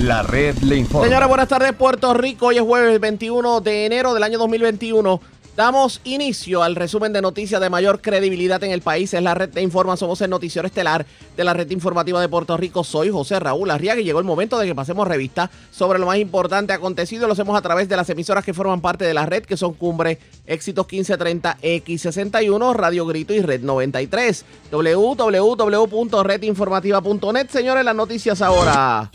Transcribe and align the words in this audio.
La 0.00 0.22
red 0.22 0.56
le 0.60 0.76
informa. 0.76 1.06
Señores, 1.06 1.28
buenas 1.28 1.48
tardes, 1.48 1.74
Puerto 1.74 2.14
Rico. 2.14 2.46
Hoy 2.46 2.56
es 2.56 2.62
jueves 2.62 2.98
21 2.98 3.60
de 3.60 3.84
enero 3.84 4.14
del 4.14 4.22
año 4.22 4.38
2021. 4.38 5.20
Damos 5.54 6.00
inicio 6.04 6.62
al 6.62 6.74
resumen 6.74 7.12
de 7.12 7.20
noticias 7.20 7.60
de 7.60 7.68
mayor 7.68 8.00
credibilidad 8.00 8.64
en 8.64 8.70
el 8.70 8.80
país. 8.80 9.12
Es 9.12 9.22
la 9.22 9.34
red 9.34 9.50
de 9.50 9.60
informa. 9.60 9.98
Somos 9.98 10.22
el 10.22 10.30
noticiero 10.30 10.66
estelar 10.66 11.04
de 11.36 11.44
la 11.44 11.52
red 11.52 11.70
informativa 11.70 12.18
de 12.18 12.30
Puerto 12.30 12.56
Rico. 12.56 12.82
Soy 12.82 13.10
José 13.10 13.38
Raúl 13.40 13.70
Arriaga 13.70 14.00
y 14.00 14.04
llegó 14.04 14.20
el 14.20 14.24
momento 14.24 14.58
de 14.58 14.66
que 14.66 14.74
pasemos 14.74 15.06
revista 15.06 15.50
sobre 15.70 15.98
lo 15.98 16.06
más 16.06 16.16
importante 16.16 16.72
acontecido. 16.72 17.26
Lo 17.26 17.34
hacemos 17.34 17.58
a 17.58 17.60
través 17.60 17.86
de 17.90 17.96
las 17.96 18.08
emisoras 18.08 18.42
que 18.42 18.54
forman 18.54 18.80
parte 18.80 19.04
de 19.04 19.12
la 19.12 19.26
red, 19.26 19.44
que 19.44 19.58
son 19.58 19.74
Cumbre, 19.74 20.18
Éxitos 20.46 20.86
1530, 20.90 21.58
X61, 21.60 22.74
Radio 22.74 23.04
Grito 23.04 23.34
y 23.34 23.42
Red 23.42 23.60
93. 23.60 24.46
www.redinformativa.net. 24.70 27.50
Señores, 27.50 27.84
las 27.84 27.94
noticias 27.94 28.40
ahora. 28.40 29.10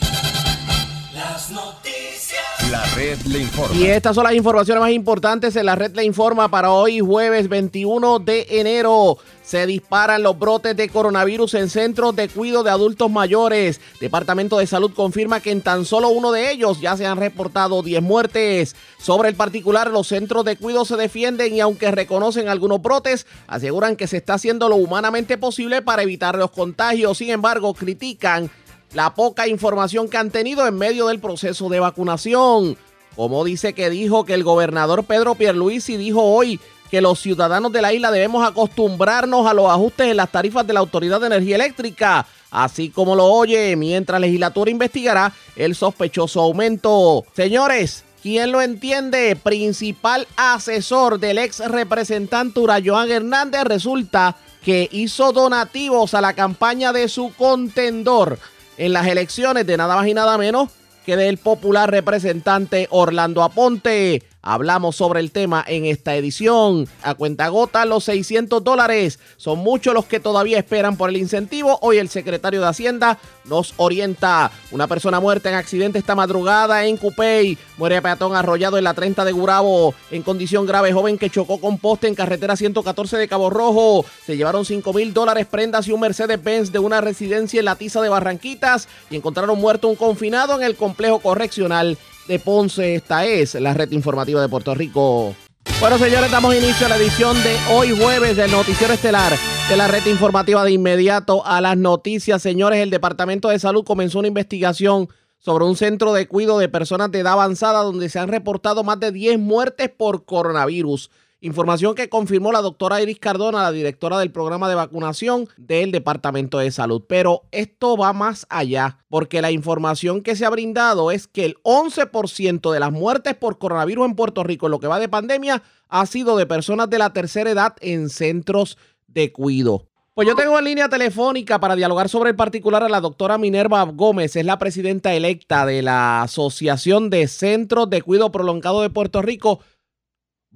Las 1.15 1.49
noticias. 1.49 2.43
La 2.69 2.83
red 2.93 3.17
le 3.21 3.39
informa. 3.39 3.73
Y 3.73 3.85
estas 3.85 4.15
son 4.15 4.25
las 4.25 4.33
informaciones 4.33 4.81
más 4.81 4.91
importantes 4.91 5.55
en 5.55 5.65
la 5.65 5.75
red 5.75 5.95
le 5.95 6.03
informa 6.03 6.49
para 6.49 6.71
hoy 6.71 6.99
jueves 6.99 7.47
21 7.47 8.19
de 8.19 8.45
enero. 8.49 9.17
Se 9.41 9.65
disparan 9.65 10.23
los 10.23 10.37
brotes 10.37 10.75
de 10.75 10.89
coronavirus 10.89 11.53
en 11.53 11.69
centros 11.69 12.17
de 12.17 12.27
cuidado 12.27 12.63
de 12.63 12.71
adultos 12.71 13.09
mayores. 13.09 13.79
Departamento 14.01 14.57
de 14.57 14.67
Salud 14.67 14.91
confirma 14.93 15.39
que 15.39 15.51
en 15.51 15.61
tan 15.61 15.85
solo 15.85 16.09
uno 16.09 16.33
de 16.33 16.51
ellos 16.51 16.81
ya 16.81 16.97
se 16.97 17.05
han 17.05 17.17
reportado 17.17 17.81
10 17.81 18.01
muertes. 18.01 18.75
Sobre 18.97 19.29
el 19.29 19.35
particular, 19.35 19.91
los 19.91 20.07
centros 20.07 20.43
de 20.43 20.57
cuidado 20.57 20.83
se 20.83 20.97
defienden 20.97 21.55
y 21.55 21.61
aunque 21.61 21.91
reconocen 21.91 22.49
algunos 22.49 22.81
brotes, 22.81 23.25
aseguran 23.47 23.95
que 23.95 24.07
se 24.07 24.17
está 24.17 24.33
haciendo 24.33 24.67
lo 24.67 24.75
humanamente 24.75 25.37
posible 25.37 25.81
para 25.81 26.03
evitar 26.03 26.37
los 26.37 26.51
contagios. 26.51 27.19
Sin 27.19 27.29
embargo, 27.29 27.73
critican 27.73 28.51
la 28.95 29.13
poca 29.13 29.47
información 29.47 30.07
que 30.07 30.17
han 30.17 30.31
tenido 30.31 30.65
en 30.65 30.75
medio 30.77 31.07
del 31.07 31.19
proceso 31.19 31.67
de 31.67 31.81
vacunación. 31.81 32.77
Como 33.15 33.43
dice 33.43 33.73
que 33.73 33.89
dijo 33.89 34.23
que 34.23 34.33
el 34.33 34.43
gobernador 34.43 35.03
Pedro 35.03 35.35
Pierluisi 35.35 35.97
dijo 35.97 36.23
hoy 36.23 36.59
que 36.89 37.01
los 37.01 37.19
ciudadanos 37.19 37.73
de 37.73 37.81
la 37.81 37.91
isla 37.91 38.09
debemos 38.09 38.47
acostumbrarnos 38.47 39.47
a 39.47 39.53
los 39.53 39.69
ajustes 39.69 40.07
en 40.07 40.17
las 40.17 40.31
tarifas 40.31 40.65
de 40.65 40.73
la 40.73 40.79
Autoridad 40.79 41.19
de 41.19 41.27
Energía 41.27 41.55
Eléctrica, 41.55 42.25
así 42.51 42.89
como 42.89 43.15
lo 43.15 43.25
oye, 43.25 43.75
mientras 43.75 44.19
la 44.19 44.27
legislatura 44.27 44.71
investigará 44.71 45.33
el 45.57 45.75
sospechoso 45.75 46.41
aumento. 46.41 47.25
Señores, 47.33 48.05
¿quién 48.23 48.53
lo 48.53 48.61
entiende? 48.61 49.35
Principal 49.35 50.25
asesor 50.37 51.19
del 51.19 51.39
ex 51.39 51.59
representante 51.59 52.61
Urayoan 52.61 53.11
Hernández 53.11 53.63
resulta 53.65 54.37
que 54.63 54.87
hizo 54.91 55.33
donativos 55.33 56.13
a 56.13 56.21
la 56.21 56.33
campaña 56.33 56.93
de 56.93 57.09
su 57.09 57.33
contendor 57.33 58.39
en 58.77 58.93
las 58.93 59.07
elecciones 59.07 59.65
de 59.65 59.77
nada 59.77 59.95
más 59.95 60.07
y 60.07 60.13
nada 60.13 60.37
menos 60.37 60.69
que 61.05 61.15
del 61.15 61.37
popular 61.37 61.91
representante 61.91 62.87
Orlando 62.89 63.43
Aponte. 63.43 64.23
Hablamos 64.47 64.95
sobre 64.95 65.21
el 65.21 65.31
tema 65.31 65.65
en 65.67 65.85
esta 65.85 66.15
edición. 66.15 66.87
A 67.01 67.15
cuenta 67.15 67.47
gota, 67.47 67.83
los 67.83 68.03
600 68.03 68.63
dólares. 68.63 69.17
Son 69.37 69.57
muchos 69.57 69.95
los 69.95 70.05
que 70.05 70.19
todavía 70.19 70.59
esperan 70.59 70.97
por 70.97 71.09
el 71.09 71.17
incentivo. 71.17 71.79
Hoy 71.81 71.97
el 71.97 72.09
secretario 72.09 72.61
de 72.61 72.67
Hacienda 72.67 73.17
nos 73.45 73.73
orienta. 73.77 74.51
Una 74.69 74.85
persona 74.85 75.19
muerta 75.19 75.49
en 75.49 75.55
accidente 75.55 75.97
esta 75.97 76.13
madrugada 76.13 76.85
en 76.85 76.97
Cupey. 76.97 77.57
Muere 77.77 78.03
peatón 78.03 78.35
arrollado 78.35 78.77
en 78.77 78.83
la 78.83 78.93
30 78.93 79.25
de 79.25 79.31
Gurabo. 79.31 79.95
En 80.11 80.21
condición 80.21 80.67
grave, 80.67 80.93
joven 80.93 81.17
que 81.17 81.31
chocó 81.31 81.59
con 81.59 81.79
poste 81.79 82.07
en 82.07 82.13
carretera 82.13 82.55
114 82.55 83.17
de 83.17 83.27
Cabo 83.27 83.49
Rojo. 83.49 84.05
Se 84.27 84.37
llevaron 84.37 84.63
5 84.63 84.93
mil 84.93 85.11
dólares 85.11 85.47
prendas 85.47 85.87
y 85.87 85.91
un 85.91 86.01
Mercedes-Benz 86.01 86.71
de 86.71 86.77
una 86.77 87.01
residencia 87.01 87.57
en 87.57 87.65
la 87.65 87.77
Tiza 87.77 87.99
de 87.99 88.09
Barranquitas. 88.09 88.87
Y 89.09 89.15
encontraron 89.15 89.59
muerto 89.59 89.87
un 89.87 89.95
confinado 89.95 90.55
en 90.55 90.61
el 90.61 90.75
complejo 90.75 91.17
correccional 91.17 91.97
de 92.27 92.39
Ponce. 92.39 92.95
Esta 92.95 93.25
es 93.25 93.55
la 93.55 93.73
red 93.73 93.91
informativa 93.91 94.41
de 94.41 94.49
Puerto 94.49 94.73
Rico. 94.75 95.35
Bueno, 95.79 95.97
señores, 95.97 96.31
damos 96.31 96.55
inicio 96.55 96.85
a 96.85 96.89
la 96.89 96.97
edición 96.97 97.35
de 97.43 97.57
hoy 97.73 97.97
jueves 97.97 98.37
del 98.37 98.51
Noticiero 98.51 98.93
Estelar 98.93 99.33
de 99.69 99.77
la 99.77 99.87
red 99.87 100.05
informativa 100.05 100.63
de 100.63 100.71
inmediato 100.71 101.45
a 101.45 101.59
las 101.59 101.75
noticias. 101.75 102.41
Señores, 102.41 102.79
el 102.79 102.91
Departamento 102.91 103.49
de 103.49 103.59
Salud 103.59 103.83
comenzó 103.83 104.19
una 104.19 104.27
investigación 104.27 105.09
sobre 105.39 105.65
un 105.65 105.75
centro 105.75 106.13
de 106.13 106.27
cuidado 106.27 106.59
de 106.59 106.69
personas 106.69 107.11
de 107.11 107.19
edad 107.19 107.33
avanzada 107.33 107.81
donde 107.81 108.09
se 108.09 108.19
han 108.19 108.29
reportado 108.29 108.83
más 108.83 108.99
de 108.99 109.11
10 109.11 109.39
muertes 109.39 109.89
por 109.89 110.25
coronavirus. 110.25 111.09
Información 111.41 111.95
que 111.95 112.09
confirmó 112.09 112.51
la 112.51 112.61
doctora 112.61 113.01
Iris 113.01 113.19
Cardona, 113.19 113.61
la 113.61 113.71
directora 113.71 114.17
del 114.17 114.31
programa 114.31 114.69
de 114.69 114.75
vacunación 114.75 115.47
del 115.57 115.91
Departamento 115.91 116.57
de 116.57 116.71
Salud. 116.71 117.03
Pero 117.07 117.43
esto 117.51 117.97
va 117.97 118.13
más 118.13 118.47
allá, 118.49 118.99
porque 119.09 119.41
la 119.41 119.51
información 119.51 120.21
que 120.21 120.35
se 120.35 120.45
ha 120.45 120.49
brindado 120.49 121.11
es 121.11 121.27
que 121.27 121.45
el 121.45 121.55
11% 121.63 122.71
de 122.71 122.79
las 122.79 122.91
muertes 122.91 123.35
por 123.35 123.59
coronavirus 123.59 124.05
en 124.05 124.15
Puerto 124.15 124.43
Rico 124.43 124.67
en 124.67 124.71
lo 124.71 124.79
que 124.79 124.87
va 124.87 124.99
de 124.99 125.09
pandemia 125.09 125.61
ha 125.89 126.05
sido 126.05 126.37
de 126.37 126.45
personas 126.45 126.89
de 126.89 126.99
la 126.99 127.13
tercera 127.13 127.51
edad 127.51 127.75
en 127.81 128.09
centros 128.09 128.77
de 129.07 129.31
cuidado. 129.31 129.87
Pues 130.15 130.29
yo 130.29 130.35
tengo 130.35 130.57
en 130.57 130.63
línea 130.63 130.87
telefónica 130.87 131.59
para 131.59 131.75
dialogar 131.75 132.07
sobre 132.07 132.29
el 132.29 132.37
particular 132.37 132.81
a 132.83 132.87
la 132.87 133.01
doctora 133.01 133.37
Minerva 133.37 133.83
Gómez, 133.83 134.37
es 134.37 134.45
la 134.45 134.57
presidenta 134.57 135.13
electa 135.13 135.65
de 135.65 135.81
la 135.81 136.21
Asociación 136.21 137.09
de 137.09 137.27
Centros 137.27 137.89
de 137.89 138.01
Cuidado 138.01 138.31
Prolongado 138.31 138.81
de 138.81 138.89
Puerto 138.89 139.21
Rico. 139.21 139.59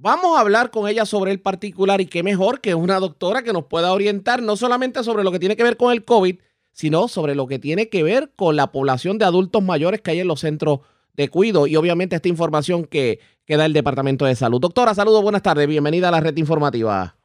Vamos 0.02 0.38
a 0.38 0.40
hablar 0.40 0.70
con 0.70 0.88
ella 0.88 1.04
sobre 1.04 1.30
el 1.30 1.40
particular 1.42 2.00
y 2.00 2.06
qué 2.06 2.22
mejor 2.22 2.62
que 2.62 2.74
una 2.74 2.98
doctora 2.98 3.42
que 3.42 3.52
nos 3.52 3.66
pueda 3.66 3.92
orientar 3.92 4.40
no 4.40 4.56
solamente 4.56 5.04
sobre 5.04 5.24
lo 5.24 5.30
que 5.30 5.38
tiene 5.38 5.56
que 5.56 5.62
ver 5.62 5.76
con 5.76 5.92
el 5.92 6.06
COVID, 6.06 6.36
sino 6.72 7.06
sobre 7.06 7.34
lo 7.34 7.46
que 7.46 7.58
tiene 7.58 7.90
que 7.90 8.02
ver 8.02 8.32
con 8.34 8.56
la 8.56 8.68
población 8.72 9.18
de 9.18 9.26
adultos 9.26 9.62
mayores 9.62 10.00
que 10.00 10.12
hay 10.12 10.20
en 10.20 10.28
los 10.28 10.40
centros 10.40 10.80
de 11.12 11.28
cuido 11.28 11.66
y 11.66 11.76
obviamente 11.76 12.16
esta 12.16 12.28
información 12.28 12.86
que, 12.86 13.20
que 13.44 13.58
da 13.58 13.66
el 13.66 13.74
Departamento 13.74 14.24
de 14.24 14.34
Salud. 14.36 14.58
Doctora, 14.58 14.94
saludos, 14.94 15.22
buenas 15.22 15.42
tardes, 15.42 15.66
bienvenida 15.68 16.08
a 16.08 16.12
la 16.12 16.20
red 16.20 16.36
informativa. 16.38 17.16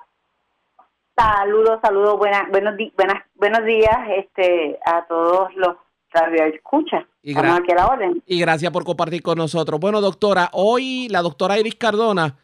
Saludos, 1.18 1.80
saludos, 1.82 2.18
buenas, 2.18 2.50
buenos, 2.52 2.74
buenas, 2.98 3.24
buenos 3.36 3.64
días 3.66 3.98
este, 4.18 4.78
a 4.86 5.08
todos 5.08 5.48
los 5.56 5.78
radioescuchas. 6.12 7.06
Y 7.24 7.30
Estamos 7.30 7.52
gra- 7.58 7.64
aquí 7.64 7.72
a 7.72 7.76
la 7.76 7.88
orden. 7.88 8.24
Y 8.26 8.38
gracias 8.38 8.70
por 8.74 8.84
compartir 8.84 9.22
con 9.22 9.38
nosotros. 9.38 9.80
Bueno, 9.80 10.02
doctora, 10.02 10.50
hoy 10.52 11.08
la 11.10 11.22
doctora 11.22 11.58
Iris 11.58 11.76
Cardona 11.76 12.38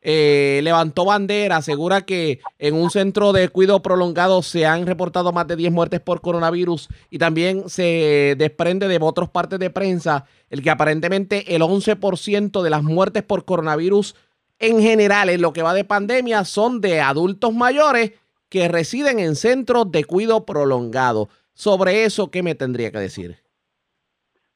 eh, 0.00 0.60
levantó 0.62 1.04
bandera, 1.04 1.56
asegura 1.56 2.02
que 2.02 2.40
en 2.58 2.74
un 2.74 2.90
centro 2.90 3.32
de 3.32 3.48
cuidado 3.48 3.82
prolongado 3.82 4.42
se 4.42 4.64
han 4.64 4.86
reportado 4.86 5.32
más 5.32 5.48
de 5.48 5.56
10 5.56 5.72
muertes 5.72 6.00
por 6.00 6.20
coronavirus 6.20 6.88
y 7.10 7.18
también 7.18 7.68
se 7.68 8.34
desprende 8.38 8.86
de 8.86 8.98
otras 9.00 9.28
partes 9.28 9.58
de 9.58 9.70
prensa 9.70 10.24
el 10.50 10.62
que 10.62 10.70
aparentemente 10.70 11.56
el 11.56 11.62
11% 11.62 12.62
de 12.62 12.70
las 12.70 12.82
muertes 12.82 13.24
por 13.24 13.44
coronavirus 13.44 14.14
en 14.60 14.80
general 14.80 15.30
en 15.30 15.42
lo 15.42 15.52
que 15.52 15.62
va 15.62 15.74
de 15.74 15.84
pandemia 15.84 16.44
son 16.44 16.80
de 16.80 17.00
adultos 17.00 17.52
mayores 17.52 18.12
que 18.48 18.68
residen 18.68 19.18
en 19.18 19.36
centros 19.36 19.90
de 19.90 20.04
cuidado 20.04 20.46
prolongado. 20.46 21.28
Sobre 21.54 22.04
eso, 22.04 22.30
¿qué 22.30 22.42
me 22.42 22.54
tendría 22.54 22.90
que 22.92 22.98
decir? 22.98 23.36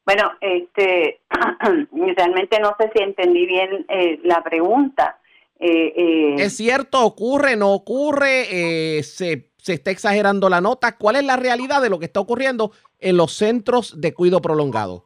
Bueno, 0.05 0.31
este, 0.41 1.21
realmente 2.17 2.59
no 2.59 2.75
sé 2.79 2.91
si 2.95 3.03
entendí 3.03 3.45
bien 3.45 3.85
eh, 3.89 4.19
la 4.23 4.41
pregunta. 4.41 5.19
Eh, 5.65 5.93
eh, 5.95 6.35
¿Es 6.39 6.57
cierto? 6.57 7.05
¿Ocurre? 7.05 7.55
¿No 7.55 7.71
ocurre? 7.71 8.97
Eh, 8.97 9.03
se, 9.03 9.51
¿Se 9.57 9.73
está 9.73 9.91
exagerando 9.91 10.49
la 10.49 10.59
nota? 10.59 10.97
¿Cuál 10.97 11.15
es 11.15 11.23
la 11.23 11.37
realidad 11.37 11.81
de 11.81 11.89
lo 11.89 11.99
que 11.99 12.05
está 12.05 12.19
ocurriendo 12.19 12.71
en 12.99 13.15
los 13.15 13.33
centros 13.33 14.01
de 14.01 14.13
cuidado 14.13 14.41
prolongado? 14.41 15.05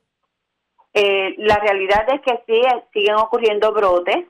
eh, 0.99 1.35
la 1.37 1.57
realidad 1.57 2.07
es 2.11 2.21
que 2.21 2.41
sí, 2.47 2.59
eh, 2.59 2.83
siguen 2.91 3.15
ocurriendo 3.15 3.71
brotes. 3.71 4.25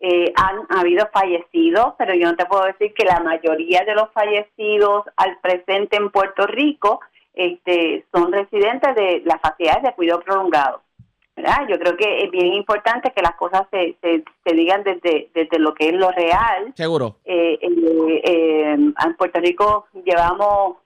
Eh, 0.00 0.32
han 0.34 0.66
habido 0.70 1.08
fallecidos, 1.12 1.94
pero 1.98 2.14
yo 2.14 2.30
no 2.30 2.36
te 2.36 2.46
puedo 2.46 2.64
decir 2.64 2.92
que 2.94 3.04
la 3.04 3.20
mayoría 3.20 3.84
de 3.84 3.94
los 3.94 4.10
fallecidos 4.12 5.04
al 5.16 5.38
presente 5.40 5.96
en 5.98 6.10
Puerto 6.10 6.46
Rico 6.46 7.00
este, 7.34 8.06
son 8.12 8.32
residentes 8.32 8.94
de 8.96 9.22
las 9.24 9.40
facilidades 9.40 9.84
de 9.84 9.94
cuidado 9.94 10.20
prolongado. 10.22 10.82
¿Verdad? 11.40 11.66
Yo 11.68 11.78
creo 11.78 11.96
que 11.96 12.24
es 12.24 12.30
bien 12.30 12.52
importante 12.54 13.12
que 13.14 13.22
las 13.22 13.34
cosas 13.36 13.66
se, 13.70 13.96
se, 14.00 14.24
se 14.44 14.54
digan 14.54 14.82
desde, 14.84 15.30
desde 15.34 15.58
lo 15.58 15.74
que 15.74 15.88
es 15.88 15.94
lo 15.94 16.10
real. 16.10 16.72
Seguro. 16.76 17.16
Eh, 17.24 17.58
eh, 17.60 18.20
eh, 18.24 18.72
en 18.72 19.16
Puerto 19.16 19.40
Rico 19.40 19.86
llevamos 20.04 20.76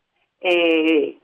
eh, 0.41 1.19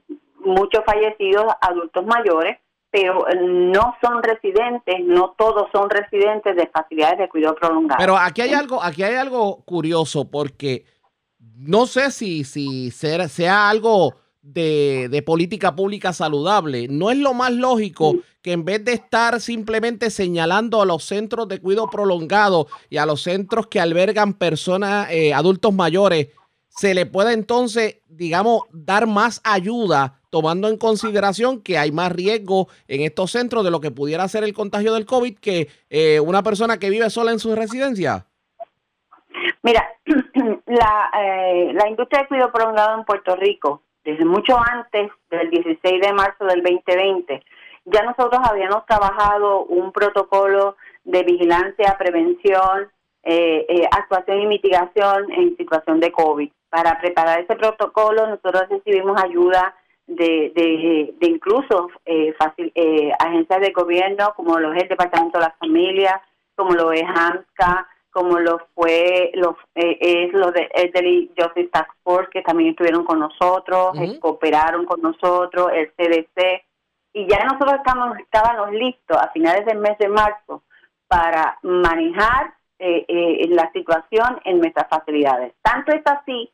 muchos 0.45 0.85
fallecidos 0.85 1.47
adultos 1.61 2.05
mayores, 2.07 2.59
pero 2.91 3.25
no 3.41 3.97
son 4.03 4.23
residentes, 4.23 4.97
no 5.05 5.35
todos 5.39 5.69
son 5.73 5.89
residentes 5.89 6.57
de 6.57 6.67
facilidades 6.67 7.19
de 7.19 7.29
cuidado 7.29 7.55
prolongado. 7.55 7.99
Pero 8.01 8.17
aquí 8.17 8.43
hay 8.43 8.53
algo, 8.53 8.83
aquí 8.83 9.03
hay 9.03 9.15
algo 9.15 9.63
curioso 9.65 10.29
porque 10.29 10.85
no 11.57 11.87
sé 11.87 12.11
si, 12.11 12.43
si 12.43 12.91
sea, 12.91 13.29
sea 13.29 13.71
algo 13.71 14.15
de, 14.43 15.09
de 15.09 15.23
política 15.23 15.77
pública 15.77 16.13
saludable. 16.13 16.89
No 16.89 17.11
es 17.11 17.19
lo 17.19 17.33
más 17.35 17.53
lógico 17.53 18.15
que 18.43 18.53
en 18.53 18.65
vez 18.65 18.85
de 18.85 18.93
estar 18.93 19.41
simplemente 19.41 20.11
señalando 20.11 20.81
a 20.81 20.87
los 20.87 21.05
centros 21.05 21.49
de 21.49 21.61
cuidado 21.61 21.91
prolongado 21.91 22.67
y 22.89 22.97
a 22.97 23.07
los 23.07 23.23
centros 23.23 23.67
que 23.67 23.81
albergan 23.81 24.35
personas, 24.35 25.11
eh, 25.11 25.35
adultos 25.35 25.75
mayores, 25.75 26.29
se 26.69 26.95
le 26.95 27.05
pueda 27.05 27.33
entonces, 27.33 27.99
digamos, 28.09 28.63
dar 28.73 29.07
más 29.07 29.41
ayuda 29.45 30.21
tomando 30.31 30.69
en 30.69 30.79
consideración 30.79 31.61
que 31.61 31.77
hay 31.77 31.91
más 31.91 32.13
riesgo 32.13 32.69
en 32.89 33.03
estos 33.03 33.33
centros 33.33 33.65
de 33.65 33.71
lo 33.71 33.81
que 33.81 33.91
pudiera 33.91 34.27
ser 34.29 34.45
el 34.45 34.55
contagio 34.55 34.95
del 34.95 35.05
COVID 35.05 35.39
que 35.39 35.69
eh, 35.91 36.21
una 36.21 36.43
persona 36.43 36.79
que 36.79 36.89
vive 36.89 37.11
sola 37.11 37.33
en 37.33 37.41
su 37.41 37.55
residencia? 37.55 38.27
Mira, 39.63 39.87
la, 40.67 41.11
eh, 41.21 41.73
la 41.75 41.89
industria 41.89 42.23
de 42.23 42.29
cuidado 42.29 42.53
prolongado 42.53 42.99
en 42.99 43.05
Puerto 43.05 43.37
Rico, 43.37 43.83
desde 44.05 44.25
mucho 44.25 44.57
antes 44.59 45.11
del 45.31 45.51
16 45.51 46.01
de 46.01 46.13
marzo 46.13 46.45
del 46.45 46.63
2020, 46.63 47.43
ya 47.85 48.03
nosotros 48.03 48.41
habíamos 48.43 48.85
trabajado 48.87 49.65
un 49.65 49.93
protocolo 49.93 50.77
de 51.05 51.23
vigilancia, 51.23 51.97
prevención, 51.99 52.91
eh, 53.23 53.67
eh, 53.69 53.89
actuación 53.91 54.41
y 54.41 54.47
mitigación 54.47 55.31
en 55.33 55.57
situación 55.57 56.01
de 56.01 56.13
COVID. 56.13 56.51
Para 56.71 57.01
preparar 57.01 57.41
ese 57.41 57.57
protocolo, 57.57 58.27
nosotros 58.27 58.69
recibimos 58.69 59.21
ayuda 59.23 59.75
de, 60.07 60.53
de, 60.55 61.15
de 61.19 61.27
incluso 61.27 61.89
eh, 62.05 62.35
eh, 62.75 63.13
agencias 63.19 63.61
de 63.61 63.71
gobierno, 63.71 64.33
como 64.37 64.59
lo 64.59 64.73
es 64.73 64.83
el 64.83 64.89
Departamento 64.89 65.39
de 65.39 65.45
la 65.45 65.57
Familia, 65.59 66.21
como 66.57 66.73
lo 66.73 66.93
es 66.93 67.05
AMSCA, 67.05 67.87
como 68.11 68.41
lo 68.41 68.59
fue 68.75 69.31
los 69.35 69.55
eh, 69.77 69.99
es 70.01 70.33
lo 70.33 70.51
de 70.51 70.69
Elderly 70.75 71.31
Justice 71.39 71.69
Task 71.73 71.91
Force, 72.03 72.29
que 72.33 72.43
también 72.43 72.71
estuvieron 72.71 73.05
con 73.05 73.21
nosotros, 73.21 73.93
cooperaron 74.21 74.85
con 74.85 75.01
nosotros, 75.01 75.71
el 75.73 75.93
CDC, 75.93 76.63
y 77.13 77.27
ya 77.27 77.45
nosotros 77.45 77.81
estábamos 78.19 78.73
listos 78.73 79.17
a 79.17 79.31
finales 79.31 79.67
del 79.67 79.79
mes 79.79 79.99
de 79.99 80.09
marzo 80.09 80.63
para 81.09 81.59
manejar 81.63 82.55
eh, 82.79 83.05
eh, 83.09 83.49
la 83.51 83.71
situación 83.73 84.41
en 84.45 84.59
nuestras 84.59 84.89
facilidades. 84.89 85.55
Tanto 85.63 85.93
es 85.93 86.03
así 86.07 86.51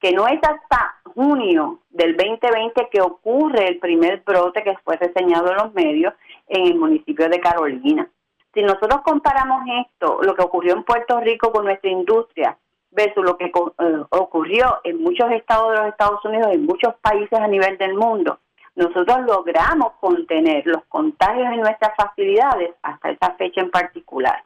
que 0.00 0.12
no 0.12 0.26
es 0.26 0.40
hasta 0.42 0.96
junio 1.14 1.80
del 1.90 2.16
2020 2.16 2.88
que 2.90 3.00
ocurre 3.00 3.68
el 3.68 3.78
primer 3.78 4.22
brote 4.24 4.62
que 4.62 4.76
fue 4.84 4.96
reseñado 4.96 5.50
en 5.50 5.56
los 5.56 5.74
medios 5.74 6.14
en 6.48 6.66
el 6.66 6.74
municipio 6.76 7.28
de 7.28 7.40
Carolina. 7.40 8.08
Si 8.52 8.62
nosotros 8.62 9.02
comparamos 9.04 9.62
esto, 9.86 10.20
lo 10.22 10.34
que 10.34 10.42
ocurrió 10.42 10.74
en 10.74 10.82
Puerto 10.82 11.20
Rico 11.20 11.52
con 11.52 11.64
nuestra 11.64 11.90
industria, 11.90 12.58
versus 12.90 13.24
lo 13.24 13.36
que 13.36 13.46
eh, 13.46 14.02
ocurrió 14.10 14.80
en 14.84 15.00
muchos 15.02 15.30
estados 15.30 15.72
de 15.72 15.78
los 15.78 15.88
Estados 15.88 16.24
Unidos, 16.24 16.48
en 16.52 16.66
muchos 16.66 16.94
países 16.96 17.38
a 17.38 17.46
nivel 17.46 17.78
del 17.78 17.94
mundo, 17.94 18.40
nosotros 18.76 19.26
logramos 19.26 19.92
contener 20.00 20.66
los 20.66 20.84
contagios 20.86 21.52
en 21.52 21.60
nuestras 21.60 21.94
facilidades 21.96 22.74
hasta 22.82 23.10
esa 23.10 23.34
fecha 23.34 23.60
en 23.60 23.70
particular. 23.70 24.42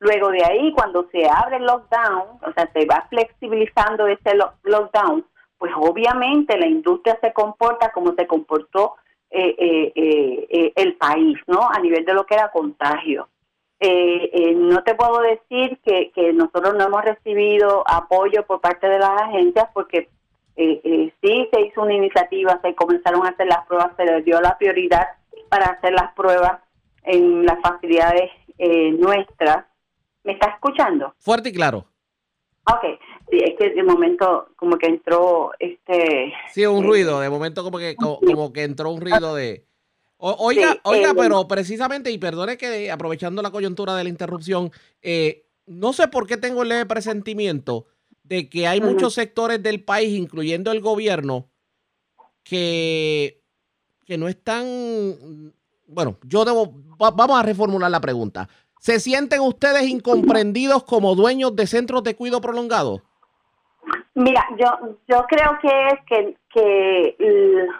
Luego 0.00 0.30
de 0.30 0.44
ahí, 0.44 0.72
cuando 0.72 1.08
se 1.12 1.28
abre 1.28 1.56
el 1.56 1.66
lockdown, 1.66 2.38
o 2.42 2.52
sea, 2.54 2.70
se 2.72 2.86
va 2.86 3.06
flexibilizando 3.10 4.06
ese 4.06 4.34
lockdown, 4.64 5.24
pues 5.58 5.72
obviamente 5.76 6.58
la 6.58 6.66
industria 6.66 7.18
se 7.20 7.34
comporta 7.34 7.92
como 7.92 8.14
se 8.14 8.26
comportó 8.26 8.94
eh, 9.30 9.54
eh, 9.58 10.46
eh, 10.50 10.72
el 10.74 10.96
país, 10.96 11.38
¿no? 11.46 11.68
A 11.70 11.78
nivel 11.78 12.04
de 12.04 12.14
lo 12.14 12.24
que 12.24 12.34
era 12.34 12.50
contagio. 12.50 13.28
no 13.80 14.82
te 14.82 14.94
puedo 14.94 15.20
decir 15.20 15.78
que, 15.84 16.10
que, 16.12 16.32
nosotros 16.32 16.74
no 16.76 16.86
hemos 16.86 17.04
recibido 17.04 17.84
apoyo 17.86 18.44
por 18.44 18.60
parte 18.60 18.88
de 18.88 18.98
las 18.98 19.22
agencias 19.22 19.68
porque 19.72 20.08
sí 20.56 21.48
se 21.52 21.60
hizo 21.60 21.82
una 21.82 21.94
iniciativa, 21.94 22.60
se 22.62 22.74
comenzaron 22.74 23.26
a 23.26 23.30
hacer 23.30 23.46
las 23.46 23.66
pruebas, 23.66 23.92
se 23.96 24.04
les 24.04 24.24
dio 24.24 24.40
la 24.40 24.56
prioridad 24.58 25.06
para 25.48 25.66
hacer 25.66 25.92
las 25.92 26.12
pruebas 26.14 26.60
en 27.04 27.46
las 27.46 27.60
facilidades 27.62 28.30
nuestras 28.98 29.64
¿Me 30.24 30.32
está 30.32 30.50
escuchando? 30.50 31.14
Fuerte 31.18 31.48
y 31.48 31.52
claro. 31.52 31.86
Ok, 32.66 33.00
sí, 33.30 33.38
es 33.38 33.58
que 33.58 33.70
de 33.70 33.82
momento 33.82 34.48
como 34.56 34.76
que 34.76 34.86
entró 34.86 35.52
este... 35.58 36.32
Sí, 36.52 36.66
un 36.66 36.84
ruido, 36.84 37.20
de 37.20 37.30
momento 37.30 37.64
como 37.64 37.78
que, 37.78 37.96
como, 37.96 38.52
que 38.52 38.64
entró 38.64 38.90
un 38.90 39.00
ruido 39.00 39.34
de... 39.34 39.64
oiga, 40.18 40.76
oiga, 40.84 41.14
pero 41.14 41.48
precisamente, 41.48 42.10
y 42.10 42.18
perdone 42.18 42.58
que 42.58 42.90
aprovechando 42.90 43.40
la 43.40 43.50
coyuntura 43.50 43.94
de 43.96 44.04
la 44.04 44.10
interrupción, 44.10 44.70
eh, 45.00 45.46
no 45.66 45.92
sé 45.94 46.08
por 46.08 46.26
qué 46.26 46.36
tengo 46.36 46.62
el 46.62 46.86
presentimiento 46.86 47.86
de 48.30 48.48
que 48.48 48.68
hay 48.68 48.80
muchos 48.80 49.14
sectores 49.14 49.60
del 49.60 49.82
país, 49.82 50.16
incluyendo 50.16 50.70
el 50.70 50.80
gobierno, 50.80 51.48
que, 52.44 53.42
que 54.06 54.16
no 54.16 54.28
están... 54.28 55.52
Bueno, 55.88 56.16
yo 56.22 56.44
debo... 56.44 56.72
vamos 56.96 57.38
a 57.38 57.42
reformular 57.42 57.90
la 57.90 58.00
pregunta. 58.00 58.48
¿Se 58.78 59.00
sienten 59.00 59.40
ustedes 59.40 59.88
incomprendidos 59.88 60.84
como 60.84 61.16
dueños 61.16 61.56
de 61.56 61.66
centros 61.66 62.04
de 62.04 62.14
cuidado 62.14 62.40
prolongado? 62.40 63.02
Mira, 64.14 64.46
yo 64.56 64.96
yo 65.08 65.24
creo 65.28 65.58
que 65.60 65.86
es 65.88 66.00
que, 66.06 66.36
que 66.54 67.16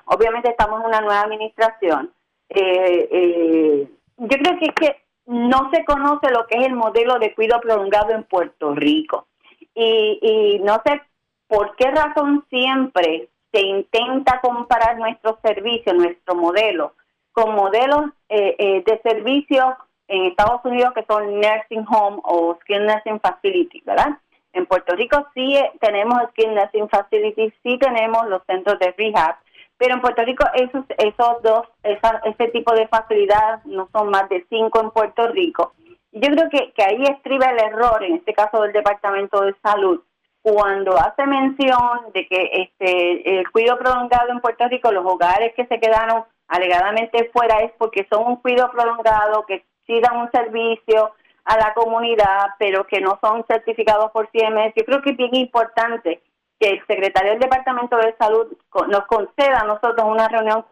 obviamente 0.06 0.50
estamos 0.50 0.80
en 0.80 0.86
una 0.86 1.00
nueva 1.00 1.20
administración. 1.20 2.12
Eh, 2.48 3.08
eh, 3.12 3.90
yo 4.16 4.28
creo 4.28 4.58
que 4.58 4.66
es 4.66 4.74
que 4.74 4.96
no 5.26 5.70
se 5.72 5.84
conoce 5.84 6.28
lo 6.32 6.44
que 6.48 6.58
es 6.58 6.66
el 6.66 6.74
modelo 6.74 7.20
de 7.20 7.34
cuidado 7.36 7.60
prolongado 7.60 8.10
en 8.10 8.24
Puerto 8.24 8.74
Rico. 8.74 9.28
Y, 9.74 10.18
y 10.20 10.58
no 10.60 10.80
sé 10.84 11.00
por 11.46 11.76
qué 11.76 11.90
razón 11.90 12.44
siempre 12.50 13.28
se 13.52 13.60
intenta 13.60 14.40
comparar 14.40 14.98
nuestro 14.98 15.38
servicio, 15.42 15.92
nuestro 15.92 16.34
modelo, 16.34 16.94
con 17.32 17.54
modelos 17.54 18.10
eh, 18.28 18.82
de 18.84 19.00
servicios 19.02 19.74
en 20.10 20.26
Estados 20.26 20.60
Unidos 20.64 20.92
que 20.94 21.04
son 21.08 21.40
nursing 21.40 21.86
home 21.88 22.18
o 22.24 22.56
skin 22.62 22.84
nursing 22.84 23.20
facility, 23.20 23.80
¿verdad? 23.84 24.18
En 24.52 24.66
Puerto 24.66 24.94
Rico 24.96 25.26
sí 25.34 25.56
eh, 25.56 25.70
tenemos 25.80 26.18
skin 26.30 26.54
nursing 26.54 26.88
facility, 26.88 27.52
sí 27.62 27.78
tenemos 27.78 28.28
los 28.28 28.42
centros 28.46 28.78
de 28.80 28.92
rehab, 28.98 29.36
pero 29.78 29.94
en 29.94 30.00
Puerto 30.00 30.22
Rico 30.24 30.44
esos, 30.54 30.84
esos 30.98 31.42
dos, 31.42 31.68
esa, 31.84 32.20
ese 32.24 32.48
tipo 32.48 32.74
de 32.74 32.88
facilidades 32.88 33.64
no 33.66 33.88
son 33.92 34.10
más 34.10 34.28
de 34.28 34.44
cinco 34.50 34.80
en 34.80 34.90
Puerto 34.90 35.28
Rico. 35.28 35.72
Yo 36.12 36.28
creo 36.28 36.48
que, 36.50 36.72
que 36.72 36.82
ahí 36.82 37.02
estriba 37.04 37.46
el 37.46 37.60
error, 37.60 38.02
en 38.02 38.16
este 38.16 38.32
caso 38.34 38.62
del 38.62 38.72
Departamento 38.72 39.42
de 39.42 39.54
Salud, 39.62 40.00
cuando 40.42 40.96
hace 40.96 41.26
mención 41.26 42.12
de 42.14 42.26
que 42.26 42.50
este 42.52 43.38
el 43.38 43.50
cuidado 43.50 43.78
prolongado 43.78 44.30
en 44.30 44.40
Puerto 44.40 44.66
Rico, 44.68 44.90
los 44.90 45.04
hogares 45.04 45.52
que 45.54 45.66
se 45.66 45.78
quedaron 45.78 46.24
alegadamente 46.48 47.30
fuera 47.32 47.60
es 47.60 47.72
porque 47.78 48.06
son 48.10 48.26
un 48.26 48.36
cuidado 48.36 48.72
prolongado 48.72 49.44
que 49.46 49.64
sí 49.86 50.00
dan 50.00 50.16
un 50.16 50.30
servicio 50.30 51.12
a 51.44 51.56
la 51.56 51.74
comunidad, 51.74 52.50
pero 52.58 52.86
que 52.86 53.00
no 53.00 53.18
son 53.20 53.44
certificados 53.46 54.10
por 54.12 54.30
CMS. 54.30 54.72
Yo 54.76 54.84
creo 54.84 55.02
que 55.02 55.10
es 55.10 55.16
bien 55.16 55.34
importante 55.34 56.22
que 56.58 56.70
el 56.70 56.86
secretario 56.86 57.32
del 57.32 57.40
Departamento 57.40 57.96
de 57.96 58.14
Salud 58.18 58.56
nos 58.88 59.06
conceda 59.06 59.60
a 59.60 59.66
nosotros 59.66 60.06
una 60.06 60.28
reunión 60.28 60.64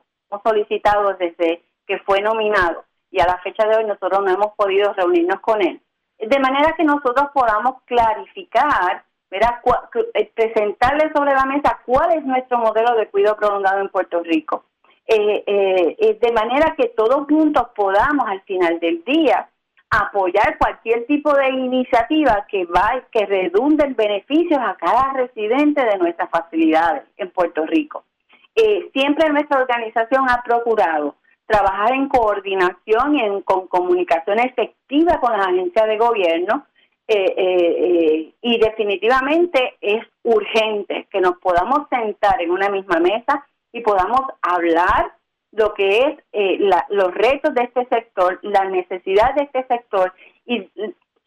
solicitado 0.45 1.15
desde 1.15 1.63
que 1.87 1.99
fue 2.01 2.21
nominado 2.21 2.85
y 3.11 3.21
a 3.21 3.27
la 3.27 3.39
fecha 3.39 3.67
de 3.67 3.77
hoy 3.77 3.85
nosotros 3.85 4.21
no 4.25 4.31
hemos 4.31 4.55
podido 4.55 4.93
reunirnos 4.93 5.41
con 5.41 5.63
él. 5.63 5.81
De 6.19 6.39
manera 6.39 6.75
que 6.77 6.85
nosotros 6.85 7.29
podamos 7.33 7.83
clarificar, 7.85 9.05
eh, 9.31 10.31
presentarle 10.35 11.13
sobre 11.15 11.35
la 11.35 11.45
mesa 11.45 11.81
cuál 11.85 12.13
es 12.13 12.25
nuestro 12.25 12.59
modelo 12.59 12.95
de 12.97 13.09
cuidado 13.09 13.37
prolongado 13.37 13.81
en 13.81 13.89
Puerto 13.89 14.23
Rico 14.23 14.65
eh, 15.09 15.43
eh, 15.99 16.19
de 16.21 16.33
manera 16.33 16.75
que 16.77 16.89
todos 16.89 17.27
juntos 17.27 17.69
podamos 17.75 18.29
al 18.29 18.43
final 18.43 18.79
del 18.79 19.03
día 19.05 19.49
apoyar 19.89 20.59
cualquier 20.59 21.07
tipo 21.07 21.33
de 21.33 21.49
iniciativa 21.49 22.45
que 22.47 22.67
va 22.67 23.03
que 23.11 23.25
redunde 23.25 23.87
en 23.87 23.97
beneficios 23.97 24.61
a 24.61 24.77
cada 24.77 25.15
residente 25.15 25.83
de 25.83 25.97
nuestras 25.97 26.29
facilidades 26.29 27.05
en 27.17 27.31
Puerto 27.31 27.65
Rico. 27.65 28.05
Eh, 28.55 28.91
siempre 28.93 29.31
nuestra 29.31 29.63
organización 29.63 30.29
ha 30.29 30.43
procurado 30.43 31.15
trabajar 31.49 31.95
en 31.95 32.09
coordinación 32.09 33.17
y 33.17 33.21
en, 33.21 33.43
con 33.43 33.67
comunicación 33.67 34.39
efectiva 34.39 35.19
con 35.19 35.33
las 35.33 35.49
agencias 35.49 35.89
de 35.89 35.97
gobierno 35.97 36.67
eh, 37.09 38.35
y 38.43 38.59
definitivamente 38.61 39.79
es 39.81 40.05
urgente 40.25 41.09
que 41.11 41.23
nos 41.23 41.39
podamos 41.39 41.89
sentar 41.89 42.41
en 42.43 42.51
una 42.51 42.69
misma 42.69 43.01
mesa 43.01 43.47
y 43.73 43.81
podamos 43.81 44.21
hablar 44.43 45.13
lo 45.53 45.73
que 45.73 45.89
es 46.01 46.19
eh, 46.33 46.59
los 46.91 47.15
retos 47.15 47.55
de 47.55 47.63
este 47.63 47.87
sector, 47.87 48.39
la 48.43 48.67
necesidad 48.67 49.35
de 49.35 49.45
este 49.45 49.67
sector 49.67 50.13
y 50.45 50.69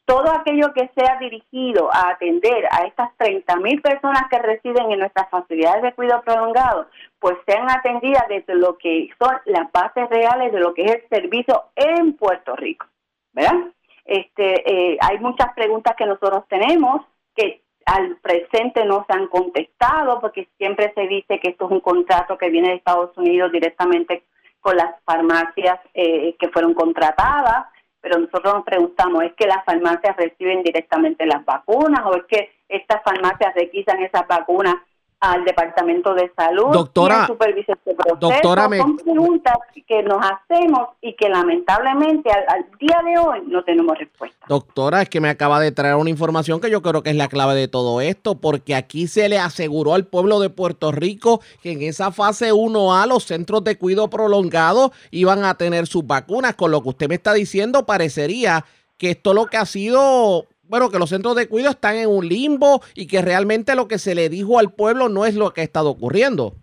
todo 0.05 0.31
aquello 0.31 0.73
que 0.73 0.89
sea 0.95 1.17
dirigido 1.19 1.89
a 1.93 2.11
atender 2.11 2.67
a 2.71 2.85
estas 2.85 3.15
30 3.17 3.55
mil 3.57 3.81
personas 3.81 4.23
que 4.29 4.39
residen 4.39 4.91
en 4.91 4.99
nuestras 4.99 5.29
facilidades 5.29 5.83
de 5.83 5.93
cuidado 5.93 6.21
prolongado, 6.23 6.87
pues 7.19 7.37
sean 7.45 7.69
atendidas 7.69 8.27
desde 8.27 8.55
lo 8.55 8.77
que 8.77 9.09
son 9.19 9.35
las 9.45 9.71
bases 9.71 10.09
reales 10.09 10.51
de 10.51 10.59
lo 10.59 10.73
que 10.73 10.85
es 10.85 10.95
el 10.95 11.09
servicio 11.09 11.65
en 11.75 12.13
Puerto 12.13 12.55
Rico, 12.55 12.87
¿verdad? 13.33 13.71
Este, 14.05 14.69
eh, 14.69 14.97
hay 14.99 15.19
muchas 15.19 15.53
preguntas 15.53 15.95
que 15.95 16.05
nosotros 16.05 16.43
tenemos 16.49 17.01
que 17.35 17.61
al 17.85 18.17
presente 18.17 18.85
no 18.85 19.05
se 19.07 19.13
han 19.13 19.27
contestado 19.27 20.19
porque 20.19 20.47
siempre 20.57 20.91
se 20.93 21.07
dice 21.07 21.39
que 21.39 21.51
esto 21.51 21.65
es 21.65 21.71
un 21.71 21.79
contrato 21.79 22.37
que 22.37 22.49
viene 22.49 22.69
de 22.69 22.75
Estados 22.75 23.17
Unidos 23.17 23.51
directamente 23.51 24.23
con 24.59 24.77
las 24.77 24.95
farmacias 25.03 25.79
eh, 25.93 26.35
que 26.39 26.49
fueron 26.49 26.73
contratadas, 26.73 27.65
pero 28.01 28.19
nosotros 28.19 28.53
nos 28.53 28.65
preguntamos, 28.65 29.23
¿es 29.23 29.33
que 29.33 29.47
las 29.47 29.63
farmacias 29.63 30.17
reciben 30.17 30.63
directamente 30.63 31.25
las 31.25 31.45
vacunas 31.45 32.01
o 32.05 32.15
es 32.15 32.23
que 32.25 32.51
estas 32.67 33.01
farmacias 33.03 33.53
requisan 33.55 34.01
esas 34.01 34.27
vacunas 34.27 34.75
al 35.21 35.45
Departamento 35.45 36.15
de 36.15 36.31
Salud 36.35 36.71
Doctora- 36.73 37.25
quién 37.25 37.27
supervisa 37.27 37.73
este 37.73 37.93
proceso. 37.93 38.17
doctora, 38.19 38.67
me- 38.67 38.77
Son 38.79 38.97
preguntas 38.97 39.53
que 39.87 40.01
nos 40.03 40.17
hacemos 40.25 40.89
y 41.01 41.13
que 41.15 41.29
lamentablemente 41.29 42.31
al, 42.31 42.43
al 42.47 42.65
día 42.79 42.97
de 43.05 43.19
hoy 43.19 43.41
no 43.47 43.63
tenemos 43.63 43.97
respuesta. 43.99 44.45
Doctora, 44.47 45.01
es 45.03 45.09
que 45.09 45.21
me 45.21 45.29
acaba 45.29 45.59
de 45.59 45.71
traer 45.71 45.95
una 45.95 46.09
información 46.09 46.59
que 46.59 46.71
yo 46.71 46.81
creo 46.81 47.03
que 47.03 47.11
es 47.11 47.15
la 47.15 47.27
clave 47.27 47.53
de 47.55 47.67
todo 47.67 48.01
esto, 48.01 48.35
porque 48.39 48.73
aquí 48.73 49.07
se 49.07 49.29
le 49.29 49.37
aseguró 49.37 49.93
al 49.93 50.05
pueblo 50.07 50.39
de 50.39 50.49
Puerto 50.49 50.91
Rico 50.91 51.41
que 51.61 51.73
en 51.73 51.81
esa 51.83 52.11
fase 52.11 52.51
1A 52.53 53.05
los 53.07 53.25
centros 53.25 53.63
de 53.63 53.77
cuidado 53.77 54.09
prolongado 54.09 54.91
iban 55.11 55.43
a 55.45 55.55
tener 55.55 55.85
sus 55.87 56.07
vacunas. 56.07 56.55
Con 56.55 56.71
lo 56.71 56.81
que 56.81 56.89
usted 56.89 57.09
me 57.09 57.15
está 57.15 57.33
diciendo, 57.33 57.85
parecería 57.85 58.65
que 58.97 59.11
esto 59.11 59.33
lo 59.33 59.45
que 59.47 59.57
ha 59.57 59.65
sido, 59.65 60.45
bueno, 60.71 60.89
que 60.89 60.99
los 60.99 61.09
centros 61.09 61.35
de 61.35 61.49
cuidado 61.49 61.71
están 61.71 61.97
en 61.97 62.07
un 62.09 62.25
limbo 62.25 62.81
y 62.95 63.05
que 63.05 63.21
realmente 63.21 63.75
lo 63.75 63.89
que 63.89 63.99
se 63.99 64.15
le 64.15 64.29
dijo 64.29 64.57
al 64.57 64.71
pueblo 64.71 65.09
no 65.09 65.25
es 65.25 65.35
lo 65.35 65.51
que 65.51 65.59
ha 65.59 65.65
estado 65.65 65.89
ocurriendo. 65.89 66.53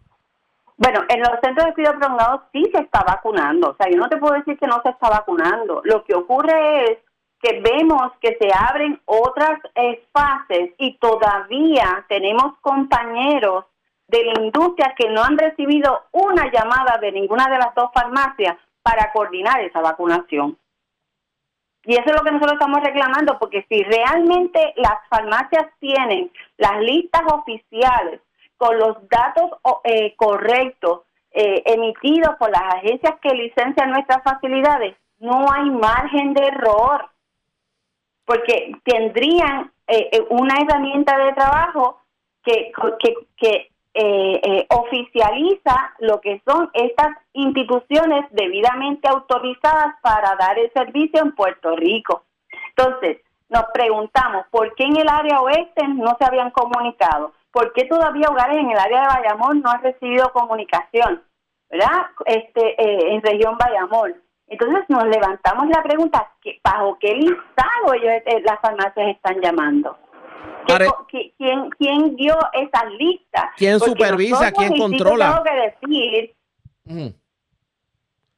Bueno, 0.78 1.00
en 1.10 1.20
los 1.20 1.32
centros 1.42 1.66
de 1.66 1.74
cuidado 1.74 1.98
prolongado 1.98 2.42
sí 2.50 2.62
se 2.72 2.80
está 2.80 3.04
vacunando. 3.06 3.72
O 3.72 3.76
sea, 3.76 3.90
yo 3.90 3.98
no 3.98 4.08
te 4.08 4.16
puedo 4.16 4.32
decir 4.32 4.56
que 4.58 4.66
no 4.66 4.80
se 4.82 4.88
está 4.88 5.10
vacunando. 5.10 5.82
Lo 5.84 6.04
que 6.04 6.14
ocurre 6.14 6.84
es 6.84 6.98
que 7.42 7.60
vemos 7.60 8.12
que 8.22 8.38
se 8.40 8.48
abren 8.50 8.98
otras 9.04 9.60
eh, 9.74 10.02
fases 10.10 10.70
y 10.78 10.96
todavía 10.96 12.06
tenemos 12.08 12.54
compañeros 12.62 13.66
de 14.06 14.24
la 14.24 14.42
industria 14.42 14.94
que 14.96 15.10
no 15.10 15.22
han 15.22 15.36
recibido 15.36 16.04
una 16.12 16.50
llamada 16.50 16.96
de 16.98 17.12
ninguna 17.12 17.46
de 17.50 17.58
las 17.58 17.74
dos 17.74 17.90
farmacias 17.92 18.56
para 18.82 19.12
coordinar 19.12 19.60
esa 19.60 19.82
vacunación. 19.82 20.56
Y 21.88 21.94
eso 21.94 22.04
es 22.04 22.16
lo 22.16 22.22
que 22.22 22.32
nosotros 22.32 22.52
estamos 22.52 22.82
reclamando, 22.82 23.38
porque 23.38 23.64
si 23.66 23.82
realmente 23.82 24.74
las 24.76 24.98
farmacias 25.08 25.68
tienen 25.80 26.30
las 26.58 26.80
listas 26.82 27.22
oficiales 27.32 28.20
con 28.58 28.78
los 28.78 29.08
datos 29.08 29.52
eh, 29.84 30.14
correctos 30.16 31.00
eh, 31.30 31.62
emitidos 31.64 32.36
por 32.38 32.50
las 32.50 32.74
agencias 32.74 33.14
que 33.22 33.30
licencian 33.30 33.90
nuestras 33.90 34.22
facilidades, 34.22 34.96
no 35.18 35.46
hay 35.50 35.70
margen 35.70 36.34
de 36.34 36.48
error, 36.48 37.08
porque 38.26 38.76
tendrían 38.84 39.72
eh, 39.86 40.10
eh, 40.12 40.26
una 40.28 40.56
herramienta 40.60 41.16
de 41.16 41.32
trabajo 41.32 42.02
que, 42.44 42.70
que, 42.98 43.14
que 43.38 43.70
eh, 43.94 44.40
eh, 44.44 44.66
oficializa 44.70 45.94
lo 46.00 46.20
que 46.20 46.40
son 46.46 46.70
estas 46.74 47.08
instituciones 47.32 48.26
debidamente 48.30 49.08
autorizadas 49.08 49.94
para 50.02 50.36
dar 50.36 50.58
el 50.58 50.70
servicio 50.72 51.20
en 51.22 51.34
Puerto 51.34 51.74
Rico. 51.76 52.24
Entonces, 52.76 53.18
nos 53.48 53.64
preguntamos 53.72 54.46
por 54.50 54.74
qué 54.74 54.84
en 54.84 54.98
el 54.98 55.08
área 55.08 55.40
oeste 55.40 55.86
no 55.88 56.16
se 56.18 56.24
habían 56.26 56.50
comunicado, 56.50 57.32
por 57.50 57.72
qué 57.72 57.84
todavía 57.86 58.28
hogares 58.28 58.58
en 58.58 58.70
el 58.70 58.78
área 58.78 59.00
de 59.02 59.06
Bayamón 59.08 59.62
no 59.62 59.70
han 59.70 59.82
recibido 59.82 60.30
comunicación, 60.32 61.22
¿verdad? 61.70 62.06
Este, 62.26 62.80
eh, 62.80 63.14
en 63.14 63.22
región 63.22 63.56
Bayamón. 63.58 64.14
Entonces 64.48 64.84
nos 64.88 65.04
levantamos 65.04 65.66
la 65.68 65.82
pregunta, 65.82 66.30
¿qué- 66.42 66.60
¿bajo 66.62 66.96
qué 67.00 67.14
listado 67.14 67.92
ellos, 67.94 68.22
eh, 68.26 68.42
las 68.44 68.60
farmacias 68.60 69.08
están 69.08 69.40
llamando? 69.40 69.96
¿Qué 70.68 70.72
Pare- 70.74 70.86
co- 70.86 71.06
qui- 71.10 71.32
¿Quién, 71.38 71.70
¿Quién 71.70 72.14
dio 72.16 72.36
esas 72.52 72.84
listas? 72.98 73.46
¿Quién 73.56 73.78
Porque 73.78 73.90
supervisa? 73.92 74.52
¿Quién 74.52 74.78
controla? 74.78 75.30
Tengo 75.32 75.44
que 75.44 75.88
decir, 75.88 76.34
Ujú. 76.86 77.14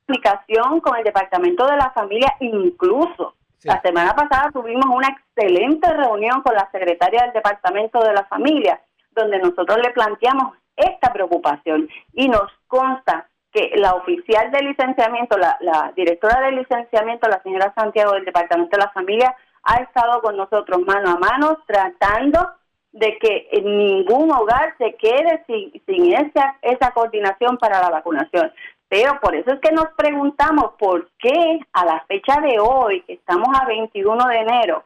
comunicación 0.07 0.81
con 0.81 0.97
el 0.97 1.05
Departamento 1.05 1.67
de 1.67 1.77
la 1.77 1.91
Familia, 1.91 2.35
incluso. 2.41 3.35
Sí. 3.59 3.69
La 3.69 3.81
semana 3.83 4.15
pasada 4.15 4.51
tuvimos 4.53 4.87
una 4.87 5.09
excelente 5.09 5.93
reunión 5.93 6.41
con 6.43 6.55
la 6.55 6.69
secretaria 6.73 7.23
del 7.25 7.33
Departamento 7.33 8.01
de 8.01 8.13
la 8.15 8.25
Familia, 8.25 8.81
donde 9.11 9.39
nosotros 9.39 9.79
le 9.83 9.91
planteamos 9.91 10.57
esta 10.77 11.13
preocupación 11.13 11.89
y 12.15 12.29
nos 12.29 12.51
consta 12.67 13.29
que 13.53 13.73
la 13.75 13.95
oficial 13.95 14.51
de 14.53 14.63
licenciamiento, 14.63 15.37
la, 15.37 15.59
la 15.61 15.93
directora 15.97 16.41
de 16.41 16.53
licenciamiento, 16.53 17.29
la 17.29 17.43
señora 17.43 17.73
Santiago 17.75 18.13
del 18.13 18.25
Departamento 18.25 18.77
de 18.77 18.83
la 18.85 18.91
Familia, 18.93 19.35
ha 19.63 19.77
estado 19.83 20.21
con 20.23 20.37
nosotros 20.37 20.81
mano 20.87 21.11
a 21.11 21.17
mano 21.19 21.59
tratando 21.67 22.51
de 22.93 23.19
que 23.19 23.49
en 23.53 23.79
ningún 23.79 24.33
hogar 24.33 24.75
se 24.79 24.95
quede 24.97 25.45
sin, 25.47 25.73
sin 25.87 26.13
esa, 26.13 26.57
esa 26.63 26.91
coordinación 26.93 27.57
para 27.59 27.81
la 27.81 27.91
vacunación. 27.91 28.53
Pero 28.89 29.21
por 29.21 29.37
eso 29.37 29.53
es 29.53 29.61
que 29.61 29.71
nos 29.71 29.87
preguntamos 29.97 30.73
por 30.79 31.09
qué 31.19 31.61
a 31.73 31.85
la 31.85 32.05
fecha 32.09 32.41
de 32.41 32.59
hoy, 32.59 33.03
que 33.03 33.13
estamos 33.13 33.49
a 33.61 33.65
21 33.67 34.27
de 34.27 34.37
enero, 34.37 34.85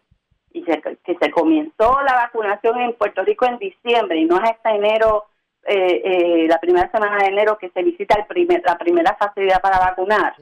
y 0.52 0.62
se- 0.64 0.83
que 0.83 1.16
se 1.19 1.31
comenzó 1.31 1.99
la 2.02 2.14
vacunación 2.14 2.78
en 2.81 2.93
Puerto 2.93 3.23
Rico 3.23 3.47
en 3.47 3.59
diciembre 3.59 4.19
y 4.19 4.26
no 4.26 4.37
es 4.37 4.50
hasta 4.50 4.75
enero, 4.75 5.25
eh, 5.66 6.02
eh, 6.04 6.47
la 6.47 6.59
primera 6.59 6.90
semana 6.90 7.16
de 7.16 7.28
enero 7.28 7.57
que 7.57 7.71
se 7.71 7.83
visita 7.83 8.16
el 8.21 8.26
primer, 8.26 8.62
la 8.66 8.76
primera 8.76 9.16
facilidad 9.19 9.62
para 9.62 9.78
vacunar. 9.78 10.35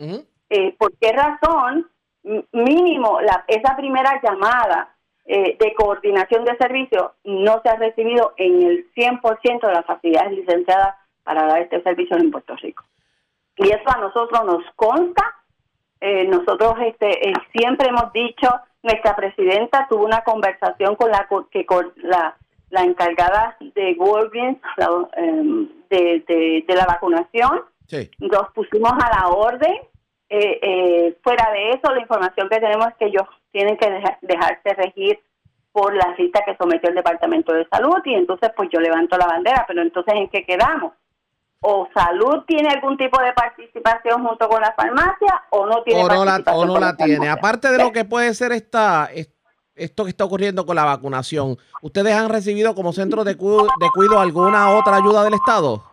Eh, 0.51 0.75
¿Por 0.77 0.93
qué 1.01 1.12
razón 1.12 1.89
mínimo 2.52 3.21
la, 3.21 3.45
esa 3.49 3.76
primera 3.76 4.21
llamada 4.23 4.95
eh, 5.25 5.57
de 5.59 5.75
coordinación 5.75 6.45
de 6.45 6.57
servicio 6.57 7.14
no 7.25 7.61
se 7.62 7.69
ha 7.69 7.76
recibido 7.76 8.33
en 8.37 8.62
el 8.62 8.93
100% 8.95 9.67
de 9.67 9.73
las 9.73 9.85
facilidades 9.87 10.33
licenciadas 10.33 10.97
para 11.25 11.47
dar 11.47 11.61
este 11.62 11.83
servicio 11.83 12.17
en 12.17 12.31
Puerto 12.31 12.57
Rico? 12.57 12.85
Y 13.57 13.69
eso 13.71 13.85
a 13.87 13.99
nosotros 14.00 14.45
nos 14.45 14.64
consta. 14.76 15.23
Eh, 16.00 16.26
nosotros 16.26 16.75
este, 16.85 17.29
eh, 17.29 17.33
siempre 17.55 17.88
hemos 17.88 18.12
dicho, 18.12 18.49
nuestra 18.83 19.14
presidenta 19.14 19.87
tuvo 19.88 20.05
una 20.05 20.23
conversación 20.25 20.97
con 20.97 21.11
la 21.12 21.29
que 21.50 21.64
con 21.64 21.93
la, 21.97 22.37
la 22.71 22.83
encargada 22.83 23.57
de 23.61 23.95
Walgreens 23.99 24.59
la, 24.79 24.88
em, 25.17 25.69
de, 25.91 26.25
de- 26.26 26.64
de 26.67 26.75
la 26.75 26.87
vacunación. 26.87 27.62
Sí. 27.87 28.11
Nos 28.19 28.50
pusimos 28.52 28.93
a 28.93 29.21
la 29.21 29.29
orden. 29.29 29.76
Eh, 30.35 30.59
eh, 30.62 31.19
fuera 31.23 31.51
de 31.53 31.73
eso, 31.73 31.93
la 31.93 32.01
información 32.01 32.49
que 32.49 32.59
tenemos 32.59 32.89
es 32.89 32.95
que 32.97 33.05
ellos 33.07 33.25
tienen 33.51 33.77
que 33.77 33.91
deja- 33.91 34.19
dejarse 34.23 34.73
regir 34.75 35.21
por 35.73 35.95
la 35.95 36.15
lista 36.17 36.41
que 36.47 36.57
sometió 36.57 36.89
el 36.89 36.95
Departamento 36.95 37.53
de 37.53 37.67
Salud 37.69 37.99
y 38.07 38.15
entonces 38.15 38.51
pues 38.57 38.71
yo 38.73 38.81
levanto 38.81 39.17
la 39.19 39.27
bandera, 39.27 39.65
pero 39.69 39.83
entonces 39.83 40.15
¿en 40.15 40.29
qué 40.29 40.45
quedamos? 40.45 40.95
o 41.65 41.87
salud 41.95 42.43
tiene 42.45 42.71
algún 42.71 42.97
tipo 42.97 43.23
de 43.23 43.33
participación 43.35 44.27
junto 44.27 44.49
con 44.49 44.61
la 44.61 44.73
farmacia 44.73 45.45
o 45.51 45.65
no 45.67 45.81
tiene 45.85 46.03
o 46.03 46.09
no 46.09 46.25
la, 46.25 46.43
o 46.53 46.65
no 46.65 46.77
la 46.81 46.97
tiene. 46.97 47.29
Aparte 47.29 47.71
de 47.71 47.79
lo 47.79 47.93
que 47.93 48.05
puede 48.05 48.35
ser 48.35 48.51
esta, 48.51 49.09
es- 49.15 49.31
esto 49.77 50.03
que 50.03 50.11
está 50.11 50.25
ocurriendo 50.25 50.67
con 50.67 50.75
la 50.75 50.85
vacunación, 50.85 51.57
¿ustedes 51.81 52.15
han 52.15 52.31
recibido 52.31 52.75
como 52.75 52.93
centro 52.93 53.23
de, 53.23 53.37
cu- 53.37 53.69
de 53.79 53.89
cuido 53.95 54.19
alguna 54.19 54.71
otra 54.71 54.97
ayuda 54.97 55.23
del 55.23 55.35
Estado? 55.35 55.85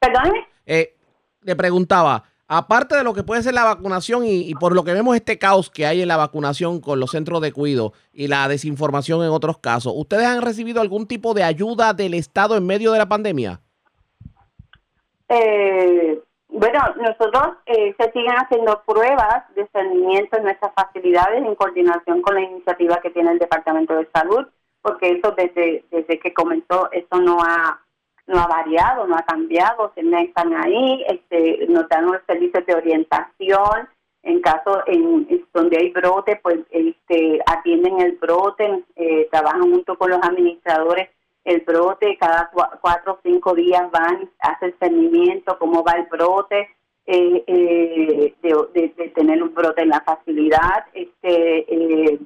Perdóneme. 0.00 0.46
Eh, 0.66 0.94
le 1.42 1.56
preguntaba, 1.56 2.24
aparte 2.48 2.96
de 2.96 3.04
lo 3.04 3.12
que 3.12 3.22
puede 3.22 3.42
ser 3.42 3.54
la 3.54 3.64
vacunación 3.64 4.22
y, 4.24 4.54
por 4.54 4.74
lo 4.74 4.82
que 4.82 4.94
vemos 4.94 5.14
este 5.14 5.38
caos 5.38 5.70
que 5.70 5.86
hay 5.86 6.00
en 6.00 6.08
la 6.08 6.16
vacunación 6.16 6.80
con 6.80 6.98
los 6.98 7.10
centros 7.10 7.42
de 7.42 7.52
cuido 7.52 7.92
y 8.12 8.26
la 8.26 8.48
desinformación 8.48 9.22
en 9.22 9.30
otros 9.30 9.58
casos, 9.58 9.92
¿ustedes 9.94 10.26
han 10.26 10.42
recibido 10.42 10.80
algún 10.80 11.06
tipo 11.06 11.34
de 11.34 11.44
ayuda 11.44 11.92
del 11.92 12.14
Estado 12.14 12.56
en 12.56 12.66
medio 12.66 12.90
de 12.92 12.98
la 12.98 13.06
pandemia? 13.06 13.60
Eh, 15.28 16.18
bueno, 16.48 16.80
nosotros 16.96 17.58
eh, 17.66 17.94
se 17.98 18.10
siguen 18.12 18.32
haciendo 18.32 18.82
pruebas 18.86 19.44
de 19.54 19.62
discernimiento 19.64 20.38
en 20.38 20.44
nuestras 20.44 20.72
facilidades 20.74 21.44
en 21.44 21.54
coordinación 21.54 22.22
con 22.22 22.34
la 22.34 22.40
iniciativa 22.40 22.98
que 23.02 23.10
tiene 23.10 23.32
el 23.32 23.38
Departamento 23.38 23.94
de 23.94 24.08
Salud, 24.14 24.46
porque 24.80 25.10
eso 25.10 25.34
desde, 25.36 25.84
desde 25.90 26.18
que 26.18 26.32
comenzó, 26.32 26.90
eso 26.92 27.20
no 27.20 27.38
ha 27.42 27.78
no 28.28 28.38
ha 28.38 28.46
variado, 28.46 29.06
no 29.06 29.16
ha 29.16 29.22
cambiado, 29.22 29.90
se 29.94 30.02
están 30.02 30.54
ahí, 30.54 31.04
este, 31.08 31.66
nos 31.68 31.88
dan 31.88 32.04
unos 32.08 32.22
servicios 32.26 32.64
de 32.66 32.74
orientación, 32.74 33.88
en 34.22 34.40
caso 34.40 34.82
en, 34.86 35.46
donde 35.54 35.78
hay 35.78 35.90
brote, 35.90 36.38
pues 36.42 36.58
este, 36.70 37.40
atienden 37.46 38.00
el 38.00 38.12
brote, 38.16 38.84
eh, 38.96 39.28
trabajan 39.32 39.62
junto 39.62 39.96
con 39.98 40.10
los 40.10 40.20
administradores 40.22 41.08
el 41.44 41.60
brote, 41.60 42.16
cada 42.18 42.50
cua- 42.52 42.78
cuatro 42.82 43.14
o 43.14 43.18
cinco 43.22 43.54
días 43.54 43.90
van, 43.90 44.28
hacen 44.40 44.74
seguimiento, 44.78 45.58
cómo 45.58 45.82
va 45.82 45.92
el 45.92 46.04
brote, 46.06 46.68
eh, 47.06 47.42
eh, 47.46 48.34
de, 48.42 48.92
de- 48.96 49.08
tener 49.14 49.42
un 49.42 49.54
brote 49.54 49.80
en 49.82 49.88
la 49.88 50.02
facilidad, 50.02 50.84
este, 50.92 51.64
eh, 52.12 52.18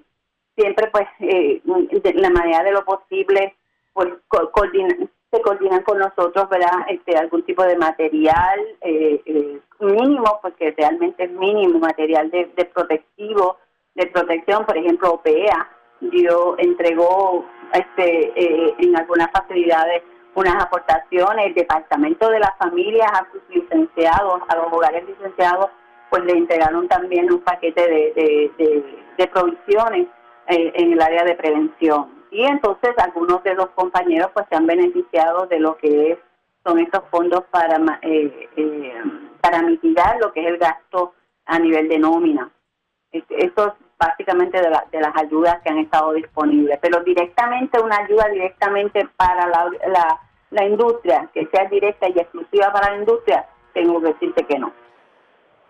siempre 0.57 0.89
pues 0.91 1.07
eh, 1.21 1.61
de 1.65 2.15
la 2.15 2.31
manera 2.31 2.65
de 2.65 2.73
lo 2.73 2.85
posible 2.85 3.55
pues 3.93 4.09
co- 4.27 4.51
coordina- 4.51 4.97
se 5.33 5.41
coordinan 5.41 5.83
con 5.83 5.99
nosotros 5.99 6.49
verdad 6.51 6.71
este 6.89 7.17
algún 7.17 7.43
tipo 7.45 7.63
de 7.65 7.77
material 7.77 8.61
eh, 8.83 9.21
eh, 9.25 9.61
mínimo 9.81 10.39
porque 10.43 10.75
realmente 10.77 11.25
es 11.25 11.31
mínimo 11.31 11.79
material 11.79 12.31
de, 12.31 12.51
de 12.55 12.65
protectivo 12.67 13.57
de 13.95 14.07
protección. 14.09 14.67
Por 14.67 14.77
ejemplo 14.77 15.15
OPEA 15.15 15.69
dio 16.01 16.57
entregó 16.59 17.45
este 17.73 18.33
eh, 18.37 18.75
en 18.79 18.97
algunas 18.97 19.31
facilidades 19.33 20.03
unas 20.35 20.63
aportaciones. 20.63 21.47
El 21.47 21.55
departamento 21.55 22.29
de 22.29 22.39
las 22.41 22.57
familias 22.59 23.11
a 23.13 23.27
sus 23.33 23.43
licenciados 23.49 24.43
a 24.49 24.57
los 24.57 24.73
hogares 24.73 25.03
licenciados 25.07 25.71
pues 26.11 26.25
le 26.25 26.33
entregaron 26.33 26.89
también 26.89 27.33
un 27.33 27.41
paquete 27.41 27.81
de, 27.81 28.13
de, 28.15 28.51
de- 28.59 29.29
provisiones 29.29 30.09
eh, 30.49 30.73
en 30.75 30.93
el 30.93 31.01
área 31.01 31.25
de 31.25 31.35
prevención. 31.37 32.22
Y 32.33 32.45
entonces 32.45 32.95
algunos 32.99 33.43
de 33.45 33.55
los 33.55 33.69
compañeros 33.71 34.31
pues 34.35 34.47
se 34.49 34.57
han 34.57 34.67
beneficiado 34.67 35.47
de 35.47 35.61
lo 35.61 35.77
que 35.77 36.13
es 36.13 36.19
son 36.65 36.79
estos 36.79 37.03
fondos 37.11 37.45
para 37.51 37.77
eh, 38.03 38.49
eh, 38.57 39.03
para 39.41 39.63
mitigar 39.63 40.17
lo 40.21 40.33
que 40.33 40.41
es 40.41 40.47
el 40.47 40.59
gasto 40.59 41.13
a 41.45 41.59
nivel 41.59 41.89
de 41.89 41.99
nómina. 41.99 42.51
Eso 43.11 43.67
es 43.67 43.73
básicamente 43.99 44.59
de, 44.61 44.71
de 44.91 45.01
las 45.01 45.15
ayudas 45.17 45.61
que 45.63 45.71
han 45.71 45.79
estado 45.79 46.15
disponibles, 46.15 46.79
pero 46.81 47.03
directamente 47.03 47.81
una 47.81 47.97
ayuda 47.99 48.29
directamente 48.29 49.07
para 49.17 49.47
la, 49.49 49.71
la, 49.89 50.21
la 50.51 50.65
industria, 50.65 51.29
que 51.35 51.47
sea 51.53 51.67
directa 51.67 52.09
y 52.09 52.19
exclusiva 52.19 52.73
para 52.73 52.93
la 52.93 52.99
industria, 53.01 53.47
tengo 53.75 54.01
que 54.01 54.09
decirte 54.09 54.47
que 54.47 54.59
no. 54.59 54.73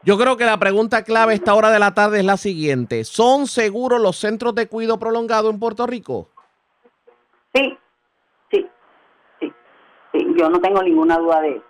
Yo 0.04 0.18
creo 0.18 0.36
que 0.36 0.44
la 0.44 0.58
pregunta 0.58 1.04
clave 1.04 1.32
a 1.32 1.36
esta 1.36 1.54
hora 1.54 1.70
de 1.70 1.78
la 1.78 1.94
tarde 1.94 2.18
es 2.18 2.24
la 2.24 2.36
siguiente. 2.36 3.04
¿Son 3.04 3.46
seguros 3.46 4.00
los 4.00 4.16
centros 4.16 4.54
de 4.54 4.68
cuidado 4.68 4.98
prolongado 4.98 5.48
en 5.48 5.58
Puerto 5.58 5.86
Rico? 5.86 6.28
Sí, 7.54 7.78
sí, 8.50 8.68
sí, 9.40 9.52
sí. 10.12 10.34
Yo 10.36 10.48
no 10.48 10.60
tengo 10.60 10.82
ninguna 10.82 11.18
duda 11.18 11.40
de 11.40 11.50
eso. 11.56 11.66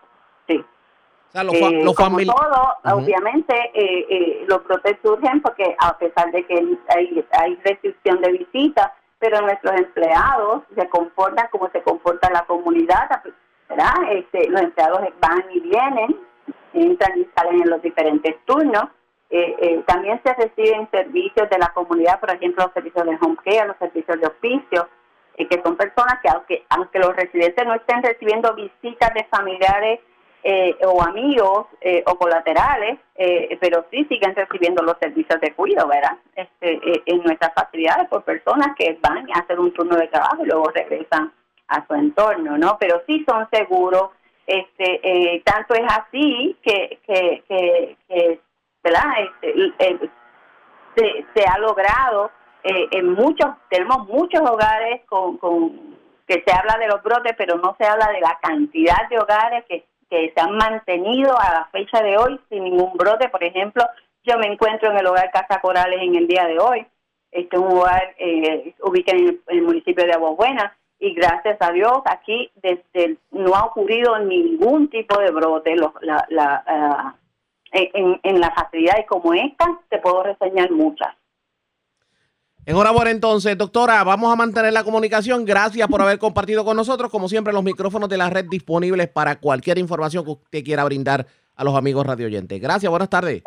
Sí. 0.48 0.56
O 0.58 1.32
sea, 1.32 1.44
los, 1.44 1.54
Eh, 1.54 1.80
los 1.84 1.94
como 1.94 2.18
todo, 2.18 2.76
obviamente, 2.94 3.54
eh, 3.74 4.06
eh, 4.08 4.44
los 4.48 4.62
brotes 4.64 4.98
surgen 5.02 5.40
porque 5.40 5.74
a 5.78 5.96
pesar 5.98 6.30
de 6.30 6.44
que 6.46 6.54
hay, 6.88 7.24
hay 7.32 7.56
restricción 7.64 8.20
de 8.20 8.32
visitas, 8.32 8.92
pero 9.18 9.40
nuestros 9.40 9.74
empleados 9.76 10.62
se 10.74 10.88
comportan 10.88 11.46
como 11.50 11.70
se 11.70 11.80
comporta 11.82 12.28
la 12.30 12.44
comunidad, 12.44 13.22
¿verdad? 13.68 13.94
Este, 14.10 14.48
los 14.50 14.60
empleados 14.62 15.00
van 15.20 15.44
y 15.52 15.60
vienen, 15.60 16.16
entran 16.72 17.18
y 17.18 17.28
salen 17.34 17.62
en 17.62 17.70
los 17.70 17.80
diferentes 17.82 18.34
turnos. 18.44 18.84
Eh, 19.30 19.56
eh, 19.60 19.82
también 19.86 20.20
se 20.22 20.34
reciben 20.34 20.90
servicios 20.90 21.48
de 21.48 21.58
la 21.58 21.68
comunidad, 21.72 22.20
por 22.20 22.30
ejemplo, 22.30 22.64
los 22.64 22.74
servicios 22.74 23.06
de 23.06 23.18
home 23.18 23.36
care, 23.44 23.68
los 23.68 23.76
servicios 23.78 24.20
de 24.20 24.26
hospicio, 24.26 24.88
que 25.36 25.62
son 25.62 25.76
personas 25.76 26.18
que 26.22 26.28
aunque, 26.28 26.64
aunque 26.68 26.98
los 26.98 27.14
residentes 27.16 27.66
no 27.66 27.74
estén 27.74 28.02
recibiendo 28.02 28.54
visitas 28.54 29.12
de 29.14 29.24
familiares 29.24 30.00
eh, 30.44 30.76
o 30.84 31.00
amigos 31.00 31.66
eh, 31.80 32.02
o 32.04 32.16
colaterales, 32.16 32.98
eh, 33.14 33.56
pero 33.60 33.86
sí 33.92 34.04
siguen 34.06 34.34
recibiendo 34.34 34.82
los 34.82 34.96
servicios 34.98 35.40
de 35.40 35.54
cuidado, 35.54 35.88
¿verdad? 35.88 36.16
Este, 36.34 36.80
en 37.06 37.22
nuestras 37.22 37.54
facilidades 37.54 38.08
por 38.08 38.24
personas 38.24 38.74
que 38.76 38.98
van 39.00 39.30
a 39.32 39.38
hacer 39.38 39.60
un 39.60 39.72
turno 39.72 39.96
de 39.96 40.08
trabajo 40.08 40.42
y 40.42 40.46
luego 40.46 40.64
regresan 40.74 41.32
a 41.68 41.86
su 41.86 41.94
entorno, 41.94 42.58
¿no? 42.58 42.76
Pero 42.80 43.02
sí 43.06 43.24
son 43.28 43.48
seguros. 43.52 44.10
Este, 44.44 45.40
tanto 45.44 45.74
es 45.74 45.84
así 45.86 46.56
que, 46.64 46.98
que, 47.06 47.44
que, 47.48 47.96
que, 48.08 48.40
¿verdad? 48.82 49.04
Este, 49.42 50.10
se 51.34 51.44
ha 51.46 51.58
logrado 51.58 52.32
eh, 52.64 52.88
en 52.92 53.12
muchos, 53.12 53.48
tenemos 53.68 54.06
muchos 54.08 54.40
hogares 54.40 55.02
con, 55.06 55.36
con 55.38 55.96
que 56.26 56.42
se 56.46 56.52
habla 56.52 56.78
de 56.78 56.88
los 56.88 57.02
brotes, 57.02 57.34
pero 57.36 57.56
no 57.56 57.74
se 57.78 57.84
habla 57.84 58.08
de 58.12 58.20
la 58.20 58.38
cantidad 58.40 59.08
de 59.10 59.18
hogares 59.18 59.64
que, 59.68 59.84
que 60.08 60.32
se 60.34 60.40
han 60.40 60.56
mantenido 60.56 61.36
a 61.38 61.52
la 61.52 61.68
fecha 61.72 62.02
de 62.02 62.16
hoy 62.16 62.40
sin 62.48 62.64
ningún 62.64 62.92
brote. 62.94 63.28
Por 63.28 63.42
ejemplo, 63.42 63.84
yo 64.24 64.38
me 64.38 64.46
encuentro 64.46 64.90
en 64.90 64.98
el 64.98 65.06
hogar 65.06 65.30
Casa 65.32 65.60
Corales 65.60 66.00
en 66.00 66.14
el 66.14 66.26
día 66.26 66.46
de 66.46 66.58
hoy. 66.58 66.86
Este 67.30 67.56
es 67.56 67.62
un 67.62 67.72
hogar 67.78 68.14
eh, 68.18 68.74
ubicado 68.82 69.18
en 69.18 69.40
el, 69.48 69.62
municipio 69.62 70.04
de 70.04 70.12
Aguas 70.12 70.36
Buenas 70.36 70.72
y 70.98 71.14
gracias 71.14 71.56
a 71.60 71.72
Dios 71.72 72.00
aquí 72.04 72.50
desde 72.56 73.16
no 73.32 73.54
ha 73.54 73.64
ocurrido 73.64 74.18
ningún 74.20 74.88
tipo 74.88 75.18
de 75.18 75.30
brote. 75.30 75.74
Los- 75.74 75.94
la, 76.02 76.24
la, 76.28 76.62
ah, 76.66 77.14
en, 77.72 78.20
en 78.22 78.40
las 78.40 78.54
facilidades 78.54 79.06
como 79.06 79.32
esta 79.34 79.80
te 79.88 79.98
puedo 79.98 80.22
reseñar 80.22 80.70
muchas. 80.70 81.14
Enhorabuena 82.64 83.10
entonces, 83.10 83.58
doctora. 83.58 84.04
Vamos 84.04 84.32
a 84.32 84.36
mantener 84.36 84.72
la 84.72 84.84
comunicación. 84.84 85.44
Gracias 85.44 85.88
por 85.88 86.00
haber 86.00 86.18
compartido 86.18 86.64
con 86.64 86.76
nosotros. 86.76 87.10
Como 87.10 87.28
siempre, 87.28 87.52
los 87.52 87.64
micrófonos 87.64 88.08
de 88.08 88.16
la 88.16 88.30
red 88.30 88.46
disponibles 88.48 89.08
para 89.08 89.40
cualquier 89.40 89.78
información 89.78 90.24
que 90.24 90.30
usted 90.30 90.64
quiera 90.64 90.84
brindar 90.84 91.26
a 91.56 91.64
los 91.64 91.74
amigos 91.74 92.06
radioyentes. 92.06 92.60
Gracias, 92.60 92.88
buenas 92.88 93.10
tardes. 93.10 93.42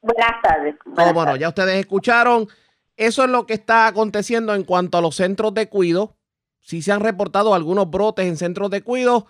Buenas 0.00 0.42
tardes. 0.42 0.74
Buenas 0.86 1.14
bueno, 1.14 1.26
tardes. 1.26 1.40
ya 1.40 1.48
ustedes 1.48 1.76
escucharon. 1.76 2.48
Eso 2.96 3.24
es 3.24 3.30
lo 3.30 3.46
que 3.46 3.54
está 3.54 3.86
aconteciendo 3.86 4.54
en 4.54 4.64
cuanto 4.64 4.96
a 4.96 5.02
los 5.02 5.16
centros 5.16 5.52
de 5.52 5.68
cuido. 5.68 6.16
Sí 6.60 6.80
se 6.80 6.92
han 6.92 7.00
reportado 7.00 7.54
algunos 7.54 7.90
brotes 7.90 8.26
en 8.26 8.38
centros 8.38 8.70
de 8.70 8.82
cuido. 8.82 9.26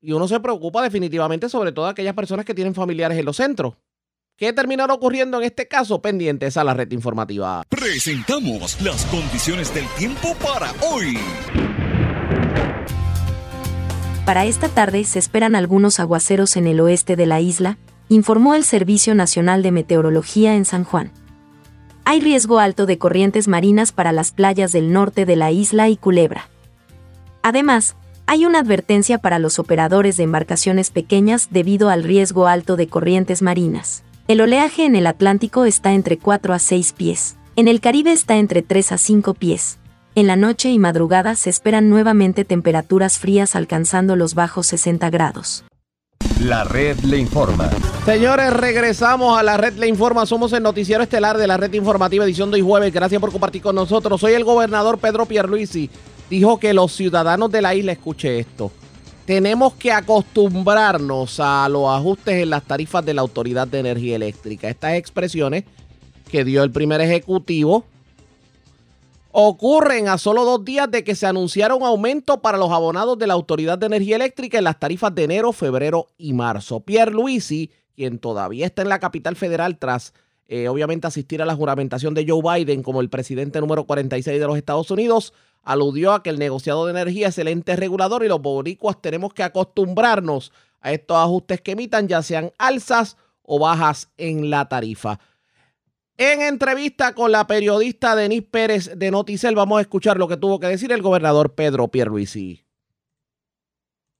Y 0.00 0.12
uno 0.12 0.28
se 0.28 0.40
preocupa 0.40 0.82
definitivamente 0.82 1.48
sobre 1.48 1.72
todo 1.72 1.86
aquellas 1.86 2.14
personas 2.14 2.46
que 2.46 2.54
tienen 2.54 2.74
familiares 2.74 3.18
en 3.18 3.24
los 3.24 3.36
centros. 3.36 3.74
¿Qué 4.38 4.52
terminará 4.52 4.92
ocurriendo 4.92 5.38
en 5.38 5.44
este 5.44 5.66
caso? 5.66 6.02
Pendientes 6.02 6.58
a 6.58 6.64
la 6.64 6.74
red 6.74 6.92
informativa. 6.92 7.62
Presentamos 7.70 8.78
las 8.82 9.06
condiciones 9.06 9.72
del 9.72 9.86
tiempo 9.96 10.34
para 10.34 10.72
hoy. 10.92 11.16
Para 14.26 14.44
esta 14.44 14.68
tarde 14.68 15.04
se 15.04 15.18
esperan 15.18 15.54
algunos 15.54 16.00
aguaceros 16.00 16.58
en 16.58 16.66
el 16.66 16.80
oeste 16.80 17.16
de 17.16 17.24
la 17.24 17.40
isla, 17.40 17.78
informó 18.10 18.54
el 18.54 18.64
Servicio 18.64 19.14
Nacional 19.14 19.62
de 19.62 19.72
Meteorología 19.72 20.54
en 20.54 20.66
San 20.66 20.84
Juan. 20.84 21.12
Hay 22.04 22.20
riesgo 22.20 22.58
alto 22.58 22.84
de 22.84 22.98
corrientes 22.98 23.48
marinas 23.48 23.90
para 23.92 24.12
las 24.12 24.32
playas 24.32 24.70
del 24.70 24.92
norte 24.92 25.24
de 25.24 25.36
la 25.36 25.50
isla 25.50 25.88
y 25.88 25.96
Culebra. 25.96 26.50
Además, 27.42 27.96
hay 28.26 28.44
una 28.44 28.58
advertencia 28.58 29.16
para 29.16 29.38
los 29.38 29.58
operadores 29.58 30.18
de 30.18 30.24
embarcaciones 30.24 30.90
pequeñas 30.90 31.48
debido 31.52 31.88
al 31.88 32.04
riesgo 32.04 32.48
alto 32.48 32.76
de 32.76 32.86
corrientes 32.86 33.40
marinas. 33.40 34.02
El 34.28 34.40
oleaje 34.40 34.84
en 34.84 34.96
el 34.96 35.06
Atlántico 35.06 35.66
está 35.66 35.92
entre 35.92 36.18
4 36.18 36.52
a 36.52 36.58
6 36.58 36.94
pies. 36.94 37.36
En 37.54 37.68
el 37.68 37.80
Caribe 37.80 38.10
está 38.10 38.38
entre 38.38 38.60
3 38.60 38.90
a 38.90 38.98
5 38.98 39.34
pies. 39.34 39.78
En 40.16 40.26
la 40.26 40.34
noche 40.34 40.68
y 40.68 40.80
madrugada 40.80 41.36
se 41.36 41.48
esperan 41.48 41.88
nuevamente 41.88 42.44
temperaturas 42.44 43.20
frías 43.20 43.54
alcanzando 43.54 44.16
los 44.16 44.34
bajos 44.34 44.66
60 44.66 45.10
grados. 45.10 45.64
La 46.40 46.64
red 46.64 46.98
le 47.04 47.18
informa. 47.18 47.70
Señores, 48.04 48.52
regresamos 48.52 49.38
a 49.38 49.44
la 49.44 49.58
red 49.58 49.74
Le 49.74 49.86
Informa. 49.86 50.26
Somos 50.26 50.52
el 50.52 50.62
noticiero 50.64 51.04
estelar 51.04 51.38
de 51.38 51.46
la 51.46 51.56
red 51.56 51.72
informativa 51.72 52.24
edición 52.24 52.50
de 52.50 52.56
hoy 52.56 52.62
jueves. 52.62 52.92
Gracias 52.92 53.20
por 53.20 53.30
compartir 53.30 53.62
con 53.62 53.76
nosotros. 53.76 54.20
Soy 54.20 54.32
el 54.32 54.42
gobernador 54.42 54.98
Pedro 54.98 55.26
Pierluisi. 55.26 55.88
Dijo 56.28 56.58
que 56.58 56.74
los 56.74 56.92
ciudadanos 56.92 57.52
de 57.52 57.62
la 57.62 57.76
isla, 57.76 57.92
escuche 57.92 58.40
esto, 58.40 58.72
tenemos 59.26 59.74
que 59.74 59.90
acostumbrarnos 59.90 61.40
a 61.40 61.68
los 61.68 61.90
ajustes 61.90 62.42
en 62.44 62.50
las 62.50 62.62
tarifas 62.62 63.04
de 63.04 63.12
la 63.12 63.22
Autoridad 63.22 63.66
de 63.66 63.80
Energía 63.80 64.14
Eléctrica. 64.14 64.68
Estas 64.68 64.94
expresiones 64.94 65.64
que 66.30 66.44
dio 66.44 66.62
el 66.62 66.70
primer 66.70 67.00
ejecutivo 67.00 67.84
ocurren 69.32 70.08
a 70.08 70.16
solo 70.16 70.44
dos 70.44 70.64
días 70.64 70.88
de 70.90 71.02
que 71.02 71.16
se 71.16 71.26
anunciara 71.26 71.74
un 71.74 71.82
aumento 71.82 72.40
para 72.40 72.56
los 72.56 72.70
abonados 72.70 73.18
de 73.18 73.26
la 73.26 73.34
Autoridad 73.34 73.76
de 73.76 73.86
Energía 73.86 74.16
Eléctrica 74.16 74.58
en 74.58 74.64
las 74.64 74.78
tarifas 74.78 75.12
de 75.14 75.24
enero, 75.24 75.52
febrero 75.52 76.06
y 76.16 76.32
marzo. 76.32 76.80
Pierre 76.80 77.10
Luisi, 77.10 77.70
quien 77.96 78.20
todavía 78.20 78.64
está 78.64 78.82
en 78.82 78.88
la 78.88 79.00
capital 79.00 79.34
federal 79.34 79.76
tras 79.76 80.14
eh, 80.48 80.68
obviamente 80.68 81.08
asistir 81.08 81.42
a 81.42 81.46
la 81.46 81.56
juramentación 81.56 82.14
de 82.14 82.24
Joe 82.26 82.60
Biden 82.60 82.84
como 82.84 83.00
el 83.00 83.10
presidente 83.10 83.60
número 83.60 83.84
46 83.84 84.38
de 84.38 84.46
los 84.46 84.56
Estados 84.56 84.88
Unidos, 84.92 85.32
aludió 85.66 86.12
a 86.12 86.22
que 86.22 86.30
el 86.30 86.38
negociado 86.38 86.86
de 86.86 86.92
energía 86.92 87.28
es 87.28 87.38
el 87.38 87.48
ente 87.48 87.74
regulador 87.74 88.24
y 88.24 88.28
los 88.28 88.40
boricuas 88.40 89.02
tenemos 89.02 89.34
que 89.34 89.42
acostumbrarnos 89.42 90.52
a 90.80 90.92
estos 90.92 91.16
ajustes 91.16 91.60
que 91.60 91.72
emitan, 91.72 92.06
ya 92.06 92.22
sean 92.22 92.52
alzas 92.56 93.16
o 93.42 93.58
bajas 93.58 94.08
en 94.16 94.48
la 94.48 94.68
tarifa. 94.68 95.18
En 96.16 96.40
entrevista 96.40 97.14
con 97.14 97.32
la 97.32 97.48
periodista 97.48 98.14
Denise 98.14 98.46
Pérez 98.48 98.96
de 98.96 99.10
Noticel, 99.10 99.56
vamos 99.56 99.78
a 99.78 99.82
escuchar 99.82 100.16
lo 100.16 100.28
que 100.28 100.36
tuvo 100.36 100.60
que 100.60 100.68
decir 100.68 100.92
el 100.92 101.02
gobernador 101.02 101.54
Pedro 101.54 101.88
Pierluisi. 101.88 102.62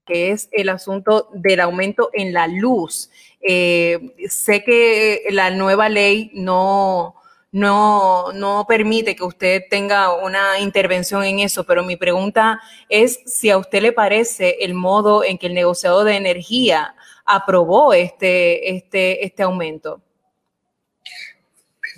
que 0.05 0.31
es 0.31 0.49
el 0.53 0.69
asunto 0.69 1.29
del 1.33 1.61
aumento 1.61 2.11
en 2.13 2.33
la 2.33 2.47
luz. 2.47 3.11
Eh, 3.41 4.15
sé 4.29 4.63
que 4.63 5.23
la 5.31 5.51
nueva 5.51 5.89
ley 5.89 6.31
no, 6.35 7.17
no, 7.57 8.33
no 8.35 8.67
permite 8.69 9.17
que 9.17 9.25
usted 9.25 9.63
tenga 9.71 10.13
una 10.13 10.59
intervención 10.59 11.25
en 11.25 11.39
eso, 11.39 11.65
pero 11.65 11.83
mi 11.83 11.97
pregunta 11.97 12.61
es 12.91 13.19
si 13.25 13.49
a 13.49 13.57
usted 13.57 13.81
le 13.81 13.93
parece 13.93 14.59
el 14.61 14.75
modo 14.75 15.25
en 15.25 15.39
que 15.39 15.47
el 15.47 15.55
negociador 15.55 16.05
de 16.05 16.17
energía 16.17 16.95
aprobó 17.25 17.95
este, 17.95 18.77
este, 18.77 19.25
este 19.25 19.43
aumento. 19.43 20.03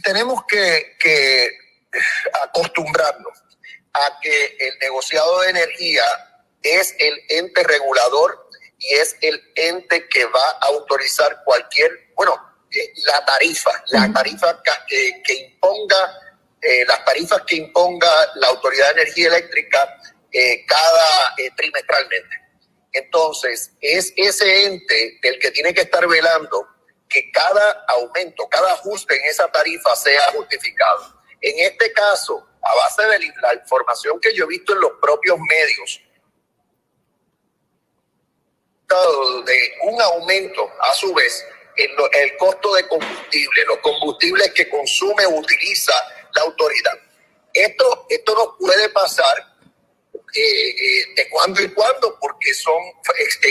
tenemos 0.04 0.44
que, 0.46 0.94
que 1.00 1.50
acostumbrarnos 2.44 3.42
a 3.94 4.20
que 4.22 4.56
el 4.60 4.78
negociado 4.78 5.40
de 5.40 5.50
energía 5.50 6.04
es 6.62 6.94
el 7.00 7.20
ente 7.30 7.64
regulador 7.64 8.48
y 8.78 8.94
es 8.94 9.16
el 9.22 9.42
ente 9.56 10.08
que 10.08 10.24
va 10.26 10.50
a 10.60 10.66
autorizar 10.66 11.42
cualquier, 11.44 11.90
bueno, 12.14 12.47
eh, 12.70 12.92
la 13.06 13.24
tarifa, 13.24 13.70
la 13.88 14.12
tarifa 14.12 14.62
que, 14.86 15.22
que 15.24 15.34
imponga, 15.34 16.20
eh, 16.60 16.84
las 16.86 17.04
tarifas 17.04 17.42
que 17.46 17.56
imponga 17.56 18.10
la 18.36 18.48
Autoridad 18.48 18.94
de 18.94 19.02
Energía 19.02 19.28
Eléctrica 19.28 19.98
eh, 20.32 20.64
cada 20.66 21.34
eh, 21.38 21.50
trimestralmente. 21.56 22.36
Entonces, 22.92 23.72
es 23.80 24.12
ese 24.16 24.66
ente 24.66 25.18
del 25.22 25.38
que 25.38 25.50
tiene 25.50 25.72
que 25.72 25.82
estar 25.82 26.06
velando 26.06 26.66
que 27.08 27.30
cada 27.30 27.84
aumento, 27.88 28.48
cada 28.48 28.72
ajuste 28.72 29.16
en 29.18 29.30
esa 29.30 29.50
tarifa 29.50 29.96
sea 29.96 30.22
justificado. 30.32 31.22
En 31.40 31.66
este 31.66 31.92
caso, 31.92 32.46
a 32.60 32.74
base 32.74 33.02
de 33.06 33.32
la 33.40 33.54
información 33.54 34.20
que 34.20 34.34
yo 34.34 34.44
he 34.44 34.48
visto 34.48 34.74
en 34.74 34.80
los 34.80 34.92
propios 35.00 35.38
medios, 35.38 36.02
de 39.44 39.74
un 39.82 40.00
aumento 40.00 40.70
a 40.80 40.94
su 40.94 41.12
vez 41.12 41.44
en 41.78 41.90
el 42.12 42.36
costo 42.36 42.74
de 42.74 42.86
combustible, 42.88 43.64
los 43.66 43.78
combustibles 43.78 44.52
que 44.52 44.68
consume 44.68 45.24
o 45.26 45.36
utiliza 45.36 45.92
la 46.34 46.42
autoridad. 46.42 46.98
Esto, 47.54 48.06
esto 48.08 48.34
no 48.34 48.56
puede 48.58 48.88
pasar 48.90 49.56
eh, 50.34 50.40
eh, 50.40 51.14
de 51.16 51.28
cuando 51.30 51.60
en 51.60 51.72
cuando 51.72 52.18
porque 52.20 52.52
son, 52.52 52.74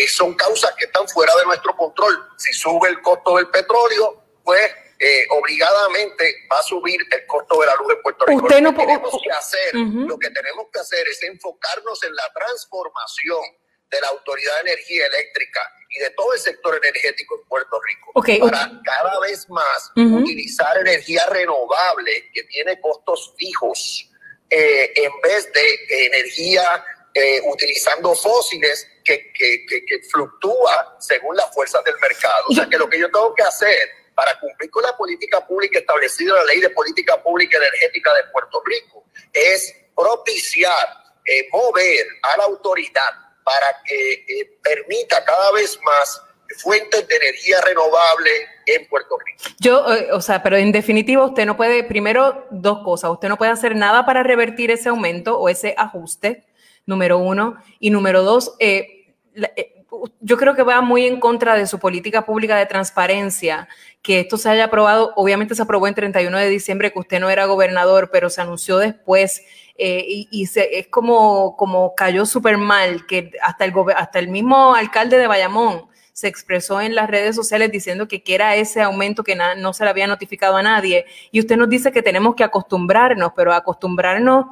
son 0.09 0.33
causas 0.35 0.73
que 0.77 0.85
están 0.85 1.07
fuera 1.07 1.33
de 1.37 1.45
nuestro 1.45 1.75
control. 1.75 2.29
Si 2.37 2.53
sube 2.53 2.89
el 2.89 3.01
costo 3.01 3.37
del 3.37 3.49
petróleo, 3.49 4.23
pues 4.43 4.71
eh, 4.99 5.25
obligadamente 5.29 6.47
va 6.51 6.59
a 6.59 6.63
subir 6.63 6.99
el 7.09 7.25
costo 7.25 7.61
de 7.61 7.67
la 7.67 7.75
luz 7.75 7.93
en 7.93 8.01
Puerto 8.01 8.25
Rico. 8.25 8.43
Usted 8.43 8.61
lo, 8.61 8.71
que 8.71 8.77
tenemos 8.77 9.21
que 9.23 9.31
hacer, 9.31 9.75
lo 9.75 10.19
que 10.19 10.29
tenemos 10.31 10.67
que 10.73 10.79
hacer 10.79 11.07
es 11.07 11.23
enfocarnos 11.23 12.03
en 12.03 12.13
la 12.13 12.31
transformación 12.33 13.41
de 13.89 14.01
la 14.01 14.09
Autoridad 14.09 14.55
de 14.55 14.71
Energía 14.71 15.05
Eléctrica 15.07 15.61
y 15.89 16.00
de 16.00 16.10
todo 16.12 16.34
el 16.34 16.39
sector 16.39 16.80
energético 16.84 17.39
en 17.39 17.47
Puerto 17.47 17.80
Rico. 17.82 18.12
Para 18.50 18.71
cada 18.84 19.19
vez 19.19 19.50
más 19.50 19.91
utilizar 19.95 20.78
energía 20.78 21.26
renovable 21.28 22.30
que 22.34 22.43
tiene 22.43 22.80
costos 22.82 23.34
fijos 23.38 24.10
eh, 24.50 24.93
en 24.95 25.12
vez 25.21 25.52
de 25.52 26.06
energía 26.06 26.84
eh, 27.13 27.41
utilizando 27.45 28.13
fósiles 28.15 28.88
que, 29.04 29.32
que, 29.34 29.65
que, 29.65 30.00
fluctúa 30.10 30.97
según 31.00 31.36
las 31.36 31.54
fuerzas 31.54 31.84
del 31.84 31.95
mercado. 32.00 32.45
O 32.50 32.54
sea 32.54 32.67
que 32.69 32.78
lo 32.78 32.88
que 32.89 33.00
yo 33.00 33.10
tengo 33.10 33.34
que 33.34 33.43
hacer 33.43 33.89
para 34.13 34.39
cumplir 34.39 34.69
con 34.69 34.84
la 34.84 34.95
política 34.95 35.45
pública 35.45 35.80
establecida 35.80 36.30
en 36.32 36.36
la 36.36 36.43
Ley 36.45 36.62
de 36.62 36.69
Política 36.69 37.21
Pública 37.21 37.58
Energética 37.58 38.13
de 38.13 38.23
Puerto 38.32 38.62
Rico 38.65 39.06
es 39.34 39.76
propiciar, 39.95 40.88
eh, 41.26 41.47
mover 41.52 42.08
a 42.21 42.38
la 42.38 42.43
autoridad 42.45 43.26
para 43.47 43.81
que 43.86 44.12
eh, 44.27 44.57
permita 44.62 45.23
cada 45.23 45.53
vez 45.53 45.79
más 45.81 46.21
fuentes 46.57 47.07
de 47.07 47.15
energía 47.15 47.62
renovable 47.62 48.29
en 48.65 48.86
Puerto 48.89 49.15
Rico. 49.25 49.55
Yo, 49.60 49.93
eh, 49.93 50.10
o 50.12 50.19
sea, 50.19 50.43
pero 50.43 50.57
en 50.57 50.73
definitiva 50.73 51.23
usted 51.23 51.45
no 51.45 51.55
puede, 51.55 51.86
primero, 51.86 52.45
dos 52.51 52.83
cosas, 52.83 53.10
usted 53.10 53.29
no 53.29 53.38
puede 53.38 53.51
hacer 53.51 53.73
nada 53.73 54.05
para 54.05 54.21
revertir 54.21 54.69
ese 54.69 54.89
aumento 54.89 55.39
o 55.39 55.47
ese 55.47 55.75
ajuste, 55.77 56.45
número 56.86 57.19
uno, 57.19 57.55
y 57.79 57.89
número 57.89 58.21
dos, 58.21 58.53
eh, 58.60 59.13
yo 60.19 60.36
creo 60.36 60.53
que 60.55 60.63
va 60.63 60.81
muy 60.81 61.05
en 61.05 61.21
contra 61.21 61.55
de 61.55 61.67
su 61.67 61.79
política 61.79 62.25
pública 62.25 62.57
de 62.57 62.65
transparencia, 62.65 63.69
que 64.01 64.19
esto 64.19 64.38
se 64.38 64.49
haya 64.49 64.65
aprobado, 64.65 65.13
obviamente 65.15 65.55
se 65.55 65.62
aprobó 65.62 65.88
en 65.88 65.95
31 65.95 66.38
de 66.38 66.49
diciembre, 66.49 66.91
que 66.91 66.99
usted 66.99 67.21
no 67.21 67.29
era 67.29 67.45
gobernador, 67.45 68.10
pero 68.12 68.29
se 68.29 68.41
anunció 68.41 68.77
después 68.77 69.43
eh, 69.77 70.25
y, 70.31 70.47
se, 70.47 70.79
es 70.79 70.87
como, 70.87 71.55
como 71.55 71.93
cayó 71.95 72.25
súper 72.25 72.57
mal, 72.57 73.05
que 73.05 73.31
hasta 73.41 73.65
el, 73.65 73.73
hasta 73.95 74.19
el 74.19 74.27
mismo 74.27 74.73
alcalde 74.73 75.17
de 75.17 75.27
Bayamón 75.27 75.87
se 76.13 76.27
expresó 76.27 76.81
en 76.81 76.95
las 76.95 77.09
redes 77.09 77.35
sociales 77.35 77.71
diciendo 77.71 78.07
que 78.07 78.23
quiera 78.23 78.55
ese 78.55 78.81
aumento 78.81 79.23
que 79.23 79.35
no 79.35 79.73
se 79.73 79.83
le 79.83 79.91
había 79.91 80.07
notificado 80.07 80.57
a 80.57 80.63
nadie. 80.63 81.05
Y 81.31 81.39
usted 81.39 81.57
nos 81.57 81.69
dice 81.69 81.91
que 81.91 82.01
tenemos 82.01 82.33
que 82.35 82.43
acostumbrarnos, 82.43 83.33
pero 83.35 83.53
acostumbrarnos 83.53 84.47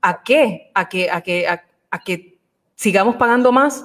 a 0.00 0.22
qué? 0.22 0.70
A 0.74 0.88
que, 0.88 1.10
a 1.10 1.20
que, 1.20 1.46
a 1.46 1.98
que 2.02 2.38
sigamos 2.74 3.16
pagando 3.16 3.52
más. 3.52 3.84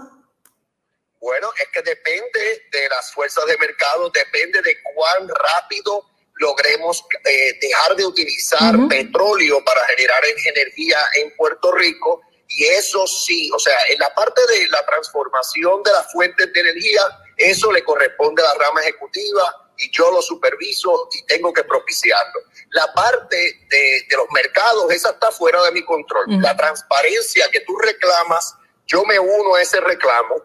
Bueno, 1.19 1.49
es 1.59 1.67
que 1.73 1.81
depende 1.81 2.63
de 2.71 2.87
las 2.89 3.11
fuerzas 3.11 3.45
de 3.47 3.57
mercado, 3.57 4.09
depende 4.11 4.61
de 4.61 4.77
cuán 4.93 5.27
rápido 5.27 6.05
logremos 6.35 7.03
eh, 7.23 7.57
dejar 7.61 7.95
de 7.95 8.05
utilizar 8.05 8.75
petróleo 8.89 9.63
para 9.63 9.83
generar 9.85 10.21
energía 10.45 10.97
en 11.15 11.35
Puerto 11.35 11.71
Rico. 11.71 12.21
Y 12.47 12.65
eso 12.65 13.07
sí, 13.07 13.49
o 13.53 13.59
sea, 13.59 13.77
en 13.89 13.99
la 13.99 14.13
parte 14.13 14.41
de 14.47 14.67
la 14.67 14.85
transformación 14.85 15.81
de 15.83 15.91
las 15.91 16.11
fuentes 16.11 16.51
de 16.53 16.59
energía, 16.59 17.01
eso 17.37 17.71
le 17.71 17.83
corresponde 17.83 18.41
a 18.43 18.45
la 18.45 18.65
rama 18.65 18.81
ejecutiva 18.81 19.71
y 19.77 19.91
yo 19.91 20.09
lo 20.11 20.21
superviso 20.21 21.09
y 21.13 21.25
tengo 21.25 21.51
que 21.51 21.63
propiciarlo. 21.63 22.41
La 22.71 22.93
parte 22.93 23.35
de, 23.69 24.05
los 24.15 24.27
mercados, 24.31 24.91
esa 24.91 25.11
está 25.11 25.31
fuera 25.31 25.63
de 25.63 25.71
mi 25.71 25.83
control. 25.83 26.25
La 26.41 26.55
transparencia 26.55 27.49
que 27.51 27.61
tú 27.61 27.75
reclamas, 27.77 28.55
yo 28.85 29.03
me 29.05 29.19
uno 29.19 29.55
a 29.55 29.61
ese 29.61 29.81
reclamo. 29.81 30.35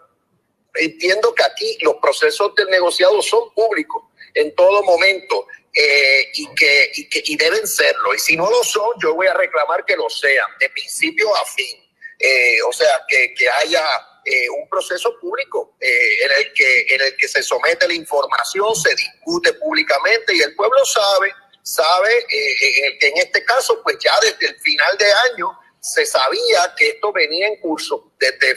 Entiendo 0.74 1.35
que 1.35 1.42
aquí 1.42 1.79
los 1.83 1.96
procesos 1.96 2.55
del 2.55 2.68
negociado 2.70 3.20
son 3.22 3.53
públicos 3.55 4.05
en 4.35 4.55
todo 4.55 4.83
momento 4.83 5.46
eh, 5.72 6.30
y, 6.35 6.54
que, 6.54 6.90
y, 6.94 7.09
que, 7.09 7.22
y 7.24 7.37
deben 7.37 7.66
serlo. 7.66 8.14
Y 8.14 8.18
si 8.18 8.37
no 8.37 8.50
lo 8.50 8.62
son, 8.64 8.90
yo 9.02 9.14
voy 9.14 9.26
a 9.26 9.35
reclamar 9.35 9.85
que 9.85 9.96
lo 9.96 10.09
sean, 10.11 10.48
de 10.59 10.68
principio 10.70 11.35
a 11.37 11.44
fin. 11.44 11.78
Eh, 12.18 12.61
o 12.62 12.72
sea, 12.72 13.04
que, 13.09 13.33
que 13.35 13.48
haya 13.48 13.85
eh, 14.24 14.50
un 14.50 14.68
proceso 14.68 15.18
público 15.18 15.76
en, 15.80 16.30
el 16.38 16.52
que, 16.52 16.87
en 16.94 17.00
el 17.00 17.16
que 17.16 17.28
se 17.28 17.42
somete 17.42 17.88
la 17.88 17.94
información, 17.94 18.74
se 18.74 18.94
discute 18.94 19.54
públicamente 19.54 20.35
y 20.35 20.40
el 20.40 20.54
pueblo 20.54 20.85
sabe, 20.85 21.33
sabe 21.62 22.26
que 22.28 23.09
en 23.09 23.16
este 23.16 23.42
caso, 23.44 23.80
pues 23.83 23.96
ya 23.98 24.12
desde 24.20 24.48
el 24.48 24.61
final 24.61 24.98
de 24.98 25.12
año 25.33 25.59
se 25.80 26.04
sabía 26.04 26.74
que 26.76 26.90
esto 26.90 27.11
venía 27.12 27.48
en 27.48 27.56
curso. 27.56 28.12
Desde, 28.18 28.56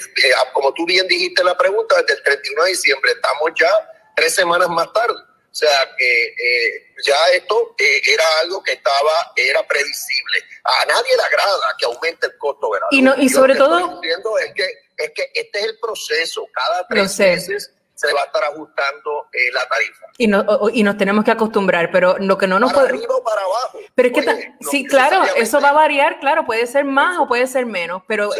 como 0.51 0.73
tú 0.73 0.85
bien 0.85 1.07
dijiste 1.07 1.41
en 1.41 1.47
la 1.47 1.57
pregunta, 1.57 1.95
desde 2.01 2.15
el 2.15 2.23
31 2.23 2.63
de 2.63 2.69
diciembre, 2.69 3.11
estamos 3.13 3.51
ya 3.57 3.71
tres 4.15 4.35
semanas 4.35 4.69
más 4.69 4.91
tarde. 4.93 5.15
O 5.15 5.55
sea 5.55 5.95
que 5.97 6.23
eh, 6.23 6.92
ya 7.03 7.15
esto 7.33 7.75
eh, 7.77 8.01
era 8.05 8.23
algo 8.39 8.63
que 8.63 8.73
estaba, 8.73 9.31
era 9.35 9.65
previsible. 9.67 10.43
A 10.63 10.85
nadie 10.85 11.15
le 11.15 11.23
agrada 11.23 11.75
que 11.77 11.85
aumente 11.85 12.27
el 12.27 12.37
costo, 12.37 12.69
¿verdad? 12.69 12.87
Y, 12.91 13.01
no, 13.01 13.15
y 13.17 13.29
sobre 13.29 13.55
todo... 13.55 13.99
Diciendo 14.01 14.37
es 14.39 14.53
que, 14.53 14.65
es 14.97 15.11
que 15.11 15.31
este 15.33 15.59
es 15.59 15.65
el 15.65 15.79
proceso. 15.79 16.47
Cada 16.53 16.87
tres 16.87 17.19
meses 17.19 17.71
se 17.95 18.11
va 18.11 18.21
a 18.21 18.25
estar 18.25 18.43
ajustando 18.43 19.27
eh, 19.31 19.51
la 19.53 19.67
tarifa. 19.67 20.05
Y, 20.17 20.27
no, 20.27 20.45
y 20.73 20.83
nos 20.83 20.97
tenemos 20.97 21.23
que 21.23 21.31
acomparar, 21.31 21.91
pero 21.91 22.17
lo 22.17 22.37
que 22.37 22.47
no 22.47 22.59
nos 22.59 22.73
puede... 22.73 22.89
Arriba 22.89 23.15
para 23.23 23.41
abajo. 23.41 23.79
Pero 23.95 24.09
es 24.09 24.25
que, 24.25 24.53
sí, 24.71 24.85
claro, 24.85 25.21
eso 25.37 25.61
va 25.61 25.69
a 25.69 25.73
variar, 25.73 26.19
claro, 26.19 26.45
puede 26.45 26.65
ser 26.65 26.85
más 26.85 27.19
o 27.19 27.27
puede 27.27 27.45
ser 27.45 27.65
menos, 27.65 28.01
pero 28.07 28.31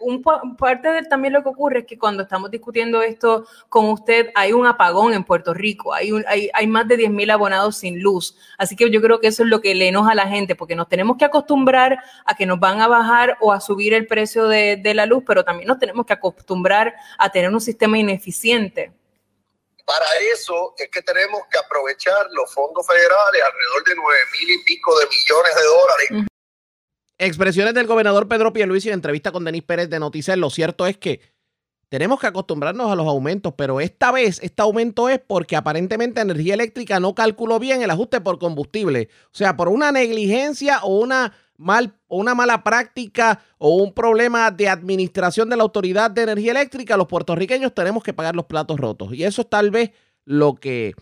un 0.00 0.22
parte 0.56 0.88
de 0.88 1.02
también 1.02 1.34
lo 1.34 1.42
que 1.42 1.50
ocurre 1.50 1.80
es 1.80 1.86
que 1.86 1.98
cuando 1.98 2.22
estamos 2.22 2.50
discutiendo 2.50 3.02
esto 3.02 3.46
con 3.68 3.86
usted, 3.90 4.30
hay 4.34 4.52
un 4.52 4.66
apagón 4.66 5.12
en 5.12 5.24
Puerto 5.24 5.52
Rico, 5.52 5.92
hay, 5.92 6.12
un, 6.12 6.24
hay, 6.26 6.50
hay 6.54 6.66
más 6.66 6.88
de 6.88 6.96
10.000 6.96 7.32
abonados 7.32 7.76
sin 7.76 8.00
luz, 8.00 8.36
así 8.56 8.74
que 8.74 8.90
yo 8.90 9.02
creo 9.02 9.20
que 9.20 9.28
eso 9.28 9.42
es 9.42 9.48
lo 9.50 9.60
que 9.60 9.74
le 9.74 9.88
enoja 9.88 10.12
a 10.12 10.14
la 10.14 10.28
gente, 10.28 10.56
porque 10.56 10.74
nos 10.74 10.88
tenemos 10.88 11.18
que 11.18 11.26
acostumbrar 11.26 11.98
a 12.24 12.34
que 12.34 12.46
nos 12.46 12.58
van 12.58 12.80
a 12.80 12.88
bajar 12.88 13.36
o 13.40 13.52
a 13.52 13.60
subir 13.60 13.92
el 13.92 14.06
precio 14.06 14.48
de, 14.48 14.76
de 14.76 14.94
la 14.94 15.04
luz, 15.04 15.22
pero 15.26 15.44
también 15.44 15.68
nos 15.68 15.78
tenemos 15.78 16.06
que 16.06 16.14
acostumbrar 16.14 16.94
a 17.18 17.30
tener 17.30 17.50
un 17.50 17.60
sistema 17.60 17.98
ineficiente. 17.98 18.93
Para 19.84 20.06
eso 20.32 20.74
es 20.78 20.88
que 20.90 21.02
tenemos 21.02 21.42
que 21.50 21.58
aprovechar 21.58 22.28
los 22.32 22.52
fondos 22.52 22.86
federales, 22.86 23.42
alrededor 23.44 23.84
de 23.84 23.94
nueve 23.96 24.20
mil 24.32 24.50
y 24.50 24.64
pico 24.64 24.98
de 24.98 25.06
millones 25.06 25.54
de 25.54 25.62
dólares. 25.62 26.30
Expresiones 27.18 27.74
del 27.74 27.86
gobernador 27.86 28.26
Pedro 28.26 28.52
Pierluisi 28.52 28.88
en 28.88 28.94
entrevista 28.94 29.30
con 29.30 29.44
Denis 29.44 29.62
Pérez 29.62 29.90
de 29.90 30.00
Noticias. 30.00 30.36
Lo 30.38 30.50
cierto 30.50 30.86
es 30.86 30.96
que 30.96 31.20
tenemos 31.88 32.18
que 32.18 32.26
acostumbrarnos 32.26 32.90
a 32.90 32.96
los 32.96 33.06
aumentos, 33.06 33.54
pero 33.56 33.80
esta 33.80 34.10
vez 34.10 34.40
este 34.42 34.62
aumento 34.62 35.08
es 35.08 35.20
porque 35.20 35.54
aparentemente 35.54 36.20
Energía 36.20 36.54
Eléctrica 36.54 36.98
no 36.98 37.14
calculó 37.14 37.58
bien 37.60 37.82
el 37.82 37.90
ajuste 37.90 38.20
por 38.20 38.38
combustible. 38.38 39.10
O 39.26 39.36
sea, 39.36 39.56
por 39.56 39.68
una 39.68 39.92
negligencia 39.92 40.80
o 40.82 40.98
una 40.98 41.36
mal, 41.56 41.94
una 42.08 42.34
mala 42.34 42.64
práctica 42.64 43.40
o 43.58 43.76
un 43.76 43.92
problema 43.92 44.50
de 44.50 44.68
administración 44.68 45.48
de 45.48 45.56
la 45.56 45.62
Autoridad 45.62 46.10
de 46.10 46.22
Energía 46.22 46.52
Eléctrica, 46.52 46.96
los 46.96 47.06
puertorriqueños 47.06 47.74
tenemos 47.74 48.02
que 48.02 48.12
pagar 48.12 48.34
los 48.34 48.46
platos 48.46 48.78
rotos. 48.78 49.12
Y 49.14 49.24
eso 49.24 49.42
es 49.42 49.50
tal 49.50 49.70
vez 49.70 49.90
lo 50.24 50.54
que 50.54 50.94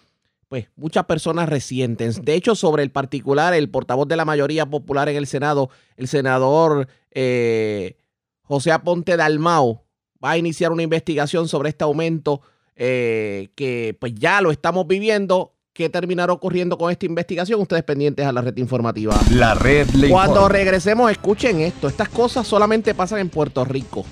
pues, 0.48 0.68
muchas 0.76 1.04
personas 1.06 1.48
resienten. 1.48 2.12
De 2.22 2.34
hecho, 2.34 2.54
sobre 2.54 2.82
el 2.82 2.90
particular, 2.90 3.54
el 3.54 3.70
portavoz 3.70 4.06
de 4.08 4.16
la 4.16 4.24
mayoría 4.24 4.66
popular 4.66 5.08
en 5.08 5.16
el 5.16 5.26
Senado, 5.26 5.70
el 5.96 6.08
senador 6.08 6.88
eh, 7.10 7.96
José 8.42 8.72
Aponte 8.72 9.16
Dalmao, 9.16 9.84
va 10.22 10.32
a 10.32 10.38
iniciar 10.38 10.70
una 10.72 10.82
investigación 10.82 11.48
sobre 11.48 11.70
este 11.70 11.84
aumento 11.84 12.42
eh, 12.76 13.50
que 13.54 13.96
pues 13.98 14.14
ya 14.14 14.40
lo 14.40 14.50
estamos 14.50 14.86
viviendo 14.86 15.54
qué 15.72 15.88
terminará 15.88 16.32
ocurriendo 16.32 16.76
con 16.76 16.90
esta 16.90 17.06
investigación. 17.06 17.60
Ustedes 17.60 17.82
pendientes 17.82 18.26
a 18.26 18.32
la 18.32 18.42
red 18.42 18.56
informativa. 18.58 19.18
La 19.30 19.54
red 19.54 19.88
le 19.90 20.10
Cuando 20.10 20.48
regresemos, 20.48 21.10
escuchen 21.10 21.60
esto. 21.60 21.88
Estas 21.88 22.08
cosas 22.08 22.46
solamente 22.46 22.94
pasan 22.94 23.20
en 23.20 23.30
Puerto 23.30 23.64
Rico. 23.64 24.04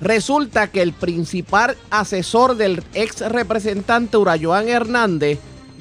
Resulta 0.00 0.66
que 0.66 0.82
el 0.82 0.92
principal 0.92 1.76
asesor 1.90 2.56
del 2.56 2.82
ex 2.92 3.20
representante 3.20 4.16
Urayoan 4.16 4.68
Hernández 4.68 5.38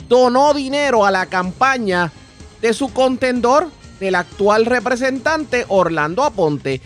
donó 0.07 0.53
dinero 0.53 1.05
a 1.05 1.11
la 1.11 1.25
campaña 1.25 2.11
de 2.61 2.73
su 2.73 2.93
contendor, 2.93 3.69
del 3.99 4.15
actual 4.15 4.65
representante 4.65 5.65
Orlando 5.67 6.23
Aponte. 6.23 6.81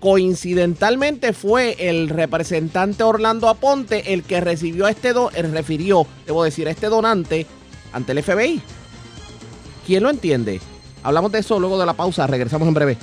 Coincidentalmente 0.00 1.32
fue 1.32 1.76
el 1.78 2.08
representante 2.08 3.02
Orlando 3.02 3.48
Aponte 3.48 4.12
el 4.12 4.22
que 4.22 4.40
recibió 4.40 4.86
a 4.86 4.90
este 4.90 5.12
do, 5.12 5.30
el 5.34 5.50
refirió, 5.52 6.06
debo 6.24 6.44
decir, 6.44 6.68
a 6.68 6.70
este 6.70 6.86
donante 6.88 7.46
ante 7.92 8.12
el 8.12 8.22
FBI. 8.22 8.62
¿Quién 9.86 10.02
lo 10.02 10.10
entiende? 10.10 10.60
Hablamos 11.02 11.32
de 11.32 11.38
eso 11.38 11.58
luego 11.58 11.78
de 11.78 11.86
la 11.86 11.94
pausa. 11.94 12.26
Regresamos 12.26 12.68
en 12.68 12.74
breve. 12.74 12.98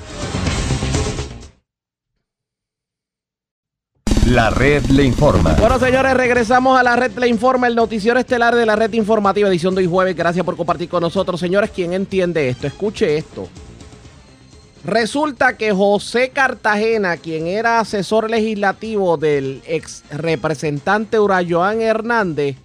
La 4.28 4.50
red 4.50 4.84
le 4.86 5.04
informa. 5.04 5.54
Bueno, 5.60 5.80
señores, 5.80 6.14
regresamos 6.16 6.80
a 6.80 6.84
la 6.84 6.96
red 6.96 7.12
Le 7.18 7.28
Informa, 7.28 7.68
el 7.68 7.76
noticiero 7.76 8.20
estelar 8.20 8.56
de 8.56 8.66
la 8.66 8.76
red 8.76 8.92
informativa, 8.94 9.48
edición 9.48 9.76
de 9.76 9.82
hoy 9.82 9.88
jueves. 9.88 10.16
Gracias 10.16 10.44
por 10.44 10.58
compartir 10.58 10.90
con 10.90 11.02
nosotros. 11.02 11.40
Señores, 11.40 11.70
¿quién 11.70 11.94
entiende 11.94 12.50
esto? 12.50 12.66
Escuche 12.66 13.18
esto. 13.18 13.48
Resulta 14.86 15.58
que 15.58 15.72
José 15.72 16.30
Cartagena, 16.30 17.18
quien 17.18 17.48
era 17.48 17.80
asesor 17.80 18.30
legislativo 18.30 19.18
del 19.18 19.64
ex 19.66 20.04
representante 20.12 21.20
Urayoan 21.20 21.82
Hernández, 21.82 22.58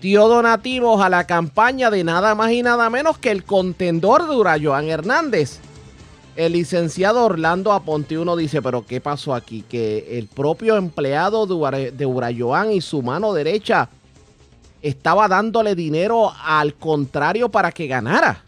dio 0.00 0.26
donativos 0.26 1.02
a 1.02 1.10
la 1.10 1.26
campaña 1.26 1.90
de 1.90 2.02
nada 2.02 2.34
más 2.34 2.50
y 2.52 2.62
nada 2.62 2.88
menos 2.88 3.18
que 3.18 3.30
el 3.30 3.44
contendor 3.44 4.26
de 4.26 4.34
Urayoan 4.34 4.88
Hernández. 4.88 5.60
El 6.34 6.54
licenciado 6.54 7.26
Orlando 7.26 7.72
Aponte 7.72 8.16
uno 8.16 8.36
dice, 8.36 8.62
pero 8.62 8.86
¿qué 8.86 9.02
pasó 9.02 9.34
aquí? 9.34 9.66
Que 9.68 10.18
el 10.18 10.28
propio 10.28 10.76
empleado 10.76 11.46
de 11.46 12.06
Urayoan 12.06 12.72
y 12.72 12.80
su 12.80 13.02
mano 13.02 13.34
derecha 13.34 13.90
estaba 14.80 15.28
dándole 15.28 15.74
dinero 15.74 16.32
al 16.42 16.72
contrario 16.74 17.50
para 17.50 17.70
que 17.70 17.86
ganara. 17.86 18.43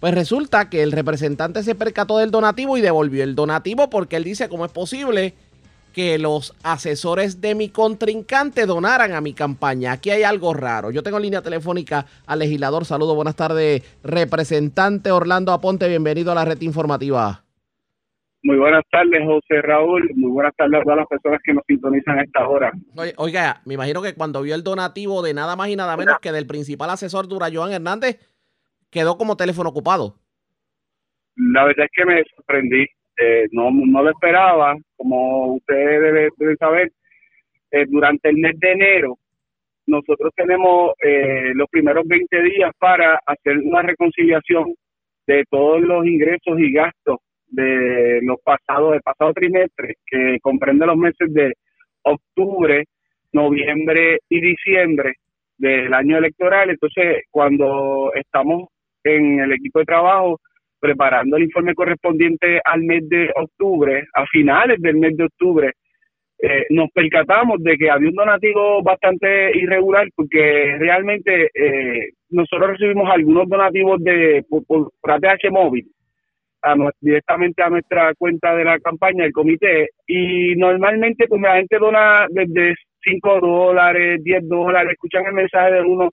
Pues 0.00 0.14
resulta 0.14 0.70
que 0.70 0.82
el 0.82 0.92
representante 0.92 1.64
se 1.64 1.74
percató 1.74 2.18
del 2.18 2.30
donativo 2.30 2.76
y 2.76 2.80
devolvió 2.80 3.24
el 3.24 3.34
donativo 3.34 3.90
porque 3.90 4.14
él 4.14 4.22
dice, 4.22 4.48
¿cómo 4.48 4.64
es 4.64 4.70
posible 4.70 5.34
que 5.92 6.18
los 6.18 6.54
asesores 6.62 7.40
de 7.40 7.56
mi 7.56 7.70
contrincante 7.70 8.64
donaran 8.66 9.12
a 9.12 9.20
mi 9.20 9.32
campaña? 9.32 9.90
Aquí 9.90 10.10
hay 10.10 10.22
algo 10.22 10.54
raro. 10.54 10.92
Yo 10.92 11.02
tengo 11.02 11.18
línea 11.18 11.42
telefónica 11.42 12.06
al 12.26 12.38
legislador. 12.38 12.84
Saludos, 12.84 13.16
buenas 13.16 13.34
tardes, 13.34 13.82
representante 14.04 15.10
Orlando 15.10 15.50
Aponte. 15.50 15.88
Bienvenido 15.88 16.30
a 16.30 16.36
la 16.36 16.44
red 16.44 16.60
informativa. 16.60 17.42
Muy 18.44 18.56
buenas 18.56 18.84
tardes, 18.92 19.20
José 19.26 19.62
Raúl. 19.62 20.08
Muy 20.14 20.30
buenas 20.30 20.54
tardes 20.54 20.80
a 20.80 20.84
todas 20.84 20.98
las 20.98 21.08
personas 21.08 21.40
que 21.42 21.52
nos 21.52 21.64
sintonizan 21.66 22.20
a 22.20 22.22
esta 22.22 22.48
hora. 22.48 22.70
Oiga, 23.16 23.62
me 23.64 23.74
imagino 23.74 24.00
que 24.00 24.14
cuando 24.14 24.42
vio 24.42 24.54
el 24.54 24.62
donativo 24.62 25.22
de 25.22 25.34
nada 25.34 25.56
más 25.56 25.70
y 25.70 25.74
nada 25.74 25.96
menos 25.96 26.20
que 26.22 26.30
del 26.30 26.46
principal 26.46 26.88
asesor 26.90 27.26
Durayoan 27.26 27.72
Hernández, 27.72 28.20
quedó 28.90 29.16
como 29.16 29.36
teléfono 29.36 29.70
ocupado. 29.70 30.14
La 31.36 31.64
verdad 31.64 31.86
es 31.86 31.90
que 31.94 32.04
me 32.04 32.24
sorprendí, 32.34 32.86
eh, 33.20 33.46
no, 33.52 33.70
no 33.70 34.02
lo 34.02 34.10
esperaba, 34.10 34.76
como 34.96 35.54
ustedes 35.54 36.30
deben, 36.38 36.56
saber, 36.58 36.90
eh, 37.70 37.86
durante 37.88 38.28
el 38.30 38.38
mes 38.38 38.58
de 38.58 38.72
enero 38.72 39.18
nosotros 39.88 40.32
tenemos 40.36 40.92
eh, 41.02 41.52
los 41.54 41.66
primeros 41.70 42.06
20 42.06 42.42
días 42.42 42.70
para 42.78 43.18
hacer 43.24 43.58
una 43.58 43.82
reconciliación 43.82 44.74
de 45.26 45.44
todos 45.50 45.80
los 45.80 46.06
ingresos 46.06 46.58
y 46.58 46.72
gastos 46.72 47.18
de 47.46 48.20
los 48.22 48.36
pasados, 48.44 48.92
del 48.92 49.00
pasado 49.00 49.32
trimestre, 49.32 49.94
que 50.06 50.38
comprende 50.42 50.86
los 50.86 50.96
meses 50.96 51.32
de 51.32 51.54
octubre, 52.02 52.84
noviembre 53.32 54.18
y 54.28 54.40
diciembre 54.40 55.14
del 55.56 55.92
año 55.94 56.18
electoral. 56.18 56.70
Entonces, 56.70 57.22
cuando 57.30 58.12
estamos 58.14 58.68
en 59.04 59.40
el 59.40 59.52
equipo 59.52 59.80
de 59.80 59.84
trabajo 59.84 60.40
preparando 60.80 61.36
el 61.36 61.44
informe 61.44 61.74
correspondiente 61.74 62.60
al 62.64 62.82
mes 62.82 63.08
de 63.08 63.30
octubre, 63.34 64.06
a 64.14 64.26
finales 64.26 64.80
del 64.80 64.96
mes 64.96 65.16
de 65.16 65.24
octubre, 65.24 65.72
eh, 66.40 66.66
nos 66.70 66.88
percatamos 66.92 67.60
de 67.62 67.76
que 67.76 67.90
había 67.90 68.10
un 68.10 68.14
donativo 68.14 68.80
bastante 68.82 69.56
irregular 69.58 70.06
porque 70.14 70.76
realmente 70.78 71.50
eh, 71.52 72.10
nosotros 72.30 72.70
recibimos 72.70 73.10
algunos 73.10 73.48
donativos 73.48 74.02
de 74.04 74.44
por, 74.48 74.92
ATH 75.02 75.50
móvil 75.50 75.90
directamente 77.00 77.62
a 77.62 77.70
nuestra 77.70 78.14
cuenta 78.14 78.54
de 78.54 78.64
la 78.64 78.78
campaña, 78.80 79.24
el 79.24 79.32
comité, 79.32 79.90
y 80.06 80.54
normalmente 80.56 81.26
pues 81.28 81.40
la 81.40 81.56
gente 81.56 81.78
dona 81.78 82.26
desde 82.28 82.74
5 83.02 83.40
dólares, 83.40 84.22
10 84.22 84.48
dólares, 84.48 84.92
escuchan 84.92 85.24
el 85.26 85.34
mensaje 85.34 85.74
de 85.74 85.82
uno 85.82 86.10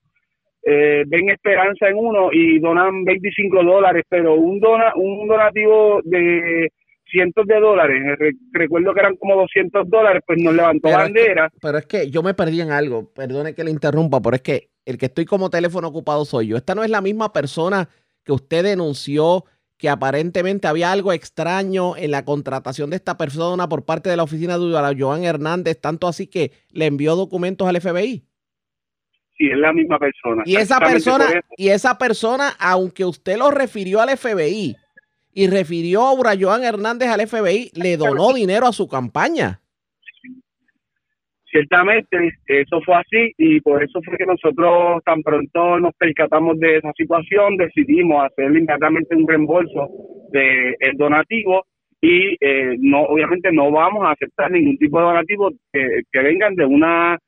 eh, 0.68 1.04
ven 1.06 1.30
esperanza 1.30 1.88
en 1.88 1.96
uno 1.96 2.30
y 2.32 2.58
donan 2.58 3.04
25 3.04 3.62
dólares, 3.62 4.02
pero 4.08 4.34
un, 4.34 4.58
dona, 4.58 4.92
un 4.96 5.28
donativo 5.28 6.00
de 6.02 6.72
cientos 7.08 7.46
de 7.46 7.60
dólares, 7.60 8.02
recuerdo 8.50 8.92
que 8.92 8.98
eran 8.98 9.14
como 9.14 9.36
200 9.36 9.88
dólares, 9.88 10.24
pues 10.26 10.42
nos 10.42 10.52
levantó 10.52 10.90
bandera. 10.90 11.52
pero 11.62 11.78
es 11.78 11.86
que 11.86 12.10
yo 12.10 12.20
me 12.24 12.34
perdí 12.34 12.60
en 12.60 12.72
algo, 12.72 13.12
perdone 13.14 13.54
que 13.54 13.62
le 13.62 13.70
interrumpa, 13.70 14.20
pero 14.20 14.34
es 14.34 14.42
que 14.42 14.70
el 14.84 14.98
que 14.98 15.06
estoy 15.06 15.24
como 15.24 15.50
teléfono 15.50 15.86
ocupado 15.86 16.24
soy 16.24 16.48
yo. 16.48 16.56
Esta 16.56 16.74
no 16.74 16.82
es 16.82 16.90
la 16.90 17.00
misma 17.00 17.32
persona 17.32 17.88
que 18.24 18.32
usted 18.32 18.64
denunció 18.64 19.44
que 19.78 19.88
aparentemente 19.88 20.66
había 20.66 20.90
algo 20.90 21.12
extraño 21.12 21.96
en 21.96 22.10
la 22.10 22.24
contratación 22.24 22.90
de 22.90 22.96
esta 22.96 23.16
persona 23.16 23.68
por 23.68 23.84
parte 23.84 24.10
de 24.10 24.16
la 24.16 24.24
oficina 24.24 24.58
de 24.58 24.96
Joan 24.98 25.22
Hernández, 25.22 25.80
tanto 25.80 26.08
así 26.08 26.26
que 26.26 26.50
le 26.72 26.86
envió 26.86 27.14
documentos 27.14 27.68
al 27.68 27.80
FBI 27.80 28.24
si 29.36 29.50
es 29.50 29.56
la 29.56 29.72
misma 29.72 29.98
persona. 29.98 30.42
Y 30.46 30.56
esa 30.56 30.80
persona, 30.80 31.24
y 31.56 31.68
esa 31.68 31.98
persona, 31.98 32.50
aunque 32.58 33.04
usted 33.04 33.36
lo 33.36 33.50
refirió 33.50 34.00
al 34.00 34.16
FBI 34.16 34.76
y 35.34 35.46
refirió 35.48 36.02
a 36.02 36.14
Urayoan 36.14 36.64
Hernández 36.64 37.08
al 37.08 37.26
FBI, 37.26 37.70
le 37.74 37.96
donó 37.96 38.32
dinero 38.32 38.66
a 38.66 38.72
su 38.72 38.88
campaña. 38.88 39.60
Ciertamente, 41.50 42.32
eso 42.46 42.80
fue 42.82 42.96
así 42.96 43.32
y 43.38 43.60
por 43.60 43.82
eso 43.82 44.00
fue 44.02 44.18
que 44.18 44.26
nosotros 44.26 45.02
tan 45.04 45.22
pronto 45.22 45.78
nos 45.78 45.94
percatamos 45.94 46.58
de 46.58 46.78
esa 46.78 46.92
situación, 46.92 47.56
decidimos 47.56 48.26
hacer 48.26 48.46
inmediatamente 48.46 49.14
un 49.14 49.26
reembolso 49.26 49.88
del 50.32 50.74
el 50.80 50.96
donativo 50.96 51.64
y 52.00 52.36
eh, 52.40 52.76
no 52.78 53.04
obviamente 53.04 53.50
no 53.52 53.70
vamos 53.70 54.04
a 54.04 54.10
aceptar 54.10 54.50
ningún 54.50 54.76
tipo 54.76 54.98
de 54.98 55.04
donativo 55.04 55.50
que 55.72 56.22
vengan 56.22 56.54
de 56.56 56.66
una 56.66 57.18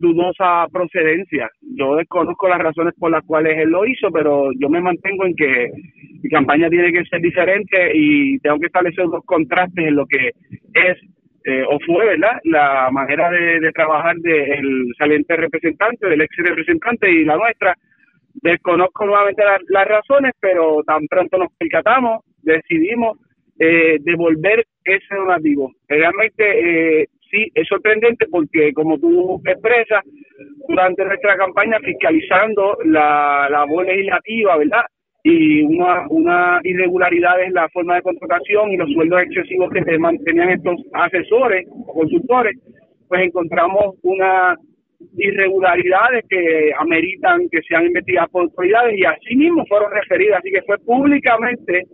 dudosa 0.00 0.66
procedencia. 0.72 1.48
Yo 1.60 1.96
desconozco 1.96 2.48
las 2.48 2.58
razones 2.58 2.94
por 2.98 3.10
las 3.10 3.24
cuales 3.24 3.58
él 3.58 3.70
lo 3.70 3.86
hizo, 3.86 4.10
pero 4.10 4.50
yo 4.58 4.68
me 4.68 4.80
mantengo 4.80 5.26
en 5.26 5.36
que 5.36 5.70
mi 6.22 6.28
campaña 6.30 6.68
tiene 6.68 6.90
que 6.90 7.04
ser 7.04 7.20
diferente 7.20 7.92
y 7.94 8.38
tengo 8.40 8.58
que 8.58 8.66
establecer 8.66 9.04
dos 9.06 9.24
contrastes 9.24 9.86
en 9.86 9.96
lo 9.96 10.06
que 10.06 10.30
es 10.74 10.96
eh, 11.44 11.64
o 11.68 11.78
fue, 11.86 12.06
¿verdad? 12.06 12.38
La 12.44 12.90
manera 12.90 13.30
de, 13.30 13.70
trabajar 13.72 14.16
del 14.16 14.92
saliente 14.98 15.36
representante, 15.36 16.06
del 16.06 16.20
ex 16.22 16.36
representante 16.36 17.10
y 17.10 17.24
la 17.24 17.36
nuestra. 17.36 17.76
Desconozco 18.34 19.06
nuevamente 19.06 19.42
las 19.68 19.88
razones, 19.88 20.32
pero 20.40 20.82
tan 20.86 21.06
pronto 21.08 21.38
nos 21.38 21.52
percatamos, 21.58 22.24
decidimos 22.42 23.18
eh, 23.58 23.98
devolver 24.00 24.64
ese 24.84 25.14
donativo. 25.14 25.72
Realmente 25.88 27.00
eh, 27.02 27.08
sí 27.30 27.50
es 27.54 27.66
sorprendente 27.68 28.26
porque, 28.30 28.72
como 28.72 28.98
tú 28.98 29.40
expresas, 29.44 30.04
durante 30.68 31.04
nuestra 31.04 31.36
campaña 31.36 31.78
fiscalizando 31.80 32.78
la 32.84 33.48
labor 33.50 33.86
legislativa, 33.86 34.56
¿verdad? 34.56 34.82
Y 35.22 35.62
una, 35.62 36.60
irregularidad 36.64 37.42
en 37.42 37.52
la 37.52 37.68
forma 37.68 37.96
de 37.96 38.02
contratación 38.02 38.70
y 38.70 38.76
los 38.76 38.90
sueldos 38.92 39.22
excesivos 39.22 39.70
que 39.70 39.82
tenían 39.82 40.50
estos 40.50 40.76
asesores 40.92 41.66
o 41.86 41.92
consultores, 41.92 42.56
pues 43.08 43.22
encontramos 43.22 43.96
unas 44.02 44.58
irregularidades 45.16 46.24
que 46.28 46.72
ameritan 46.78 47.48
que 47.50 47.60
sean 47.62 47.86
investigadas 47.86 48.30
por 48.30 48.42
autoridades 48.44 48.98
y 48.98 49.04
así 49.04 49.36
mismo 49.36 49.64
fueron 49.66 49.90
referidas. 49.92 50.38
Así 50.38 50.50
que 50.50 50.62
fue 50.62 50.78
públicamente 50.78 51.84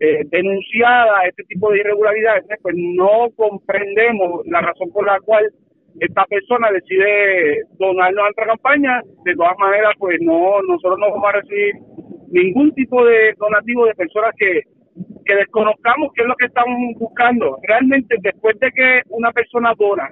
eh, 0.00 0.22
denunciada 0.30 1.26
este 1.26 1.44
tipo 1.44 1.70
de 1.70 1.80
irregularidades, 1.80 2.44
pues 2.62 2.74
no 2.76 3.30
comprendemos 3.36 4.46
la 4.46 4.60
razón 4.60 4.90
por 4.92 5.06
la 5.06 5.18
cual 5.20 5.50
esta 6.00 6.24
persona 6.26 6.70
decide 6.70 7.62
donarnos 7.78 8.20
a 8.20 8.24
nuestra 8.24 8.46
campaña. 8.46 9.00
De 9.24 9.34
todas 9.34 9.56
maneras, 9.58 9.94
pues 9.98 10.18
no, 10.20 10.60
nosotros 10.62 10.98
no 10.98 11.10
vamos 11.10 11.28
a 11.28 11.40
recibir 11.40 11.74
ningún 12.28 12.72
tipo 12.74 13.04
de 13.04 13.34
donativo 13.38 13.86
de 13.86 13.94
personas 13.94 14.32
que, 14.36 14.60
que 15.24 15.34
desconozcamos 15.34 16.12
qué 16.14 16.22
es 16.22 16.28
lo 16.28 16.36
que 16.36 16.46
están 16.46 16.66
buscando. 16.98 17.58
Realmente, 17.62 18.16
después 18.20 18.58
de 18.60 18.70
que 18.72 19.00
una 19.08 19.32
persona 19.32 19.72
dona 19.78 20.10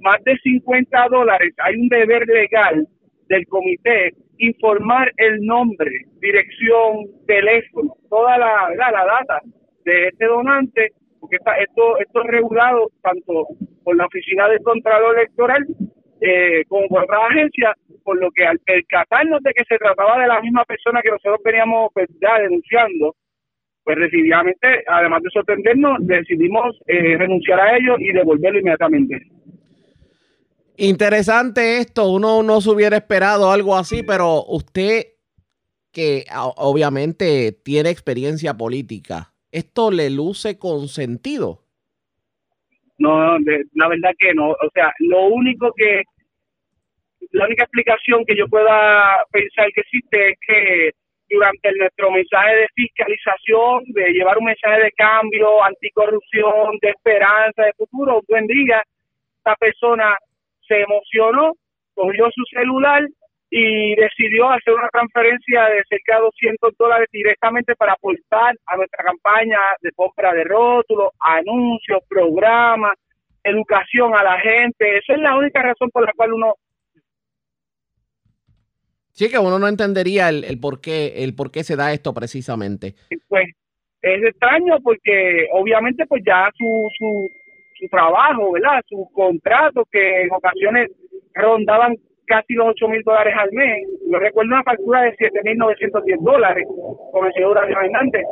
más 0.00 0.22
de 0.24 0.36
50 0.38 1.08
dólares, 1.10 1.54
hay 1.58 1.76
un 1.76 1.88
deber 1.88 2.26
legal 2.26 2.86
del 3.28 3.46
comité 3.46 4.12
informar 4.40 5.12
el 5.16 5.40
nombre, 5.44 5.90
dirección, 6.20 7.06
teléfono, 7.26 7.94
toda 8.08 8.38
la, 8.38 8.70
la, 8.76 8.90
data 8.90 9.40
de 9.84 10.08
este 10.08 10.26
donante, 10.26 10.88
porque 11.20 11.36
está, 11.36 11.56
esto, 11.58 11.98
esto 11.98 12.22
es 12.22 12.26
regulado 12.26 12.88
tanto 13.02 13.48
por 13.84 13.96
la 13.96 14.06
Oficina 14.06 14.48
del 14.48 14.62
Contralor 14.62 15.16
Electoral 15.16 15.66
eh, 16.20 16.64
como 16.68 16.88
por 16.88 17.04
otra 17.04 17.26
agencia, 17.26 17.74
por 18.02 18.20
lo 18.20 18.30
que 18.30 18.44
al 18.44 18.58
percatarnos 18.60 19.42
de 19.42 19.52
que 19.52 19.64
se 19.64 19.78
trataba 19.78 20.20
de 20.20 20.28
la 20.28 20.40
misma 20.40 20.64
persona 20.64 21.00
que 21.02 21.10
nosotros 21.10 21.40
veníamos 21.44 21.90
pues, 21.94 22.08
denunciando, 22.18 23.14
pues 23.84 23.98
definitivamente, 23.98 24.84
además 24.86 25.22
de 25.22 25.30
sorprendernos, 25.30 25.98
decidimos 26.00 26.78
eh, 26.86 27.16
renunciar 27.16 27.60
a 27.60 27.76
ello 27.76 27.96
y 27.98 28.12
devolverlo 28.12 28.58
inmediatamente. 28.58 29.20
Interesante 30.82 31.76
esto, 31.76 32.08
uno 32.08 32.42
no 32.42 32.62
se 32.62 32.70
hubiera 32.70 32.96
esperado 32.96 33.52
algo 33.52 33.76
así, 33.76 34.02
pero 34.02 34.42
usted 34.46 35.08
que 35.92 36.24
obviamente 36.56 37.52
tiene 37.52 37.90
experiencia 37.90 38.54
política, 38.54 39.34
¿esto 39.52 39.90
le 39.90 40.08
luce 40.08 40.58
con 40.58 40.88
sentido? 40.88 41.64
No, 42.96 43.36
la 43.74 43.88
verdad 43.88 44.12
que 44.18 44.32
no. 44.32 44.52
O 44.52 44.70
sea, 44.72 44.90
lo 45.00 45.26
único 45.26 45.70
que, 45.76 46.02
la 47.32 47.44
única 47.44 47.64
explicación 47.64 48.24
que 48.24 48.34
yo 48.34 48.48
pueda 48.48 49.18
pensar 49.30 49.66
que 49.74 49.82
existe 49.82 50.30
es 50.30 50.38
que 50.46 50.90
durante 51.28 51.72
nuestro 51.76 52.10
mensaje 52.10 52.56
de 52.56 52.68
fiscalización, 52.74 53.84
de 53.88 54.12
llevar 54.12 54.38
un 54.38 54.46
mensaje 54.46 54.80
de 54.84 54.92
cambio, 54.92 55.62
anticorrupción, 55.62 56.78
de 56.80 56.88
esperanza, 56.88 57.64
de 57.64 57.74
futuro, 57.74 58.22
buen 58.26 58.46
día, 58.46 58.82
esta 59.36 59.54
persona 59.56 60.16
se 60.70 60.80
emocionó, 60.80 61.54
cogió 61.94 62.30
su 62.32 62.44
celular 62.54 63.02
y 63.50 63.96
decidió 63.96 64.48
hacer 64.48 64.74
una 64.74 64.88
transferencia 64.88 65.64
de 65.64 65.82
cerca 65.88 66.16
de 66.16 66.22
200 66.22 66.72
dólares 66.78 67.08
directamente 67.10 67.74
para 67.74 67.94
aportar 67.94 68.54
a 68.66 68.76
nuestra 68.76 69.04
campaña 69.04 69.58
de 69.82 69.90
compra 69.92 70.32
de 70.32 70.44
rótulos, 70.44 71.10
anuncios, 71.18 72.00
programas, 72.08 72.92
educación 73.42 74.14
a 74.14 74.22
la 74.22 74.38
gente. 74.38 74.98
Esa 74.98 75.14
es 75.14 75.18
la 75.18 75.36
única 75.36 75.60
razón 75.62 75.90
por 75.90 76.06
la 76.06 76.12
cual 76.12 76.34
uno 76.34 76.54
Sí, 79.12 79.28
que 79.28 79.38
uno 79.38 79.58
no 79.58 79.68
entendería 79.68 80.30
el, 80.30 80.58
por 80.60 80.80
qué 80.80 81.24
el 81.24 81.34
por 81.34 81.50
qué 81.50 81.64
se 81.64 81.76
da 81.76 81.92
esto 81.92 82.14
precisamente. 82.14 82.94
Pues 83.28 83.48
es 84.00 84.24
extraño 84.24 84.78
porque 84.82 85.46
obviamente 85.52 86.06
pues 86.06 86.22
ya 86.24 86.48
su, 86.56 86.88
su, 86.96 87.28
su 87.80 87.88
trabajo, 87.88 88.52
¿verdad? 88.52 88.82
Su 88.86 89.08
contrato 89.12 89.84
que 89.90 90.22
en 90.22 90.32
ocasiones 90.32 90.90
rondaban 91.34 91.96
casi 92.26 92.54
los 92.54 92.68
8 92.68 92.88
mil 92.88 93.02
dólares 93.02 93.34
al 93.36 93.50
mes. 93.52 93.88
Yo 94.10 94.18
recuerdo 94.18 94.52
una 94.52 94.62
factura 94.62 95.02
de 95.02 95.14
7 95.16 95.40
mil 95.42 95.58
910 95.58 96.20
dólares 96.20 96.64
con 97.12 97.26
el 97.26 97.32
señor 97.32 97.58
Hernández, 97.58 98.22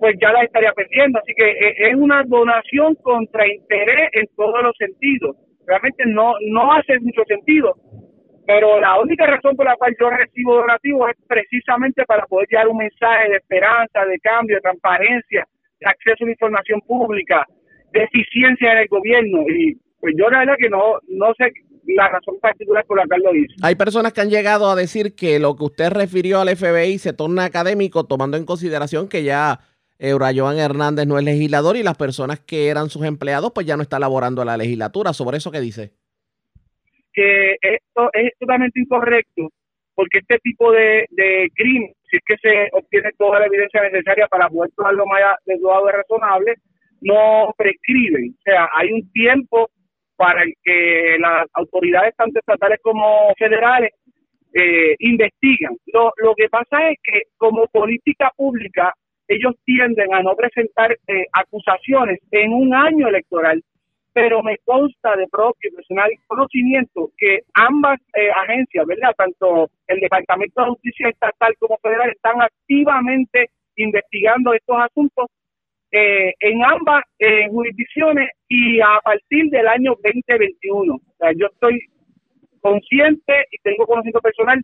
pues 0.00 0.16
ya 0.20 0.32
la 0.32 0.42
estaría 0.42 0.72
perdiendo. 0.72 1.18
Así 1.20 1.32
que 1.34 1.48
eh, 1.48 1.90
es 1.90 1.94
una 1.94 2.22
donación 2.24 2.94
contra 2.96 3.46
interés 3.46 4.10
en 4.12 4.26
todos 4.36 4.62
los 4.62 4.76
sentidos. 4.76 5.36
Realmente 5.66 6.04
no, 6.06 6.34
no 6.50 6.72
hace 6.72 6.98
mucho 7.00 7.22
sentido 7.26 7.74
pero 8.46 8.78
la 8.78 9.00
única 9.00 9.26
razón 9.26 9.56
por 9.56 9.66
la 9.66 9.74
cual 9.74 9.94
yo 10.00 10.08
recibo 10.08 10.54
donativos 10.54 11.10
es 11.10 11.16
precisamente 11.26 12.04
para 12.04 12.24
poder 12.26 12.46
llevar 12.48 12.68
un 12.68 12.76
mensaje 12.76 13.28
de 13.28 13.36
esperanza, 13.36 14.04
de 14.06 14.18
cambio, 14.20 14.56
de 14.56 14.62
transparencia, 14.62 15.44
de 15.80 15.86
acceso 15.90 16.22
a 16.22 16.26
la 16.26 16.30
información 16.30 16.80
pública, 16.82 17.44
de 17.98 18.04
eficiencia 18.04 18.72
en 18.72 18.78
el 18.78 18.88
gobierno. 18.88 19.42
Y 19.48 19.76
pues 20.00 20.14
yo 20.18 20.28
la 20.30 20.40
verdad 20.40 20.56
que 20.58 20.68
no, 20.68 20.98
no 21.08 21.34
sé 21.38 21.52
la 21.86 22.08
razón 22.08 22.38
particular 22.40 22.84
por 22.84 22.98
la 22.98 23.06
cual 23.06 23.22
lo 23.24 23.34
hice. 23.34 23.54
Hay 23.62 23.76
personas 23.76 24.12
que 24.12 24.20
han 24.20 24.30
llegado 24.30 24.68
a 24.68 24.74
decir 24.74 25.14
que 25.14 25.38
lo 25.38 25.56
que 25.56 25.64
usted 25.64 25.90
refirió 25.90 26.40
al 26.40 26.54
FBI 26.54 26.98
se 26.98 27.12
torna 27.12 27.44
académico, 27.44 28.04
tomando 28.04 28.36
en 28.36 28.44
consideración 28.44 29.08
que 29.08 29.22
ya 29.22 29.60
Eurayoan 29.98 30.58
Hernández 30.58 31.06
no 31.06 31.18
es 31.18 31.24
legislador 31.24 31.76
y 31.76 31.82
las 31.82 31.96
personas 31.96 32.40
que 32.40 32.68
eran 32.68 32.90
sus 32.90 33.04
empleados 33.04 33.52
pues 33.54 33.66
ya 33.66 33.76
no 33.76 33.82
está 33.82 33.98
laborando 33.98 34.42
en 34.42 34.48
la 34.48 34.56
legislatura. 34.56 35.12
¿Sobre 35.12 35.38
eso 35.38 35.52
qué 35.52 35.60
dice? 35.60 35.92
que 37.16 37.56
esto 37.62 38.10
es 38.12 38.30
totalmente 38.38 38.78
incorrecto 38.78 39.48
porque 39.94 40.18
este 40.18 40.38
tipo 40.40 40.70
de, 40.70 41.06
de 41.10 41.50
crimen, 41.54 41.90
si 42.10 42.18
es 42.18 42.22
que 42.26 42.36
se 42.36 42.68
obtiene 42.72 43.10
toda 43.16 43.40
la 43.40 43.46
evidencia 43.46 43.80
necesaria 43.82 44.28
para 44.28 44.50
poder 44.50 44.70
lo 44.92 45.06
más 45.06 45.22
de 45.46 45.56
duda 45.56 45.90
razonable, 45.90 46.54
no 47.00 47.52
prescriben. 47.56 48.34
O 48.38 48.42
sea, 48.42 48.68
hay 48.74 48.92
un 48.92 49.10
tiempo 49.12 49.70
para 50.16 50.42
el 50.42 50.54
que 50.62 51.16
las 51.18 51.46
autoridades 51.54 52.14
tanto 52.16 52.38
estatales 52.38 52.78
como 52.82 53.32
federales 53.38 53.92
eh, 54.54 54.94
investigan. 55.00 55.76
Lo, 55.92 56.12
lo 56.16 56.34
que 56.34 56.48
pasa 56.48 56.90
es 56.90 56.98
que 57.02 57.22
como 57.36 57.66
política 57.66 58.32
pública 58.36 58.94
ellos 59.28 59.54
tienden 59.64 60.14
a 60.14 60.22
no 60.22 60.34
presentar 60.36 60.96
eh, 61.06 61.26
acusaciones 61.32 62.20
en 62.30 62.52
un 62.52 62.74
año 62.74 63.08
electoral 63.08 63.62
pero 64.16 64.42
me 64.42 64.56
consta 64.64 65.14
de 65.14 65.28
propio 65.28 65.70
personal 65.76 66.10
conocimiento 66.26 67.10
que 67.18 67.40
ambas 67.52 68.00
eh, 68.14 68.30
agencias, 68.30 68.86
¿verdad? 68.86 69.12
Tanto 69.14 69.68
el 69.86 70.00
Departamento 70.00 70.62
de 70.62 70.70
Justicia 70.70 71.10
Estatal 71.10 71.54
como 71.58 71.76
Federal 71.82 72.08
están 72.08 72.40
activamente 72.40 73.50
investigando 73.76 74.54
estos 74.54 74.78
asuntos 74.80 75.26
eh, 75.96 76.34
en 76.40 76.62
ambas 76.62 77.04
eh, 77.18 77.48
jurisdicciones 77.48 78.28
y 78.48 78.80
a 78.80 79.00
partir 79.02 79.48
del 79.48 79.66
año 79.66 79.94
2021. 80.02 80.94
O 80.94 81.00
sea, 81.18 81.32
yo 81.32 81.46
estoy 81.46 81.80
consciente 82.60 83.46
y 83.50 83.56
tengo 83.62 83.86
conocimiento 83.86 84.20
personal 84.20 84.62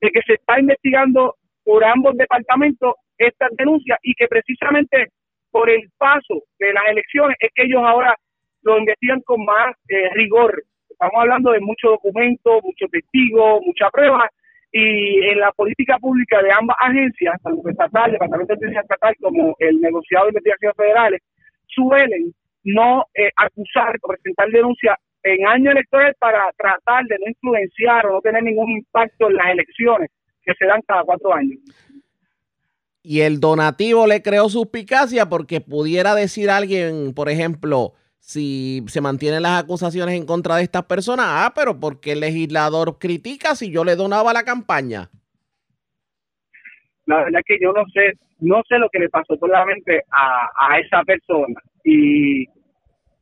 de 0.00 0.10
que 0.10 0.20
se 0.24 0.34
está 0.34 0.60
investigando 0.60 1.34
por 1.64 1.82
ambos 1.84 2.16
departamentos 2.16 2.94
estas 3.18 3.50
denuncias 3.58 3.98
y 4.02 4.14
que 4.14 4.28
precisamente 4.28 5.08
por 5.50 5.68
el 5.68 5.90
paso 5.98 6.44
de 6.60 6.72
las 6.72 6.84
elecciones 6.88 7.36
es 7.40 7.50
que 7.52 7.64
ellos 7.64 7.82
ahora 7.84 8.14
lo 8.62 8.78
investigan 8.78 9.22
con 9.22 9.44
más 9.44 9.74
eh, 9.88 10.08
rigor. 10.14 10.62
Estamos 10.88 11.20
hablando 11.20 11.50
de 11.50 11.60
muchos 11.60 11.90
documentos, 11.90 12.62
muchos 12.62 12.88
testigos, 12.92 13.60
muchas 13.66 13.90
pruebas, 13.90 14.30
y 14.72 15.26
en 15.28 15.40
la 15.40 15.50
política 15.52 15.98
pública 15.98 16.40
de 16.42 16.52
ambas 16.52 16.76
agencias, 16.80 17.34
tanto 17.42 17.68
estatal, 17.68 18.12
Departamento 18.12 18.54
de 18.54 18.58
Justicia 18.58 18.80
Estatal 18.80 19.14
como 19.20 19.56
el 19.58 19.80
negociado 19.80 20.26
de 20.26 20.30
investigaciones 20.30 20.76
federales, 20.76 21.20
suelen 21.66 22.32
no 22.64 23.04
eh, 23.14 23.30
acusar 23.36 23.96
o 24.02 24.08
presentar 24.08 24.48
denuncias 24.48 24.96
en 25.22 25.46
año 25.46 25.72
electoral 25.72 26.14
para 26.18 26.50
tratar 26.56 27.04
de 27.06 27.16
no 27.18 27.28
influenciar 27.28 28.06
o 28.06 28.12
no 28.12 28.20
tener 28.20 28.42
ningún 28.42 28.70
impacto 28.70 29.28
en 29.28 29.36
las 29.36 29.46
elecciones 29.50 30.10
que 30.42 30.54
se 30.54 30.66
dan 30.66 30.80
cada 30.86 31.02
cuatro 31.02 31.34
años. 31.34 31.58
Y 33.02 33.22
el 33.22 33.40
donativo 33.40 34.06
le 34.06 34.22
creó 34.22 34.48
suspicacia 34.48 35.26
porque 35.26 35.60
pudiera 35.60 36.14
decir 36.14 36.50
alguien, 36.50 37.14
por 37.14 37.28
ejemplo, 37.28 37.94
si 38.20 38.84
se 38.86 39.00
mantienen 39.00 39.42
las 39.42 39.64
acusaciones 39.64 40.14
en 40.14 40.26
contra 40.26 40.56
de 40.56 40.62
estas 40.62 40.84
personas, 40.84 41.26
ah, 41.28 41.52
pero 41.54 41.80
porque 41.80 42.12
el 42.12 42.20
legislador 42.20 42.98
critica 42.98 43.54
si 43.56 43.72
yo 43.72 43.82
le 43.82 43.96
donaba 43.96 44.32
la 44.32 44.44
campaña? 44.44 45.08
La 47.06 47.24
verdad 47.24 47.40
es 47.40 47.46
que 47.46 47.58
yo 47.60 47.72
no 47.72 47.82
sé, 47.92 48.12
no 48.38 48.62
sé 48.68 48.78
lo 48.78 48.88
que 48.90 49.00
le 49.00 49.08
pasó 49.08 49.36
por 49.36 49.50
la 49.50 49.64
mente 49.64 50.04
a, 50.12 50.78
esa 50.78 51.02
persona 51.02 51.60
y, 51.82 52.44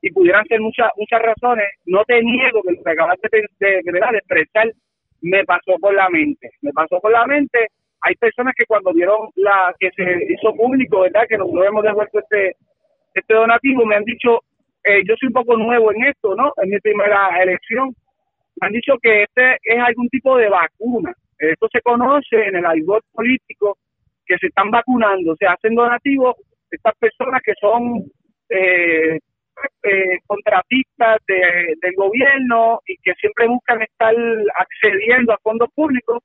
y 0.02 0.10
pudieran 0.12 0.44
ser 0.46 0.60
muchas 0.60 0.90
muchas 0.96 1.22
razones. 1.22 1.66
No 1.86 2.04
te 2.04 2.20
niego 2.22 2.60
que 2.62 2.72
lo 2.72 2.82
que 2.82 3.38
de, 3.60 3.82
de 3.82 4.18
expresar 4.18 4.70
me 5.22 5.44
pasó 5.44 5.78
por 5.80 5.94
la 5.94 6.10
mente, 6.10 6.50
me 6.60 6.72
pasó 6.72 7.00
por 7.00 7.12
la 7.12 7.24
mente. 7.26 7.68
Hay 8.02 8.14
personas 8.16 8.54
que 8.56 8.66
cuando 8.66 8.92
vieron 8.92 9.30
la 9.36 9.74
que 9.78 9.90
se 9.92 10.34
hizo 10.34 10.54
público, 10.54 11.00
verdad, 11.00 11.26
que 11.28 11.38
nosotros 11.38 11.66
hemos 11.66 11.82
devuelto 11.82 12.18
este 12.18 12.56
este 13.14 13.34
donativo, 13.34 13.84
me 13.84 13.96
han 13.96 14.04
dicho 14.04 14.40
eh, 14.88 15.02
yo 15.06 15.14
soy 15.20 15.26
un 15.26 15.34
poco 15.34 15.56
nuevo 15.56 15.92
en 15.92 16.04
esto, 16.06 16.34
¿no? 16.34 16.52
En 16.62 16.70
mi 16.70 16.78
primera 16.78 17.28
elección. 17.42 17.94
Me 18.60 18.66
han 18.66 18.72
dicho 18.72 18.94
que 19.02 19.24
este 19.24 19.58
es 19.62 19.80
algún 19.80 20.08
tipo 20.08 20.36
de 20.36 20.48
vacuna. 20.48 21.12
Esto 21.38 21.68
se 21.70 21.82
conoce 21.82 22.36
en 22.46 22.56
el 22.56 22.64
algo 22.64 22.98
político 23.12 23.76
que 24.26 24.38
se 24.38 24.46
están 24.46 24.70
vacunando, 24.70 25.36
se 25.36 25.46
hacen 25.46 25.74
donativos 25.74 26.36
estas 26.70 26.94
personas 26.98 27.40
que 27.42 27.52
son 27.60 28.02
eh, 28.50 29.18
eh, 29.82 30.18
contratistas 30.26 31.18
del 31.26 31.94
gobierno 31.96 32.80
y 32.86 32.96
que 33.02 33.14
siempre 33.14 33.46
buscan 33.46 33.82
estar 33.82 34.14
accediendo 34.58 35.32
a 35.32 35.38
fondos 35.42 35.68
públicos, 35.74 36.22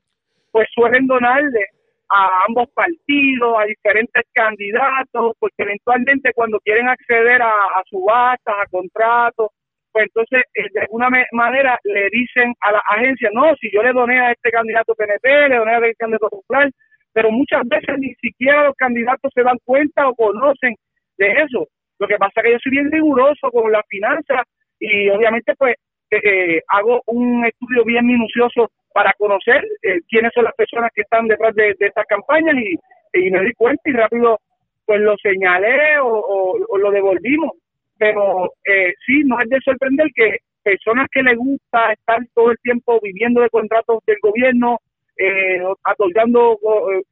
pues 0.51 0.67
suelen 0.73 1.07
donarle 1.07 1.65
a 2.13 2.45
ambos 2.47 2.69
partidos, 2.73 3.55
a 3.57 3.65
diferentes 3.65 4.23
candidatos, 4.33 5.33
porque 5.39 5.63
eventualmente 5.63 6.31
cuando 6.33 6.59
quieren 6.59 6.87
acceder 6.87 7.41
a, 7.41 7.51
subastas, 7.89 8.55
a 8.61 8.67
contratos, 8.69 9.49
pues 9.91 10.05
entonces 10.05 10.43
eh, 10.53 10.67
de 10.73 10.81
alguna 10.81 11.09
manera 11.31 11.79
le 11.83 12.09
dicen 12.11 12.53
a 12.61 12.71
la 12.71 12.81
agencia, 12.89 13.29
no, 13.33 13.55
si 13.55 13.71
yo 13.71 13.81
le 13.81 13.93
doné 13.93 14.19
a 14.19 14.31
este 14.31 14.51
candidato 14.51 14.95
PNP, 14.95 15.49
le 15.49 15.57
doné 15.57 15.71
a 15.71 15.77
este 15.77 15.95
candidato 15.95 16.29
popular, 16.29 16.69
pero 17.13 17.31
muchas 17.31 17.61
veces 17.67 17.95
ni 17.99 18.13
siquiera 18.15 18.65
los 18.65 18.75
candidatos 18.75 19.31
se 19.33 19.43
dan 19.43 19.57
cuenta 19.65 20.07
o 20.07 20.15
conocen 20.15 20.75
de 21.17 21.31
eso. 21.31 21.67
Lo 21.99 22.07
que 22.07 22.17
pasa 22.17 22.33
es 22.37 22.43
que 22.43 22.51
yo 22.51 22.57
soy 22.63 22.71
bien 22.71 22.91
riguroso 22.91 23.49
con 23.51 23.71
la 23.71 23.83
finanza 23.87 24.43
y 24.79 25.09
obviamente 25.09 25.53
pues 25.55 25.75
eh, 26.11 26.61
hago 26.67 27.01
un 27.07 27.45
estudio 27.45 27.83
bien 27.85 28.05
minucioso 28.05 28.69
para 28.93 29.11
conocer 29.17 29.65
eh, 29.81 29.99
quiénes 30.07 30.31
son 30.33 30.45
las 30.45 30.53
personas 30.53 30.91
que 30.93 31.01
están 31.01 31.27
detrás 31.27 31.53
de, 31.55 31.75
estas 31.79 32.05
campañas 32.05 32.55
y, 32.55 33.31
me 33.31 33.41
di 33.43 33.53
cuenta 33.53 33.81
y 33.85 33.93
rápido 33.93 34.39
pues 34.85 34.99
lo 35.01 35.15
señalé 35.17 35.99
o, 36.01 36.57
lo 36.77 36.91
devolvimos. 36.91 37.51
Pero 37.97 38.51
eh, 38.65 38.93
sí, 39.05 39.23
no 39.25 39.39
es 39.39 39.49
de 39.49 39.59
sorprender 39.63 40.07
que 40.15 40.37
personas 40.63 41.07
que 41.11 41.23
les 41.23 41.37
gusta 41.37 41.93
estar 41.93 42.19
todo 42.33 42.51
el 42.51 42.57
tiempo 42.59 42.99
viviendo 43.01 43.41
de 43.41 43.49
contratos 43.49 43.99
del 44.05 44.17
gobierno, 44.21 44.79
eh, 45.17 45.61
otorgando 45.61 46.57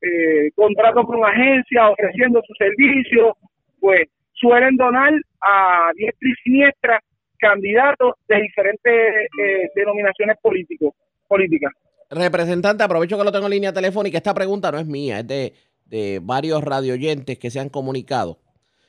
eh, 0.02 0.50
contratos 0.56 1.06
con 1.06 1.24
agencias, 1.24 1.92
ofreciendo 1.92 2.42
sus 2.46 2.58
servicios, 2.58 3.36
pues 3.80 4.02
suelen 4.34 4.76
donar 4.76 5.14
a 5.42 5.92
diestra 5.96 6.30
y 6.30 6.34
siniestra 6.44 7.00
candidatos 7.38 8.16
de 8.28 8.42
diferentes 8.42 9.28
denominaciones 9.76 10.38
políticos 10.42 10.94
política. 11.32 11.70
Representante, 12.10 12.84
aprovecho 12.84 13.18
que 13.18 13.24
lo 13.24 13.32
tengo 13.32 13.46
en 13.46 13.52
línea 13.52 13.72
telefónica. 13.72 14.18
Esta 14.18 14.34
pregunta 14.34 14.70
no 14.70 14.80
es 14.80 14.86
mía, 14.86 15.20
es 15.20 15.28
de, 15.28 15.54
de 15.86 16.20
varios 16.22 16.62
radioyentes 16.62 17.40
que 17.40 17.50
se 17.50 17.62
han 17.62 17.70
comunicado. 17.70 18.40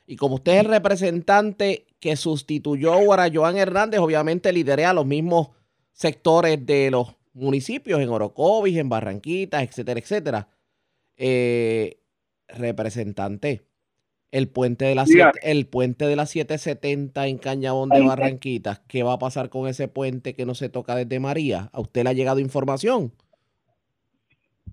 Y 0.05 0.17
como 0.17 0.35
usted 0.35 0.55
es 0.55 0.59
el 0.59 0.65
representante 0.65 1.85
que 2.01 2.17
sustituyó 2.17 3.13
a 3.13 3.29
Joan 3.33 3.55
Hernández, 3.55 4.01
obviamente 4.01 4.51
liderea 4.51 4.93
los 4.93 5.05
mismos 5.05 5.51
sectores 5.93 6.65
de 6.65 6.91
los 6.91 7.15
municipios, 7.33 8.01
en 8.01 8.09
Orocovis, 8.09 8.77
en 8.77 8.89
Barranquitas, 8.89 9.63
etcétera, 9.63 9.99
etcétera. 10.01 10.47
Eh, 11.15 12.01
representante, 12.49 13.61
el 14.33 14.47
puente 14.49 14.85
de 14.85 14.95
la 14.95 15.05
siete- 15.05 15.39
el 15.43 15.67
puente 15.67 16.05
de 16.05 16.15
la 16.15 16.25
770 16.25 17.27
en 17.27 17.37
Cañabón 17.37 17.89
de 17.89 18.01
Barranquitas, 18.01 18.79
¿qué 18.87 19.03
va 19.03 19.13
a 19.13 19.19
pasar 19.19 19.49
con 19.49 19.67
ese 19.67 19.87
puente 19.87 20.33
que 20.33 20.45
no 20.45 20.55
se 20.55 20.69
toca 20.69 20.95
desde 20.95 21.19
María? 21.19 21.69
¿A 21.71 21.79
usted 21.79 22.03
le 22.03 22.09
ha 22.09 22.13
llegado 22.13 22.39
información? 22.39 23.11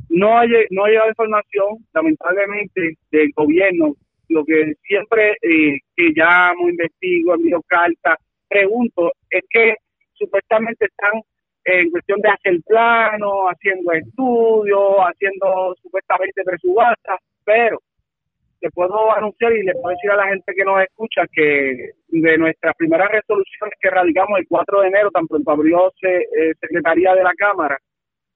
no 0.09 0.39
ha, 0.39 0.45
no 0.71 0.85
ha 0.85 0.89
llegado 0.89 1.09
información, 1.09 1.87
lamentablemente, 1.95 2.95
del 3.13 3.31
gobierno. 3.37 3.95
Lo 4.29 4.45
que 4.45 4.75
siempre 4.83 5.33
eh, 5.43 5.79
que 5.97 6.11
llamo, 6.15 6.69
investigo, 6.69 7.35
envío 7.35 7.61
cartas, 7.67 8.17
pregunto, 8.49 9.13
es 9.29 9.43
que 9.51 9.75
supuestamente 10.15 10.87
están 10.87 11.21
en 11.65 11.91
cuestión 11.91 12.21
de 12.21 12.29
hacer 12.31 12.61
planos, 12.67 13.33
haciendo 13.51 13.93
estudios, 13.93 14.97
haciendo 15.01 15.75
supuestamente 15.83 16.43
presubastas, 16.45 17.19
pero 17.45 17.81
le 18.61 18.71
puedo 18.71 19.15
anunciar 19.17 19.53
y 19.53 19.63
le 19.63 19.73
puedo 19.75 19.95
decir 19.95 20.11
a 20.11 20.17
la 20.17 20.29
gente 20.29 20.53
que 20.55 20.65
nos 20.65 20.83
escucha 20.83 21.23
que 21.33 21.91
de 22.09 22.39
nuestras 22.39 22.75
primeras 22.77 23.11
resoluciones 23.11 23.75
que 23.81 23.91
radicamos 23.91 24.39
el 24.39 24.47
4 24.49 24.81
de 24.83 24.89
enero, 24.89 25.11
tan 25.11 25.27
pronto 25.27 25.51
abrió 25.51 25.91
se- 26.01 26.09
eh, 26.23 26.55
Secretaría 26.61 27.15
de 27.15 27.23
la 27.25 27.33
Cámara, 27.35 27.79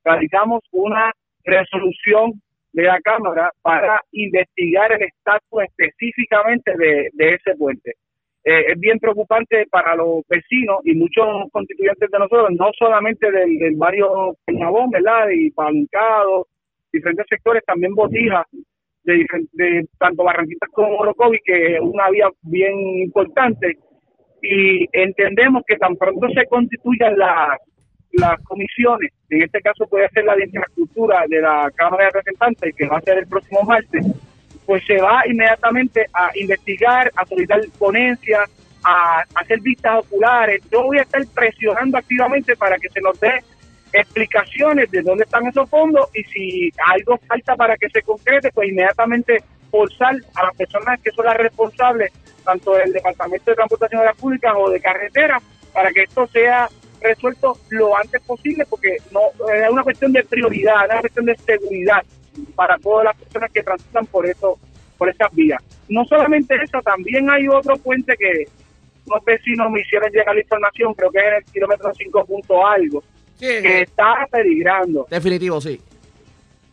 radicamos 0.04 0.60
una 0.72 1.12
resolución 1.44 2.32
de 2.72 2.82
la 2.84 3.00
Cámara 3.00 3.50
para 3.62 4.00
investigar 4.12 4.92
el 4.92 5.02
estatus 5.02 5.62
específicamente 5.68 6.72
de, 6.76 7.10
ese 7.34 7.54
puente. 7.56 7.92
Eh, 8.44 8.64
es 8.72 8.80
bien 8.80 8.98
preocupante 8.98 9.66
para 9.70 9.94
los 9.94 10.22
vecinos 10.28 10.80
y 10.84 10.94
muchos 10.94 11.26
constituyentes 11.52 12.10
de 12.10 12.18
nosotros, 12.18 12.50
no 12.58 12.70
solamente 12.78 13.30
del, 13.30 13.58
del 13.58 13.76
barrio 13.76 14.34
Peñabón, 14.44 14.90
¿verdad? 14.90 15.28
Y 15.30 15.50
Palincado, 15.50 16.46
diferentes 16.92 17.26
sectores, 17.28 17.62
también 17.64 17.94
Botija, 17.94 18.44
de, 19.04 19.86
tanto 19.98 20.24
Barranquitas 20.24 20.70
como 20.70 20.96
Orocovi, 20.96 21.38
que 21.44 21.76
es 21.76 21.80
una 21.80 22.10
vía 22.10 22.28
bien 22.42 22.78
importante. 22.98 23.78
Y 24.42 24.86
entendemos 24.92 25.62
que 25.66 25.76
tan 25.76 25.96
pronto 25.96 26.28
se 26.28 26.46
constituyan 26.46 27.16
las 27.18 27.58
las 28.16 28.40
comisiones, 28.42 29.12
en 29.28 29.42
este 29.42 29.60
caso 29.60 29.86
puede 29.86 30.08
ser 30.10 30.24
la 30.24 30.36
de 30.36 30.44
infraestructura 30.44 31.24
de 31.28 31.40
la 31.40 31.70
Cámara 31.74 32.04
de 32.04 32.10
Representantes, 32.10 32.74
que 32.76 32.86
va 32.86 32.98
a 32.98 33.00
ser 33.00 33.18
el 33.18 33.26
próximo 33.26 33.62
martes, 33.62 34.06
pues 34.66 34.84
se 34.86 35.00
va 35.00 35.26
inmediatamente 35.26 36.06
a 36.12 36.30
investigar, 36.36 37.10
a 37.16 37.26
solicitar 37.26 37.60
ponencias, 37.78 38.48
a 38.84 39.24
hacer 39.34 39.60
vistas 39.60 40.04
oculares. 40.04 40.62
Yo 40.70 40.84
voy 40.84 40.98
a 40.98 41.02
estar 41.02 41.22
presionando 41.34 41.98
activamente 41.98 42.56
para 42.56 42.76
que 42.76 42.88
se 42.88 43.00
nos 43.00 43.18
dé 43.18 43.42
explicaciones 43.94 44.90
de 44.90 45.02
dónde 45.02 45.24
están 45.24 45.46
esos 45.46 45.68
fondos 45.70 46.08
y 46.14 46.24
si 46.24 46.72
algo 46.86 47.16
falta 47.28 47.54
para 47.54 47.76
que 47.76 47.88
se 47.90 48.02
concrete, 48.02 48.50
pues 48.52 48.68
inmediatamente 48.68 49.42
forzar 49.70 50.16
a 50.34 50.44
las 50.44 50.56
personas 50.56 51.00
que 51.00 51.10
son 51.12 51.24
las 51.24 51.36
responsables, 51.36 52.12
tanto 52.44 52.74
del 52.74 52.92
Departamento 52.92 53.50
de 53.50 53.54
Transportación 53.56 54.00
de 54.00 54.06
las 54.06 54.16
Públicas 54.16 54.52
o 54.56 54.68
de 54.68 54.80
Carretera, 54.80 55.40
para 55.72 55.90
que 55.92 56.02
esto 56.02 56.26
sea 56.26 56.68
resuelto 57.00 57.58
lo 57.70 57.96
antes 57.96 58.20
posible, 58.22 58.64
porque 58.68 58.96
no 59.12 59.20
es 59.52 59.70
una 59.70 59.82
cuestión 59.82 60.12
de 60.12 60.24
prioridad, 60.24 60.84
es 60.84 60.90
una 60.90 61.00
cuestión 61.00 61.26
de 61.26 61.36
seguridad 61.36 62.02
para 62.54 62.76
todas 62.78 63.04
las 63.04 63.16
personas 63.16 63.50
que 63.52 63.62
transitan 63.62 64.06
por 64.06 64.26
eso, 64.26 64.58
por 64.98 65.08
estas 65.08 65.32
vías. 65.34 65.62
No 65.88 66.04
solamente 66.04 66.56
eso, 66.62 66.80
también 66.82 67.30
hay 67.30 67.46
otro 67.48 67.76
puente 67.76 68.14
que 68.16 68.46
unos 69.06 69.24
vecinos 69.24 69.70
me 69.70 69.80
hicieron 69.80 70.10
llegar 70.10 70.34
la 70.34 70.40
información, 70.40 70.94
creo 70.94 71.10
que 71.10 71.18
es 71.18 71.24
en 71.26 71.34
el 71.34 71.44
kilómetro 71.44 71.92
5 71.94 72.24
punto 72.24 72.66
algo, 72.66 73.04
que 73.62 73.82
está 73.82 74.26
peligrando 74.30 75.06
Definitivo, 75.10 75.60
sí. 75.60 75.80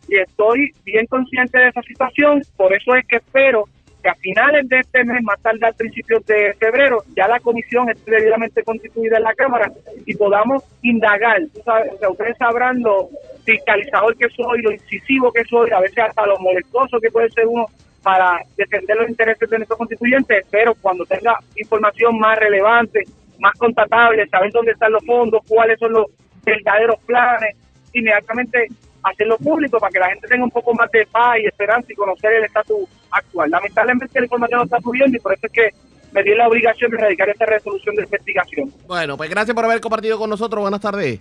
y 0.08 0.16
estoy 0.16 0.72
bien 0.84 1.06
consciente 1.06 1.58
de 1.58 1.68
esa 1.68 1.82
situación, 1.82 2.42
por 2.56 2.72
eso 2.72 2.94
es 2.94 3.06
que 3.06 3.16
espero 3.16 3.68
que 4.02 4.08
a 4.08 4.14
finales 4.16 4.68
de 4.68 4.80
este 4.80 5.04
mes, 5.04 5.22
más 5.22 5.40
tarde 5.40 5.64
a 5.66 5.72
principios 5.72 6.26
de 6.26 6.54
febrero, 6.54 7.04
ya 7.16 7.28
la 7.28 7.38
comisión 7.38 7.88
esté 7.88 8.10
debidamente 8.10 8.62
constituida 8.64 9.18
en 9.18 9.22
la 9.22 9.34
Cámara 9.34 9.70
y 10.04 10.14
podamos 10.14 10.64
indagar. 10.82 11.40
Sabes, 11.64 11.92
o 11.94 11.98
sea, 11.98 12.10
ustedes 12.10 12.36
sabrán 12.36 12.80
lo 12.82 13.08
fiscalizador 13.44 14.16
que 14.16 14.28
soy, 14.30 14.62
lo 14.62 14.72
incisivo 14.72 15.32
que 15.32 15.44
soy, 15.44 15.70
a 15.70 15.80
veces 15.80 15.98
hasta 15.98 16.26
lo 16.26 16.38
molestoso 16.38 16.98
que 17.00 17.10
puede 17.10 17.30
ser 17.30 17.46
uno 17.46 17.66
para 18.02 18.40
defender 18.56 18.96
los 18.96 19.08
intereses 19.08 19.48
de 19.48 19.58
nuestros 19.58 19.78
constituyentes, 19.78 20.44
pero 20.50 20.74
cuando 20.74 21.06
tenga 21.06 21.38
información 21.56 22.18
más 22.18 22.36
relevante, 22.38 23.04
más 23.38 23.56
constatable, 23.56 24.26
saber 24.28 24.50
dónde 24.52 24.72
están 24.72 24.92
los 24.92 25.04
fondos, 25.04 25.42
cuáles 25.46 25.78
son 25.78 25.92
los 25.92 26.06
verdaderos 26.44 26.96
planes, 27.06 27.56
inmediatamente 27.92 28.68
hacerlo 29.02 29.36
público 29.38 29.78
para 29.78 29.90
que 29.90 29.98
la 29.98 30.08
gente 30.10 30.28
tenga 30.28 30.44
un 30.44 30.50
poco 30.50 30.74
más 30.74 30.90
de 30.90 31.06
paz 31.06 31.38
y 31.42 31.46
esperanza 31.46 31.92
y 31.92 31.96
conocer 31.96 32.32
el 32.34 32.44
estatus 32.44 32.88
actual. 33.10 33.50
Lamentablemente 33.50 34.18
la 34.18 34.26
información 34.26 34.58
no 34.58 34.64
está 34.64 34.80
subiendo 34.80 35.16
y 35.16 35.20
por 35.20 35.32
eso 35.34 35.46
es 35.46 35.52
que 35.52 35.70
me 36.12 36.22
di 36.22 36.34
la 36.34 36.46
obligación 36.46 36.90
de 36.90 36.98
radicar 36.98 37.28
esta 37.28 37.46
resolución 37.46 37.96
de 37.96 38.02
investigación. 38.02 38.72
Bueno, 38.86 39.16
pues 39.16 39.30
gracias 39.30 39.54
por 39.54 39.64
haber 39.64 39.80
compartido 39.80 40.18
con 40.18 40.30
nosotros. 40.30 40.60
Buenas 40.60 40.80
tardes. 40.80 41.20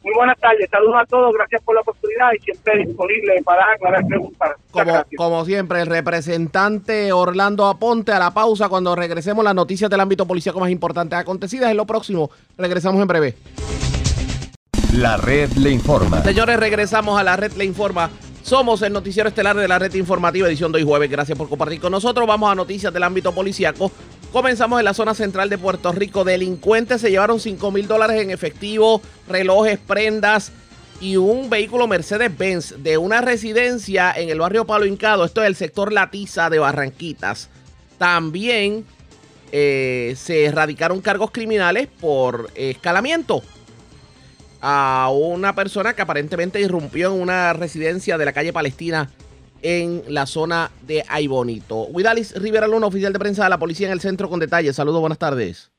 Muy 0.00 0.14
buenas 0.14 0.38
tardes, 0.38 0.70
saludos 0.70 0.94
a 0.96 1.06
todos, 1.06 1.34
gracias 1.34 1.60
por 1.62 1.74
la 1.74 1.80
oportunidad 1.80 2.28
y 2.32 2.40
siempre 2.42 2.78
disponible 2.78 3.42
para 3.44 3.64
aclarar 3.72 4.06
preguntas. 4.06 4.52
Como 5.16 5.44
siempre, 5.44 5.80
el 5.80 5.88
representante 5.88 7.12
Orlando 7.12 7.66
Aponte 7.66 8.12
a 8.12 8.20
la 8.20 8.30
pausa 8.30 8.68
cuando 8.68 8.94
regresemos 8.94 9.44
las 9.44 9.56
noticias 9.56 9.90
del 9.90 9.98
ámbito 9.98 10.24
policíaco 10.24 10.60
más 10.60 10.70
importantes 10.70 11.18
acontecidas 11.18 11.72
en 11.72 11.76
lo 11.76 11.84
próximo. 11.84 12.30
Regresamos 12.56 13.02
en 13.02 13.08
breve. 13.08 13.34
La 14.98 15.16
red 15.16 15.52
le 15.52 15.70
informa. 15.70 16.24
Señores, 16.24 16.58
regresamos 16.58 17.20
a 17.20 17.22
la 17.22 17.36
red 17.36 17.52
Le 17.52 17.64
Informa. 17.64 18.10
Somos 18.42 18.82
el 18.82 18.92
noticiero 18.92 19.28
estelar 19.28 19.54
de 19.54 19.68
la 19.68 19.78
red 19.78 19.94
informativa 19.94 20.48
edición 20.48 20.72
de 20.72 20.78
hoy 20.78 20.84
jueves. 20.84 21.08
Gracias 21.08 21.38
por 21.38 21.48
compartir 21.48 21.78
con 21.78 21.92
nosotros. 21.92 22.26
Vamos 22.26 22.50
a 22.50 22.56
noticias 22.56 22.92
del 22.92 23.04
ámbito 23.04 23.32
policíaco. 23.32 23.92
Comenzamos 24.32 24.80
en 24.80 24.84
la 24.84 24.94
zona 24.94 25.14
central 25.14 25.50
de 25.50 25.56
Puerto 25.56 25.92
Rico. 25.92 26.24
Delincuentes 26.24 27.00
se 27.00 27.12
llevaron 27.12 27.38
5 27.38 27.70
mil 27.70 27.86
dólares 27.86 28.20
en 28.20 28.32
efectivo, 28.32 29.00
relojes, 29.28 29.78
prendas 29.78 30.50
y 31.00 31.16
un 31.16 31.48
vehículo 31.48 31.86
Mercedes-Benz 31.86 32.82
de 32.82 32.98
una 32.98 33.20
residencia 33.20 34.12
en 34.16 34.30
el 34.30 34.40
barrio 34.40 34.66
Palo 34.66 34.84
Hincado. 34.84 35.24
Esto 35.24 35.42
es 35.42 35.46
el 35.46 35.54
sector 35.54 35.92
Latiza 35.92 36.50
de 36.50 36.58
Barranquitas. 36.58 37.50
También 37.98 38.84
eh, 39.52 40.16
se 40.18 40.46
erradicaron 40.46 41.00
cargos 41.00 41.30
criminales 41.30 41.86
por 42.00 42.50
escalamiento 42.56 43.44
a 44.60 45.10
una 45.12 45.54
persona 45.54 45.94
que 45.94 46.02
aparentemente 46.02 46.60
irrumpió 46.60 47.14
en 47.14 47.20
una 47.20 47.52
residencia 47.52 48.18
de 48.18 48.24
la 48.24 48.32
calle 48.32 48.52
Palestina 48.52 49.08
en 49.62 50.02
la 50.08 50.26
zona 50.26 50.70
de 50.82 51.04
Aibonito. 51.08 51.86
Widalis 51.86 52.40
Rivera 52.40 52.66
Luna, 52.68 52.86
oficial 52.86 53.12
de 53.12 53.18
prensa 53.18 53.44
de 53.44 53.50
la 53.50 53.58
policía 53.58 53.86
en 53.86 53.92
el 53.92 54.00
centro 54.00 54.28
con 54.28 54.40
detalles. 54.40 54.76
Saludos, 54.76 55.00
buenas 55.00 55.18
tardes. 55.18 55.72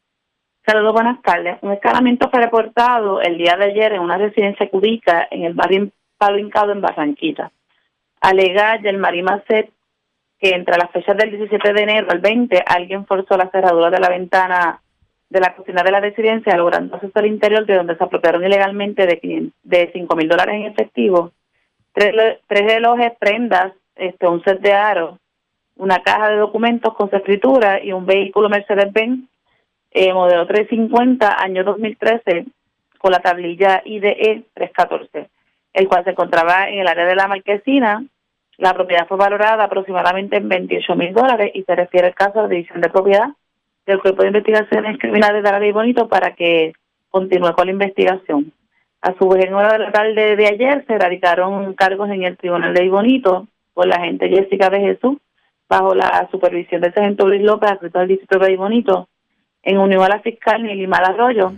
Saludos, 0.65 0.93
buenas 0.93 1.21
tardes. 1.21 1.57
Un 1.61 1.71
escalamiento 1.71 2.29
fue 2.29 2.41
reportado 2.41 3.21
el 3.21 3.37
día 3.37 3.55
de 3.57 3.65
ayer 3.65 3.93
en 3.93 4.01
una 4.01 4.17
residencia 4.17 4.69
cubica 4.69 5.27
en 5.31 5.43
el 5.43 5.53
barrio 5.53 5.89
Palo 6.17 6.37
Hincado 6.37 6.71
en 6.71 6.81
Barranquita. 6.81 7.51
Alega 8.21 8.81
Yelmarí 8.81 9.23
Macet 9.23 9.71
que 10.39 10.51
entre 10.51 10.77
las 10.77 10.89
fechas 10.91 11.17
del 11.17 11.31
17 11.31 11.73
de 11.73 11.81
enero 11.81 12.07
al 12.09 12.19
20 12.19 12.63
alguien 12.65 13.05
forzó 13.05 13.35
la 13.35 13.49
cerradura 13.49 13.89
de 13.89 13.99
la 13.99 14.09
ventana 14.09 14.81
de 15.29 15.39
la 15.39 15.55
cocina 15.55 15.83
de 15.83 15.91
la 15.91 15.99
residencia, 15.99 16.57
logrando 16.57 16.95
acceso 16.95 17.19
al 17.19 17.27
interior 17.27 17.65
de 17.65 17.75
donde 17.75 17.95
se 17.95 18.03
apropiaron 18.03 18.43
ilegalmente 18.43 19.05
de, 19.05 19.19
500 19.19 19.53
de 19.63 19.89
5 19.93 20.15
mil 20.15 20.27
dólares 20.27 20.55
en 20.55 20.63
efectivo, 20.63 21.31
tres, 21.93 22.39
relojes, 22.47 23.13
prendas, 23.19 23.73
este, 23.95 24.27
un 24.27 24.43
set 24.43 24.59
de 24.61 24.73
aros, 24.73 25.19
una 25.75 26.01
caja 26.01 26.29
de 26.29 26.37
documentos 26.37 26.93
con 26.95 27.09
su 27.09 27.15
escritura 27.15 27.83
y 27.83 27.91
un 27.91 28.05
vehículo 28.05 28.49
Mercedes-Benz 28.49 29.29
eh, 29.91 30.13
modelo 30.13 30.45
350, 30.45 31.41
año 31.41 31.63
2013, 31.63 32.45
con 32.99 33.11
la 33.11 33.19
tablilla 33.19 33.81
IDE 33.85 34.43
314, 34.53 35.29
el 35.73 35.87
cual 35.87 36.03
se 36.03 36.11
encontraba 36.11 36.69
en 36.69 36.79
el 36.79 36.87
área 36.87 37.05
de 37.05 37.15
la 37.15 37.27
marquesina. 37.27 38.03
La 38.57 38.73
propiedad 38.73 39.07
fue 39.07 39.17
valorada 39.17 39.63
aproximadamente 39.63 40.37
en 40.37 40.49
28 40.49 40.95
mil 40.95 41.13
dólares 41.13 41.51
y 41.55 41.63
se 41.63 41.75
refiere 41.75 42.07
al 42.07 42.13
caso 42.13 42.43
de 42.43 42.55
división 42.55 42.81
de 42.81 42.89
propiedad 42.89 43.29
del 43.89 44.01
Cuerpo 44.01 44.21
de 44.21 44.29
Investigaciones 44.29 44.97
Criminales 44.99 45.43
de 45.43 45.59
Ley 45.59 45.71
Bonito 45.71 46.07
para 46.07 46.35
que 46.35 46.73
continúe 47.09 47.53
con 47.53 47.65
la 47.65 47.73
investigación. 47.73 48.53
A 49.01 49.13
su 49.17 49.27
vez, 49.27 49.45
en 49.45 49.53
hora 49.53 49.73
de 49.73 49.79
la 49.79 49.91
tarde 49.91 50.35
de 50.35 50.47
ayer 50.47 50.85
se 50.85 50.97
radicaron 50.97 51.73
cargos 51.73 52.09
en 52.09 52.23
el 52.23 52.37
Tribunal 52.37 52.73
de 52.73 52.89
Bonito 52.89 53.47
por 53.73 53.87
la 53.87 53.95
agente 53.95 54.29
Jessica 54.29 54.69
de 54.69 54.79
Jesús, 54.81 55.17
bajo 55.67 55.95
la 55.95 56.27
supervisión 56.31 56.81
del 56.81 56.93
sargento 56.93 57.27
Luis 57.27 57.41
López, 57.41 57.71
adscrito 57.71 57.99
al 57.99 58.07
distrito 58.07 58.39
de 58.39 58.57
Bonito, 58.57 59.07
en 59.63 59.77
unión 59.77 60.03
a 60.03 60.09
la 60.09 60.19
fiscal 60.19 60.63
Nilimar 60.63 61.03
Arroyo, 61.03 61.53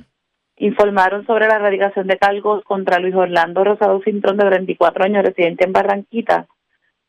informaron 0.57 1.25
sobre 1.25 1.47
la 1.47 1.55
erradicación 1.55 2.07
de 2.07 2.17
cargos 2.17 2.63
contra 2.63 2.99
Luis 2.99 3.15
Orlando 3.15 3.63
Rosado 3.63 4.01
Cintrón, 4.03 4.38
de 4.38 4.45
34 4.45 5.05
años, 5.05 5.25
residente 5.25 5.65
en 5.65 5.73
Barranquita, 5.73 6.45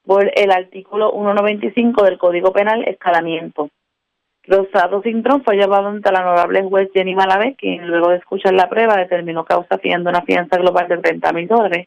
por 0.04 0.30
el 0.34 0.50
artículo 0.50 1.12
195 1.12 2.04
del 2.04 2.18
Código 2.18 2.52
Penal, 2.52 2.84
escalamiento. 2.88 3.68
Rosado 4.44 5.02
Cintrón 5.02 5.44
fue 5.44 5.56
llevado 5.56 5.88
ante 5.88 6.10
la 6.10 6.20
honorable 6.20 6.62
juez 6.62 6.90
Jenny 6.92 7.14
Malavé, 7.14 7.54
quien 7.56 7.86
luego 7.86 8.10
de 8.10 8.16
escuchar 8.16 8.54
la 8.54 8.68
prueba 8.68 8.96
determinó 8.96 9.44
causa 9.44 9.78
fiando 9.78 10.10
una 10.10 10.22
fianza 10.22 10.56
global 10.56 10.88
de 10.88 10.98
30 10.98 11.32
mil 11.32 11.46
dólares, 11.46 11.86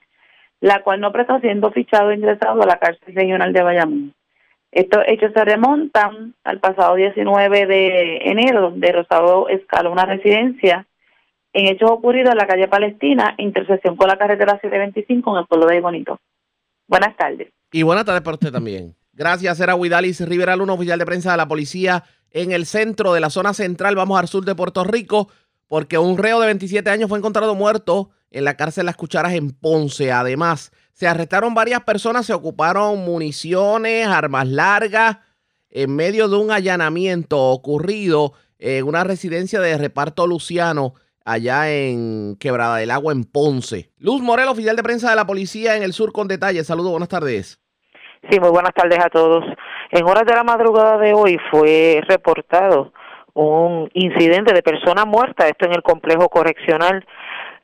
la 0.62 0.82
cual 0.82 1.02
no 1.02 1.12
prestó 1.12 1.40
siendo 1.40 1.72
fichado 1.72 2.12
e 2.12 2.16
ingresado 2.16 2.62
a 2.62 2.66
la 2.66 2.80
cárcel 2.80 3.14
regional 3.14 3.52
de 3.52 3.62
Bayamón. 3.62 4.14
Estos 4.72 5.04
hechos 5.08 5.32
se 5.34 5.46
remontan 5.46 6.34
al 6.44 6.60
pasado 6.60 6.96
19 6.96 7.66
de 7.66 8.18
enero, 8.24 8.62
donde 8.62 8.92
Rosado 8.92 9.48
escaló 9.50 9.92
una 9.92 10.06
residencia 10.06 10.86
en 11.54 11.68
hechos 11.68 11.90
ocurridos 11.90 12.32
en 12.32 12.38
la 12.38 12.48
calle 12.48 12.68
Palestina, 12.68 13.36
intersección 13.38 13.96
con 13.96 14.08
la 14.10 14.18
carretera 14.18 14.60
725 14.62 15.34
en 15.34 15.40
el 15.40 15.48
pueblo 15.48 15.68
de 15.68 15.80
Bonito. 15.80 16.20
Buenas 16.88 17.16
tardes. 17.16 17.48
Y 17.72 17.84
buenas 17.84 18.06
tardes 18.06 18.22
para 18.22 18.36
usted 18.36 18.52
también. 18.52 18.94
Gracias, 19.14 19.62
era 19.62 19.76
Huidalis 19.76 20.28
Rivera 20.28 20.58
Luna, 20.58 20.74
oficial 20.74 21.00
de 21.00 21.06
prensa 21.06 21.32
de 21.32 21.38
la 21.38 21.48
policía 21.48 22.04
en 22.36 22.52
el 22.52 22.66
centro 22.66 23.14
de 23.14 23.22
la 23.22 23.30
zona 23.30 23.54
central. 23.54 23.96
Vamos 23.96 24.20
al 24.20 24.28
sur 24.28 24.44
de 24.44 24.54
Puerto 24.54 24.84
Rico, 24.84 25.30
porque 25.68 25.98
un 25.98 26.18
reo 26.18 26.40
de 26.42 26.48
27 26.48 26.90
años 26.90 27.10
fue 27.10 27.18
encontrado 27.18 27.56
muerto 27.56 28.10
en 28.30 28.44
la 28.44 28.58
cárcel 28.58 28.86
Las 28.86 28.98
Cucharas 28.98 29.34
en 29.34 29.52
Ponce. 29.52 30.12
Además, 30.12 30.74
se 30.92 31.08
arrestaron 31.08 31.54
varias 31.54 31.82
personas, 31.84 32.26
se 32.26 32.34
ocuparon 32.34 33.00
municiones, 33.00 34.06
armas 34.08 34.48
largas, 34.48 35.20
en 35.70 35.96
medio 35.96 36.28
de 36.28 36.36
un 36.36 36.52
allanamiento 36.52 37.42
ocurrido 37.42 38.34
en 38.60 38.86
una 38.86 39.06
residencia 39.06 39.62
de 39.62 39.78
reparto 39.78 40.28
Luciano 40.28 40.94
allá 41.24 41.72
en 41.72 42.36
Quebrada 42.38 42.78
del 42.78 42.92
Agua, 42.92 43.14
en 43.14 43.24
Ponce. 43.24 43.92
Luz 43.98 44.22
Morel, 44.22 44.50
oficial 44.50 44.76
de 44.76 44.84
prensa 44.84 45.10
de 45.10 45.16
la 45.16 45.26
policía 45.26 45.78
en 45.78 45.84
el 45.84 45.94
sur, 45.94 46.12
con 46.12 46.28
detalles. 46.28 46.68
Saludos, 46.68 46.92
buenas 46.92 47.10
tardes. 47.10 47.62
Sí, 48.30 48.40
muy 48.42 48.50
buenas 48.50 48.74
tardes 48.74 49.00
a 49.00 49.10
todos. 49.10 49.44
En 49.92 50.06
horas 50.06 50.26
de 50.26 50.34
la 50.34 50.44
madrugada 50.44 50.98
de 50.98 51.14
hoy 51.14 51.38
fue 51.52 52.02
reportado 52.08 52.92
un 53.34 53.90
incidente 53.94 54.54
de 54.54 54.64
persona 54.64 55.06
muerta, 55.06 55.48
esto 55.48 55.66
en 55.66 55.74
el 55.74 55.84
complejo 55.84 56.30
correccional 56.30 57.06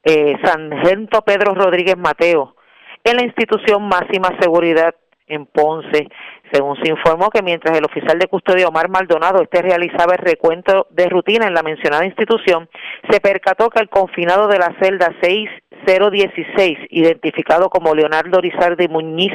eh, 0.03 0.35
San 0.43 0.71
Gento 0.83 1.21
Pedro 1.21 1.53
Rodríguez 1.53 1.97
Mateo, 1.97 2.55
en 3.03 3.17
la 3.17 3.23
institución 3.23 3.87
máxima 3.87 4.29
seguridad 4.39 4.95
en 5.27 5.45
Ponce, 5.45 6.09
según 6.51 6.75
se 6.83 6.89
informó 6.89 7.29
que 7.29 7.41
mientras 7.41 7.77
el 7.77 7.85
oficial 7.85 8.19
de 8.19 8.27
custodia 8.27 8.67
Omar 8.67 8.89
Maldonado 8.89 9.41
este 9.41 9.61
realizaba 9.61 10.13
el 10.13 10.19
recuento 10.19 10.87
de 10.89 11.07
rutina 11.07 11.47
en 11.47 11.53
la 11.53 11.63
mencionada 11.63 12.05
institución, 12.05 12.69
se 13.09 13.19
percató 13.19 13.69
que 13.69 13.79
el 13.79 13.89
confinado 13.89 14.47
de 14.47 14.59
la 14.59 14.75
celda 14.81 15.13
6016, 15.21 16.77
identificado 16.89 17.69
como 17.69 17.95
Leonardo 17.95 18.41
Rizardi 18.41 18.87
Muñiz, 18.87 19.33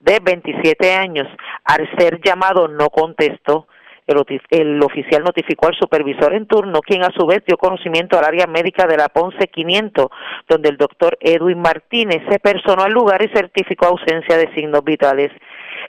de 0.00 0.20
27 0.20 0.94
años, 0.94 1.28
al 1.64 1.88
ser 1.98 2.20
llamado 2.22 2.68
no 2.68 2.90
contestó. 2.90 3.66
El, 4.04 4.82
oficial 4.82 5.22
notificó 5.22 5.68
al 5.68 5.76
supervisor 5.76 6.34
en 6.34 6.46
turno, 6.46 6.80
quien 6.80 7.04
a 7.04 7.12
su 7.16 7.24
vez 7.24 7.44
dio 7.46 7.56
conocimiento 7.56 8.18
al 8.18 8.24
área 8.24 8.46
médica 8.46 8.86
de 8.86 8.96
la 8.96 9.08
Ponce 9.08 9.46
500, 9.46 10.08
donde 10.48 10.68
el 10.70 10.76
doctor 10.76 11.16
Edwin 11.20 11.60
Martínez 11.60 12.20
se 12.28 12.40
personó 12.40 12.82
al 12.82 12.92
lugar 12.92 13.22
y 13.22 13.28
certificó 13.28 13.86
ausencia 13.86 14.36
de 14.36 14.52
signos 14.54 14.84
vitales. 14.84 15.30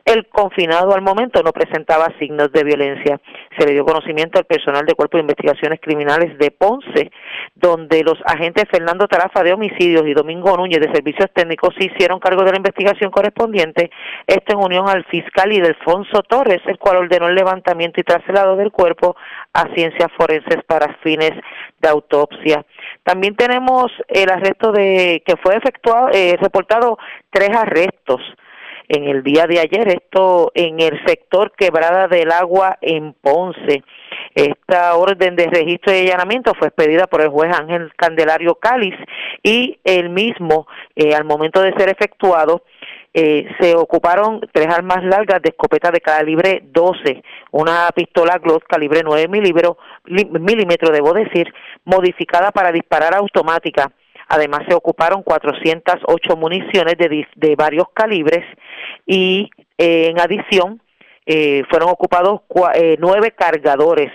El 0.06 0.28
confinado 0.28 0.94
al 0.94 1.02
momento 1.02 1.42
no 1.44 1.54
presentaba 1.54 2.08
signos 2.20 2.52
de 2.52 2.66
violencia. 2.66 3.22
Se 3.58 3.66
le 3.66 3.72
dio 3.72 3.86
conocimiento 3.86 4.38
al 4.38 4.44
personal 4.44 4.86
de 4.86 4.96
Cuerpo 4.96 5.16
de 5.16 5.22
Investigaciones 5.22 5.80
Criminales 5.82 6.38
de 6.38 6.52
Ponce, 6.52 7.10
donde 7.56 8.04
los 8.04 8.20
agentes 8.26 8.66
Fernando 8.70 9.08
Tarafa 9.08 9.44
de 9.44 9.54
Homicidios 9.54 10.06
y 10.06 10.14
Domingo 10.14 10.58
Núñez 10.58 10.82
de 10.82 10.94
Servicios 10.94 11.30
Técnicos 11.34 11.74
se 11.78 11.86
hicieron 11.86 12.20
cargo 12.20 12.44
de 12.44 12.52
la 12.52 12.58
investigación 12.58 13.12
correspondiente, 13.12 13.92
esto 14.28 14.54
en 14.54 14.60
unión 14.60 14.90
al 14.90 15.06
fiscal 15.06 15.54
y 15.54 15.62
Delfonso 15.62 16.22
Torres, 16.24 16.62
el 16.66 16.78
cual 16.78 16.98
ordenó 16.98 17.30
el 17.30 17.36
levantamiento 17.36 18.02
y 18.02 18.04
traslado 18.04 18.58
del 18.58 18.74
cuerpo 18.74 19.16
a 19.54 19.74
ciencias 19.74 20.12
forenses 20.18 20.66
para 20.68 20.98
fines 21.02 21.32
de 21.80 21.88
autopsia. 21.88 22.66
También 23.04 23.38
tenemos 23.38 23.90
el 24.10 24.30
arresto 24.30 24.74
de 24.74 25.24
que 25.26 25.38
fue 25.38 25.56
efectuado, 25.56 26.10
eh, 26.12 26.36
reportado 26.42 26.98
tres 27.32 27.56
arrestos 27.56 28.22
en 28.94 29.06
el 29.06 29.24
día 29.24 29.48
de 29.48 29.60
ayer, 29.60 29.88
esto 29.88 30.52
en 30.54 30.80
el 30.80 31.04
sector 31.06 31.52
Quebrada 31.58 32.08
del 32.08 32.32
Agua 32.32 32.78
en 32.82 33.14
Ponce. 33.14 33.84
Esta 34.36 34.96
orden 34.96 35.36
de 35.36 35.48
registro 35.48 35.94
y 35.94 36.02
allanamiento 36.02 36.54
fue 36.54 36.68
expedida 36.68 37.08
por 37.08 37.22
el 37.22 37.30
juez 37.30 37.52
Ángel 37.58 37.92
Candelario 37.96 38.56
Cáliz 38.56 38.96
y 39.42 39.80
el 39.84 40.10
mismo, 40.10 40.68
eh, 40.96 41.16
al 41.16 41.24
momento 41.24 41.62
de 41.62 41.74
ser 41.74 41.90
efectuado, 41.90 42.64
eh, 43.16 43.48
se 43.60 43.76
ocuparon 43.76 44.42
tres 44.52 44.68
armas 44.70 45.04
largas 45.04 45.42
de 45.42 45.50
escopeta 45.50 45.92
de 45.92 46.02
calibre 46.02 46.62
12, 46.66 47.22
una 47.52 47.88
pistola 47.96 48.40
Glock 48.40 48.64
calibre 48.68 49.02
9 49.04 49.28
milímetros, 49.28 49.78
debo 50.92 51.14
decir, 51.14 51.54
modificada 51.86 52.52
para 52.52 52.72
disparar 52.72 53.16
automática, 53.16 53.92
Además, 54.34 54.62
se 54.68 54.74
ocuparon 54.74 55.22
408 55.22 56.36
municiones 56.36 56.98
de, 56.98 57.28
de 57.36 57.56
varios 57.56 57.86
calibres 57.94 58.44
y 59.06 59.48
eh, 59.78 60.08
en 60.08 60.20
adición 60.20 60.82
eh, 61.28 61.62
fueron 61.70 61.92
ocupados 61.92 62.42
eh, 62.74 62.98
nueve 63.00 63.30
cargadores. 63.38 64.12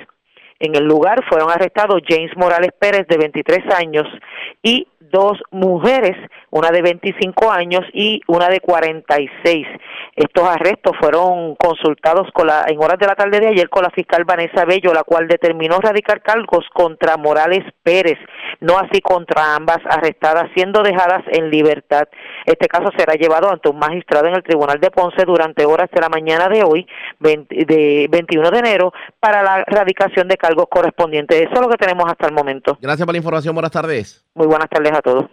En 0.59 0.75
el 0.75 0.83
lugar 0.83 1.25
fueron 1.29 1.53
arrestados 1.53 2.03
James 2.05 2.37
Morales 2.37 2.73
Pérez, 2.77 3.07
de 3.07 3.17
23 3.17 3.61
años, 3.77 4.09
y 4.61 4.89
dos 5.01 5.39
mujeres, 5.51 6.17
una 6.51 6.71
de 6.71 6.83
25 6.83 7.51
años 7.51 7.83
y 7.93 8.21
una 8.27 8.49
de 8.49 8.61
46. 8.61 9.67
Estos 10.17 10.49
arrestos 10.49 10.97
fueron 11.01 11.55
consultados 11.55 12.29
con 12.33 12.49
la, 12.49 12.65
en 12.67 12.83
horas 12.83 12.99
de 12.99 13.07
la 13.07 13.15
tarde 13.15 13.41
de 13.41 13.49
ayer 13.49 13.69
con 13.69 13.83
la 13.83 13.91
fiscal 13.91 14.25
Vanessa 14.25 14.65
Bello, 14.65 14.93
la 14.93 15.05
cual 15.05 15.29
determinó 15.29 15.79
radicar 15.79 16.23
cargos 16.23 16.65
contra 16.75 17.17
Morales 17.17 17.65
Pérez, 17.83 18.19
no 18.61 18.79
así 18.79 19.01
contra 19.01 19.55
ambas 19.55 19.79
arrestadas, 19.89 20.51
siendo 20.55 20.83
dejadas 20.83 21.23
en 21.29 21.51
libertad. 21.51 22.09
Este 22.45 22.67
caso 22.67 22.91
será 22.97 23.15
llevado 23.15 23.51
ante 23.51 23.69
un 23.69 23.79
magistrado 23.79 24.27
en 24.27 24.35
el 24.35 24.43
Tribunal 24.43 24.81
de 24.81 24.91
Ponce 24.91 25.25
durante 25.25 25.65
horas 25.65 25.89
de 25.93 26.01
la 26.01 26.09
mañana 26.09 26.49
de 26.49 26.65
hoy, 26.65 26.87
de 27.21 28.09
21 28.11 28.51
de 28.51 28.59
enero, 28.59 28.93
para 29.21 29.43
la 29.43 29.65
radicación 29.65 30.29
de 30.29 30.37
cargos 30.37 30.67
correspondientes. 30.69 31.43
Eso 31.43 31.55
es 31.55 31.61
lo 31.61 31.69
que 31.69 31.77
tenemos 31.77 32.05
hasta 32.11 32.27
el 32.27 32.33
momento. 32.33 32.77
Gracias 32.81 33.07
por 33.07 33.15
la 33.15 33.19
información. 33.19 33.55
Buenas 33.55 33.73
tardes. 33.73 34.28
Muy 34.35 34.47
buenas 34.47 34.69
tardes 34.69 34.93
a 34.93 35.03
todos. 35.03 35.27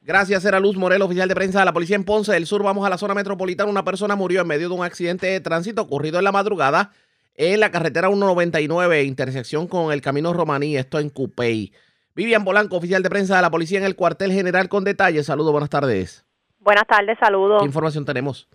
Gracias, 0.00 0.44
era 0.44 0.58
Luz 0.58 0.76
Morel, 0.76 1.02
oficial 1.02 1.28
de 1.28 1.34
prensa 1.34 1.60
de 1.60 1.64
la 1.64 1.72
policía 1.72 1.96
en 1.96 2.04
Ponce 2.04 2.32
del 2.32 2.46
Sur. 2.46 2.62
Vamos 2.62 2.84
a 2.84 2.90
la 2.90 2.98
zona 2.98 3.14
metropolitana. 3.14 3.70
Una 3.70 3.84
persona 3.84 4.16
murió 4.16 4.40
en 4.40 4.48
medio 4.48 4.68
de 4.68 4.74
un 4.74 4.84
accidente 4.84 5.28
de 5.28 5.40
tránsito 5.40 5.82
ocurrido 5.82 6.18
en 6.18 6.24
la 6.24 6.32
madrugada 6.32 6.90
en 7.34 7.60
la 7.60 7.70
carretera 7.70 8.08
199, 8.08 9.04
intersección 9.04 9.66
con 9.66 9.92
el 9.92 10.00
camino 10.02 10.32
romaní, 10.32 10.76
esto 10.76 10.98
en 10.98 11.08
Cupey. 11.08 11.72
Vivian 12.14 12.44
Polanco, 12.44 12.76
oficial 12.76 13.02
de 13.02 13.08
prensa 13.08 13.36
de 13.36 13.42
la 13.42 13.50
policía 13.50 13.78
en 13.78 13.84
el 13.84 13.96
cuartel 13.96 14.32
general 14.32 14.68
con 14.68 14.84
detalles. 14.84 15.26
Saludos, 15.26 15.52
buenas 15.52 15.70
tardes. 15.70 16.26
Buenas 16.58 16.86
tardes, 16.86 17.18
saludos. 17.18 17.60
¿Qué 17.60 17.66
información 17.66 18.04
tenemos? 18.04 18.48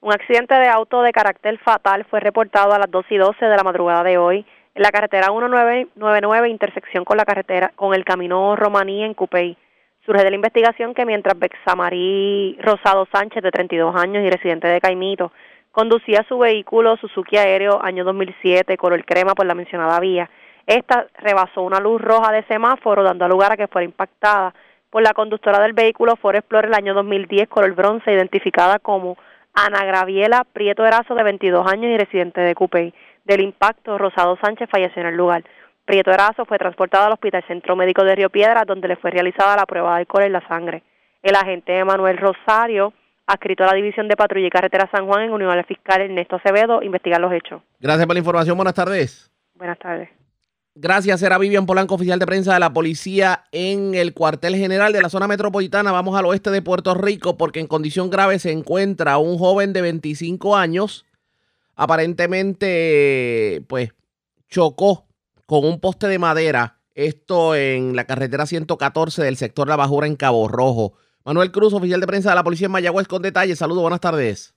Un 0.00 0.12
accidente 0.12 0.54
de 0.54 0.68
auto 0.68 1.02
de 1.02 1.12
carácter 1.12 1.58
fatal 1.58 2.06
fue 2.10 2.20
reportado 2.20 2.72
a 2.72 2.78
las 2.78 2.90
2 2.90 3.04
y 3.10 3.18
12 3.18 3.44
de 3.44 3.56
la 3.56 3.62
madrugada 3.62 4.02
de 4.02 4.18
hoy 4.18 4.46
en 4.74 4.82
la 4.82 4.90
carretera 4.90 5.28
1999, 5.30 6.48
intersección 6.48 7.04
con 7.04 7.16
la 7.16 7.24
carretera, 7.24 7.72
con 7.76 7.94
el 7.94 8.04
camino 8.04 8.56
romaní 8.56 9.04
en 9.04 9.14
Cupey. 9.14 9.56
Surge 10.04 10.24
de 10.24 10.30
la 10.30 10.36
investigación 10.36 10.94
que 10.94 11.06
mientras 11.06 11.38
Bexamarí 11.38 12.58
Rosado 12.60 13.06
Sánchez, 13.12 13.42
de 13.42 13.50
32 13.50 13.94
años 13.94 14.24
y 14.24 14.30
residente 14.30 14.68
de 14.68 14.80
Caimito, 14.80 15.32
conducía 15.70 16.24
su 16.28 16.38
vehículo 16.38 16.96
Suzuki 16.96 17.36
Aéreo 17.36 17.82
año 17.82 18.04
2007, 18.04 18.76
color 18.76 19.04
crema 19.04 19.34
por 19.34 19.46
la 19.46 19.54
mencionada 19.54 20.00
vía, 20.00 20.28
esta 20.66 21.06
rebasó 21.18 21.62
una 21.62 21.80
luz 21.80 22.00
roja 22.00 22.32
de 22.32 22.44
semáforo, 22.44 23.02
dando 23.02 23.26
lugar 23.28 23.52
a 23.52 23.56
que 23.56 23.66
fuera 23.66 23.84
impactada 23.84 24.54
por 24.90 25.02
la 25.02 25.12
conductora 25.12 25.60
del 25.60 25.72
vehículo 25.72 26.16
Ford 26.16 26.36
Explorer 26.36 26.66
el 26.66 26.74
año 26.74 26.94
2010, 26.94 27.48
color 27.48 27.72
bronce, 27.72 28.12
identificada 28.12 28.78
como 28.78 29.16
Ana 29.54 29.84
Graviela 29.84 30.44
Prieto 30.52 30.86
Erazo, 30.86 31.14
de 31.14 31.22
22 31.22 31.66
años 31.66 31.90
y 31.92 31.98
residente 31.98 32.40
de 32.40 32.54
Cupey. 32.54 32.94
Del 33.24 33.40
impacto, 33.40 33.98
Rosado 33.98 34.36
Sánchez 34.42 34.68
falleció 34.70 35.02
en 35.02 35.08
el 35.08 35.16
lugar. 35.16 35.44
Prieto 35.84 36.10
Erazo 36.10 36.44
fue 36.44 36.58
transportado 36.58 37.06
al 37.06 37.12
Hospital 37.12 37.44
Centro 37.46 37.76
Médico 37.76 38.04
de 38.04 38.14
Río 38.14 38.30
Piedra, 38.30 38.64
donde 38.64 38.88
le 38.88 38.96
fue 38.96 39.10
realizada 39.10 39.56
la 39.56 39.66
prueba 39.66 39.94
de 39.94 40.00
alcohol 40.00 40.24
en 40.24 40.32
la 40.32 40.46
sangre. 40.48 40.82
El 41.22 41.34
agente 41.34 41.84
Manuel 41.84 42.18
Rosario, 42.18 42.92
adscrito 43.26 43.64
a 43.64 43.68
la 43.68 43.74
División 43.74 44.08
de 44.08 44.16
Patrulla 44.16 44.46
y 44.46 44.50
Carretera 44.50 44.88
San 44.90 45.06
Juan, 45.06 45.24
en 45.24 45.32
unión 45.32 45.50
al 45.50 45.64
fiscal 45.64 46.00
Ernesto 46.00 46.36
Acevedo, 46.36 46.82
investiga 46.82 47.18
los 47.18 47.32
hechos. 47.32 47.62
Gracias 47.80 48.06
por 48.06 48.14
la 48.14 48.20
información. 48.20 48.56
Buenas 48.56 48.74
tardes. 48.74 49.30
Buenas 49.54 49.78
tardes. 49.78 50.08
Gracias, 50.74 51.22
era 51.22 51.36
Vivian 51.36 51.66
Polanco, 51.66 51.96
oficial 51.96 52.18
de 52.18 52.26
prensa 52.26 52.54
de 52.54 52.60
la 52.60 52.72
policía 52.72 53.44
en 53.52 53.94
el 53.94 54.14
cuartel 54.14 54.56
general 54.56 54.92
de 54.92 55.02
la 55.02 55.10
zona 55.10 55.28
metropolitana. 55.28 55.92
Vamos 55.92 56.18
al 56.18 56.24
oeste 56.24 56.50
de 56.50 56.62
Puerto 56.62 56.94
Rico 56.94 57.36
porque 57.36 57.60
en 57.60 57.66
condición 57.66 58.08
grave 58.08 58.38
se 58.38 58.52
encuentra 58.52 59.18
un 59.18 59.36
joven 59.36 59.74
de 59.74 59.82
25 59.82 60.56
años 60.56 61.04
aparentemente 61.82 63.60
pues 63.68 63.92
chocó 64.48 65.06
con 65.46 65.64
un 65.64 65.80
poste 65.80 66.06
de 66.06 66.20
madera 66.20 66.76
Esto 66.94 67.56
en 67.56 67.96
la 67.96 68.04
carretera 68.04 68.46
114 68.46 69.22
del 69.22 69.36
sector 69.36 69.66
La 69.66 69.76
Bajura 69.76 70.06
en 70.06 70.14
Cabo 70.14 70.46
Rojo. 70.46 70.92
Manuel 71.24 71.50
Cruz, 71.50 71.72
oficial 71.74 72.00
de 72.00 72.06
prensa 72.06 72.30
de 72.30 72.36
la 72.36 72.44
Policía 72.44 72.66
en 72.66 72.72
Mayagüez, 72.72 73.08
con 73.08 73.22
detalles. 73.22 73.58
Saludos, 73.58 73.82
buenas 73.82 74.00
tardes. 74.00 74.54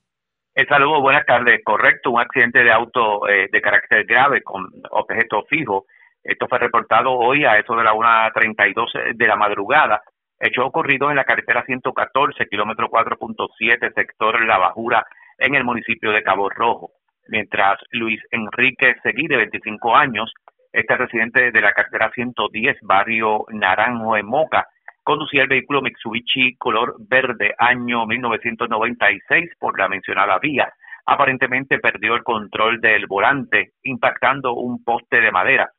El 0.54 0.68
saludo, 0.68 1.00
buenas 1.00 1.26
tardes. 1.26 1.60
Correcto, 1.64 2.10
un 2.10 2.20
accidente 2.20 2.62
de 2.62 2.70
auto 2.70 3.28
eh, 3.28 3.48
de 3.50 3.60
carácter 3.60 4.04
grave 4.04 4.42
con 4.42 4.68
objeto 4.90 5.44
fijo. 5.48 5.86
Esto 6.22 6.46
fue 6.48 6.58
reportado 6.58 7.12
hoy 7.12 7.44
a 7.44 7.58
eso 7.58 7.74
de 7.74 7.84
la 7.84 7.92
1.32 7.92 9.16
de 9.16 9.26
la 9.26 9.36
madrugada. 9.36 10.02
Hecho 10.38 10.64
ocurrido 10.64 11.10
en 11.10 11.16
la 11.16 11.24
carretera 11.24 11.64
114, 11.64 12.46
kilómetro 12.46 12.88
4.7, 12.88 13.94
sector 13.94 14.44
La 14.44 14.58
Bajura, 14.58 15.04
en 15.38 15.54
el 15.54 15.64
municipio 15.64 16.12
de 16.12 16.22
Cabo 16.22 16.50
Rojo. 16.50 16.90
Mientras 17.28 17.78
Luis 17.90 18.20
Enrique 18.30 18.94
Seguí, 19.02 19.26
de 19.26 19.36
25 19.36 19.96
años, 19.96 20.32
este 20.72 20.96
residente 20.96 21.50
de 21.50 21.60
la 21.60 21.72
carretera 21.72 22.10
110, 22.14 22.76
barrio 22.82 23.44
Naranjo 23.48 24.16
en 24.16 24.26
Moca, 24.26 24.66
conducía 25.02 25.42
el 25.42 25.48
vehículo 25.48 25.82
Mitsubishi 25.82 26.56
color 26.56 26.96
verde 26.98 27.54
año 27.58 28.06
1996 28.06 29.50
por 29.58 29.78
la 29.78 29.88
mencionada 29.88 30.38
vía. 30.38 30.72
Aparentemente 31.06 31.78
perdió 31.78 32.14
el 32.14 32.22
control 32.22 32.80
del 32.80 33.06
volante, 33.06 33.72
impactando 33.82 34.54
un 34.54 34.82
poste 34.84 35.20
de 35.20 35.30
madera. 35.30 35.70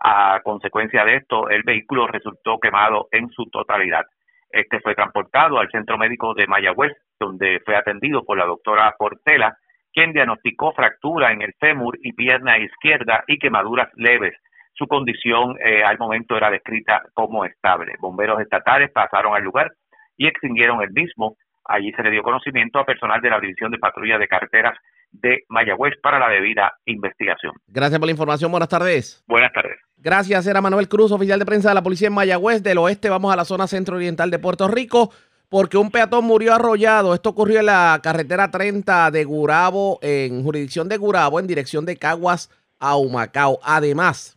A 0.00 0.40
consecuencia 0.44 1.04
de 1.04 1.16
esto, 1.16 1.48
el 1.48 1.62
vehículo 1.62 2.06
resultó 2.06 2.58
quemado 2.58 3.08
en 3.10 3.30
su 3.30 3.46
totalidad. 3.46 4.04
Este 4.50 4.80
fue 4.80 4.94
transportado 4.94 5.58
al 5.58 5.70
centro 5.70 5.98
médico 5.98 6.34
de 6.34 6.46
Mayagüez, 6.46 6.92
donde 7.18 7.60
fue 7.64 7.76
atendido 7.76 8.24
por 8.24 8.38
la 8.38 8.44
doctora 8.44 8.94
Portela, 8.98 9.56
quien 9.94 10.12
diagnosticó 10.12 10.72
fractura 10.72 11.32
en 11.32 11.40
el 11.42 11.54
fémur 11.60 11.96
y 12.02 12.12
pierna 12.12 12.58
izquierda 12.58 13.24
y 13.26 13.38
quemaduras 13.38 13.88
leves 13.94 14.34
su 14.74 14.86
condición 14.86 15.56
eh, 15.64 15.84
al 15.84 15.98
momento 15.98 16.36
era 16.36 16.50
descrita 16.50 17.02
como 17.14 17.44
estable. 17.44 17.94
Bomberos 18.00 18.40
estatales 18.40 18.90
pasaron 18.92 19.34
al 19.34 19.42
lugar 19.42 19.72
y 20.16 20.26
extinguieron 20.26 20.82
el 20.82 20.90
mismo. 20.90 21.36
Allí 21.64 21.92
se 21.92 22.02
le 22.02 22.10
dio 22.10 22.22
conocimiento 22.22 22.78
a 22.78 22.84
personal 22.84 23.20
de 23.20 23.30
la 23.30 23.40
División 23.40 23.70
de 23.70 23.78
Patrulla 23.78 24.18
de 24.18 24.28
Carreteras 24.28 24.76
de 25.12 25.44
Mayagüez 25.48 25.94
para 26.02 26.18
la 26.18 26.28
debida 26.28 26.72
investigación. 26.86 27.54
Gracias 27.68 27.98
por 27.98 28.06
la 28.06 28.12
información. 28.12 28.50
Buenas 28.50 28.68
tardes. 28.68 29.24
Buenas 29.28 29.52
tardes. 29.52 29.76
Gracias. 29.96 30.46
Era 30.46 30.60
Manuel 30.60 30.88
Cruz, 30.88 31.12
oficial 31.12 31.38
de 31.38 31.46
prensa 31.46 31.68
de 31.68 31.76
la 31.76 31.82
Policía 31.82 32.08
en 32.08 32.14
Mayagüez. 32.14 32.62
Del 32.62 32.78
oeste 32.78 33.08
vamos 33.08 33.32
a 33.32 33.36
la 33.36 33.44
zona 33.44 33.68
centro-oriental 33.68 34.30
de 34.30 34.40
Puerto 34.40 34.66
Rico 34.66 35.10
porque 35.48 35.76
un 35.76 35.90
peatón 35.90 36.24
murió 36.24 36.54
arrollado. 36.54 37.14
Esto 37.14 37.30
ocurrió 37.30 37.60
en 37.60 37.66
la 37.66 38.00
carretera 38.02 38.50
30 38.50 39.10
de 39.10 39.24
Gurabo, 39.24 39.98
en 40.02 40.42
jurisdicción 40.42 40.88
de 40.88 40.96
Gurabo, 40.96 41.38
en 41.38 41.46
dirección 41.46 41.84
de 41.84 41.96
Caguas 41.96 42.50
a 42.78 42.96
Humacao. 42.96 43.60
Además, 43.62 44.36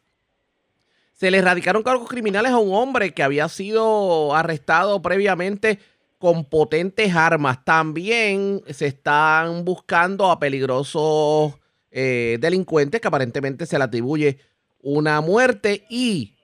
se 1.14 1.32
le 1.32 1.40
erradicaron 1.40 1.82
cargos 1.82 2.08
criminales 2.08 2.52
a 2.52 2.60
un 2.60 2.74
hombre 2.76 3.14
que 3.14 3.24
había 3.24 3.50
sido 3.50 4.36
arrestado 4.36 5.02
previamente 5.02 5.80
con 6.20 6.46
potentes 6.46 7.16
armas. 7.16 7.66
También 7.66 8.62
se 8.70 8.88
están 8.88 9.66
buscando 9.66 10.30
a 10.30 10.40
peligrosos 10.40 11.56
eh, 11.92 12.38
delincuentes 12.40 13.02
que 13.02 13.08
aparentemente 13.08 13.66
se 13.66 13.78
le 13.78 13.84
atribuye 13.84 14.38
una 14.82 15.20
muerte 15.22 15.86
y, 15.90 16.37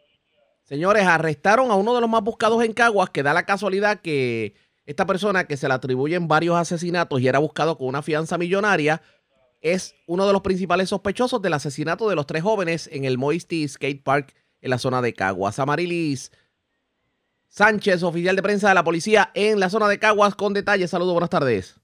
señores, 0.74 1.05
arrestaron 1.05 1.69
a 1.69 1.76
uno 1.76 1.93
de 1.93 2.01
los 2.01 2.09
más 2.09 2.24
buscados 2.24 2.63
en 2.63 2.74
Caguas, 2.74 3.11
que 3.11 3.21
da 3.21 3.32
la 3.32 3.45
casualidad 3.45 4.01
que 4.01 4.55
esta 4.88 5.05
persona 5.05 5.43
que 5.43 5.55
se 5.55 5.67
le 5.67 5.76
atribuyen 5.76 6.28
varios 6.28 6.55
asesinatos 6.57 7.21
y 7.21 7.28
era 7.28 7.38
buscado 7.38 7.78
con 7.78 7.89
una 7.89 8.01
fianza 8.01 8.39
millonaria, 8.39 8.99
es 9.61 9.93
uno 10.07 10.26
de 10.26 10.34
los 10.34 10.41
principales 10.41 10.89
sospechosos 10.89 11.43
del 11.43 11.53
asesinato 11.53 12.09
de 12.09 12.15
los 12.15 12.26
tres 12.26 12.41
jóvenes 12.41 12.89
en 12.91 13.05
el 13.05 13.19
Moisty 13.19 13.67
Skate 13.67 14.01
Park 14.01 14.34
en 14.61 14.71
la 14.71 14.80
zona 14.80 15.03
de 15.03 15.13
Caguas. 15.13 15.59
Amarilis 15.59 16.32
Sánchez, 17.49 18.01
oficial 18.01 18.36
de 18.36 18.41
prensa 18.41 18.69
de 18.69 18.74
la 18.74 18.84
policía 18.84 19.30
en 19.36 19.59
la 19.59 19.69
zona 19.69 19.88
de 19.88 19.99
Caguas, 19.99 20.34
con 20.34 20.55
detalles. 20.55 20.89
Saludos, 20.89 21.13
buenas 21.13 21.30
tardes. 21.30 21.80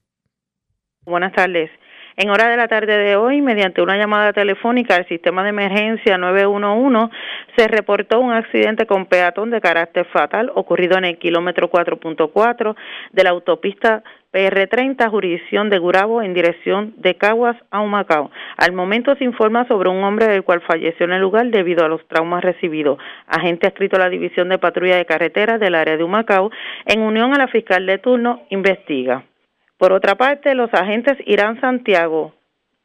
Buenas 1.02 1.32
tardes. 1.32 1.70
En 2.16 2.28
hora 2.28 2.48
de 2.48 2.56
la 2.56 2.68
tarde 2.68 2.98
de 2.98 3.16
hoy, 3.16 3.40
mediante 3.40 3.82
una 3.82 3.96
llamada 3.96 4.32
telefónica 4.32 4.96
al 4.96 5.06
sistema 5.06 5.42
de 5.42 5.50
emergencia 5.50 6.18
911, 6.18 7.14
se 7.56 7.68
reportó 7.68 8.20
un 8.20 8.32
accidente 8.32 8.86
con 8.86 9.06
peatón 9.06 9.50
de 9.50 9.60
carácter 9.60 10.06
fatal 10.06 10.50
ocurrido 10.54 10.98
en 10.98 11.04
el 11.04 11.18
kilómetro 11.18 11.70
4.4 11.70 12.74
de 13.12 13.24
la 13.24 13.30
autopista 13.30 14.02
PR30, 14.32 15.08
jurisdicción 15.08 15.70
de 15.70 15.78
Gurabo, 15.78 16.22
en 16.22 16.34
dirección 16.34 16.94
de 16.98 17.16
Caguas 17.16 17.56
a 17.70 17.80
Humacao. 17.80 18.30
Al 18.56 18.72
momento 18.72 19.14
se 19.16 19.24
informa 19.24 19.66
sobre 19.66 19.88
un 19.88 20.04
hombre 20.04 20.26
del 20.26 20.44
cual 20.44 20.60
falleció 20.60 21.06
en 21.06 21.12
el 21.12 21.22
lugar 21.22 21.46
debido 21.46 21.84
a 21.84 21.88
los 21.88 22.06
traumas 22.06 22.42
recibidos. 22.42 22.98
Agente 23.26 23.66
escrito 23.66 23.96
a 23.96 24.00
la 24.00 24.08
División 24.08 24.48
de 24.48 24.58
Patrulla 24.58 24.96
de 24.96 25.06
Carreteras 25.06 25.58
del 25.58 25.74
área 25.74 25.96
de 25.96 26.04
Humacao, 26.04 26.50
en 26.86 27.02
unión 27.02 27.34
a 27.34 27.38
la 27.38 27.48
fiscal 27.48 27.86
de 27.86 27.98
turno, 27.98 28.42
investiga. 28.50 29.24
Por 29.80 29.94
otra 29.94 30.14
parte, 30.14 30.54
los 30.54 30.68
agentes 30.74 31.16
Irán 31.24 31.58
Santiago 31.58 32.34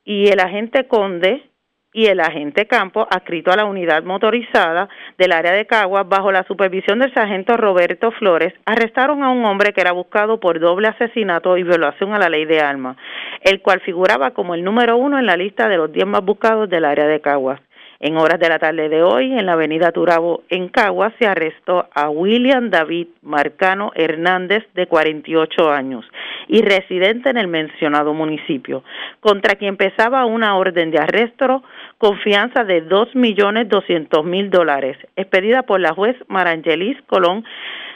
y 0.05 0.29
el 0.29 0.39
agente 0.39 0.87
Conde 0.87 1.43
y 1.91 2.05
el 2.05 2.21
agente 2.21 2.67
Campo, 2.67 3.05
adscrito 3.11 3.51
a 3.51 3.57
la 3.57 3.65
unidad 3.65 4.03
motorizada 4.05 4.87
del 5.17 5.33
área 5.33 5.51
de 5.51 5.67
Caguas, 5.67 6.07
bajo 6.07 6.31
la 6.31 6.43
supervisión 6.43 6.99
del 6.99 7.13
sargento 7.13 7.57
Roberto 7.57 8.11
Flores, 8.11 8.53
arrestaron 8.65 9.23
a 9.23 9.29
un 9.29 9.43
hombre 9.43 9.73
que 9.73 9.81
era 9.81 9.91
buscado 9.91 10.39
por 10.39 10.61
doble 10.61 10.87
asesinato 10.87 11.57
y 11.57 11.63
violación 11.63 12.13
a 12.13 12.17
la 12.17 12.29
ley 12.29 12.45
de 12.45 12.61
armas, 12.61 12.95
el 13.41 13.61
cual 13.61 13.81
figuraba 13.81 14.31
como 14.31 14.55
el 14.55 14.63
número 14.63 14.95
uno 14.95 15.19
en 15.19 15.25
la 15.25 15.35
lista 15.35 15.67
de 15.67 15.75
los 15.75 15.91
diez 15.91 16.07
más 16.07 16.23
buscados 16.23 16.69
del 16.69 16.85
área 16.85 17.07
de 17.07 17.19
Caguas. 17.19 17.59
En 18.05 18.17
horas 18.17 18.39
de 18.39 18.49
la 18.49 18.59
tarde 18.59 18.87
de 18.87 19.01
hoy, 19.01 19.33
en 19.33 19.47
la 19.47 19.53
avenida 19.53 19.91
Turabo, 19.91 20.43
en 20.49 20.69
Caguas, 20.69 21.11
se 21.17 21.25
arrestó 21.25 21.87
a 21.91 22.07
William 22.11 22.69
David 22.69 23.07
Marcano 23.23 23.91
Hernández, 23.95 24.63
de 24.75 24.85
48 24.85 25.71
años, 25.71 26.05
y 26.47 26.61
residente 26.61 27.31
en 27.31 27.37
el 27.37 27.47
mencionado 27.47 28.13
municipio, 28.13 28.83
contra 29.21 29.55
quien 29.55 29.75
pesaba 29.75 30.23
una 30.25 30.55
orden 30.55 30.91
de 30.91 30.99
arresto 30.99 31.63
confianza 31.97 32.63
de 32.63 32.81
dos 32.81 33.07
millones 33.15 33.69
doscientos 33.69 34.23
mil 34.23 34.51
dólares, 34.51 34.97
expedida 35.15 35.63
por 35.63 35.79
la 35.79 35.95
juez 35.95 36.15
Marangelis 36.27 37.01
Colón 37.07 37.43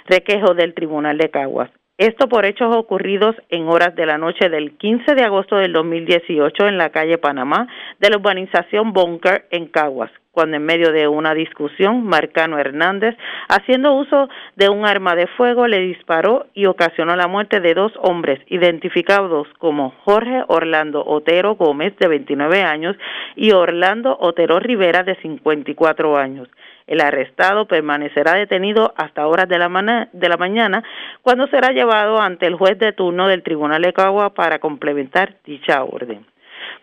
Requejo 0.08 0.56
del 0.56 0.74
Tribunal 0.74 1.20
de 1.20 1.30
Caguas. 1.30 1.70
Esto 2.00 2.30
por 2.30 2.46
hechos 2.46 2.74
ocurridos 2.74 3.36
en 3.50 3.68
horas 3.68 3.94
de 3.94 4.06
la 4.06 4.18
noche 4.18 4.48
del 4.48 4.78
15 4.78 5.16
de 5.16 5.24
agosto 5.26 5.58
del 5.58 5.74
2018 5.74 6.66
en 6.66 6.78
la 6.78 6.92
calle 6.92 7.18
Panamá 7.18 7.68
de 8.00 8.10
la 8.10 8.16
urbanización 8.16 8.94
Bunker 8.94 9.48
en 9.52 9.66
Caguas, 9.66 10.10
cuando 10.32 10.56
en 10.56 10.64
medio 10.64 10.94
de 10.94 11.10
una 11.10 11.34
discusión, 11.34 12.06
Marcano 12.06 12.58
Hernández, 12.58 13.18
haciendo 13.50 13.92
uso 13.96 14.30
de 14.56 14.70
un 14.70 14.86
arma 14.86 15.14
de 15.16 15.28
fuego, 15.28 15.68
le 15.68 15.82
disparó 15.82 16.46
y 16.54 16.68
ocasionó 16.68 17.18
la 17.18 17.28
muerte 17.28 17.60
de 17.60 17.74
dos 17.74 17.92
hombres 18.02 18.40
identificados 18.48 19.50
como 19.58 19.94
Jorge 20.06 20.46
Orlando 20.48 21.04
Otero 21.06 21.56
Gómez, 21.56 21.98
de 21.98 22.08
29 22.08 22.62
años, 22.62 22.96
y 23.36 23.52
Orlando 23.52 24.16
Otero 24.22 24.58
Rivera, 24.62 25.04
de 25.04 25.16
54 25.16 26.16
años. 26.16 26.48
El 26.90 27.02
arrestado 27.02 27.68
permanecerá 27.68 28.34
detenido 28.34 28.96
hasta 28.98 29.28
horas 29.28 29.48
de 29.48 29.60
la, 29.60 29.70
mañana, 29.70 30.84
cuando 31.22 31.46
será 31.46 31.70
llevado 31.70 32.20
ante 32.20 32.48
el 32.48 32.56
juez 32.56 32.80
de 32.80 32.94
turno 32.94 33.28
del 33.28 33.44
Tribunal 33.44 33.84
de 33.84 33.94
Cagua 33.94 34.34
para 34.34 34.58
complementar 34.58 35.36
dicha 35.46 35.84
orden. 35.84 36.26